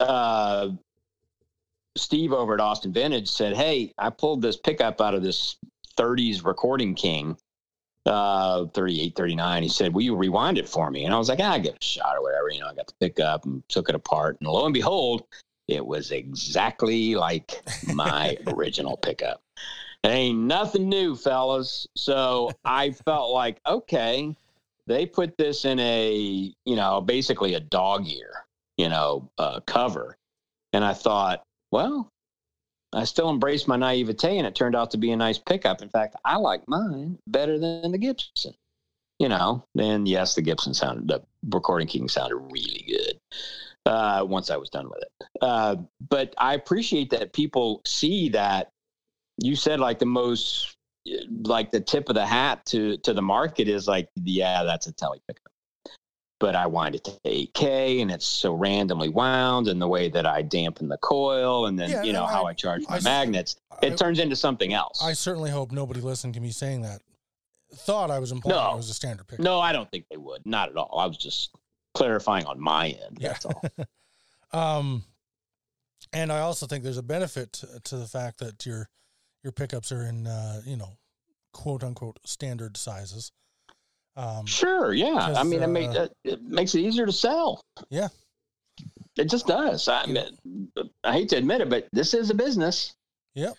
uh, 0.00 0.70
Steve 1.96 2.32
over 2.32 2.54
at 2.54 2.60
Austin 2.60 2.92
Vintage 2.92 3.28
said, 3.28 3.54
Hey, 3.54 3.92
I 3.98 4.08
pulled 4.08 4.40
this 4.40 4.56
pickup 4.56 5.00
out 5.02 5.14
of 5.14 5.22
this 5.22 5.56
30s 5.96 6.44
Recording 6.44 6.94
King, 6.94 7.36
uh, 8.06 8.66
38, 8.66 9.16
39. 9.16 9.62
He 9.62 9.68
said, 9.68 9.94
Will 9.94 10.02
you 10.02 10.16
rewind 10.16 10.58
it 10.58 10.68
for 10.68 10.90
me? 10.90 11.04
And 11.04 11.14
I 11.14 11.18
was 11.18 11.28
like, 11.28 11.40
ah, 11.40 11.52
I 11.52 11.58
give 11.58 11.74
it 11.74 11.82
a 11.82 11.84
shot 11.84 12.16
or 12.16 12.22
whatever. 12.22 12.50
You 12.50 12.60
know, 12.60 12.68
I 12.68 12.74
got 12.74 12.86
the 12.86 12.94
pickup 13.00 13.44
and 13.44 13.62
took 13.68 13.88
it 13.88 13.94
apart. 13.94 14.36
And 14.40 14.48
lo 14.48 14.64
and 14.64 14.74
behold, 14.74 15.24
it 15.68 15.84
was 15.84 16.12
exactly 16.12 17.14
like 17.14 17.62
my 17.92 18.36
original 18.46 18.96
pickup. 18.96 19.42
It 20.04 20.08
ain't 20.08 20.38
nothing 20.38 20.88
new, 20.88 21.16
fellas. 21.16 21.86
So 21.96 22.52
I 22.64 22.92
felt 22.92 23.32
like, 23.32 23.60
okay, 23.66 24.36
they 24.86 25.06
put 25.06 25.36
this 25.36 25.64
in 25.64 25.80
a, 25.80 26.54
you 26.64 26.76
know, 26.76 27.00
basically 27.00 27.54
a 27.54 27.60
dog 27.60 28.08
ear, 28.08 28.44
you 28.76 28.88
know, 28.88 29.28
uh, 29.38 29.60
cover. 29.60 30.16
And 30.72 30.84
I 30.84 30.92
thought, 30.92 31.42
well, 31.72 32.08
I 32.96 33.04
still 33.04 33.30
embraced 33.30 33.68
my 33.68 33.76
naivete 33.76 34.38
and 34.38 34.46
it 34.46 34.54
turned 34.54 34.74
out 34.74 34.90
to 34.92 34.96
be 34.96 35.10
a 35.12 35.16
nice 35.16 35.38
pickup. 35.38 35.82
In 35.82 35.88
fact, 35.88 36.16
I 36.24 36.36
like 36.36 36.66
mine 36.66 37.18
better 37.26 37.58
than 37.58 37.92
the 37.92 37.98
Gibson. 37.98 38.54
You 39.18 39.28
know, 39.28 39.64
and 39.78 40.06
yes, 40.06 40.34
the 40.34 40.42
Gibson 40.42 40.74
sounded, 40.74 41.08
the 41.08 41.22
recording 41.50 41.88
king 41.88 42.08
sounded 42.08 42.36
really 42.36 42.84
good 42.86 43.18
uh, 43.86 44.24
once 44.26 44.50
I 44.50 44.56
was 44.56 44.68
done 44.68 44.90
with 44.90 45.02
it. 45.02 45.28
Uh, 45.40 45.76
but 46.10 46.34
I 46.36 46.54
appreciate 46.54 47.10
that 47.10 47.32
people 47.32 47.80
see 47.86 48.28
that 48.30 48.72
you 49.38 49.56
said 49.56 49.80
like 49.80 49.98
the 49.98 50.06
most, 50.06 50.76
like 51.44 51.70
the 51.70 51.80
tip 51.80 52.08
of 52.08 52.14
the 52.14 52.26
hat 52.26 52.66
to 52.66 52.98
to 52.98 53.14
the 53.14 53.22
market 53.22 53.68
is 53.68 53.86
like, 53.88 54.08
yeah, 54.16 54.64
that's 54.64 54.86
a 54.86 54.92
tele 54.92 55.20
pickup 55.26 55.45
but 56.38 56.54
I 56.54 56.66
wind 56.66 56.94
it 56.94 57.04
to 57.04 57.12
8K 57.24 58.02
and 58.02 58.10
it's 58.10 58.26
so 58.26 58.54
randomly 58.54 59.08
wound 59.08 59.68
and 59.68 59.80
the 59.80 59.88
way 59.88 60.08
that 60.10 60.26
I 60.26 60.42
dampen 60.42 60.88
the 60.88 60.98
coil 60.98 61.66
and 61.66 61.78
then, 61.78 61.90
yeah, 61.90 62.02
you 62.02 62.12
know, 62.12 62.24
I, 62.24 62.32
how 62.32 62.44
I 62.44 62.52
charge 62.52 62.82
my 62.88 62.96
I, 62.96 63.00
magnets, 63.00 63.56
I, 63.70 63.86
it 63.86 63.96
turns 63.96 64.18
into 64.18 64.36
something 64.36 64.72
else. 64.72 65.02
I 65.02 65.14
certainly 65.14 65.50
hope 65.50 65.72
nobody 65.72 66.00
listening 66.00 66.34
to 66.34 66.40
me 66.40 66.50
saying 66.50 66.82
that 66.82 67.00
thought 67.74 68.10
I 68.10 68.18
was 68.18 68.32
implying 68.32 68.62
no, 68.62 68.74
it 68.74 68.76
was 68.76 68.90
a 68.90 68.94
standard 68.94 69.26
pickup. 69.26 69.44
No, 69.44 69.60
I 69.60 69.72
don't 69.72 69.90
think 69.90 70.06
they 70.10 70.16
would. 70.16 70.44
Not 70.44 70.68
at 70.68 70.76
all. 70.76 70.98
I 70.98 71.06
was 71.06 71.16
just 71.16 71.54
clarifying 71.94 72.44
on 72.46 72.60
my 72.60 72.88
end. 72.88 73.18
Yeah. 73.18 73.28
That's 73.28 73.46
all. 73.46 73.62
um, 74.52 75.04
and 76.12 76.30
I 76.30 76.40
also 76.40 76.66
think 76.66 76.84
there's 76.84 76.98
a 76.98 77.02
benefit 77.02 77.52
to, 77.54 77.80
to 77.84 77.96
the 77.96 78.06
fact 78.06 78.38
that 78.38 78.64
your, 78.66 78.88
your 79.42 79.52
pickups 79.52 79.90
are 79.90 80.02
in, 80.02 80.26
uh, 80.26 80.60
you 80.64 80.76
know, 80.76 80.98
quote 81.52 81.82
unquote 81.82 82.18
standard 82.24 82.76
sizes. 82.76 83.32
Um, 84.16 84.46
sure, 84.46 84.94
yeah. 84.94 85.34
I 85.36 85.42
mean, 85.42 85.60
uh, 85.60 85.64
it, 85.64 85.68
make, 85.68 86.10
it 86.24 86.42
makes 86.42 86.74
it 86.74 86.80
easier 86.80 87.06
to 87.06 87.12
sell. 87.12 87.60
Yeah, 87.90 88.08
it 89.16 89.30
just 89.30 89.46
does. 89.46 89.88
I, 89.88 90.06
mean, 90.06 90.68
I 91.04 91.12
hate 91.12 91.28
to 91.30 91.36
admit 91.36 91.60
it, 91.60 91.68
but 91.68 91.88
this 91.92 92.14
is 92.14 92.30
a 92.30 92.34
business. 92.34 92.94
Yep. 93.34 93.54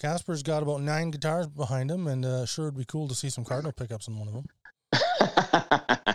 Kasper's 0.00 0.42
got 0.42 0.62
about 0.62 0.82
nine 0.82 1.10
guitars 1.10 1.46
behind 1.46 1.90
him, 1.90 2.06
and 2.06 2.24
uh, 2.24 2.46
sure 2.46 2.66
it'd 2.66 2.78
be 2.78 2.84
cool 2.84 3.08
to 3.08 3.14
see 3.14 3.30
some 3.30 3.44
Cardinal 3.44 3.72
pickups 3.72 4.08
in 4.08 4.18
one 4.18 4.28
of 4.28 4.34
them. 4.34 4.46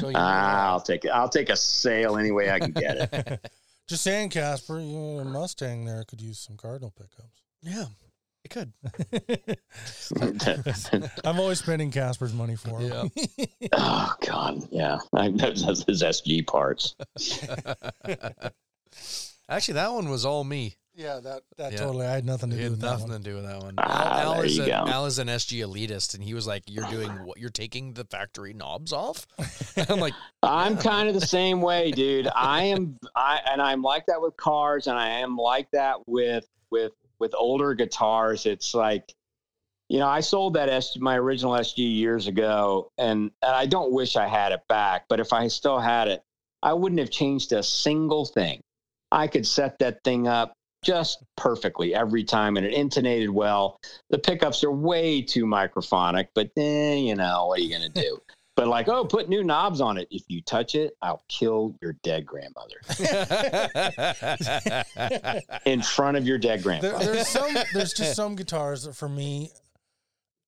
so 0.00 0.10
I'll 0.14 0.80
take 0.80 1.04
it. 1.04 1.10
I'll 1.10 1.28
take 1.28 1.48
a 1.48 1.56
sale 1.56 2.16
any 2.16 2.30
way 2.30 2.50
I 2.50 2.58
can 2.58 2.72
get 2.72 3.12
it. 3.12 3.50
Just 3.88 4.04
saying, 4.04 4.30
Kasper, 4.30 4.80
you 4.80 4.98
know, 4.98 5.18
a 5.18 5.24
Mustang 5.24 5.84
there 5.84 6.04
could 6.04 6.20
use 6.20 6.38
some 6.38 6.56
Cardinal 6.56 6.90
pickups. 6.90 7.42
Yeah, 7.62 7.84
it 8.44 8.50
could. 8.50 8.72
I'm 11.24 11.38
always 11.38 11.60
spending 11.60 11.90
Kasper's 11.90 12.32
money 12.32 12.56
for 12.56 12.80
him. 12.80 13.10
Yeah. 13.60 13.68
oh 13.72 14.14
God, 14.26 14.68
yeah. 14.70 14.98
I, 15.14 15.30
that's 15.30 15.84
his 15.84 16.02
SG 16.02 16.46
parts. 16.46 16.96
Actually, 19.48 19.74
that 19.74 19.92
one 19.92 20.08
was 20.08 20.24
all 20.24 20.44
me. 20.44 20.76
Yeah, 20.94 21.20
that 21.20 21.42
that 21.56 21.72
yeah. 21.72 21.78
totally. 21.78 22.06
I 22.06 22.12
had 22.12 22.26
nothing 22.26 22.50
to 22.50 22.56
do 22.56 22.70
with 22.70 22.82
nothing 22.82 23.06
that 23.08 23.12
one. 23.12 23.22
to 23.22 23.30
do 23.30 23.36
with 23.36 23.46
that 23.46 23.62
one. 23.62 23.74
Ah, 23.78 24.20
Al, 24.20 24.34
Al, 24.34 24.42
is 24.42 24.58
an, 24.58 24.70
Al, 24.70 25.06
is 25.06 25.18
an, 25.18 25.28
SG 25.28 25.66
elitist, 25.66 26.14
and 26.14 26.22
he 26.22 26.34
was 26.34 26.46
like, 26.46 26.64
"You're 26.66 26.88
doing 26.90 27.10
what? 27.24 27.38
You're 27.38 27.48
taking 27.48 27.94
the 27.94 28.04
factory 28.04 28.52
knobs 28.52 28.92
off." 28.92 29.26
I'm 29.88 30.00
like, 30.00 30.12
I'm 30.42 30.76
kind 30.76 31.08
of 31.08 31.14
the 31.14 31.26
same 31.26 31.62
way, 31.62 31.92
dude. 31.92 32.28
I 32.34 32.64
am, 32.64 32.98
I 33.16 33.40
and 33.50 33.62
I'm 33.62 33.80
like 33.80 34.04
that 34.06 34.20
with 34.20 34.36
cars, 34.36 34.86
and 34.86 34.98
I 34.98 35.08
am 35.20 35.36
like 35.36 35.70
that 35.70 36.06
with 36.06 36.46
with 36.70 36.92
with 37.22 37.34
older 37.36 37.72
guitars, 37.72 38.46
it's 38.46 38.74
like, 38.74 39.14
you 39.88 40.00
know, 40.00 40.08
I 40.08 40.20
sold 40.20 40.54
that 40.54 40.68
S, 40.68 40.98
my 40.98 41.16
original 41.16 41.52
SG 41.52 41.78
years 41.78 42.26
ago, 42.26 42.90
and, 42.98 43.30
and 43.40 43.54
I 43.54 43.66
don't 43.66 43.92
wish 43.92 44.16
I 44.16 44.26
had 44.26 44.50
it 44.50 44.62
back. 44.68 45.04
But 45.08 45.20
if 45.20 45.32
I 45.32 45.46
still 45.46 45.78
had 45.78 46.08
it, 46.08 46.20
I 46.64 46.72
wouldn't 46.72 46.98
have 46.98 47.10
changed 47.10 47.52
a 47.52 47.62
single 47.62 48.24
thing. 48.24 48.60
I 49.12 49.28
could 49.28 49.46
set 49.46 49.78
that 49.78 50.02
thing 50.02 50.26
up 50.26 50.52
just 50.82 51.22
perfectly 51.36 51.94
every 51.94 52.24
time, 52.24 52.56
and 52.56 52.66
it 52.66 52.72
intonated 52.72 53.30
well. 53.30 53.78
The 54.10 54.18
pickups 54.18 54.64
are 54.64 54.72
way 54.72 55.22
too 55.22 55.44
microphonic, 55.44 56.26
but 56.34 56.50
then, 56.56 56.98
you 56.98 57.14
know, 57.14 57.46
what 57.46 57.60
are 57.60 57.62
you 57.62 57.78
to 57.78 57.88
do? 57.88 58.18
But 58.54 58.68
like, 58.68 58.88
oh, 58.88 59.04
put 59.04 59.30
new 59.30 59.42
knobs 59.42 59.80
on 59.80 59.96
it. 59.96 60.08
If 60.10 60.24
you 60.28 60.42
touch 60.42 60.74
it, 60.74 60.94
I'll 61.00 61.24
kill 61.28 61.74
your 61.80 61.94
dead 62.02 62.26
grandmother 62.26 62.76
in 65.64 65.80
front 65.80 66.18
of 66.18 66.26
your 66.26 66.36
dead 66.36 66.62
grandfather. 66.62 66.98
There, 66.98 67.14
there's 67.14 67.28
some. 67.28 67.54
There's 67.72 67.94
just 67.94 68.14
some 68.16 68.36
guitars 68.36 68.82
that 68.82 68.94
for 68.94 69.08
me, 69.08 69.52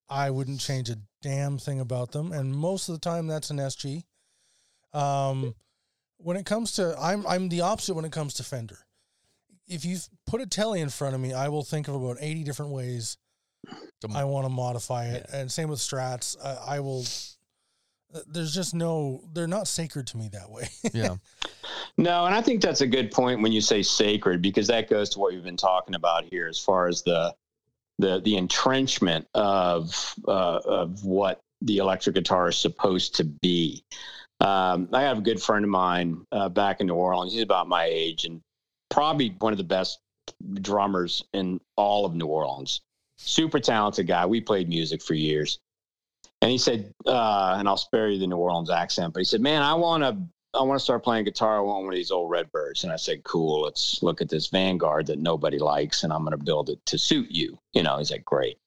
I 0.08 0.30
wouldn't 0.30 0.60
change 0.60 0.90
a 0.90 0.98
damn 1.22 1.56
thing 1.56 1.80
about 1.80 2.12
them, 2.12 2.32
and 2.32 2.54
most 2.54 2.90
of 2.90 2.94
the 2.94 3.00
time 3.00 3.26
that's 3.26 3.50
an 3.50 3.56
SG. 3.56 4.02
Um, 4.92 5.54
when 6.18 6.36
it 6.36 6.44
comes 6.44 6.72
to, 6.72 6.94
I'm 7.00 7.26
I'm 7.26 7.48
the 7.48 7.62
opposite 7.62 7.94
when 7.94 8.04
it 8.04 8.12
comes 8.12 8.34
to 8.34 8.44
Fender. 8.44 8.80
If 9.66 9.86
you 9.86 9.96
put 10.26 10.42
a 10.42 10.46
telly 10.46 10.82
in 10.82 10.90
front 10.90 11.14
of 11.14 11.22
me, 11.22 11.32
I 11.32 11.48
will 11.48 11.64
think 11.64 11.88
of 11.88 11.94
about 11.94 12.18
eighty 12.20 12.44
different 12.44 12.72
ways 12.72 13.16
I 14.14 14.24
want 14.24 14.44
to 14.44 14.50
modify 14.50 15.06
it, 15.06 15.24
yeah. 15.30 15.40
and 15.40 15.50
same 15.50 15.70
with 15.70 15.78
Strats. 15.78 16.36
I, 16.44 16.76
I 16.76 16.80
will 16.80 17.06
there's 18.28 18.54
just 18.54 18.74
no 18.74 19.22
they're 19.32 19.46
not 19.46 19.68
sacred 19.68 20.06
to 20.08 20.16
me 20.16 20.28
that 20.32 20.50
way. 20.50 20.68
Yeah. 20.92 21.16
No 21.96 22.26
and 22.26 22.34
i 22.34 22.40
think 22.40 22.60
that's 22.60 22.82
a 22.82 22.86
good 22.86 23.10
point 23.10 23.40
when 23.42 23.52
you 23.52 23.60
say 23.60 23.82
sacred 23.82 24.42
because 24.42 24.66
that 24.68 24.88
goes 24.88 25.10
to 25.10 25.18
what 25.18 25.32
we've 25.32 25.42
been 25.42 25.56
talking 25.56 25.94
about 25.94 26.24
here 26.24 26.46
as 26.46 26.58
far 26.58 26.88
as 26.88 27.02
the 27.02 27.34
the 27.98 28.20
the 28.20 28.36
entrenchment 28.36 29.26
of 29.34 30.14
uh, 30.28 30.60
of 30.64 31.04
what 31.04 31.40
the 31.62 31.78
electric 31.78 32.14
guitar 32.14 32.48
is 32.48 32.56
supposed 32.56 33.14
to 33.16 33.24
be. 33.24 33.84
Um, 34.40 34.88
i 34.92 35.02
have 35.02 35.18
a 35.18 35.22
good 35.22 35.40
friend 35.40 35.64
of 35.64 35.70
mine 35.70 36.26
uh, 36.32 36.48
back 36.48 36.80
in 36.80 36.88
new 36.88 36.94
orleans. 36.94 37.32
He's 37.32 37.42
about 37.42 37.68
my 37.68 37.84
age 37.84 38.24
and 38.24 38.42
probably 38.90 39.34
one 39.38 39.52
of 39.52 39.58
the 39.58 39.64
best 39.64 40.00
drummers 40.60 41.24
in 41.32 41.60
all 41.76 42.04
of 42.04 42.14
new 42.14 42.26
orleans. 42.26 42.80
Super 43.16 43.60
talented 43.60 44.06
guy. 44.06 44.26
We 44.26 44.40
played 44.40 44.68
music 44.68 45.02
for 45.02 45.14
years 45.14 45.60
and 46.44 46.50
he 46.50 46.58
said, 46.58 46.92
uh, 47.06 47.56
and 47.58 47.66
I'll 47.66 47.78
spare 47.78 48.10
you 48.10 48.18
the 48.18 48.26
New 48.26 48.36
Orleans 48.36 48.68
accent, 48.68 49.14
but 49.14 49.20
he 49.20 49.24
said, 49.24 49.40
"Man, 49.40 49.62
I 49.62 49.72
want 49.72 50.02
to, 50.02 50.14
I 50.52 50.62
want 50.62 50.78
to 50.78 50.84
start 50.84 51.02
playing 51.02 51.24
guitar. 51.24 51.56
I 51.56 51.60
want 51.60 51.84
one 51.84 51.94
of 51.94 51.96
these 51.96 52.10
old 52.10 52.30
Redbirds." 52.30 52.84
And 52.84 52.92
I 52.92 52.96
said, 52.96 53.24
"Cool, 53.24 53.62
let's 53.62 54.02
look 54.02 54.20
at 54.20 54.28
this 54.28 54.48
Vanguard 54.48 55.06
that 55.06 55.18
nobody 55.18 55.58
likes, 55.58 56.04
and 56.04 56.12
I'm 56.12 56.22
going 56.22 56.36
to 56.38 56.44
build 56.44 56.68
it 56.68 56.84
to 56.84 56.98
suit 56.98 57.30
you." 57.30 57.58
You 57.72 57.82
know, 57.82 57.96
he's 57.96 58.10
like, 58.10 58.26
"Great." 58.26 58.58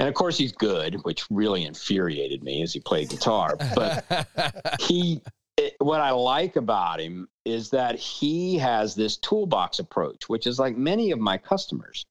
And 0.00 0.08
of 0.08 0.14
course, 0.14 0.36
he's 0.36 0.50
good, 0.50 0.96
which 1.04 1.24
really 1.30 1.66
infuriated 1.66 2.42
me 2.42 2.62
as 2.62 2.72
he 2.72 2.80
played 2.80 3.10
guitar. 3.10 3.56
But 3.76 4.76
he, 4.80 5.22
it, 5.56 5.76
what 5.78 6.00
I 6.00 6.10
like 6.10 6.56
about 6.56 6.98
him 6.98 7.28
is 7.44 7.70
that 7.70 7.94
he 7.94 8.58
has 8.58 8.96
this 8.96 9.18
toolbox 9.18 9.78
approach, 9.78 10.28
which 10.28 10.48
is 10.48 10.58
like 10.58 10.76
many 10.76 11.12
of 11.12 11.20
my 11.20 11.38
customers. 11.38 12.04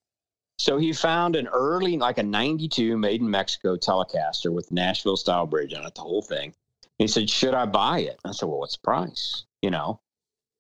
So 0.60 0.78
he 0.78 0.94
found 0.94 1.36
an 1.36 1.48
early, 1.48 1.98
like 1.98 2.18
a 2.18 2.24
92 2.24 2.98
made 2.98 3.22
in 3.22 3.30
Mexico 3.30 3.78
Telecaster 3.78 4.52
with 4.52 4.72
Nashville 4.72 5.18
style 5.18 5.46
bridge 5.46 5.74
on 5.74 5.86
it, 5.86 5.96
the 5.96 6.02
whole 6.02 6.22
thing. 6.22 6.46
And 6.46 6.54
he 6.98 7.08
said, 7.08 7.30
Should 7.30 7.54
I 7.54 7.66
buy 7.66 8.00
it? 8.00 8.20
I 8.26 8.32
said, 8.32 8.48
Well, 8.48 8.60
what's 8.60 8.76
the 8.78 8.82
price? 8.84 9.46
You 9.62 9.72
know? 9.72 10.00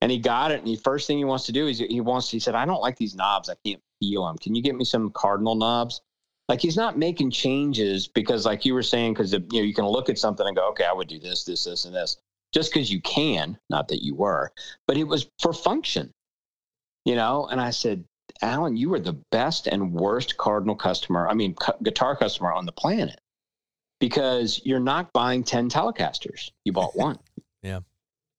And 0.01 0.11
he 0.11 0.19
got 0.19 0.51
it. 0.51 0.59
And 0.59 0.67
the 0.67 0.75
first 0.75 1.07
thing 1.07 1.17
he 1.17 1.25
wants 1.25 1.47
to 1.47 1.51
do 1.51 1.67
is 1.67 1.79
he 1.79 2.01
wants, 2.01 2.29
he 2.29 2.39
said, 2.39 2.55
I 2.55 2.65
don't 2.65 2.81
like 2.81 2.97
these 2.97 3.15
knobs. 3.15 3.49
I 3.49 3.55
can't 3.65 3.81
feel 3.99 4.25
them. 4.25 4.37
Can 4.37 4.53
you 4.53 4.61
get 4.61 4.75
me 4.75 4.85
some 4.85 5.09
cardinal 5.11 5.55
knobs? 5.55 6.01
Like 6.47 6.61
he's 6.61 6.77
not 6.77 6.97
making 6.97 7.31
changes 7.31 8.07
because, 8.07 8.45
like 8.45 8.65
you 8.65 8.73
were 8.73 8.83
saying, 8.83 9.13
because 9.13 9.33
you 9.33 9.39
know 9.39 9.61
you 9.61 9.73
can 9.73 9.85
look 9.85 10.09
at 10.09 10.19
something 10.19 10.45
and 10.47 10.55
go, 10.55 10.69
okay, 10.69 10.85
I 10.85 10.93
would 10.93 11.07
do 11.07 11.19
this, 11.19 11.43
this, 11.43 11.65
this, 11.65 11.85
and 11.85 11.95
this, 11.95 12.17
just 12.53 12.71
because 12.71 12.91
you 12.91 13.01
can. 13.01 13.57
Not 13.69 13.87
that 13.89 14.03
you 14.03 14.15
were, 14.15 14.51
but 14.87 14.97
it 14.97 15.05
was 15.05 15.29
for 15.39 15.53
function. 15.53 16.11
you 17.05 17.15
know, 17.15 17.47
and 17.47 17.59
I 17.59 17.71
said, 17.71 18.05
Alan, 18.41 18.77
you 18.77 18.93
are 18.93 18.99
the 18.99 19.17
best 19.31 19.67
and 19.67 19.93
worst 19.93 20.37
Cardinal 20.37 20.75
customer, 20.75 21.27
I 21.27 21.33
mean, 21.33 21.55
cu- 21.55 21.83
guitar 21.83 22.15
customer 22.15 22.51
on 22.51 22.65
the 22.65 22.71
planet 22.71 23.19
because 23.99 24.61
you're 24.63 24.79
not 24.79 25.11
buying 25.13 25.43
10 25.43 25.69
Telecasters. 25.69 26.51
You 26.65 26.73
bought 26.73 26.95
one. 26.95 27.19
Yeah. 27.63 27.81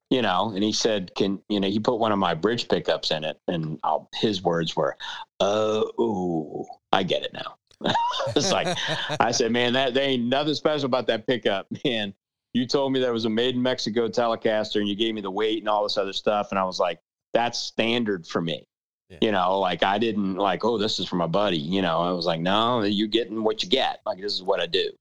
You 0.09 0.23
know, 0.23 0.51
and 0.55 0.63
he 0.63 0.73
said, 0.73 1.13
can, 1.15 1.39
you 1.49 1.59
know, 1.59 1.67
he 1.67 1.79
put 1.79 1.99
one 1.99 2.11
of 2.11 2.17
my 2.17 2.33
bridge 2.33 2.67
pickups 2.67 3.11
in 3.11 3.23
it. 3.23 3.37
And 3.47 3.79
I'll, 3.83 4.09
his 4.15 4.41
words 4.41 4.75
were, 4.75 4.97
oh, 5.39 6.65
I 6.91 7.03
get 7.03 7.23
it 7.23 7.31
now. 7.31 7.55
it's 8.35 8.51
like, 8.51 8.75
I 9.19 9.31
said, 9.33 9.51
man, 9.51 9.73
that 9.73 9.93
there 9.93 10.03
ain't 10.03 10.25
nothing 10.25 10.55
special 10.55 10.87
about 10.87 11.05
that 11.07 11.27
pickup, 11.27 11.67
man. 11.85 12.15
You 12.53 12.65
told 12.65 12.91
me 12.91 12.99
there 12.99 13.13
was 13.13 13.25
a 13.25 13.29
made 13.29 13.53
in 13.53 13.61
Mexico 13.61 14.07
Telecaster 14.07 14.79
and 14.79 14.89
you 14.89 14.95
gave 14.95 15.13
me 15.13 15.21
the 15.21 15.29
weight 15.29 15.59
and 15.59 15.69
all 15.69 15.83
this 15.83 15.97
other 15.97 16.13
stuff. 16.13 16.47
And 16.49 16.57
I 16.57 16.63
was 16.63 16.79
like, 16.79 16.99
that's 17.31 17.59
standard 17.59 18.25
for 18.25 18.41
me. 18.41 18.65
Yeah. 19.09 19.17
You 19.21 19.31
know, 19.31 19.59
like 19.59 19.81
I 19.81 19.97
didn't 19.97 20.35
like, 20.35 20.63
oh, 20.63 20.77
this 20.77 20.99
is 20.99 21.07
for 21.07 21.15
my 21.15 21.27
buddy. 21.27 21.57
You 21.57 21.81
know, 21.81 21.99
I 21.99 22.11
was 22.11 22.25
like, 22.25 22.39
no, 22.39 22.83
you're 22.83 23.07
getting 23.07 23.43
what 23.43 23.63
you 23.63 23.69
get. 23.69 24.01
Like, 24.05 24.21
this 24.21 24.33
is 24.33 24.43
what 24.43 24.59
I 24.59 24.67
do. 24.67 24.91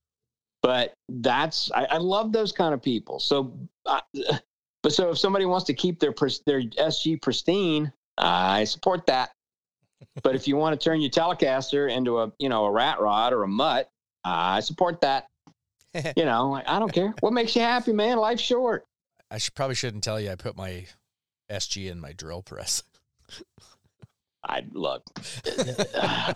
But 0.62 0.94
that's, 1.08 1.70
I, 1.72 1.84
I 1.84 1.96
love 1.98 2.32
those 2.32 2.50
kind 2.50 2.72
of 2.72 2.82
people. 2.82 3.20
So, 3.20 3.52
I, 3.86 4.00
but 4.82 4.92
so 4.92 5.10
if 5.10 5.18
somebody 5.18 5.44
wants 5.44 5.66
to 5.66 5.74
keep 5.74 6.00
their, 6.00 6.14
their 6.46 6.62
SG 6.62 7.20
pristine, 7.20 7.92
I 8.16 8.64
support 8.64 9.06
that. 9.06 9.30
but 10.22 10.34
if 10.34 10.48
you 10.48 10.56
want 10.56 10.78
to 10.78 10.82
turn 10.82 11.00
your 11.00 11.10
Telecaster 11.10 11.90
into 11.90 12.20
a, 12.20 12.32
you 12.38 12.48
know, 12.48 12.64
a 12.64 12.70
rat 12.70 13.00
rod 13.00 13.32
or 13.32 13.42
a 13.42 13.48
mutt, 13.48 13.90
I 14.24 14.60
support 14.60 15.02
that. 15.02 15.26
you 16.16 16.24
know, 16.24 16.50
like, 16.50 16.68
I 16.68 16.78
don't 16.78 16.92
care. 16.92 17.14
What 17.20 17.32
makes 17.32 17.54
you 17.54 17.62
happy, 17.62 17.92
man? 17.92 18.16
Life's 18.18 18.42
short. 18.42 18.86
I 19.30 19.38
should 19.38 19.54
probably 19.54 19.74
shouldn't 19.74 20.04
tell 20.04 20.18
you 20.18 20.30
I 20.30 20.36
put 20.36 20.56
my 20.56 20.86
SG 21.50 21.90
in 21.90 22.00
my 22.00 22.12
drill 22.12 22.42
press. 22.42 22.82
I 24.48 24.64
look 24.72 25.02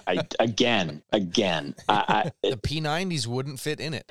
I 0.07 0.21
again, 0.39 1.03
again. 1.13 1.75
I, 1.89 2.31
The 2.43 2.57
P90s 2.57 3.27
wouldn't 3.27 3.59
fit 3.61 3.81
in 3.81 3.95
it. 3.95 4.11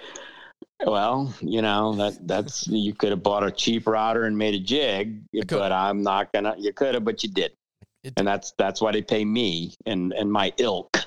Well, 0.86 1.34
you 1.41 1.61
know 1.61 1.94
that 1.95 2.28
that's 2.28 2.65
you 2.68 2.94
could 2.95 3.10
have 3.11 3.22
bought 3.22 3.44
a 3.45 3.52
cheap 3.52 3.86
router 3.88 4.23
and 4.26 4.36
made 4.38 4.56
a 4.56 4.60
jig, 4.60 5.22
could. 5.34 5.48
but 5.49 5.72
I'm 5.72 6.02
not 6.02 6.34
gonna. 6.34 6.56
You 6.57 6.73
could 6.73 6.95
have, 6.95 7.03
but 7.06 7.22
you 7.23 7.30
didn't, 7.30 7.57
It- 8.03 8.14
and 8.18 8.28
that's 8.28 8.53
that's 8.57 8.82
why 8.82 8.91
they 8.91 9.03
pay 9.03 9.23
me 9.23 9.76
and 9.86 10.11
and 10.14 10.32
my 10.32 10.52
ilk 10.57 10.98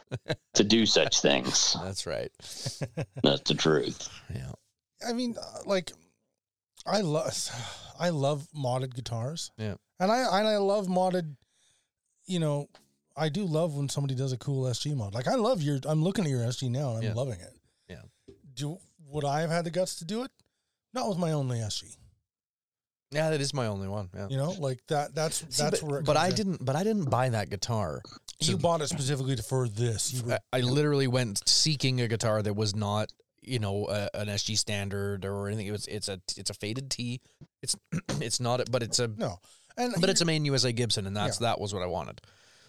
to 0.54 0.62
do 0.62 0.86
such 0.86 1.20
things. 1.20 1.76
That's 1.82 2.06
right. 2.06 2.30
That's 3.24 3.40
the 3.44 3.54
truth. 3.58 4.08
Yeah. 4.32 4.52
I 5.08 5.12
mean, 5.12 5.34
uh, 5.40 5.58
like, 5.66 5.90
I 6.86 7.00
love, 7.00 7.34
I 7.98 8.10
love 8.10 8.46
modded 8.56 8.94
guitars. 8.94 9.50
Yeah. 9.58 9.74
and 9.98 10.12
I 10.12 10.38
and 10.38 10.46
I 10.46 10.58
love 10.58 10.86
modded. 10.86 11.34
You 12.26 12.38
know, 12.38 12.68
I 13.16 13.28
do 13.28 13.44
love 13.44 13.74
when 13.76 13.88
somebody 13.88 14.14
does 14.14 14.32
a 14.32 14.36
cool 14.38 14.64
SG 14.64 14.94
mod. 14.96 15.14
Like 15.14 15.28
I 15.28 15.34
love 15.36 15.62
your. 15.62 15.78
I'm 15.84 16.02
looking 16.02 16.24
at 16.24 16.30
your 16.30 16.40
SG 16.40 16.70
now. 16.70 16.90
and 16.90 16.98
I'm 16.98 17.02
Yeah. 17.04 17.14
loving 17.14 17.40
it. 17.40 17.52
Yeah. 17.88 18.02
Do 18.54 18.78
would 19.08 19.24
I 19.24 19.40
have 19.42 19.50
had 19.50 19.64
the 19.64 19.70
guts 19.70 19.96
to 19.96 20.04
do 20.04 20.22
it? 20.24 20.30
Not 20.92 21.08
with 21.08 21.18
my 21.18 21.32
only 21.32 21.58
SG. 21.58 21.96
Yeah, 23.10 23.30
that 23.30 23.40
is 23.40 23.54
my 23.54 23.66
only 23.66 23.86
one. 23.86 24.08
Yeah. 24.14 24.26
You 24.28 24.36
know, 24.36 24.50
like 24.58 24.80
that. 24.88 25.14
That's 25.14 25.36
See, 25.36 25.62
that's 25.62 25.80
but, 25.80 25.88
where. 25.88 26.00
It 26.00 26.06
but 26.06 26.16
I 26.16 26.28
in. 26.28 26.34
didn't. 26.34 26.64
But 26.64 26.74
I 26.74 26.82
didn't 26.82 27.10
buy 27.10 27.28
that 27.28 27.50
guitar. 27.50 28.02
You 28.40 28.56
bought 28.56 28.80
it 28.80 28.88
specifically 28.88 29.36
for 29.36 29.68
this. 29.68 30.12
You 30.12 30.24
were, 30.24 30.38
I, 30.52 30.58
I 30.58 30.60
literally 30.60 31.06
went 31.06 31.48
seeking 31.48 32.00
a 32.00 32.08
guitar 32.08 32.42
that 32.42 32.54
was 32.54 32.74
not, 32.74 33.12
you 33.40 33.60
know, 33.60 33.86
a, 33.88 34.08
an 34.14 34.26
SG 34.26 34.58
standard 34.58 35.24
or 35.24 35.46
anything. 35.46 35.68
It 35.68 35.70
was. 35.72 35.86
It's 35.86 36.08
a. 36.08 36.20
It's 36.36 36.50
a 36.50 36.54
faded 36.54 36.90
T. 36.90 37.20
It's. 37.62 37.76
It's 38.20 38.40
not. 38.40 38.60
A, 38.60 38.64
but 38.68 38.82
it's 38.82 38.98
a. 38.98 39.06
no, 39.06 39.38
and 39.76 39.94
But 40.00 40.10
it's 40.10 40.20
a 40.20 40.24
main 40.24 40.44
USA 40.46 40.72
Gibson, 40.72 41.06
and 41.06 41.16
that's 41.16 41.38
that 41.38 41.60
was 41.60 41.72
what 41.72 41.82
I 41.84 41.86
wanted. 41.86 42.20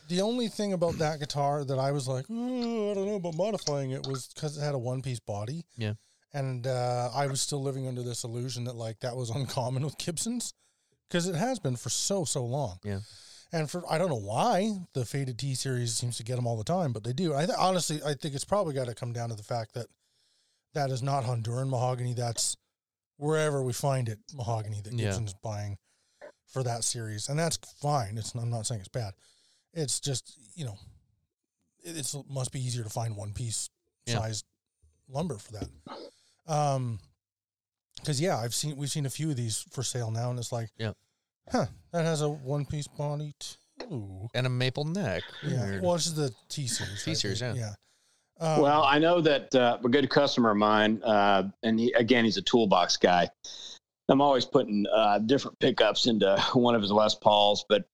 The 0.07 0.21
only 0.21 0.47
thing 0.47 0.73
about 0.73 0.97
that 0.99 1.19
guitar 1.19 1.63
that 1.63 1.79
I 1.79 1.91
was 1.91 2.07
like, 2.07 2.25
"Oh, 2.29 2.91
I 2.91 2.93
don't 2.93 3.05
know 3.07 3.15
about 3.15 3.35
modifying 3.35 3.91
it 3.91 4.05
was 4.07 4.27
because 4.33 4.57
it 4.57 4.61
had 4.61 4.75
a 4.75 4.79
one 4.79 5.01
piece 5.01 5.19
body. 5.19 5.65
Yeah. 5.77 5.93
And 6.33 6.67
uh, 6.67 7.09
I 7.15 7.27
was 7.27 7.39
still 7.41 7.61
living 7.61 7.87
under 7.87 8.03
this 8.03 8.23
illusion 8.23 8.65
that 8.65 8.75
like 8.75 8.99
that 8.99 9.15
was 9.15 9.29
uncommon 9.35 9.83
with 9.83 9.97
Gibsons 9.97 10.53
because 11.09 11.27
it 11.27 11.35
has 11.35 11.59
been 11.59 11.75
for 11.75 11.89
so 11.89 12.25
so 12.25 12.43
long. 12.45 12.77
Yeah. 12.83 12.99
And 13.53 13.69
for 13.69 13.83
I 13.89 13.97
don't 13.97 14.09
know 14.09 14.15
why 14.19 14.71
the 14.93 15.05
faded 15.05 15.37
T 15.39 15.55
series 15.55 15.95
seems 15.95 16.17
to 16.17 16.23
get 16.23 16.35
them 16.35 16.45
all 16.47 16.57
the 16.57 16.63
time, 16.63 16.91
but 16.93 17.03
they 17.03 17.13
do. 17.13 17.33
I 17.33 17.45
th- 17.45 17.57
honestly 17.57 18.01
I 18.05 18.13
think 18.15 18.35
it's 18.35 18.43
probably 18.45 18.73
got 18.73 18.87
to 18.87 18.95
come 18.95 19.13
down 19.13 19.29
to 19.29 19.35
the 19.35 19.43
fact 19.43 19.73
that 19.75 19.87
that 20.73 20.89
is 20.89 21.01
not 21.01 21.23
Honduran 21.23 21.69
mahogany. 21.69 22.13
That's 22.13 22.57
wherever 23.17 23.63
we 23.63 23.71
find 23.71 24.09
it 24.09 24.19
mahogany 24.33 24.81
that 24.83 24.91
Yeah. 24.93 25.05
Gibson's 25.05 25.33
buying 25.35 25.77
for 26.51 26.63
that 26.63 26.83
series, 26.83 27.29
and 27.29 27.39
that's 27.39 27.57
fine. 27.81 28.17
It's 28.17 28.35
I'm 28.35 28.49
not 28.49 28.65
saying 28.67 28.81
it's 28.81 28.89
bad. 28.89 29.13
It's 29.75 29.99
just 29.99 30.33
you 30.55 30.65
know, 30.65 30.77
it 31.83 31.97
it's, 31.97 32.15
must 32.29 32.51
be 32.51 32.59
easier 32.59 32.83
to 32.83 32.89
find 32.89 33.15
one 33.15 33.33
piece 33.33 33.69
Yeah. 34.05 34.19
sized 34.19 34.45
lumber 35.09 35.37
for 35.37 35.51
that. 35.53 35.69
Um, 36.47 36.99
because 37.97 38.19
yeah, 38.21 38.37
I've 38.37 38.53
seen 38.55 38.75
we've 38.77 38.89
seen 38.91 39.05
a 39.05 39.09
few 39.09 39.29
of 39.29 39.35
these 39.35 39.65
for 39.71 39.83
sale 39.83 40.11
now, 40.11 40.29
and 40.29 40.39
it's 40.39 40.51
like, 40.51 40.69
Yeah. 40.77 40.93
huh, 41.51 41.65
that 41.91 42.05
has 42.05 42.21
a 42.21 42.29
one 42.29 42.65
piece 42.65 42.87
body 42.87 43.33
too. 43.79 44.27
And 44.33 44.45
a 44.47 44.49
maple 44.49 44.85
neck. 44.85 45.23
Yeah, 45.43 45.65
Weird. 45.65 45.83
well, 45.83 45.93
this 45.93 46.07
is 46.07 46.15
the 46.15 46.31
T 46.49 46.67
series. 46.67 47.03
T 47.03 47.15
series, 47.15 47.41
yeah. 47.41 47.53
yeah. 47.53 47.73
Um, 48.39 48.61
well, 48.61 48.83
I 48.83 48.99
know 48.99 49.21
that 49.21 49.53
uh, 49.55 49.77
a 49.83 49.89
good 49.89 50.09
customer 50.09 50.51
of 50.51 50.57
mine, 50.57 51.01
uh, 51.03 51.43
and 51.63 51.79
he, 51.79 51.93
again, 51.93 52.25
he's 52.25 52.35
a 52.37 52.41
toolbox 52.41 52.97
guy. 52.97 53.29
I'm 54.09 54.21
always 54.21 54.45
putting 54.45 54.85
uh, 54.93 55.19
different 55.19 55.57
pickups 55.59 56.05
into 56.07 56.37
one 56.53 56.75
of 56.75 56.81
his 56.81 56.91
Les 56.91 57.15
Pauls, 57.15 57.65
but 57.69 57.85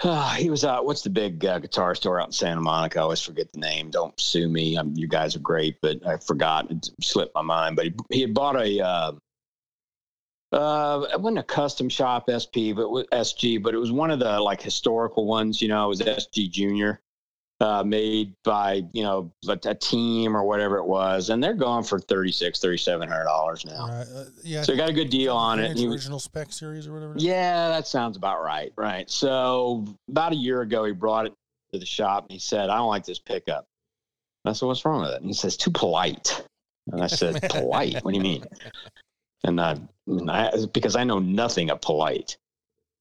uh, 0.00 0.34
he 0.34 0.50
was 0.50 0.64
out. 0.64 0.84
What's 0.84 1.02
the 1.02 1.10
big 1.10 1.44
uh, 1.44 1.58
guitar 1.58 1.94
store 1.94 2.20
out 2.20 2.28
in 2.28 2.32
Santa 2.32 2.60
Monica? 2.60 2.98
I 2.98 3.02
always 3.02 3.22
forget 3.22 3.52
the 3.52 3.60
name. 3.60 3.90
Don't 3.90 4.18
sue 4.20 4.48
me. 4.48 4.76
Um, 4.76 4.92
you 4.94 5.08
guys 5.08 5.34
are 5.36 5.40
great, 5.40 5.78
but 5.80 6.06
I 6.06 6.18
forgot. 6.18 6.70
It 6.70 6.90
slipped 7.00 7.34
my 7.34 7.42
mind. 7.42 7.76
But 7.76 7.86
he, 7.86 7.94
he 8.10 8.20
had 8.20 8.34
bought 8.34 8.56
a. 8.56 8.84
Uh, 8.84 9.12
uh, 10.52 11.06
it 11.12 11.20
wasn't 11.20 11.38
a 11.38 11.42
custom 11.42 11.88
shop 11.88 12.28
SP, 12.30 12.70
but 12.74 12.82
it 12.82 12.90
was 12.90 13.06
SG, 13.12 13.62
but 13.62 13.74
it 13.74 13.78
was 13.78 13.90
one 13.90 14.10
of 14.10 14.18
the 14.18 14.38
like 14.40 14.62
historical 14.62 15.26
ones. 15.26 15.60
You 15.62 15.68
know, 15.68 15.86
it 15.86 15.88
was 15.88 16.00
SG 16.00 16.50
Junior 16.50 17.00
uh, 17.60 17.82
made 17.84 18.34
by 18.44 18.82
you 18.92 19.02
know 19.02 19.32
a, 19.48 19.58
a 19.64 19.74
team 19.74 20.36
or 20.36 20.44
whatever 20.44 20.76
it 20.78 20.84
was, 20.84 21.30
and 21.30 21.42
they're 21.42 21.54
going 21.54 21.84
for 21.84 21.98
thirty 21.98 22.32
six, 22.32 22.60
thirty 22.60 22.76
seven 22.76 23.08
hundred 23.08 23.24
dollars 23.24 23.64
now. 23.64 23.88
right, 23.88 24.06
uh, 24.14 24.24
yeah. 24.42 24.62
So 24.62 24.72
you 24.72 24.78
got 24.78 24.90
a 24.90 24.92
good 24.92 25.10
deal 25.10 25.34
on 25.34 25.58
it. 25.58 25.80
Original 25.80 26.18
spec 26.18 26.52
series 26.52 26.86
or 26.86 26.92
whatever. 26.92 27.14
yeah, 27.16 27.68
that 27.68 27.86
sounds 27.86 28.16
about 28.16 28.42
right. 28.42 28.72
Right. 28.76 29.10
So 29.10 29.86
about 30.08 30.32
a 30.32 30.36
year 30.36 30.60
ago, 30.60 30.84
he 30.84 30.92
brought 30.92 31.26
it 31.26 31.34
to 31.72 31.78
the 31.78 31.86
shop 31.86 32.24
and 32.24 32.32
he 32.32 32.38
said, 32.38 32.68
"I 32.68 32.76
don't 32.76 32.88
like 32.88 33.04
this 33.04 33.18
pickup." 33.18 33.66
I 34.44 34.52
said, 34.52 34.66
"What's 34.66 34.84
wrong 34.84 35.00
with 35.00 35.10
it?" 35.10 35.20
And 35.20 35.26
he 35.26 35.34
says, 35.34 35.56
"Too 35.56 35.70
polite." 35.70 36.44
And 36.92 37.02
I 37.02 37.06
said, 37.06 37.40
"Polite? 37.50 38.04
What 38.04 38.12
do 38.12 38.16
you 38.16 38.22
mean?" 38.22 38.44
And 39.44 39.60
I, 39.60 39.76
and 40.06 40.30
I 40.30 40.52
because 40.72 40.94
I 40.94 41.04
know 41.04 41.18
nothing 41.18 41.70
of 41.70 41.80
polite. 41.80 42.36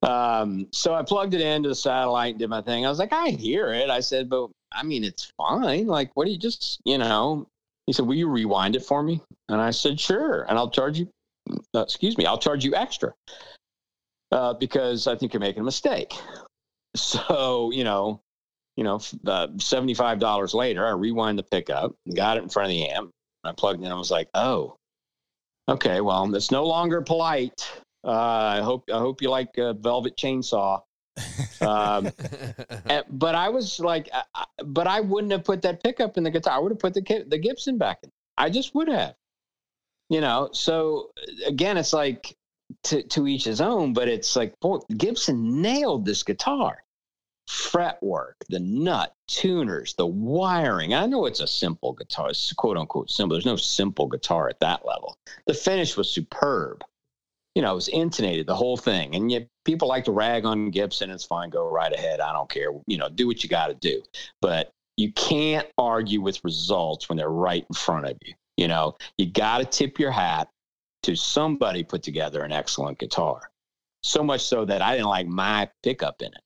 Um, 0.05 0.67
so 0.71 0.93
I 0.93 1.01
plugged 1.01 1.33
it 1.33 1.41
into 1.41 1.69
the 1.69 1.75
satellite 1.75 2.37
did 2.37 2.49
my 2.49 2.61
thing. 2.61 2.85
I 2.85 2.89
was 2.89 2.99
like, 2.99 3.11
I 3.11 3.29
hear 3.29 3.73
it. 3.73 3.89
I 3.89 3.99
said, 3.99 4.29
but 4.29 4.49
I 4.71 4.83
mean, 4.83 5.03
it's 5.03 5.31
fine. 5.37 5.87
Like, 5.87 6.11
what 6.13 6.25
do 6.25 6.31
you 6.31 6.37
just, 6.37 6.79
you 6.85 6.97
know? 6.97 7.47
He 7.87 7.93
said, 7.93 8.05
Will 8.05 8.15
you 8.15 8.29
rewind 8.29 8.75
it 8.75 8.83
for 8.83 9.01
me? 9.01 9.21
And 9.49 9.59
I 9.59 9.71
said, 9.71 9.99
Sure. 9.99 10.45
And 10.47 10.57
I'll 10.57 10.69
charge 10.69 10.99
you, 10.99 11.07
uh, 11.73 11.81
excuse 11.81 12.17
me, 12.17 12.25
I'll 12.25 12.37
charge 12.37 12.63
you 12.63 12.75
extra 12.75 13.13
uh, 14.31 14.53
because 14.53 15.07
I 15.07 15.15
think 15.15 15.33
you're 15.33 15.39
making 15.41 15.61
a 15.61 15.65
mistake. 15.65 16.13
So, 16.97 17.71
you 17.73 17.83
know, 17.83 18.21
you 18.77 18.85
know, 18.85 19.01
uh, 19.27 19.47
seventy-five 19.57 20.17
dollars 20.17 20.53
later, 20.53 20.87
I 20.87 20.91
rewind 20.91 21.37
the 21.37 21.43
pickup, 21.43 21.93
got 22.15 22.37
it 22.37 22.43
in 22.43 22.47
front 22.47 22.67
of 22.67 22.69
the 22.69 22.87
amp. 22.87 23.11
I 23.43 23.51
plugged 23.51 23.83
in. 23.83 23.91
I 23.91 23.95
was 23.95 24.11
like, 24.11 24.29
"Oh, 24.33 24.77
okay. 25.67 25.99
Well, 25.99 26.33
it's 26.33 26.51
no 26.51 26.65
longer 26.65 27.01
polite. 27.01 27.69
Uh, 28.05 28.11
I 28.11 28.61
hope 28.61 28.89
I 28.93 28.99
hope 28.99 29.21
you 29.21 29.29
like 29.29 29.57
uh, 29.57 29.73
Velvet 29.73 30.15
Chainsaw." 30.15 30.81
Um, 31.61 32.11
but 33.09 33.35
I 33.35 33.49
was 33.49 33.79
like, 33.79 34.09
but 34.63 34.87
I 34.87 35.01
wouldn't 35.01 35.31
have 35.31 35.43
put 35.43 35.61
that 35.63 35.81
pickup 35.81 36.17
in 36.17 36.23
the 36.23 36.31
guitar. 36.31 36.53
I 36.53 36.59
would 36.59 36.71
have 36.71 36.79
put 36.79 36.93
the 36.93 37.25
the 37.27 37.37
Gibson 37.37 37.77
back 37.77 37.99
in. 38.03 38.11
I 38.37 38.49
just 38.49 38.75
would 38.75 38.87
have. 38.89 39.15
You 40.09 40.21
know. 40.21 40.49
So 40.51 41.11
again, 41.47 41.77
it's 41.77 41.93
like 41.93 42.35
to 42.83 43.03
to 43.03 43.27
each 43.27 43.45
his 43.45 43.61
own. 43.61 43.93
But 43.93 44.07
it's 44.07 44.35
like, 44.35 44.59
boy, 44.59 44.79
Gibson 44.97 45.61
nailed 45.61 46.05
this 46.05 46.23
guitar. 46.23 46.83
Fretwork, 47.47 48.33
the 48.49 48.59
nut, 48.59 49.13
tuners, 49.27 49.93
the 49.93 50.07
wiring. 50.07 50.95
I 50.95 51.05
know 51.05 51.27
it's 51.27 51.41
a 51.41 51.47
simple 51.47 51.93
guitar, 51.93 52.29
it's 52.29 52.51
quote 52.53 52.75
unquote 52.75 53.11
simple. 53.11 53.35
There's 53.35 53.45
no 53.45 53.55
simple 53.55 54.07
guitar 54.07 54.49
at 54.49 54.59
that 54.61 54.85
level. 54.85 55.17
The 55.45 55.53
finish 55.53 55.95
was 55.95 56.09
superb. 56.09 56.83
You 57.55 57.61
know, 57.61 57.71
it 57.71 57.75
was 57.75 57.87
intonated, 57.87 58.47
the 58.47 58.55
whole 58.55 58.77
thing. 58.77 59.15
And 59.15 59.31
yet 59.31 59.47
people 59.63 59.87
like 59.87 60.03
to 60.05 60.11
rag 60.11 60.45
on 60.45 60.69
Gibson. 60.69 61.09
It's 61.09 61.23
fine. 61.23 61.49
Go 61.49 61.69
right 61.69 61.91
ahead. 61.93 62.19
I 62.19 62.33
don't 62.33 62.49
care. 62.49 62.71
You 62.85 62.97
know, 62.97 63.09
do 63.09 63.27
what 63.27 63.43
you 63.43 63.49
got 63.49 63.67
to 63.67 63.73
do. 63.75 64.03
But 64.41 64.71
you 64.97 65.11
can't 65.13 65.67
argue 65.77 66.21
with 66.21 66.43
results 66.43 67.09
when 67.09 67.17
they're 67.17 67.29
right 67.29 67.65
in 67.67 67.73
front 67.73 68.05
of 68.05 68.17
you. 68.25 68.33
You 68.57 68.67
know, 68.67 68.97
you 69.17 69.25
got 69.25 69.59
to 69.59 69.65
tip 69.65 69.99
your 69.99 70.11
hat 70.11 70.49
to 71.03 71.15
somebody 71.15 71.83
put 71.83 72.03
together 72.03 72.43
an 72.43 72.51
excellent 72.51 72.97
guitar. 72.99 73.51
So 74.03 74.23
much 74.23 74.41
so 74.41 74.65
that 74.65 74.81
I 74.81 74.95
didn't 74.95 75.07
like 75.07 75.27
my 75.27 75.69
pickup 75.83 76.21
in 76.21 76.27
it. 76.27 76.41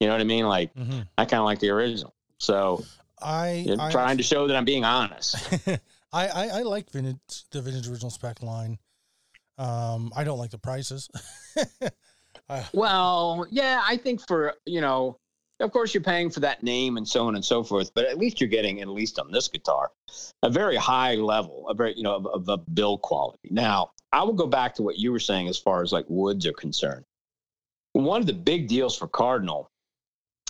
You 0.00 0.08
know 0.08 0.14
what 0.14 0.20
I 0.20 0.24
mean? 0.24 0.46
Like 0.46 0.72
hmm 0.74 1.00
I 1.16 1.24
kind 1.24 1.40
of 1.40 1.44
like 1.44 1.58
the 1.60 1.70
original. 1.70 2.14
So 2.38 2.84
I, 3.22 3.66
I'm 3.68 3.80
I 3.80 3.90
trying 3.90 4.16
to 4.18 4.22
show 4.22 4.46
that 4.46 4.56
I'm 4.56 4.64
being 4.64 4.84
honest. 4.84 5.36
I, 6.12 6.28
I 6.28 6.48
I 6.48 6.62
like 6.62 6.90
vintage 6.90 7.44
the 7.50 7.62
vintage 7.62 7.88
original 7.88 8.10
spec 8.10 8.42
line. 8.42 8.78
Um, 9.58 10.12
I 10.16 10.24
don't 10.24 10.38
like 10.38 10.50
the 10.50 10.58
prices. 10.58 11.08
I, 12.48 12.64
Well, 12.74 13.46
yeah, 13.50 13.82
I 13.86 13.96
think 13.96 14.20
for 14.26 14.54
you 14.66 14.80
know, 14.80 15.18
of 15.60 15.72
course, 15.72 15.94
you're 15.94 16.02
paying 16.02 16.30
for 16.30 16.40
that 16.40 16.62
name 16.62 16.96
and 16.96 17.06
so 17.06 17.26
on 17.26 17.36
and 17.36 17.44
so 17.44 17.62
forth, 17.62 17.92
but 17.94 18.04
at 18.04 18.18
least 18.18 18.40
you're 18.40 18.50
getting, 18.50 18.80
at 18.80 18.88
least 18.88 19.18
on 19.18 19.30
this 19.30 19.48
guitar, 19.48 19.90
a 20.42 20.50
very 20.50 20.76
high 20.76 21.14
level, 21.14 21.66
a 21.68 21.74
very 21.74 21.94
you 21.96 22.02
know 22.02 22.16
of, 22.16 22.48
of 22.48 22.74
build 22.74 23.02
quality. 23.02 23.48
Now, 23.50 23.92
I 24.12 24.22
will 24.24 24.34
go 24.34 24.46
back 24.46 24.74
to 24.76 24.82
what 24.82 24.98
you 24.98 25.12
were 25.12 25.20
saying 25.20 25.48
as 25.48 25.58
far 25.58 25.82
as 25.82 25.92
like 25.92 26.06
woods 26.08 26.46
are 26.46 26.52
concerned. 26.52 27.04
One 27.92 28.20
of 28.20 28.26
the 28.26 28.32
big 28.32 28.68
deals 28.68 28.96
for 28.96 29.06
Cardinal 29.06 29.68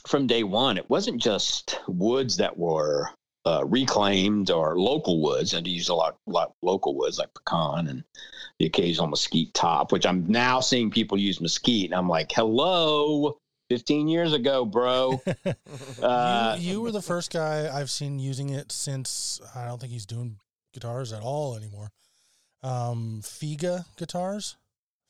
from 0.07 0.27
day 0.27 0.43
one, 0.43 0.77
it 0.79 0.89
wasn't 0.91 1.21
just 1.21 1.81
woods 1.87 2.37
that 2.39 2.57
were 2.57 3.11
uh, 3.47 3.65
reclaimed 3.67 4.51
or 4.51 4.79
local 4.79 5.21
woods, 5.21 5.55
and 5.55 5.65
to 5.65 5.71
use 5.71 5.89
a 5.89 5.95
lot, 5.95 6.17
lot 6.27 6.55
local 6.63 6.95
woods 6.95 7.19
like 7.19 7.33
pecan 7.35 7.89
and 7.89 8.05
the 8.59 8.67
occasional 8.67 9.09
mesquite 9.09 9.53
top, 9.55 9.93
which 9.93 10.07
I'm 10.07 10.27
now 10.29 10.61
seeing 10.61 10.91
people 10.91 11.19
use 11.19 11.41
mesquite, 11.41 11.87
and 11.87 11.95
I'm 11.95 12.09
like, 12.09 12.31
hello, 12.33 13.39
15 13.71 14.09
years 14.09 14.33
ago, 14.33 14.65
bro. 14.65 15.21
Uh, 16.03 16.57
you, 16.59 16.73
you 16.73 16.81
were 16.83 16.91
the 16.91 17.01
first 17.01 17.33
guy 17.33 17.71
I've 17.73 17.91
seen 17.91 18.19
using 18.19 18.51
it 18.51 18.71
since 18.71 19.41
I 19.55 19.67
don't 19.67 19.81
think 19.81 19.93
he's 19.93 20.05
doing 20.05 20.37
guitars 20.75 21.13
at 21.13 21.23
all 21.23 21.57
anymore. 21.57 21.91
Um, 22.63 23.21
Figa 23.23 23.87
guitars, 23.97 24.57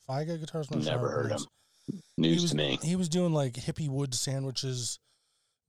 Figa 0.07 0.39
guitars. 0.39 0.69
I'm 0.71 0.81
sure 0.81 0.91
Never 0.91 1.09
heard 1.09 1.31
works. 1.31 1.47
him. 1.89 2.01
News 2.17 2.35
he 2.35 2.41
was, 2.41 2.51
to 2.51 2.57
me. 2.57 2.79
He 2.81 2.95
was 2.95 3.09
doing 3.09 3.33
like 3.33 3.53
hippie 3.53 3.89
wood 3.89 4.13
sandwiches 4.13 4.99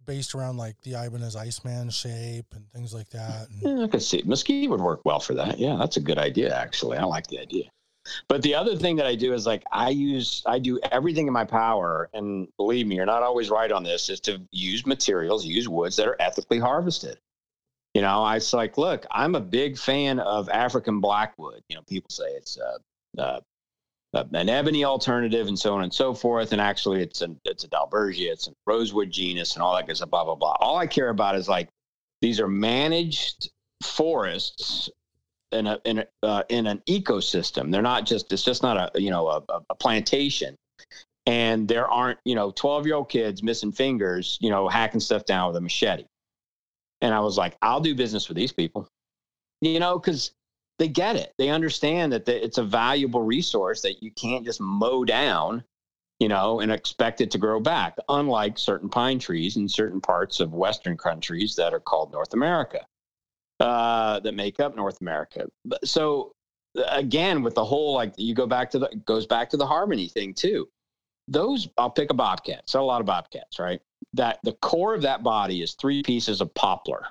based 0.07 0.35
around 0.35 0.57
like 0.57 0.81
the 0.83 0.95
Ibanez 0.95 1.37
Iceman 1.37 1.91
shape 1.91 2.47
and 2.55 2.70
things 2.73 2.95
like 2.95 3.11
that. 3.11 3.49
And 3.51 3.78
Yeah, 3.78 3.85
I 3.85 3.89
could 3.89 4.03
see 4.03 4.23
mesquite 4.24 4.70
would 4.70 4.81
work 4.81 5.01
well 5.05 5.20
for 5.20 5.35
that. 5.35 5.59
Yeah, 5.59 5.77
that's 5.77 5.97
a 5.97 6.01
good 6.01 6.19
idea. 6.19 6.55
Actually, 6.55 6.99
I 6.99 7.05
like 7.05 7.27
the 7.27 7.39
idea. 7.39 7.65
But 8.28 8.43
the 8.43 8.55
other 8.55 8.77
thing 8.77 8.97
that 8.97 9.07
I 9.07 9.16
do 9.16 9.35
is 9.35 9.47
like 9.47 9.65
I 9.73 9.91
use 9.91 10.43
I 10.47 10.59
do 10.59 10.78
everything 10.93 11.27
in 11.27 11.33
my 11.33 11.45
power, 11.45 12.09
and 12.15 12.49
believe 12.57 12.87
me, 12.87 12.97
you're 12.97 13.07
not 13.07 13.23
always 13.23 13.51
right 13.51 13.70
on 13.70 13.83
this. 13.83 14.09
Is 14.09 14.20
to 14.20 14.41
use 14.53 14.87
materials, 14.87 15.45
use 15.45 15.69
woods 15.69 15.97
that 15.97 16.07
are 16.07 16.16
ethically 16.20 16.59
harvested. 16.59 17.19
You 17.95 18.03
know, 18.03 18.23
I 18.23 18.37
it's 18.37 18.53
like, 18.53 18.78
look, 18.78 19.07
I'm 19.11 19.35
a 19.35 19.41
big 19.41 19.78
fan 19.78 20.20
of 20.20 20.49
African 20.51 21.01
blackwood. 21.01 21.62
You 21.69 21.77
know, 21.77 21.83
people 21.89 22.11
say 22.11 22.27
it's 22.27 22.59
uh, 22.59 22.78
uh, 23.19 23.23
uh, 23.23 23.41
an 24.17 24.49
ebony 24.49 24.85
alternative 24.85 25.49
and 25.49 25.59
so 25.59 25.75
on 25.75 25.83
and 25.83 25.93
so 25.93 26.15
forth. 26.15 26.53
And 26.53 26.61
actually, 26.61 27.03
it's 27.03 27.23
a 27.23 27.35
it's 27.45 27.65
a 27.65 27.69
Dalbergia, 27.69 28.33
it's 28.33 28.49
a 28.49 28.53
rosewood 28.67 29.11
genus, 29.11 29.55
and 29.55 29.63
all 29.63 29.77
that 29.77 29.97
stuff. 29.97 30.11
Blah 30.11 30.25
blah 30.25 30.35
blah. 30.35 30.57
All 30.61 30.77
I 30.77 30.87
care 30.87 31.09
about 31.09 31.37
is 31.37 31.49
like 31.49 31.69
these 32.23 32.41
are 32.41 32.49
managed 32.49 33.51
forests 33.83 34.89
in 35.53 35.67
a 35.67 35.79
in 35.85 35.99
a, 35.99 36.07
uh, 36.23 36.43
in 36.49 36.67
an 36.67 36.83
ecosystem. 36.87 37.71
They're 37.71 37.83
not 37.83 38.07
just 38.07 38.33
it's 38.33 38.45
just 38.45 38.63
not 38.63 38.97
a 38.97 39.01
you 39.01 39.11
know 39.11 39.29
a, 39.29 39.43
a 39.71 39.75
plantation. 39.75 40.57
And 41.27 41.67
there 41.67 41.89
aren't 41.89 42.19
you 42.25 42.35
know 42.35 42.51
twelve 42.51 42.87
year 42.87 42.97
old 42.97 43.09
kids 43.09 43.43
missing 43.43 43.73
fingers 43.73 44.39
you 44.41 44.51
know 44.51 44.69
hacking 44.69 45.01
stuff 45.01 45.25
down 45.25 45.49
with 45.49 45.57
a 45.57 45.61
machete. 45.61 46.05
And 47.03 47.13
I 47.15 47.21
was 47.21 47.37
like, 47.37 47.57
I'll 47.61 47.81
do 47.81 47.95
business 47.95 48.29
with 48.29 48.37
these 48.37 48.53
people, 48.53 48.89
you 49.61 49.79
know, 49.81 49.99
because 49.99 50.33
they 50.78 50.89
get 50.89 51.16
it. 51.16 51.32
They 51.39 51.48
understand 51.48 52.12
that 52.12 52.28
it's 52.28 52.59
a 52.59 52.65
valuable 52.65 53.23
resource 53.23 53.82
that 53.82 54.03
you 54.03 54.11
can't 54.11 54.44
just 54.44 54.61
mow 54.61 55.05
down, 55.05 55.65
you 56.20 56.28
know, 56.28 56.61
and 56.61 56.70
expect 56.70 57.20
it 57.20 57.31
to 57.32 57.39
grow 57.39 57.61
back. 57.61 57.97
Unlike 58.09 58.59
certain 58.59 58.89
pine 58.89 59.19
trees 59.19 59.57
in 59.57 59.69
certain 59.69 60.01
parts 60.01 60.40
of 60.40 60.53
Western 60.53 60.97
countries 60.97 61.55
that 61.57 61.73
are 61.73 61.81
called 61.81 62.12
North 62.12 62.35
America, 62.35 62.81
uh, 63.61 64.20
that 64.20 64.35
make 64.35 64.61
up 64.61 64.77
North 64.77 65.01
America. 65.01 65.47
So 65.85 66.35
again, 66.89 67.43
with 67.43 67.55
the 67.55 67.65
whole 67.65 67.94
like, 67.94 68.12
you 68.16 68.35
go 68.35 68.47
back 68.47 68.70
to 68.73 68.78
the 68.78 68.89
goes 69.07 69.27
back 69.27 69.48
to 69.51 69.57
the 69.57 69.66
harmony 69.66 70.09
thing 70.09 70.35
too. 70.35 70.69
Those 71.28 71.69
I'll 71.78 71.90
pick 71.90 72.11
a 72.11 72.15
Bobkat. 72.15 72.61
So 72.66 72.81
a 72.81 72.85
lot 72.85 73.01
of 73.01 73.07
Bobkats, 73.07 73.59
right? 73.59 73.81
That 74.12 74.39
the 74.44 74.53
core 74.53 74.94
of 74.94 75.03
that 75.03 75.23
body 75.23 75.62
is 75.62 75.74
three 75.74 76.03
pieces 76.03 76.40
of 76.40 76.55
poplar 76.55 77.07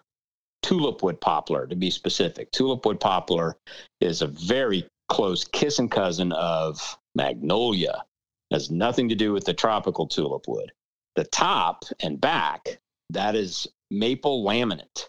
tulip 0.66 1.04
wood 1.04 1.22
poplar 1.22 1.68
to 1.68 1.76
be 1.76 1.92
specific. 1.92 2.52
Tulip 2.52 2.84
wood 2.88 3.00
poplar 3.00 3.56
is 4.02 4.24
a 4.24 4.28
very 4.28 4.84
close 5.10 5.44
kissing 5.44 5.88
cousin 5.88 6.32
of 6.32 6.98
magnolia. 7.14 8.04
Has 8.52 8.72
nothing 8.72 9.10
to 9.10 9.16
do 9.16 9.32
with 9.32 9.46
the 9.46 9.54
tropical 9.54 10.08
tulip 10.08 10.48
wood. 10.48 10.72
The 11.16 11.26
top 11.26 11.86
and 12.00 12.20
back, 12.20 12.80
that 13.12 13.36
is 13.36 13.68
maple 13.92 14.44
laminate. 14.44 15.08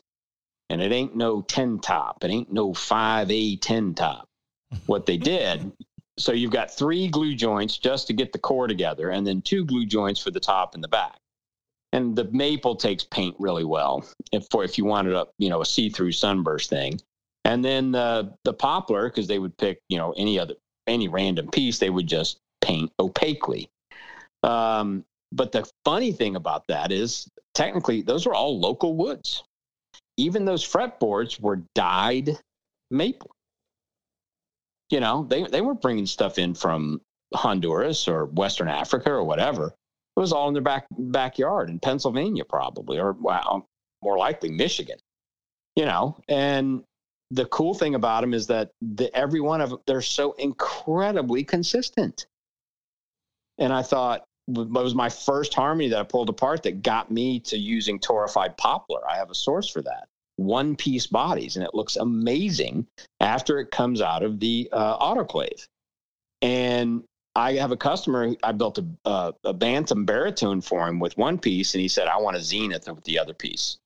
And 0.68 0.82
it 0.82 0.92
ain't 0.92 1.16
no 1.16 1.40
10 1.40 1.78
top. 1.78 2.22
It 2.22 2.30
ain't 2.30 2.52
no 2.52 2.72
5A 2.72 3.58
10 3.60 3.94
top. 3.94 4.28
What 4.86 5.06
they 5.06 5.16
did, 5.16 5.72
so 6.18 6.32
you've 6.32 6.50
got 6.50 6.76
three 6.76 7.08
glue 7.08 7.34
joints 7.34 7.78
just 7.78 8.08
to 8.08 8.12
get 8.12 8.32
the 8.32 8.38
core 8.38 8.66
together, 8.66 9.10
and 9.10 9.26
then 9.26 9.40
two 9.40 9.64
glue 9.64 9.86
joints 9.86 10.20
for 10.20 10.32
the 10.32 10.40
top 10.40 10.74
and 10.74 10.82
the 10.84 10.88
back 10.88 11.18
and 11.96 12.14
the 12.14 12.24
maple 12.24 12.76
takes 12.76 13.04
paint 13.04 13.34
really 13.38 13.64
well 13.64 14.04
if 14.30 14.46
for 14.50 14.62
if 14.62 14.76
you 14.76 14.84
wanted 14.84 15.14
a 15.14 15.26
you 15.38 15.48
know 15.48 15.62
a 15.62 15.66
see-through 15.66 16.12
sunburst 16.12 16.68
thing. 16.68 17.00
And 17.44 17.64
then 17.64 17.92
the 17.92 18.34
the 18.44 18.52
poplar 18.52 19.08
because 19.08 19.26
they 19.26 19.38
would 19.38 19.56
pick 19.56 19.80
you 19.88 19.96
know 19.96 20.12
any 20.16 20.38
other 20.38 20.54
any 20.86 21.08
random 21.08 21.48
piece 21.48 21.78
they 21.78 21.90
would 21.90 22.06
just 22.06 22.38
paint 22.60 22.92
opaquely. 23.00 23.70
Um, 24.42 25.04
but 25.32 25.52
the 25.52 25.68
funny 25.84 26.12
thing 26.12 26.36
about 26.36 26.66
that 26.68 26.92
is 26.92 27.28
technically 27.54 28.02
those 28.02 28.26
are 28.26 28.34
all 28.34 28.60
local 28.60 28.94
woods. 28.94 29.42
Even 30.18 30.44
those 30.44 30.66
fretboards 30.66 31.40
were 31.40 31.62
dyed 31.74 32.38
maple. 32.90 33.30
You 34.90 35.00
know 35.00 35.24
they, 35.28 35.44
they 35.44 35.62
weren't 35.62 35.80
bringing 35.80 36.06
stuff 36.06 36.38
in 36.38 36.52
from 36.52 37.00
honduras 37.34 38.06
or 38.06 38.26
western 38.26 38.68
africa 38.68 39.10
or 39.10 39.24
whatever 39.24 39.74
it 40.16 40.20
was 40.20 40.32
all 40.32 40.48
in 40.48 40.54
their 40.54 40.62
back 40.62 40.86
backyard 40.90 41.68
in 41.68 41.78
Pennsylvania, 41.78 42.44
probably, 42.44 42.98
or 42.98 43.12
well, 43.12 43.68
more 44.02 44.16
likely 44.16 44.50
Michigan. 44.50 44.98
You 45.74 45.84
know, 45.84 46.16
and 46.28 46.82
the 47.30 47.44
cool 47.46 47.74
thing 47.74 47.94
about 47.94 48.22
them 48.22 48.32
is 48.32 48.46
that 48.46 48.70
the, 48.80 49.14
every 49.14 49.40
one 49.40 49.60
of 49.60 49.70
them, 49.70 49.78
they're 49.86 50.00
so 50.00 50.32
incredibly 50.32 51.44
consistent. 51.44 52.26
And 53.58 53.72
I 53.72 53.82
thought 53.82 54.24
it 54.48 54.68
was 54.70 54.94
my 54.94 55.08
first 55.08 55.52
harmony 55.52 55.88
that 55.88 55.98
I 55.98 56.04
pulled 56.04 56.28
apart 56.28 56.62
that 56.62 56.82
got 56.82 57.10
me 57.10 57.40
to 57.40 57.58
using 57.58 57.98
torrefied 57.98 58.56
poplar. 58.56 59.00
I 59.08 59.16
have 59.16 59.30
a 59.30 59.34
source 59.34 59.68
for 59.68 59.82
that. 59.82 60.08
One 60.36 60.76
piece 60.76 61.06
bodies, 61.06 61.56
and 61.56 61.64
it 61.64 61.74
looks 61.74 61.96
amazing 61.96 62.86
after 63.20 63.58
it 63.58 63.70
comes 63.70 64.00
out 64.00 64.22
of 64.22 64.38
the 64.38 64.68
uh, 64.72 64.98
autoclave. 64.98 65.66
And 66.42 67.02
I 67.36 67.52
have 67.56 67.70
a 67.70 67.76
customer. 67.76 68.34
I 68.42 68.52
built 68.52 68.78
a, 68.78 68.86
a, 69.04 69.34
a 69.44 69.52
bantam 69.52 70.06
baritone 70.06 70.62
for 70.62 70.88
him 70.88 70.98
with 70.98 71.18
one 71.18 71.38
piece, 71.38 71.74
and 71.74 71.82
he 71.82 71.88
said, 71.88 72.08
"I 72.08 72.16
want 72.18 72.36
a 72.36 72.40
zenith 72.40 72.88
with 72.88 73.04
the 73.04 73.18
other 73.18 73.34
piece." 73.34 73.76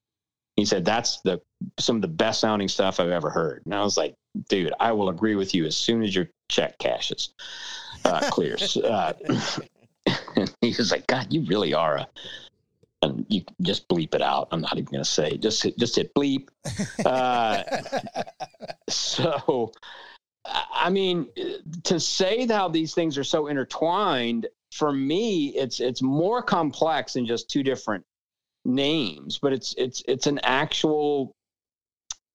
He 0.54 0.64
said, 0.64 0.84
"That's 0.84 1.20
the 1.22 1.42
some 1.78 1.96
of 1.96 2.02
the 2.02 2.08
best 2.08 2.40
sounding 2.40 2.68
stuff 2.68 3.00
I've 3.00 3.10
ever 3.10 3.28
heard." 3.28 3.62
And 3.64 3.74
I 3.74 3.82
was 3.82 3.96
like, 3.96 4.14
"Dude, 4.48 4.72
I 4.78 4.92
will 4.92 5.08
agree 5.08 5.34
with 5.34 5.52
you 5.52 5.66
as 5.66 5.76
soon 5.76 6.04
as 6.04 6.14
your 6.14 6.28
check 6.48 6.78
cashes, 6.78 7.30
uh, 8.04 8.30
clears." 8.30 8.76
uh, 8.76 9.14
he 10.60 10.74
was 10.78 10.92
like, 10.92 11.08
"God, 11.08 11.26
you 11.30 11.42
really 11.42 11.74
are 11.74 11.96
a." 11.96 12.08
And 13.02 13.24
you 13.30 13.42
just 13.62 13.88
bleep 13.88 14.14
it 14.14 14.20
out. 14.20 14.48
I'm 14.52 14.60
not 14.60 14.74
even 14.74 14.84
going 14.84 15.02
to 15.02 15.08
say. 15.08 15.38
Just 15.38 15.62
hit, 15.62 15.78
just 15.78 15.96
hit 15.96 16.12
bleep. 16.14 16.48
Uh, 17.02 17.62
so 18.90 19.72
I 20.44 20.90
mean, 20.90 21.28
to 21.84 22.00
say 22.00 22.46
how 22.46 22.68
these 22.68 22.94
things 22.94 23.18
are 23.18 23.24
so 23.24 23.46
intertwined, 23.48 24.46
for 24.72 24.92
me, 24.92 25.48
it's 25.48 25.80
it's 25.80 26.02
more 26.02 26.42
complex 26.42 27.14
than 27.14 27.26
just 27.26 27.50
two 27.50 27.62
different 27.62 28.04
names, 28.64 29.38
but 29.38 29.52
it's 29.52 29.74
it's 29.76 30.02
it's 30.06 30.26
an 30.26 30.40
actual. 30.42 31.32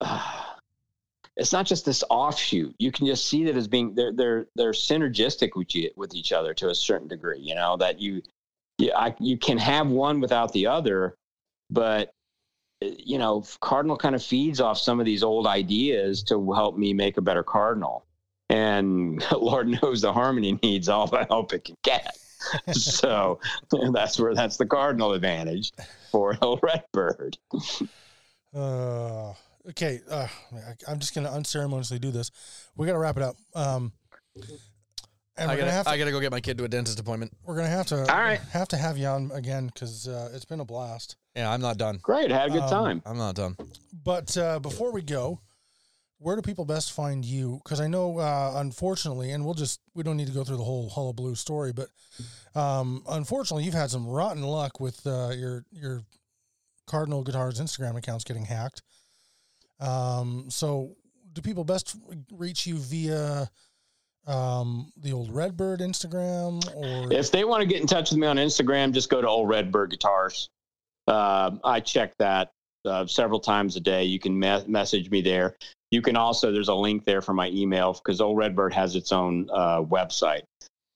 Uh, 0.00 0.42
it's 1.36 1.52
not 1.52 1.66
just 1.66 1.84
this 1.84 2.02
offshoot. 2.08 2.74
You 2.78 2.90
can 2.90 3.06
just 3.06 3.28
see 3.28 3.44
that 3.44 3.56
as 3.56 3.68
being 3.68 3.94
they're 3.94 4.12
they're 4.12 4.46
they're 4.54 4.72
synergistic 4.72 5.50
with 5.54 5.74
you, 5.74 5.90
with 5.96 6.14
each 6.14 6.32
other 6.32 6.54
to 6.54 6.70
a 6.70 6.74
certain 6.74 7.08
degree. 7.08 7.40
You 7.40 7.54
know 7.54 7.76
that 7.76 8.00
you, 8.00 8.22
you 8.78 8.92
I, 8.92 9.14
you 9.18 9.36
can 9.36 9.58
have 9.58 9.88
one 9.88 10.20
without 10.20 10.52
the 10.52 10.68
other, 10.68 11.14
but 11.68 12.10
you 12.80 13.18
know, 13.18 13.44
Cardinal 13.60 13.96
kind 13.96 14.14
of 14.14 14.22
feeds 14.22 14.60
off 14.60 14.78
some 14.78 15.00
of 15.00 15.06
these 15.06 15.22
old 15.22 15.46
ideas 15.46 16.22
to 16.24 16.52
help 16.52 16.76
me 16.76 16.92
make 16.92 17.16
a 17.16 17.22
better 17.22 17.42
Cardinal. 17.42 18.04
And 18.50 19.24
Lord 19.32 19.68
knows 19.68 20.02
the 20.02 20.12
harmony 20.12 20.52
needs 20.62 20.88
all 20.88 21.06
the 21.06 21.24
help 21.24 21.52
it 21.52 21.64
can 21.64 21.76
get. 21.82 22.16
so 22.72 23.40
that's 23.92 24.18
where 24.18 24.34
that's 24.34 24.56
the 24.56 24.66
Cardinal 24.66 25.12
advantage 25.12 25.72
for 26.10 26.36
a 26.40 26.56
Redbird. 26.62 27.38
Uh, 28.54 29.32
okay, 29.70 30.00
uh, 30.08 30.28
I, 30.54 30.74
I'm 30.86 30.98
just 30.98 31.14
gonna 31.14 31.30
unceremoniously 31.30 31.98
do 31.98 32.10
this. 32.10 32.30
We 32.76 32.86
gotta 32.86 32.98
wrap 32.98 33.16
it 33.16 33.22
up. 33.22 33.36
Um, 33.54 33.92
And 35.38 35.50
I 35.50 35.54
we're 35.54 35.58
gonna 35.60 35.66
gotta, 35.70 35.76
have 35.76 35.84
to 35.86 35.90
I 35.92 35.98
gotta 35.98 36.10
go 36.12 36.20
get 36.20 36.30
my 36.30 36.40
kid 36.40 36.56
to 36.58 36.64
a 36.64 36.68
dentist 36.68 36.98
appointment. 36.98 37.32
we're 37.44 37.56
gonna 37.56 37.68
have 37.68 37.86
to 37.88 37.98
All 38.10 38.20
right. 38.20 38.40
have 38.52 38.68
to 38.68 38.76
have 38.76 38.96
you 38.96 39.06
on 39.06 39.30
again 39.34 39.66
because 39.66 40.08
uh, 40.08 40.30
it's 40.32 40.44
been 40.46 40.60
a 40.60 40.64
blast. 40.64 41.16
Yeah, 41.34 41.50
I'm 41.52 41.60
not 41.60 41.76
done. 41.76 41.98
Great. 42.02 42.30
Had 42.30 42.48
a 42.48 42.52
good 42.52 42.62
Um, 42.62 42.70
time. 42.70 43.02
I'm 43.04 43.18
not 43.18 43.34
done. 43.34 43.56
But 44.04 44.36
uh, 44.38 44.58
before 44.60 44.92
we 44.92 45.02
go, 45.02 45.40
where 46.18 46.34
do 46.36 46.40
people 46.40 46.64
best 46.64 46.92
find 46.92 47.22
you? 47.22 47.60
Because 47.62 47.82
I 47.82 47.88
know, 47.88 48.18
uh, 48.18 48.52
unfortunately, 48.56 49.32
and 49.32 49.44
we'll 49.44 49.52
just 49.52 49.80
we 49.94 50.02
don't 50.02 50.16
need 50.16 50.28
to 50.28 50.32
go 50.32 50.44
through 50.44 50.56
the 50.56 50.64
whole 50.64 50.88
hullabaloo 50.88 51.34
story, 51.34 51.72
but 51.74 51.88
um, 52.58 53.02
unfortunately, 53.06 53.64
you've 53.64 53.74
had 53.74 53.90
some 53.90 54.06
rotten 54.06 54.42
luck 54.42 54.80
with 54.80 55.06
uh, 55.06 55.32
your 55.36 55.64
your 55.70 56.00
Cardinal 56.86 57.22
Guitars 57.22 57.60
Instagram 57.60 57.98
accounts 57.98 58.24
getting 58.24 58.46
hacked. 58.46 58.80
Um, 59.80 60.46
so, 60.48 60.94
do 61.34 61.42
people 61.42 61.64
best 61.64 61.94
reach 62.32 62.66
you 62.66 62.78
via 62.78 63.50
um, 64.26 64.90
the 64.96 65.12
old 65.12 65.34
Redbird 65.34 65.80
Instagram 65.80 66.62
or 66.74 67.12
If 67.12 67.30
they 67.30 67.44
want 67.44 67.62
to 67.62 67.66
get 67.66 67.80
in 67.80 67.86
touch 67.86 68.10
with 68.10 68.18
me 68.18 68.26
on 68.26 68.36
Instagram, 68.36 68.92
just 68.92 69.08
go 69.08 69.20
to 69.20 69.28
Old 69.28 69.48
Redbird 69.48 69.90
Guitars. 69.90 70.48
Um, 71.08 71.60
I 71.64 71.80
check 71.80 72.12
that 72.18 72.50
uh, 72.84 73.06
several 73.06 73.40
times 73.40 73.76
a 73.76 73.80
day. 73.80 74.04
You 74.04 74.18
can 74.18 74.38
me- 74.38 74.64
message 74.66 75.10
me 75.10 75.20
there. 75.22 75.56
You 75.90 76.02
can 76.02 76.16
also, 76.16 76.50
there's 76.52 76.68
a 76.68 76.74
link 76.74 77.04
there 77.04 77.22
for 77.22 77.32
my 77.32 77.48
email 77.50 77.92
because 77.92 78.20
Old 78.20 78.36
Redbird 78.36 78.74
has 78.74 78.96
its 78.96 79.12
own 79.12 79.48
uh, 79.52 79.82
website. 79.82 80.42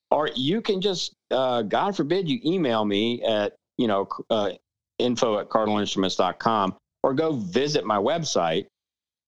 Or 0.09 0.29
you 0.35 0.61
can 0.61 0.81
just, 0.81 1.13
uh, 1.31 1.61
God 1.61 1.95
forbid, 1.95 2.27
you 2.27 2.39
email 2.43 2.83
me 2.83 3.23
at, 3.23 3.53
you 3.77 3.87
know, 3.87 4.09
uh, 4.29 4.51
info 4.99 5.39
at 5.39 5.47
cardinalinstruments.com 5.47 6.75
or 7.03 7.13
go 7.13 7.31
visit 7.31 7.85
my 7.85 7.97
website 7.97 8.65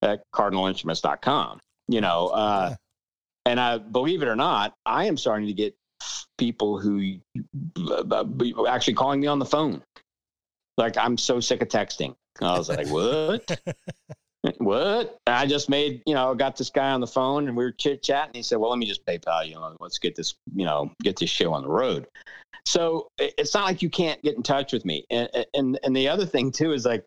at 0.01 0.21
cardinalinstruments.com. 0.35 1.59
You 1.87 2.01
know, 2.01 2.27
uh, 2.27 2.67
Yeah. 2.71 2.75
And 3.45 3.59
I 3.59 3.77
believe 3.77 4.21
it 4.21 4.27
or 4.27 4.35
not, 4.35 4.75
I 4.85 5.05
am 5.05 5.17
starting 5.17 5.47
to 5.47 5.53
get 5.53 5.75
people 6.37 6.79
who 6.79 7.19
actually 8.67 8.93
calling 8.93 9.19
me 9.19 9.27
on 9.27 9.39
the 9.39 9.45
phone. 9.45 9.81
Like 10.77 10.97
I'm 10.97 11.17
so 11.17 11.39
sick 11.39 11.61
of 11.61 11.67
texting. 11.67 12.15
I 12.41 12.57
was 12.57 12.69
like, 12.69 12.87
what? 12.87 13.61
what? 14.57 15.17
I 15.27 15.45
just 15.45 15.69
made, 15.69 16.01
you 16.05 16.15
know, 16.15 16.33
got 16.33 16.55
this 16.55 16.69
guy 16.69 16.91
on 16.91 17.01
the 17.01 17.07
phone 17.07 17.47
and 17.47 17.55
we 17.55 17.63
were 17.63 17.71
chit 17.71 18.01
chatting. 18.01 18.33
He 18.33 18.43
said, 18.43 18.57
well, 18.57 18.71
let 18.71 18.79
me 18.79 18.85
just 18.85 19.05
PayPal 19.05 19.47
you. 19.47 19.55
Know, 19.55 19.75
let's 19.79 19.99
get 19.99 20.15
this, 20.15 20.35
you 20.55 20.65
know, 20.65 20.91
get 21.03 21.17
this 21.17 21.29
show 21.29 21.53
on 21.53 21.61
the 21.63 21.69
road. 21.69 22.07
So 22.65 23.07
it's 23.19 23.53
not 23.53 23.65
like 23.65 23.81
you 23.81 23.89
can't 23.89 24.21
get 24.23 24.35
in 24.35 24.43
touch 24.43 24.73
with 24.73 24.85
me. 24.85 25.05
And, 25.09 25.29
and, 25.53 25.79
and 25.83 25.95
the 25.95 26.07
other 26.07 26.25
thing 26.25 26.51
too 26.51 26.71
is 26.71 26.85
like, 26.85 27.05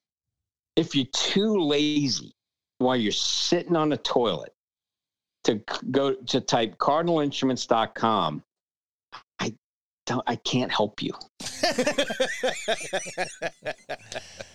if 0.76 0.94
you're 0.94 1.06
too 1.12 1.58
lazy 1.58 2.32
while 2.78 2.96
you're 2.96 3.10
sitting 3.10 3.74
on 3.74 3.88
the 3.88 3.96
toilet 3.96 4.52
to 5.47 5.62
go 5.90 6.14
to 6.14 6.40
type 6.40 6.78
cardinalinstruments.com, 6.78 8.43
I 9.39 9.55
don't, 10.05 10.24
I 10.27 10.36
can't 10.36 10.70
help 10.70 11.02
you. 11.02 11.12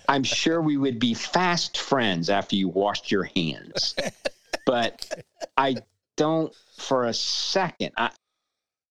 I'm 0.07 0.23
sure 0.23 0.61
we 0.61 0.77
would 0.77 0.99
be 0.99 1.13
fast 1.13 1.77
friends 1.77 2.29
after 2.29 2.55
you 2.55 2.67
washed 2.67 3.11
your 3.11 3.23
hands. 3.23 3.95
but 4.65 5.23
I 5.57 5.77
don't 6.17 6.53
for 6.77 7.05
a 7.05 7.13
second 7.13 7.91
I 7.97 8.11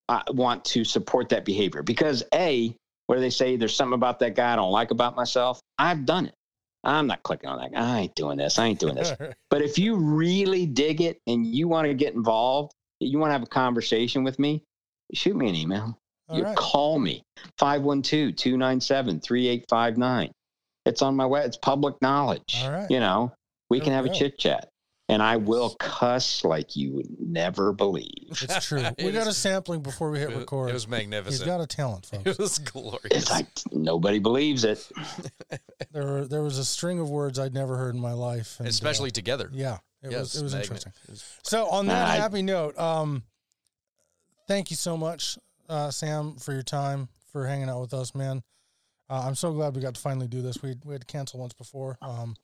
I 0.09 0.23
want 0.31 0.65
to 0.67 0.85
support 0.85 1.29
that 1.29 1.45
behavior 1.45 1.85
because 1.85 2.25
A, 2.35 2.75
where 3.07 3.21
they 3.21 3.31
say 3.31 3.57
there's 3.57 3.77
something 3.77 3.95
about 3.95 4.19
that 4.21 4.35
guy 4.35 4.53
I 4.53 4.57
don't 4.57 4.73
like 4.73 4.91
about 4.91 5.15
myself, 5.15 5.61
I've 5.79 6.05
done 6.05 6.27
it. 6.27 6.35
I'm 6.85 7.07
not 7.07 7.23
clicking 7.23 7.48
on 7.48 7.59
that. 7.59 7.70
I 7.78 8.01
ain't 8.01 8.15
doing 8.15 8.36
this. 8.39 8.59
I 8.59 8.66
ain't 8.66 8.81
doing 8.81 8.94
this. 8.94 9.12
But 9.51 9.62
if 9.62 9.78
you 9.78 9.97
really 9.97 10.66
dig 10.66 11.01
it 11.01 11.20
and 11.27 11.47
you 11.47 11.69
want 11.69 11.89
to 11.89 11.94
get 11.94 12.15
involved, 12.15 12.73
you 13.01 13.19
want 13.19 13.31
to 13.31 13.32
have 13.32 13.43
a 13.43 13.47
conversation 13.47 14.23
with 14.24 14.39
me, 14.39 14.62
shoot 15.12 15.36
me 15.36 15.48
an 15.48 15.57
email. 15.57 15.98
All 16.28 16.39
you 16.39 16.44
right. 16.44 16.57
call 16.57 17.01
me 17.01 17.24
512-297-3859 17.59 20.31
it's 20.86 21.02
on 21.02 21.16
my 21.16 21.27
web 21.27 21.47
it's 21.47 21.57
public 21.57 22.01
knowledge 22.01 22.62
right. 22.65 22.90
you 22.90 23.01
know 23.01 23.32
we 23.69 23.78
There 23.78 23.85
can 23.85 23.93
we 23.93 23.97
have 23.97 24.07
a 24.07 24.15
chit 24.15 24.39
chat 24.39 24.70
and 25.11 25.23
i 25.23 25.37
will 25.37 25.74
cuss 25.78 26.45
like 26.45 26.77
you 26.77 26.93
would 26.93 27.09
never 27.20 27.73
believe 27.73 28.28
It's 28.43 28.65
true. 28.66 28.78
It 28.99 29.05
we 29.05 29.12
got 29.12 29.27
a 29.27 29.32
sampling 29.32 29.81
before 29.82 30.11
we 30.11 30.19
hit 30.19 30.31
record. 30.35 30.70
it 30.70 30.73
was 30.73 30.87
magnificent. 30.89 31.43
He's 31.43 31.47
got 31.47 31.61
a 31.61 31.66
talent, 31.66 32.07
folks. 32.11 32.27
it 32.27 32.39
was 32.39 32.59
glorious. 32.59 33.01
it's 33.11 33.31
like 33.31 33.47
nobody 33.73 34.19
believes 34.19 34.65
it 34.65 34.89
there 35.93 36.05
were, 36.07 36.24
there 36.27 36.43
was 36.43 36.59
a 36.59 36.65
string 36.65 36.99
of 37.01 37.11
words 37.11 37.39
I'd 37.39 37.55
never 37.55 37.77
heard 37.77 37.95
in 37.95 38.01
my 38.01 38.12
life, 38.12 38.57
and, 38.59 38.66
uh, 38.66 38.70
Especially 38.70 39.11
together. 39.11 39.51
yeah, 39.53 39.78
it 40.03 40.12
Yes, 40.12 40.20
was 40.20 40.37
it 40.37 40.43
was 40.45 40.53
magni- 40.55 40.65
interesting. 40.66 40.93
it 41.05 41.11
was- 41.11 41.24
So 41.43 41.66
on 41.69 41.87
that 41.87 42.09
I- 42.09 42.16
happy 42.16 42.43
note, 42.43 42.78
um, 42.78 43.23
thank 44.47 44.70
you 44.70 44.77
so 44.77 44.97
much, 44.97 45.39
uh, 45.69 45.91
Sam, 45.91 46.37
for 46.37 46.53
your 46.53 46.62
time 46.62 47.09
for 47.32 47.47
hanging 47.47 47.69
out 47.69 47.81
with 47.81 47.95
us, 47.95 48.15
man. 48.15 48.43
Uh, 49.09 49.24
I'm 49.27 49.35
so 49.35 49.53
glad 49.53 49.74
we 49.74 49.81
got 49.82 49.95
to 49.95 50.01
finally 50.01 50.28
do 50.28 50.41
this. 50.43 50.62
We 50.62 50.77
we 50.85 50.93
had 50.95 51.01
to 51.01 51.07
cancel 51.07 51.41
once 51.41 51.53
before. 51.53 51.99
Um, 52.01 52.37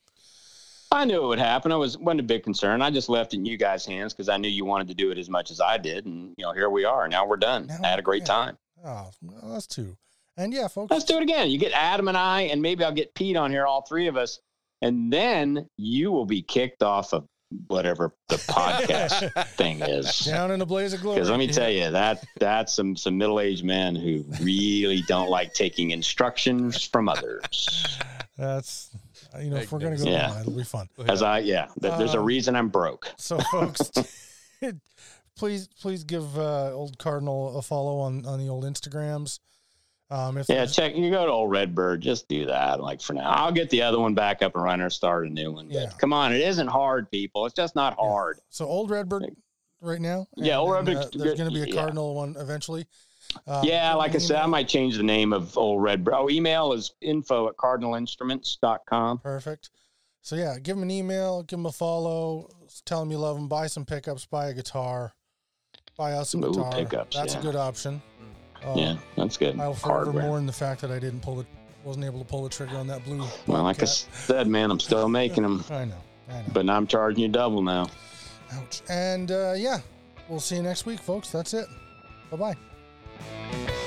i 0.92 1.04
knew 1.04 1.24
it 1.24 1.26
would 1.26 1.38
happen. 1.38 1.72
I 1.72 1.76
was 1.76 1.98
wasn't 1.98 2.20
a 2.20 2.24
big 2.24 2.42
concern. 2.42 2.82
I 2.82 2.90
just 2.90 3.08
left 3.08 3.34
it 3.34 3.38
in 3.38 3.44
you 3.44 3.56
guys 3.56 3.84
hands 3.86 4.12
because 4.12 4.28
i 4.28 4.36
knew 4.36 4.48
you 4.48 4.64
wanted 4.64 4.88
to 4.88 4.94
do 4.94 5.10
it 5.10 5.18
as 5.18 5.28
much 5.28 5.50
as 5.50 5.60
i 5.60 5.78
did. 5.78 6.06
And 6.06 6.34
you 6.36 6.44
know 6.44 6.52
here 6.52 6.70
we 6.70 6.84
are. 6.84 7.08
Now 7.08 7.26
we're 7.26 7.36
done. 7.36 7.66
Now- 7.66 7.78
i 7.82 7.88
had 7.88 7.98
a 7.98 8.02
great 8.02 8.22
yeah. 8.22 8.26
time. 8.26 8.58
Oh, 8.84 9.10
well, 9.22 9.52
that's 9.52 9.66
two. 9.66 9.96
And 10.36 10.52
yeah, 10.52 10.68
folks, 10.68 10.90
let's 10.90 11.04
do 11.04 11.16
it 11.16 11.22
again. 11.22 11.50
You 11.50 11.58
get 11.58 11.72
adam 11.72 12.08
and 12.08 12.16
i 12.16 12.42
and 12.42 12.60
maybe 12.62 12.84
i'll 12.84 12.92
get 12.92 13.14
pete 13.14 13.36
on 13.36 13.50
here 13.50 13.66
all 13.66 13.82
three 13.82 14.06
of 14.06 14.16
us 14.16 14.40
and 14.82 15.12
then 15.12 15.68
you 15.76 16.12
will 16.12 16.26
be 16.26 16.42
kicked 16.42 16.82
off 16.82 17.12
of 17.14 17.26
whatever 17.68 18.14
the 18.28 18.36
podcast 18.36 19.46
thing 19.50 19.80
is. 19.80 20.18
Down 20.20 20.50
in 20.50 20.60
a 20.60 20.66
blaze 20.66 20.92
of 20.92 21.00
glory. 21.00 21.16
Because 21.16 21.30
let 21.30 21.38
me 21.38 21.46
tell 21.46 21.70
you 21.70 21.90
that 21.90 22.24
that's 22.38 22.74
some 22.74 22.96
some 22.96 23.16
middle 23.16 23.40
aged 23.40 23.64
men 23.64 23.94
who 23.94 24.24
really 24.40 25.02
don't 25.02 25.30
like 25.30 25.54
taking 25.54 25.90
instructions 25.92 26.82
from 26.84 27.08
others. 27.08 27.98
that's 28.36 28.90
you 29.40 29.50
know 29.50 29.56
if 29.56 29.70
we're 29.72 29.78
gonna 29.78 29.96
go, 29.96 30.04
Yeah. 30.04 30.28
down, 30.28 30.40
it'll 30.40 30.52
be 30.52 30.64
fun. 30.64 30.88
As 31.08 31.22
I 31.22 31.38
yeah, 31.40 31.66
th- 31.80 31.94
there's 31.98 32.14
a 32.14 32.18
Um, 32.20 32.24
reason 32.24 32.56
I'm 32.56 32.68
broke. 32.68 33.08
So, 33.16 33.38
folks, 33.52 33.90
please 35.36 35.68
please 35.80 36.04
give 36.04 36.38
uh, 36.38 36.72
old 36.72 36.98
Cardinal 36.98 37.58
a 37.58 37.62
follow 37.62 37.98
on 38.00 38.24
on 38.26 38.38
the 38.38 38.48
old 38.48 38.64
Instagrams. 38.64 39.40
Um, 40.08 40.38
if 40.38 40.48
Yeah, 40.48 40.66
check. 40.66 40.94
You 40.94 41.10
go 41.10 41.26
to 41.26 41.32
old 41.32 41.50
Redbird. 41.50 42.00
Just 42.00 42.28
do 42.28 42.46
that. 42.46 42.80
Like 42.80 43.00
for 43.00 43.12
now, 43.14 43.28
I'll 43.28 43.50
get 43.52 43.70
the 43.70 43.82
other 43.82 43.98
one 43.98 44.14
back 44.14 44.40
up 44.40 44.54
and 44.54 44.62
running 44.62 44.86
or 44.86 44.90
start 44.90 45.26
a 45.26 45.30
new 45.30 45.50
one. 45.52 45.66
But 45.66 45.74
Yeah. 45.74 45.90
come 45.98 46.12
on, 46.12 46.32
it 46.32 46.42
isn't 46.42 46.68
hard, 46.68 47.10
people. 47.10 47.44
It's 47.46 47.54
just 47.56 47.74
not 47.74 47.96
Yeah. 47.98 48.08
hard. 48.08 48.38
so 48.48 48.66
old 48.66 48.88
Redbird 48.90 49.34
right 49.80 50.00
now. 50.00 50.28
Yeah, 50.36 50.58
Old 50.58 50.70
Redbird- 50.72 50.96
uh, 50.96 51.08
there's 51.12 51.34
going 51.36 51.50
to 51.50 51.54
be 51.54 51.62
a 51.62 51.66
yeah. 51.66 51.74
Cardinal 51.74 52.14
one 52.14 52.36
eventually. 52.38 52.86
Uh, 53.46 53.62
yeah, 53.64 53.94
like 53.94 54.14
I 54.14 54.18
said, 54.18 54.36
I 54.36 54.46
might 54.46 54.68
change 54.68 54.96
the 54.96 55.02
name 55.02 55.32
of 55.32 55.56
old 55.58 55.82
Redbird. 55.82 56.14
Oh, 56.16 56.28
email 56.30 56.72
is 56.72 56.92
info 57.00 57.48
at 57.48 57.56
cardinalinstruments.com. 57.56 59.18
Perfect. 59.18 59.70
So 60.22 60.36
yeah, 60.36 60.58
give 60.60 60.76
him 60.76 60.82
an 60.82 60.90
email, 60.90 61.42
give 61.44 61.58
him 61.58 61.66
a 61.66 61.72
follow, 61.72 62.48
tell 62.84 63.02
him 63.02 63.10
you 63.12 63.18
love 63.18 63.36
him, 63.36 63.46
buy 63.48 63.68
some 63.68 63.84
pickups, 63.84 64.26
buy 64.26 64.48
a 64.48 64.54
guitar, 64.54 65.14
buy 65.96 66.12
us 66.14 66.34
a 66.34 66.38
Ooh, 66.38 66.50
guitar. 66.52 66.72
pickups, 66.72 67.16
That's 67.16 67.34
yeah. 67.34 67.40
a 67.40 67.42
good 67.42 67.54
option. 67.56 68.02
Uh, 68.64 68.74
yeah, 68.74 68.96
that's 69.16 69.36
good. 69.36 69.60
I'll 69.60 69.74
forever 69.74 70.04
Hardware. 70.06 70.22
mourn 70.24 70.46
the 70.46 70.52
fact 70.52 70.80
that 70.80 70.90
I 70.90 70.98
didn't 70.98 71.20
pull 71.20 71.38
it, 71.40 71.46
wasn't 71.84 72.04
able 72.06 72.18
to 72.18 72.24
pull 72.24 72.42
the 72.42 72.48
trigger 72.48 72.76
on 72.76 72.88
that 72.88 73.04
blue. 73.04 73.24
Well, 73.46 73.62
like 73.62 73.80
I 73.82 73.84
said, 73.86 74.48
man, 74.48 74.70
I'm 74.72 74.80
still 74.80 75.08
making 75.08 75.44
them, 75.44 75.62
I 75.70 75.84
know, 75.84 75.94
I 76.28 76.32
know. 76.32 76.44
but 76.52 76.64
now 76.64 76.76
I'm 76.76 76.88
charging 76.88 77.22
you 77.22 77.28
double 77.28 77.62
now. 77.62 77.88
Ouch. 78.52 78.82
And 78.88 79.30
uh, 79.30 79.54
yeah, 79.56 79.78
we'll 80.28 80.40
see 80.40 80.56
you 80.56 80.62
next 80.62 80.86
week, 80.86 80.98
folks. 80.98 81.30
That's 81.30 81.54
it. 81.54 81.66
Bye 82.32 82.36
bye. 82.36 82.56
Música 83.18 83.85